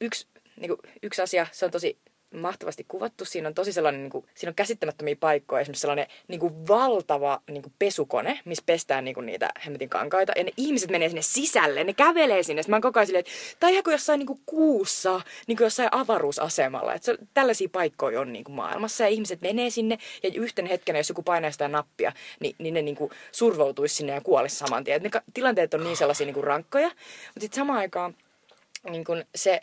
yksi, 0.00 0.26
niin 0.60 0.68
kuin, 0.68 0.80
yksi 1.02 1.22
asia, 1.22 1.46
se 1.52 1.64
on 1.64 1.70
tosi 1.70 1.98
mahtavasti 2.34 2.84
kuvattu. 2.88 3.24
Siinä 3.24 3.48
on 3.48 3.54
tosi 3.54 3.72
sellainen, 3.72 4.02
niin 4.02 4.10
kuin, 4.10 4.26
siinä 4.34 4.50
on 4.50 4.54
käsittämättömiä 4.54 5.16
paikkoja. 5.20 5.60
Esimerkiksi 5.60 5.80
sellainen 5.80 6.06
niin 6.28 6.40
kuin 6.40 6.68
valtava 6.68 7.40
niin 7.50 7.62
kuin 7.62 7.72
pesukone, 7.78 8.40
missä 8.44 8.62
pestään 8.66 9.04
niin 9.04 9.14
kuin 9.14 9.26
niitä 9.26 9.50
hemmetin 9.64 9.88
kankaita. 9.88 10.32
Ja 10.36 10.44
ne 10.44 10.52
ihmiset 10.56 10.90
menee 10.90 11.08
sinne 11.08 11.22
sisälle, 11.22 11.84
ne 11.84 11.92
kävelee 11.92 12.42
sinne. 12.42 12.62
Sitten 12.62 12.72
mä 12.72 12.76
oon 12.76 12.82
koko 12.82 12.98
ajan 12.98 13.06
silleen, 13.06 13.20
että 13.20 13.32
tai 13.60 13.72
ihan 13.72 13.84
kuin 13.84 13.92
jossain 13.92 14.18
niin 14.18 14.26
kuin 14.26 14.40
kuussa, 14.46 15.20
niin 15.46 15.56
kuin 15.56 15.64
jossain 15.66 15.88
avaruusasemalla. 15.92 16.94
Että 16.94 17.06
se, 17.06 17.18
tällaisia 17.34 17.68
paikkoja 17.72 18.20
on 18.20 18.32
niin 18.32 18.44
kuin 18.44 18.56
maailmassa 18.56 19.04
ja 19.04 19.08
ihmiset 19.08 19.40
menee 19.40 19.70
sinne. 19.70 19.98
Ja 20.22 20.30
yhten 20.34 20.66
hetkenä, 20.66 20.98
jos 20.98 21.08
joku 21.08 21.22
painaa 21.22 21.50
sitä 21.50 21.68
nappia, 21.68 22.12
niin, 22.40 22.54
niin 22.58 22.74
ne 22.74 22.82
niin 22.82 22.96
kuin 22.96 23.10
survoutuisi 23.32 23.94
sinne 23.94 24.12
ja 24.12 24.20
kuolisi 24.20 24.56
saman 24.56 24.84
tien. 24.84 24.96
Et 24.96 25.02
ne 25.02 25.22
tilanteet 25.34 25.74
on 25.74 25.84
niin 25.84 25.96
sellaisia 25.96 26.26
niin 26.26 26.34
kuin 26.34 26.44
rankkoja. 26.44 26.88
Mutta 26.88 27.40
sitten 27.40 27.56
samaan 27.60 27.78
aikaan 27.78 28.14
niin 28.90 29.04
kuin 29.04 29.24
se, 29.34 29.60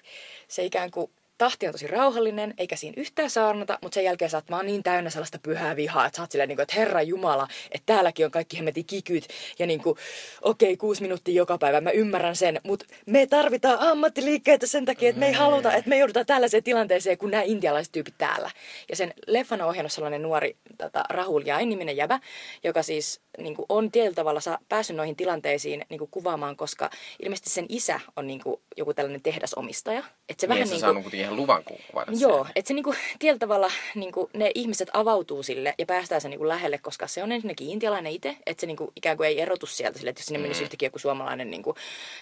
se 0.47 0.63
ikään 0.65 0.91
kuin 0.91 1.11
tahti 1.42 1.68
on 1.68 1.72
tosi 1.72 1.88
rauhallinen, 1.88 2.54
eikä 2.58 2.76
siinä 2.76 2.94
yhtään 2.98 3.30
saarnata, 3.30 3.80
mutta 3.82 3.96
sen 3.96 4.04
jälkeen 4.04 4.30
sä 4.30 4.38
oot 4.38 4.52
vaan 4.52 4.66
niin 4.66 4.84
täynnä 4.84 5.10
sellaista 5.10 5.39
pyhää 5.44 5.76
vihaa, 5.76 6.06
että 6.06 6.18
sä 6.18 6.24
oot 6.24 6.32
silleen, 6.32 6.50
niin 6.50 6.56
kuin, 6.56 6.64
että 6.64 6.76
Herra 6.76 7.02
Jumala, 7.02 7.48
että 7.72 7.86
täälläkin 7.86 8.26
on 8.26 8.32
kaikki 8.32 8.58
hemmetin 8.58 8.86
kikyt, 8.86 9.28
ja 9.60 9.68
niin 9.68 9.82
kuin, 9.82 9.98
okei, 10.42 10.70
okay, 10.70 10.78
kuusi 10.78 11.02
minuuttia 11.02 11.36
joka 11.36 11.58
päivä, 11.58 11.82
mä 11.82 11.92
ymmärrän 11.92 12.36
sen, 12.36 12.60
mutta 12.64 12.86
me 13.06 13.28
tarvitaan 13.28 13.80
ammattiliikkeitä 13.80 14.68
sen 14.68 14.86
takia, 14.86 15.10
että 15.10 15.20
me 15.20 15.28
ei 15.28 15.34
haluta, 15.34 15.74
että 15.74 15.89
me 15.89 15.98
joudutaan 15.98 16.26
tällaiseen 16.26 16.64
tilanteeseen 16.64 17.18
kuin 17.18 17.32
nämä 17.32 17.44
intialaiset 17.44 17.92
tyypit 17.92 18.16
täällä. 18.18 18.52
Ja 18.89 18.96
sen 18.96 19.14
leffan 19.28 19.62
on 19.62 19.68
ohjannut 19.68 19.92
sellainen 19.92 20.22
nuori 20.22 20.56
tota, 20.78 21.04
Rahul 21.10 21.42
Jain 21.46 21.70
niminen 21.70 21.98
jävä, 21.98 22.20
joka 22.64 22.84
siis 22.84 23.22
niin 23.38 23.56
kuin 23.56 23.66
on 23.70 23.92
tietyllä 23.92 24.16
tavalla 24.16 24.39
saa, 24.39 24.58
päässyt 24.70 24.96
noihin 24.96 25.16
tilanteisiin 25.16 25.86
niin 25.89 26.00
kuin 26.00 26.12
kuvaamaan, 26.12 26.56
koska 26.56 26.89
ilmeisesti 27.24 27.50
sen 27.50 27.66
isä 27.70 28.00
on 28.16 28.28
niin 28.28 28.42
kuin 28.44 28.62
joku 28.78 28.94
tällainen 28.94 29.22
tehdasomistaja. 29.22 30.04
Että 30.30 30.42
se 30.42 30.48
niin, 30.48 30.70
vähän 30.70 30.70
niin 30.70 31.04
kuin, 31.04 31.31
ihan 31.32 31.42
luvan 31.42 31.64
kuvata 31.64 32.12
Joo, 32.20 32.48
että 32.56 32.68
se 32.68 32.74
niin 32.74 32.84
kuin, 32.84 32.98
tietyllä 33.20 33.40
tavalla 33.40 33.72
niin 33.96 34.12
kuin, 34.12 34.30
ne 34.34 34.52
ihmiset 34.56 34.90
avautuu 34.94 35.44
sille 35.44 35.76
ja 35.78 35.86
päästään 35.86 36.22
sen 36.22 36.32
niin 36.32 36.40
kuin 36.40 36.48
lähelle, 36.48 36.78
koska 36.78 37.08
se 37.08 37.24
on 37.24 37.32
ensinnäkin 37.32 37.70
intialainen 37.70 38.12
itse, 38.12 38.38
että 38.46 38.62
se 38.62 38.68
niin 38.68 38.78
kuin, 38.78 38.92
ikään 38.96 39.18
kuin 39.18 39.28
ei 39.28 39.42
erotu 39.42 39.66
sieltä 39.66 39.98
sille, 39.98 40.10
että 40.10 40.20
jos 40.20 40.26
sinne 40.26 40.38
mm. 40.38 40.42
menisi 40.42 40.64
yhtäkkiä 40.64 40.88
joku 40.88 41.00
suomalainen 41.00 41.52
niin 41.52 41.64
kuin, 41.64 41.76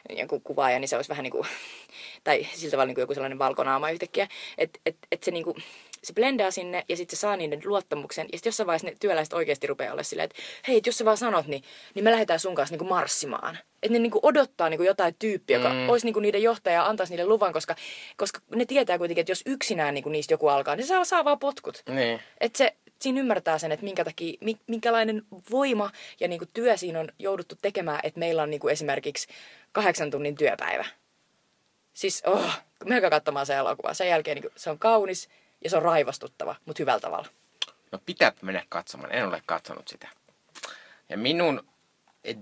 joku 0.10 0.40
kuvaaja, 0.40 0.80
niin 0.80 0.88
se 0.88 0.96
olisi 0.96 1.10
vähän 1.10 1.24
niin 1.24 1.32
kuin, 1.32 1.48
tai 2.24 2.48
sillä 2.54 2.72
tavalla 2.72 2.88
niin 2.88 2.96
kuin 2.96 3.04
joku 3.04 3.14
sellainen 3.14 3.40
valkonaama 3.40 3.90
yhtäkkiä, 3.90 4.28
että 4.58 4.80
et, 4.86 4.98
et 5.12 5.24
se 5.24 5.32
niin 5.32 5.44
kuin, 5.44 5.56
se 6.04 6.14
blendaa 6.14 6.52
sinne 6.52 6.86
ja 6.90 6.98
sitten 6.98 7.18
se 7.18 7.20
saa 7.20 7.38
niiden 7.38 7.62
luottamuksen. 7.66 8.28
Ja 8.32 8.38
sitten 8.38 8.50
jossain 8.50 8.68
vaiheessa 8.68 8.88
ne 8.88 8.96
työläiset 9.00 9.34
oikeasti 9.34 9.68
rupeaa 9.68 9.94
olla 9.94 10.04
silleen, 10.04 10.26
että 10.26 10.42
hei, 10.68 10.78
et 10.78 10.86
jos 10.86 10.98
sä 10.98 11.06
vaan 11.06 11.18
sanot, 11.18 11.48
niin, 11.48 11.64
niin 11.96 12.04
me 12.04 12.12
lähdetään 12.12 12.40
sun 12.40 12.56
kanssa 12.56 12.74
niin 12.74 12.80
kuin 12.80 12.90
marssimaan. 12.90 13.58
Että 13.84 13.94
ne 13.94 14.00
niin 14.00 14.12
kuin 14.12 14.26
odottaa 14.26 14.70
niin 14.70 14.78
kuin 14.78 14.88
jotain 14.88 15.16
tyyppiä, 15.20 15.58
joka 15.58 15.74
mm. 15.74 15.90
olisi 15.90 16.06
niin 16.06 16.14
kuin 16.14 16.22
niiden 16.22 16.44
johtaja 16.44 16.76
ja 16.76 16.86
antaisi 16.86 17.14
niille 17.14 17.30
luvan, 17.30 17.54
koska, 17.54 17.76
koska 18.18 18.40
ne 18.56 18.66
tietää 18.66 18.98
kuitenkin, 18.98 19.22
että 19.22 19.32
jos 19.32 19.44
yksinään 19.46 19.94
niin 19.94 20.04
kuin 20.04 20.12
niistä 20.12 20.34
joku 20.34 20.48
alkaa, 20.48 20.76
niin 20.76 20.84
se 20.86 20.88
saa, 20.88 21.06
saa 21.06 21.26
vaan 21.26 21.40
potkut. 21.40 21.84
Niin. 21.90 22.20
Että 22.40 22.58
se, 22.58 22.76
siinä 23.02 23.20
ymmärtää 23.20 23.58
sen, 23.58 23.72
että 23.72 23.84
minkä 23.84 24.04
takia, 24.04 24.38
minkälainen 24.68 25.22
voima 25.52 25.92
ja 26.20 26.28
niin 26.28 26.40
kuin 26.40 26.50
työ 26.54 26.78
siinä 26.78 27.00
on 27.00 27.10
jouduttu 27.20 27.56
tekemään, 27.62 28.00
että 28.04 28.20
meillä 28.20 28.44
on 28.44 28.50
niin 28.50 28.60
kuin 28.60 28.72
esimerkiksi 28.72 29.28
kahdeksan 29.72 30.12
tunnin 30.12 30.36
työpäivä. 30.36 30.86
Siis, 31.94 32.24
oh, 32.26 32.52
menkää 32.86 33.10
katsomaan 33.10 33.46
se 33.46 33.56
elokuva. 33.56 33.94
Sen 33.94 34.10
jälkeen 34.10 34.36
niin 34.36 34.42
kuin, 34.42 34.54
se 34.56 34.70
on 34.70 34.80
kaunis, 34.80 35.30
ja 35.64 35.70
se 35.70 35.78
on 35.78 35.84
raivostuttava, 35.84 36.56
mutta 36.66 36.82
hyvällä 36.82 37.00
tavalla. 37.00 37.28
No 37.92 38.00
pitää 38.06 38.32
mennä 38.42 38.64
katsomaan, 38.70 39.12
en 39.12 39.28
ole 39.28 39.42
katsonut 39.46 39.88
sitä. 39.88 40.08
Ja 41.10 41.18
minun 41.18 41.68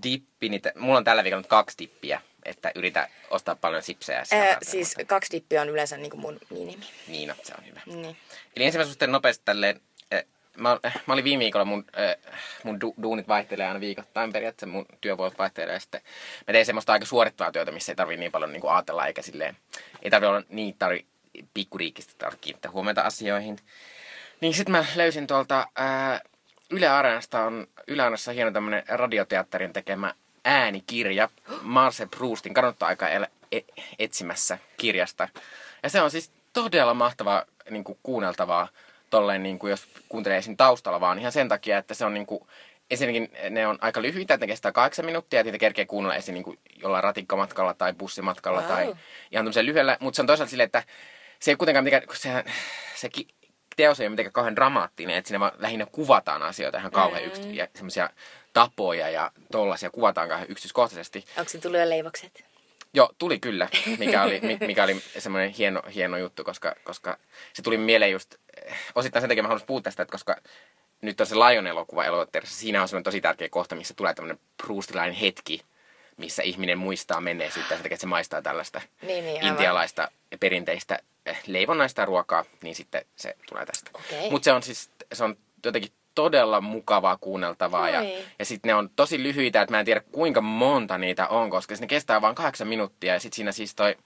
dippini, 0.02 0.60
mulla 0.74 0.98
on 0.98 1.04
tällä 1.04 1.24
viikolla 1.24 1.40
nyt 1.40 1.50
kaksi 1.50 1.78
dippiä, 1.78 2.20
että 2.44 2.72
yritä 2.74 3.08
ostaa 3.30 3.54
paljon 3.54 3.82
sipsejä. 3.82 4.22
Ää, 4.32 4.58
siis 4.62 4.94
kaksi 5.06 5.32
dippiä 5.32 5.62
on 5.62 5.68
yleensä 5.68 5.96
niin 5.96 6.10
kuin 6.10 6.20
mun 6.20 6.38
nimi. 6.50 6.86
Niin, 7.08 7.28
no, 7.28 7.34
se 7.42 7.54
on 7.58 7.66
hyvä. 7.66 7.80
Niin. 7.86 8.16
Eli 8.56 8.64
ensimmäisen 8.64 8.92
suhteen 8.92 9.12
nopeasti 9.12 9.42
tälleen, 9.44 9.80
mä, 10.58 10.78
mä 11.06 11.14
olin 11.14 11.24
viime 11.24 11.40
viikolla, 11.40 11.64
mun, 11.64 11.84
mun 12.64 12.80
du, 12.80 12.94
duunit 13.02 13.28
vaihtelee 13.28 13.66
aina 13.66 13.80
viikoittain 13.80 14.32
periaatteessa, 14.32 14.72
mun 14.72 14.86
työvuorot 15.00 15.38
vaihtelee 15.38 15.74
ja 15.74 15.80
sitten 15.80 16.00
mä 16.46 16.52
tein 16.52 16.66
semmoista 16.66 16.92
aika 16.92 17.06
suorittavaa 17.06 17.52
työtä, 17.52 17.72
missä 17.72 17.92
ei 17.92 17.96
tarvii 17.96 18.16
niin 18.16 18.32
paljon 18.32 18.52
niin 18.52 18.60
kuin 18.60 18.72
ajatella 18.72 19.06
eikä 19.06 19.22
silleen, 19.22 19.56
ei 20.02 20.10
tarvi 20.10 20.26
olla 20.26 20.42
niin 20.48 20.76
tarvi, 20.78 21.06
pikkuriikistä 21.54 22.12
tarvitse 22.18 22.42
kiinnittää 22.42 22.70
huomiota 22.70 23.02
asioihin. 23.02 23.58
Niin 24.40 24.54
sitten 24.54 24.72
mä 24.72 24.84
löysin 24.96 25.26
tuolta 25.26 25.66
ää, 25.76 26.20
Yle 26.70 26.88
Areenasta 26.88 27.44
on 27.44 27.66
Yle 27.88 28.02
Areenassa 28.02 28.32
hieno 28.32 28.50
tämmönen 28.50 28.82
radioteatterin 28.88 29.72
tekemä 29.72 30.14
äänikirja 30.44 31.28
Marcel 31.62 32.08
Proustin 32.16 32.54
kadonnutta 32.54 32.86
aikaa 32.86 33.08
el- 33.08 33.26
e- 33.52 33.60
etsimässä 33.98 34.58
kirjasta. 34.76 35.28
Ja 35.82 35.90
se 35.90 36.00
on 36.00 36.10
siis 36.10 36.32
todella 36.52 36.94
mahtavaa 36.94 37.44
niin 37.70 37.84
kuin 37.84 37.98
kuunneltavaa 38.02 38.68
tolleen, 39.10 39.42
niin 39.42 39.58
kuin 39.58 39.70
jos 39.70 39.88
kuuntelee 40.08 40.38
esim. 40.38 40.56
taustalla 40.56 41.00
vaan 41.00 41.18
ihan 41.18 41.32
sen 41.32 41.48
takia, 41.48 41.78
että 41.78 41.94
se 41.94 42.04
on 42.04 42.14
niin 42.14 42.26
kuin, 42.26 42.46
ensinnäkin 42.90 43.30
ne 43.50 43.66
on 43.66 43.78
aika 43.80 44.02
lyhyitä, 44.02 44.34
että 44.34 44.46
ne 44.46 44.50
kestää 44.50 44.72
kahdeksan 44.72 45.04
minuuttia, 45.04 45.40
ja 45.40 45.44
niitä 45.44 45.58
kerkee 45.58 45.86
kuunnella 45.86 46.16
esim. 46.16 46.34
Niin 46.34 46.44
kuin 46.44 46.58
jollain 46.76 47.04
ratikkamatkalla 47.04 47.74
tai 47.74 47.92
bussimatkalla 47.92 48.60
wow. 48.60 48.68
tai 48.68 48.84
ihan 48.84 48.96
tämmöisen 49.30 49.66
lyhyellä. 49.66 49.96
Mutta 50.00 50.16
se 50.16 50.22
on 50.22 50.26
toisaalta 50.26 50.50
silleen, 50.50 50.66
että 50.66 50.82
se 51.40 51.50
ei 51.50 51.56
kuitenkaan 51.56 51.84
mitenkään, 51.84 52.18
se, 52.18 52.44
se 52.94 53.10
teos 53.76 54.00
ei 54.00 54.04
ole 54.04 54.10
mitenkään 54.10 54.32
kauhean 54.32 54.56
dramaattinen, 54.56 55.16
että 55.16 55.28
siinä 55.28 55.40
vaan 55.40 55.52
lähinnä 55.58 55.86
kuvataan 55.86 56.42
asioita 56.42 56.78
ihan 56.78 56.90
kauhean 56.90 57.22
mm. 57.22 57.28
yksity- 57.28 57.54
ja 57.54 57.68
semmoisia 57.74 58.10
tapoja 58.52 59.08
ja 59.08 59.32
tollaisia 59.52 59.90
kuvataan 59.90 60.28
kauhean 60.28 60.50
yksityiskohtaisesti. 60.50 61.24
Onko 61.38 61.48
se 61.48 61.58
tullut 61.58 61.80
jo 61.80 61.88
leivokset? 61.88 62.44
Joo, 62.94 63.10
tuli 63.18 63.38
kyllä, 63.38 63.68
mikä 63.98 64.22
oli, 64.22 64.40
mikä 64.66 64.84
oli 64.84 65.02
semmoinen 65.18 65.50
hieno, 65.50 65.82
hieno 65.94 66.16
juttu, 66.16 66.44
koska, 66.44 66.74
koska 66.84 67.18
se 67.52 67.62
tuli 67.62 67.76
mieleen 67.76 68.12
just, 68.12 68.34
osittain 68.94 69.20
sen 69.22 69.28
takia 69.28 69.42
mä 69.42 69.48
haluaisin 69.48 69.66
puhua 69.66 69.80
tästä, 69.80 70.02
että 70.02 70.12
koska 70.12 70.36
nyt 71.02 71.20
on 71.20 71.26
se 71.26 71.34
Lion-elokuva 71.34 72.04
elokuvassa, 72.04 72.58
siinä 72.58 72.82
on 72.82 72.88
semmoinen 72.88 73.04
tosi 73.04 73.20
tärkeä 73.20 73.48
kohta, 73.48 73.74
missä 73.74 73.94
tulee 73.94 74.14
tämmöinen 74.14 74.38
prustilainen 74.62 75.14
hetki, 75.14 75.62
missä 76.18 76.42
ihminen 76.42 76.78
muistaa 76.78 77.20
menneisyyttä 77.20 77.74
sen 77.74 77.82
takia, 77.82 77.94
että 77.94 78.00
se 78.00 78.06
maistaa 78.06 78.42
tällaista 78.42 78.80
niin, 79.02 79.24
niin, 79.24 79.46
intialaista 79.46 80.08
ja 80.30 80.38
perinteistä 80.38 80.98
eh, 81.26 81.40
leivonnaista 81.46 82.04
ruokaa, 82.04 82.44
niin 82.62 82.74
sitten 82.74 83.04
se 83.16 83.36
tulee 83.48 83.66
tästä. 83.66 83.90
Okay. 83.94 84.30
Mutta 84.30 84.44
se 84.44 84.52
on 84.52 84.62
siis, 84.62 84.90
se 85.12 85.24
on 85.24 85.36
jotenkin 85.64 85.92
todella 86.14 86.60
mukavaa 86.60 87.16
kuunneltavaa 87.20 87.82
Oi. 87.82 87.94
ja, 87.94 88.02
ja 88.38 88.44
sitten 88.44 88.68
ne 88.68 88.74
on 88.74 88.90
tosi 88.96 89.22
lyhyitä, 89.22 89.62
että 89.62 89.74
mä 89.74 89.78
en 89.78 89.84
tiedä 89.84 90.00
kuinka 90.12 90.40
monta 90.40 90.98
niitä 90.98 91.28
on, 91.28 91.50
koska 91.50 91.74
ne 91.80 91.86
kestää 91.86 92.20
vain 92.20 92.34
kahdeksan 92.34 92.68
minuuttia 92.68 93.12
ja 93.12 93.20
sitten 93.20 93.36
siinä 93.36 93.52
siis 93.52 93.74
toi 93.74 93.96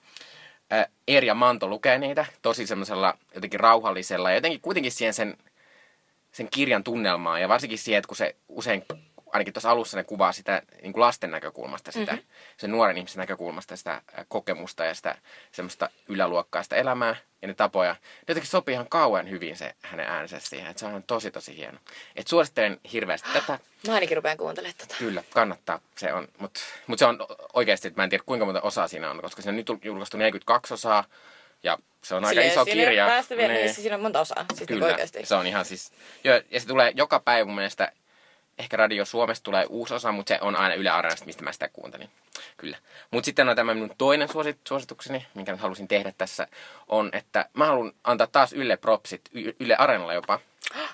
ää, 0.69 0.87
Erja 1.07 1.33
Manto 1.33 1.67
lukee 1.67 1.99
niitä 1.99 2.25
tosi 2.41 2.67
semmoisella 2.67 3.17
jotenkin 3.35 3.59
rauhallisella 3.59 4.29
ja 4.29 4.37
jotenkin 4.37 4.61
kuitenkin 4.61 4.91
siihen 4.91 5.13
sen, 5.13 5.37
sen 6.31 6.47
kirjan 6.51 6.83
tunnelmaa 6.83 7.39
ja 7.39 7.49
varsinkin 7.49 7.77
siihen, 7.77 7.97
että 7.97 8.07
kun 8.07 8.17
se 8.17 8.35
usein 8.47 8.85
ainakin 9.33 9.53
tuossa 9.53 9.71
alussa 9.71 9.97
ne 9.97 10.03
kuvaa 10.03 10.31
sitä 10.31 10.61
niin 10.81 10.93
kuin 10.93 11.01
lasten 11.01 11.31
näkökulmasta, 11.31 11.91
sitä, 11.91 12.11
mm-hmm. 12.11 12.27
sen 12.57 12.71
nuoren 12.71 12.97
ihmisen 12.97 13.19
näkökulmasta, 13.19 13.75
sitä 13.75 14.01
kokemusta 14.27 14.85
ja 14.85 14.93
sitä 14.93 15.15
semmoista 15.51 15.89
yläluokkaista 16.07 16.75
elämää 16.75 17.15
ja 17.41 17.47
ne 17.47 17.53
tapoja. 17.53 17.93
Ne 17.93 17.99
jotenkin 18.27 18.51
sopii 18.51 18.73
ihan 18.73 18.89
kauan 18.89 19.29
hyvin 19.29 19.57
se 19.57 19.75
hänen 19.81 20.09
äänensä 20.09 20.39
siihen, 20.39 20.67
että 20.67 20.79
se 20.79 20.85
on 20.85 21.03
tosi 21.03 21.31
tosi 21.31 21.57
hieno. 21.57 21.77
Et 22.15 22.27
suosittelen 22.27 22.79
hirveästi 22.93 23.29
tätä. 23.33 23.59
Mä 23.87 23.93
ainakin 23.93 24.17
rupean 24.17 24.37
kuuntelemaan 24.37 24.75
tätä. 24.77 24.95
Kyllä, 24.99 25.23
kannattaa. 25.29 25.79
Se 25.97 26.13
on, 26.13 26.27
mutta 26.37 26.59
mut 26.87 26.99
se 26.99 27.05
on 27.05 27.19
oikeasti, 27.53 27.87
että 27.87 27.99
mä 27.99 28.03
en 28.03 28.09
tiedä 28.09 28.23
kuinka 28.25 28.45
monta 28.45 28.61
osaa 28.61 28.87
siinä 28.87 29.11
on, 29.11 29.21
koska 29.21 29.41
siinä 29.41 29.51
on 29.51 29.55
nyt 29.55 29.85
julkaistu 29.85 30.17
42 30.17 30.73
osaa. 30.73 31.03
Ja 31.63 31.77
se 32.03 32.15
on 32.15 32.25
Silleen, 32.25 32.49
aika 32.49 32.61
iso 32.61 32.65
kirja. 32.65 33.05
Vielä, 33.29 33.53
niin. 33.53 33.63
niin. 33.63 33.73
siinä 33.73 33.95
on 33.95 34.01
monta 34.01 34.19
osaa. 34.19 34.45
Siis 34.53 34.67
Kyllä, 34.67 34.97
se 35.23 35.35
on 35.35 35.47
ihan 35.47 35.65
siis, 35.65 35.91
jo, 36.23 36.41
ja 36.51 36.59
se 36.59 36.67
tulee 36.67 36.91
joka 36.95 37.19
päivä 37.19 37.45
mun 37.45 37.55
mielestä 37.55 37.91
ehkä 38.59 38.77
Radio 38.77 39.05
Suomesta 39.05 39.43
tulee 39.43 39.65
uusi 39.69 39.93
osa, 39.93 40.11
mutta 40.11 40.29
se 40.29 40.37
on 40.41 40.55
aina 40.55 40.75
Yle 40.75 40.89
Areenasta, 40.89 41.25
mistä 41.25 41.43
mä 41.43 41.51
sitä 41.51 41.69
kuuntelin. 41.69 42.09
Kyllä. 42.57 42.77
Mutta 43.11 43.25
sitten 43.25 43.49
on 43.49 43.55
tämä 43.55 43.73
minun 43.73 43.91
toinen 43.97 44.29
suosit, 44.29 44.57
suositukseni, 44.67 45.25
minkä 45.33 45.51
nyt 45.51 45.61
halusin 45.61 45.87
tehdä 45.87 46.13
tässä, 46.17 46.47
on, 46.87 47.09
että 47.13 47.49
mä 47.53 47.65
haluan 47.65 47.91
antaa 48.03 48.27
taas 48.27 48.53
Yle 48.53 48.77
propsit, 48.77 49.21
Y- 49.33 49.55
Yle 49.59 49.75
Areenalla 49.75 50.13
jopa. 50.13 50.39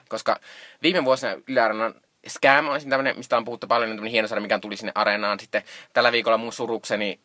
Koska 0.09 0.39
viime 0.83 1.05
vuosina 1.05 1.35
Yle 1.47 1.61
Areenan 1.61 1.95
Scam 2.27 2.67
on 2.67 2.81
tämmöinen, 2.89 3.17
mistä 3.17 3.37
on 3.37 3.45
puhuttu 3.45 3.67
paljon, 3.67 3.89
tämmöinen 3.89 4.11
hieno 4.11 4.27
sarja, 4.27 4.41
mikä 4.41 4.59
tuli 4.59 4.77
sinne 4.77 4.91
areenaan. 4.95 5.39
Sitten 5.39 5.63
tällä 5.93 6.11
viikolla 6.11 6.37
mun 6.37 6.53
surukseni 6.53 7.19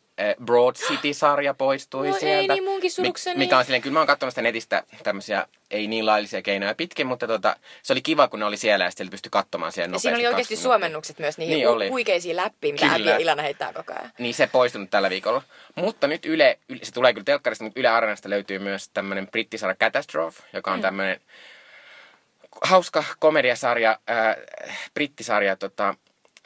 Broad 0.45 0.75
City-sarja 0.77 1.55
poistui 1.55 2.09
No 2.09 2.15
ei 2.15 2.21
sieltä. 2.21 2.53
niin, 2.53 2.65
munkin 2.65 2.91
surukseni. 2.91 3.39
Mikä 3.39 3.59
on 3.59 3.65
silleen, 3.65 3.83
kyllä 3.83 3.95
mä 3.95 4.01
oon 4.01 4.07
katsonut 4.07 4.33
sitä 4.33 4.43
netistä 4.43 4.83
tämmöisiä 5.03 5.47
ei 5.71 5.87
niin 5.87 6.07
laillisia 6.07 6.43
keinoja 6.43 6.75
pitkin, 6.75 7.07
mutta 7.07 7.27
tota, 7.27 7.57
se 7.83 7.93
oli 7.93 8.03
kiva, 8.03 8.29
kun 8.29 8.39
ne 8.41 8.45
oli 8.47 8.57
siellä 8.57 8.85
ja 8.85 8.91
sitten 8.91 9.11
pystyi 9.11 9.31
katsomaan 9.31 9.73
siellä 9.73 9.85
Ja 9.85 9.89
nopeasti. 9.89 10.03
siinä 10.03 10.17
oli 10.19 10.27
oikeasti 10.27 10.55
20 10.55 10.61
minuuttia. 10.63 10.71
suomennukset 10.73 11.19
myös 11.19 11.39
niihin 11.39 11.55
Niin 11.57 11.69
oli. 11.69 11.89
huikeisiin 11.89 12.37
läppiin, 12.37 12.75
mitä. 12.75 12.93
Abby 12.95 13.09
ja 13.09 13.17
Ilana 13.17 13.43
heittää 13.43 13.73
koko 13.73 13.93
ajan. 13.93 14.11
Niin 14.19 14.35
se 14.35 14.47
poistunut 14.47 14.91
tällä 14.91 15.11
viikolla. 15.11 15.43
Mutta 15.75 16.07
nyt 16.07 16.27
Yle, 16.27 16.59
se 16.83 16.93
tulee 16.93 17.13
kyllä 17.13 17.25
telkkarista, 17.25 17.65
mutta 17.65 17.81
Yle 17.81 17.89
Areenasta 17.89 18.31
löytyy 18.31 18.59
myös 18.59 18.89
tämmöinen 18.89 19.27
brittisarja 19.29 19.75
Catastrophe, 19.75 20.43
joka 20.53 20.71
Mm. 20.71 20.75
on 20.75 20.81
tämmöinen 20.83 21.21
hauska 22.63 23.05
komediasarja, 23.19 23.99
äh, 24.11 24.37
brittisarja, 24.95 25.57
tota, 25.57 25.95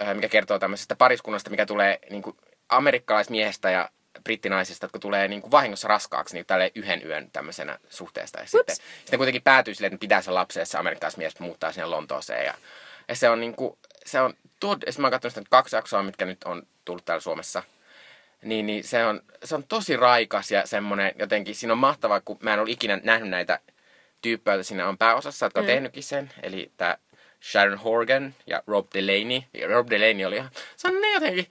äh, 0.03 0.15
mikä 0.15 0.29
kertoo 0.29 0.59
tämmöisestä 0.59 0.97
pariskunnasta, 0.97 1.51
mikä 1.51 1.67
tulee 1.67 1.99
niin 2.11 2.23
kuin 2.23 2.37
amerikkalaismiehestä 2.69 3.71
ja 3.71 3.91
brittinaisesta, 4.25 4.85
jotka 4.85 4.99
tulee 4.99 5.29
niin 5.29 5.43
kuin 5.43 5.51
vahingossa 5.51 5.89
raskaaksi 5.89 6.35
niin 6.35 6.47
tälle 6.47 6.73
yhden 6.75 7.07
yön 7.07 7.31
tämmöisenä 7.31 7.79
suhteesta. 7.91 8.41
Ja 8.41 8.47
sitten, 8.47 8.77
sitten 8.77 9.19
kuitenkin 9.19 9.43
päätyy 9.43 9.75
silleen, 9.75 9.93
että 9.93 10.01
pitää 10.01 10.23
se 10.23 10.31
lapsi 10.31 10.59
ja 10.59 10.67
se 10.67 10.79
amerikkalaismies 10.79 11.41
muuttaa 11.41 11.73
sinne 11.73 11.87
Lontooseen. 11.87 12.47
Ja, 12.47 12.55
ja 13.09 13.17
se 13.17 13.31
on 13.31 13.41
niin 13.41 13.55
kuin, 13.55 13.79
se 14.07 14.21
on 14.21 14.35
tod... 14.61 14.83
Mä 14.99 15.07
oon 15.07 15.13
katsonut 15.13 15.35
sitä 15.35 15.47
kaksi 15.51 15.77
jaksoa, 15.77 16.03
mitkä 16.03 16.25
nyt 16.25 16.45
on 16.45 16.63
tullut 16.85 17.05
täällä 17.05 17.21
Suomessa. 17.21 17.63
Niin, 18.43 18.67
niin 18.67 18.85
se, 18.85 19.05
on, 19.07 19.23
se 19.45 19.55
on 19.55 19.65
tosi 19.65 19.97
raikas 19.97 20.51
ja 20.51 20.67
semmoinen 20.67 21.13
jotenkin, 21.19 21.55
siinä 21.55 21.73
on 21.73 21.79
mahtavaa, 21.79 22.21
kun 22.21 22.39
mä 22.41 22.55
en 22.55 22.61
ole 22.61 22.71
ikinä 22.71 23.01
nähnyt 23.05 23.31
näitä 23.31 23.61
tyyppejä, 24.23 24.55
joita 24.55 24.69
siinä 24.69 24.89
on 24.89 24.99
pääosassa, 24.99 25.47
jotka 25.47 25.61
on 25.61 25.67
mm. 25.67 25.71
tehnytkin 25.71 26.03
sen. 26.03 26.31
Eli 26.43 26.73
tämä 26.77 26.97
Sharon 27.43 27.79
Horgan 27.79 28.35
ja 28.47 28.63
Rob 28.67 28.87
Delaney. 28.95 29.43
Ja 29.55 29.69
Rob 29.69 29.91
Delaney 29.91 30.25
oli 30.25 30.37
ihan, 30.37 30.51
se 30.77 30.89
on 30.89 31.01
ne 31.01 31.13
jotenkin 31.13 31.47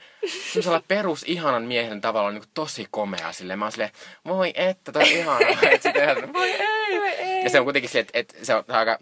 semmoisella 0.51 0.83
perus 0.87 1.23
ihanan 1.27 1.63
miehen 1.63 2.01
tavalla 2.01 2.31
niin 2.31 2.41
kuin 2.41 2.51
tosi 2.53 2.87
komea 2.91 3.31
silleen. 3.31 3.59
Mä 3.59 3.65
oon 3.65 3.71
silleen, 3.71 3.91
voi 4.25 4.53
että, 4.55 4.91
toi 4.91 5.03
on 5.03 5.09
ihanaa. 5.09 5.39
Et 5.71 5.85
ihan, 5.85 6.33
voi 6.33 6.51
ei. 6.51 6.99
Voi 6.99 7.09
ei. 7.09 7.43
Ja 7.43 7.49
se 7.49 7.59
on 7.59 7.65
kuitenkin 7.65 7.89
silleen, 7.89 8.07
että, 8.13 8.19
että 8.19 8.45
se 8.45 8.55
on 8.55 8.63
aika 8.67 8.99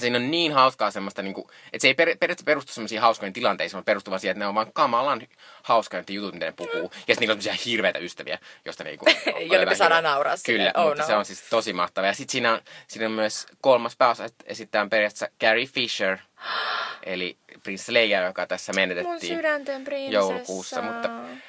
siinä 0.00 0.16
on 0.16 0.30
niin 0.30 0.52
hauskaa 0.52 0.90
semmoista, 0.90 1.22
niin 1.22 1.34
kuin, 1.34 1.46
että 1.72 1.82
se 1.82 1.88
ei 1.88 1.94
per, 1.94 2.06
periaatteessa 2.06 2.44
perustu 2.44 2.72
semmoisiin 2.72 3.00
hauskoihin 3.00 3.32
tilanteisiin, 3.32 3.74
vaan 3.74 3.84
perustuu 3.84 4.18
siihen, 4.18 4.32
että 4.32 4.44
ne 4.44 4.46
on 4.46 4.54
vaan 4.54 4.72
kamalan 4.72 5.26
hauskoja 5.62 6.04
ne 6.08 6.14
jutut, 6.14 6.34
mitä 6.34 6.46
ne 6.46 6.52
puhuu. 6.52 6.82
Ja 6.82 6.88
sitten 6.90 7.16
niillä 7.20 7.34
on 7.34 7.42
semmoisia 7.42 7.64
hirveitä 7.64 7.98
ystäviä, 7.98 8.38
josta 8.64 8.84
niinku... 8.84 9.06
Joille 9.26 9.56
otetaan 9.56 9.76
saadaan 9.76 10.04
nauraa 10.04 10.34
Kyllä, 10.46 10.72
oh 10.74 10.86
mutta 10.86 11.02
no. 11.02 11.06
se 11.06 11.16
on 11.16 11.24
siis 11.24 11.42
tosi 11.50 11.72
mahtavaa. 11.72 12.08
Ja 12.08 12.14
sitten 12.14 12.32
siinä 12.32 12.52
on, 12.52 12.60
siinä 12.88 13.06
on 13.06 13.12
myös 13.12 13.46
kolmas 13.60 13.96
pääosa, 13.96 14.24
että 14.24 14.44
esittää 14.46 14.86
periaatteessa 14.86 15.28
Carrie 15.40 15.66
Fisher, 15.66 16.18
eli 17.02 17.36
Prince 17.62 17.92
Leia, 17.92 18.20
joka 18.22 18.46
tässä 18.46 18.72
Mun 18.72 18.76
menetettiin. 18.80 19.40
prinsessa. 19.84 20.12
joulukuussa, 20.12 20.82
mutta- 20.82 21.08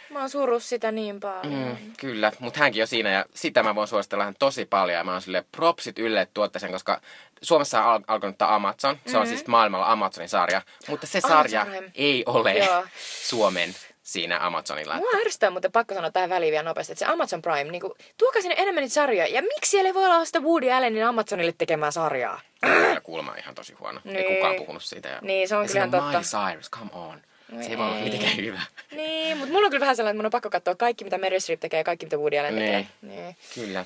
Mä 0.10 0.20
oon 0.20 0.30
surus 0.30 0.70
sitä 0.70 0.92
niin 0.92 1.20
paljon. 1.20 1.54
Mm, 1.54 1.78
kyllä, 2.00 2.32
mutta 2.40 2.60
hänkin 2.60 2.84
on 2.84 2.88
siinä 2.88 3.10
ja 3.10 3.26
sitä 3.34 3.64
mä 3.64 3.76
voin 3.76 3.88
suositella 3.88 4.24
hän 4.24 4.36
tosi 4.40 4.66
paljon 4.66 4.98
ja 4.98 5.04
mä 5.04 5.12
oon 5.12 5.22
sille 5.22 5.46
propsit 5.52 6.00
Yle 6.00 6.22
että 6.22 6.34
tuotte 6.34 6.60
sen, 6.60 6.72
koska 6.72 7.02
Suomessa 7.42 7.84
on 7.84 7.90
al- 7.94 8.02
alkanut 8.08 8.38
tää 8.38 8.56
Amazon. 8.56 8.98
Se 9.06 9.18
on 9.18 9.28
siis 9.28 9.48
maailmalla 9.48 9.92
Amazonin 9.92 10.30
sarja, 10.30 10.62
mutta 10.88 11.08
se 11.08 11.22
sarja 11.22 11.62
Amazon 11.62 11.84
ei 11.96 12.24
ole 12.26 12.54
Joo. 12.54 12.84
Suomen 13.30 13.76
siinä 14.04 14.40
Amazonilla. 14.46 14.96
Mua 14.96 15.10
ärsyttää 15.26 15.50
muuten 15.50 15.72
pakko 15.72 15.96
sanoa 15.96 16.12
tähän 16.12 16.30
väliin 16.30 16.52
vielä 16.52 16.64
nopeasti, 16.64 16.94
että 16.94 17.06
se 17.06 17.12
Amazon 17.12 17.42
Prime, 17.42 17.64
niin 17.72 17.82
kuin, 17.82 17.94
tuokaa 18.18 18.42
sinne 18.42 18.56
enemmän 18.58 18.82
niitä 18.82 18.94
sarjoja. 18.94 19.28
Ja 19.28 19.42
miksi 19.42 19.72
siellä 19.72 19.88
ei 19.88 19.94
voi 19.94 20.06
olla 20.06 20.26
sitä 20.26 20.40
Woody 20.40 20.72
Allenin 20.72 21.06
Amazonille 21.06 21.54
tekemää 21.58 21.92
sarjaa? 21.92 22.42
Kyllä 22.62 23.02
kuulemma 23.02 23.32
on 23.32 23.38
ihan 23.40 23.56
tosi 23.56 23.74
huono. 23.74 24.02
Ei 24.06 24.14
Niin. 24.14 24.36
kukaan 24.36 24.56
puhunut 24.56 24.84
siitä. 24.84 25.10
Ja, 25.10 25.20
Niin, 25.22 25.48
se 25.48 25.56
on 25.56 25.64
ja 25.64 25.68
kyllä 25.68 25.82
totta. 25.88 26.06
Miley 26.06 26.22
Cyrus, 26.52 26.70
come 26.72 26.90
on. 26.94 27.22
Se 27.64 27.70
ei 27.70 27.78
voi 27.78 27.86
olla 27.86 27.98
ei. 27.98 28.04
mitenkään 28.04 28.36
hyvä. 28.38 28.62
Niin, 28.92 29.38
mutta 29.38 29.52
mulla 29.54 29.66
on 29.66 29.72
kyllä 29.72 29.82
vähän 29.82 29.96
sellainen, 29.96 30.16
että 30.16 30.20
mun 30.20 30.26
on 30.26 30.32
pakko 30.32 30.50
katsoa 30.50 30.76
kaikki, 30.76 31.04
mitä 31.04 31.18
Meryl 31.18 31.40
Streep 31.40 31.60
tekee 31.60 31.78
ja 31.80 31.84
kaikki, 31.84 32.06
mitä 32.06 32.18
Woody 32.18 32.38
Allen 32.38 32.54
tekee. 32.56 32.88
Niin. 33.02 33.16
Niin. 33.16 33.36
Kyllä. 33.56 33.86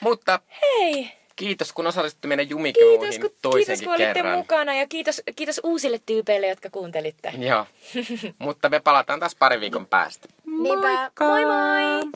Mutta 0.00 0.40
Hei! 0.62 1.12
Kiitos 1.40 1.72
kun 1.72 1.86
osallistutte 1.86 2.28
meidän 2.28 2.46
Kiitos 2.46 2.58
jumikluuhin 2.58 2.98
kun, 3.00 3.10
kiitos, 3.10 3.38
toisenkin 3.42 3.84
kun 3.84 3.94
olitte 3.94 4.14
kerran. 4.14 4.38
mukana 4.38 4.74
ja 4.74 4.86
kiitos, 4.86 5.22
kiitos 5.36 5.60
uusille 5.64 6.00
tyypeille, 6.06 6.46
jotka 6.48 6.70
kuuntelitte. 6.70 7.32
Joo. 7.38 7.66
Mutta 8.38 8.68
me 8.68 8.80
palataan 8.80 9.20
taas 9.20 9.34
pari 9.34 9.60
viikon 9.60 9.86
päästä. 9.86 10.28
Niinpä, 10.62 11.10
moi 11.20 11.44
moi! 11.44 12.10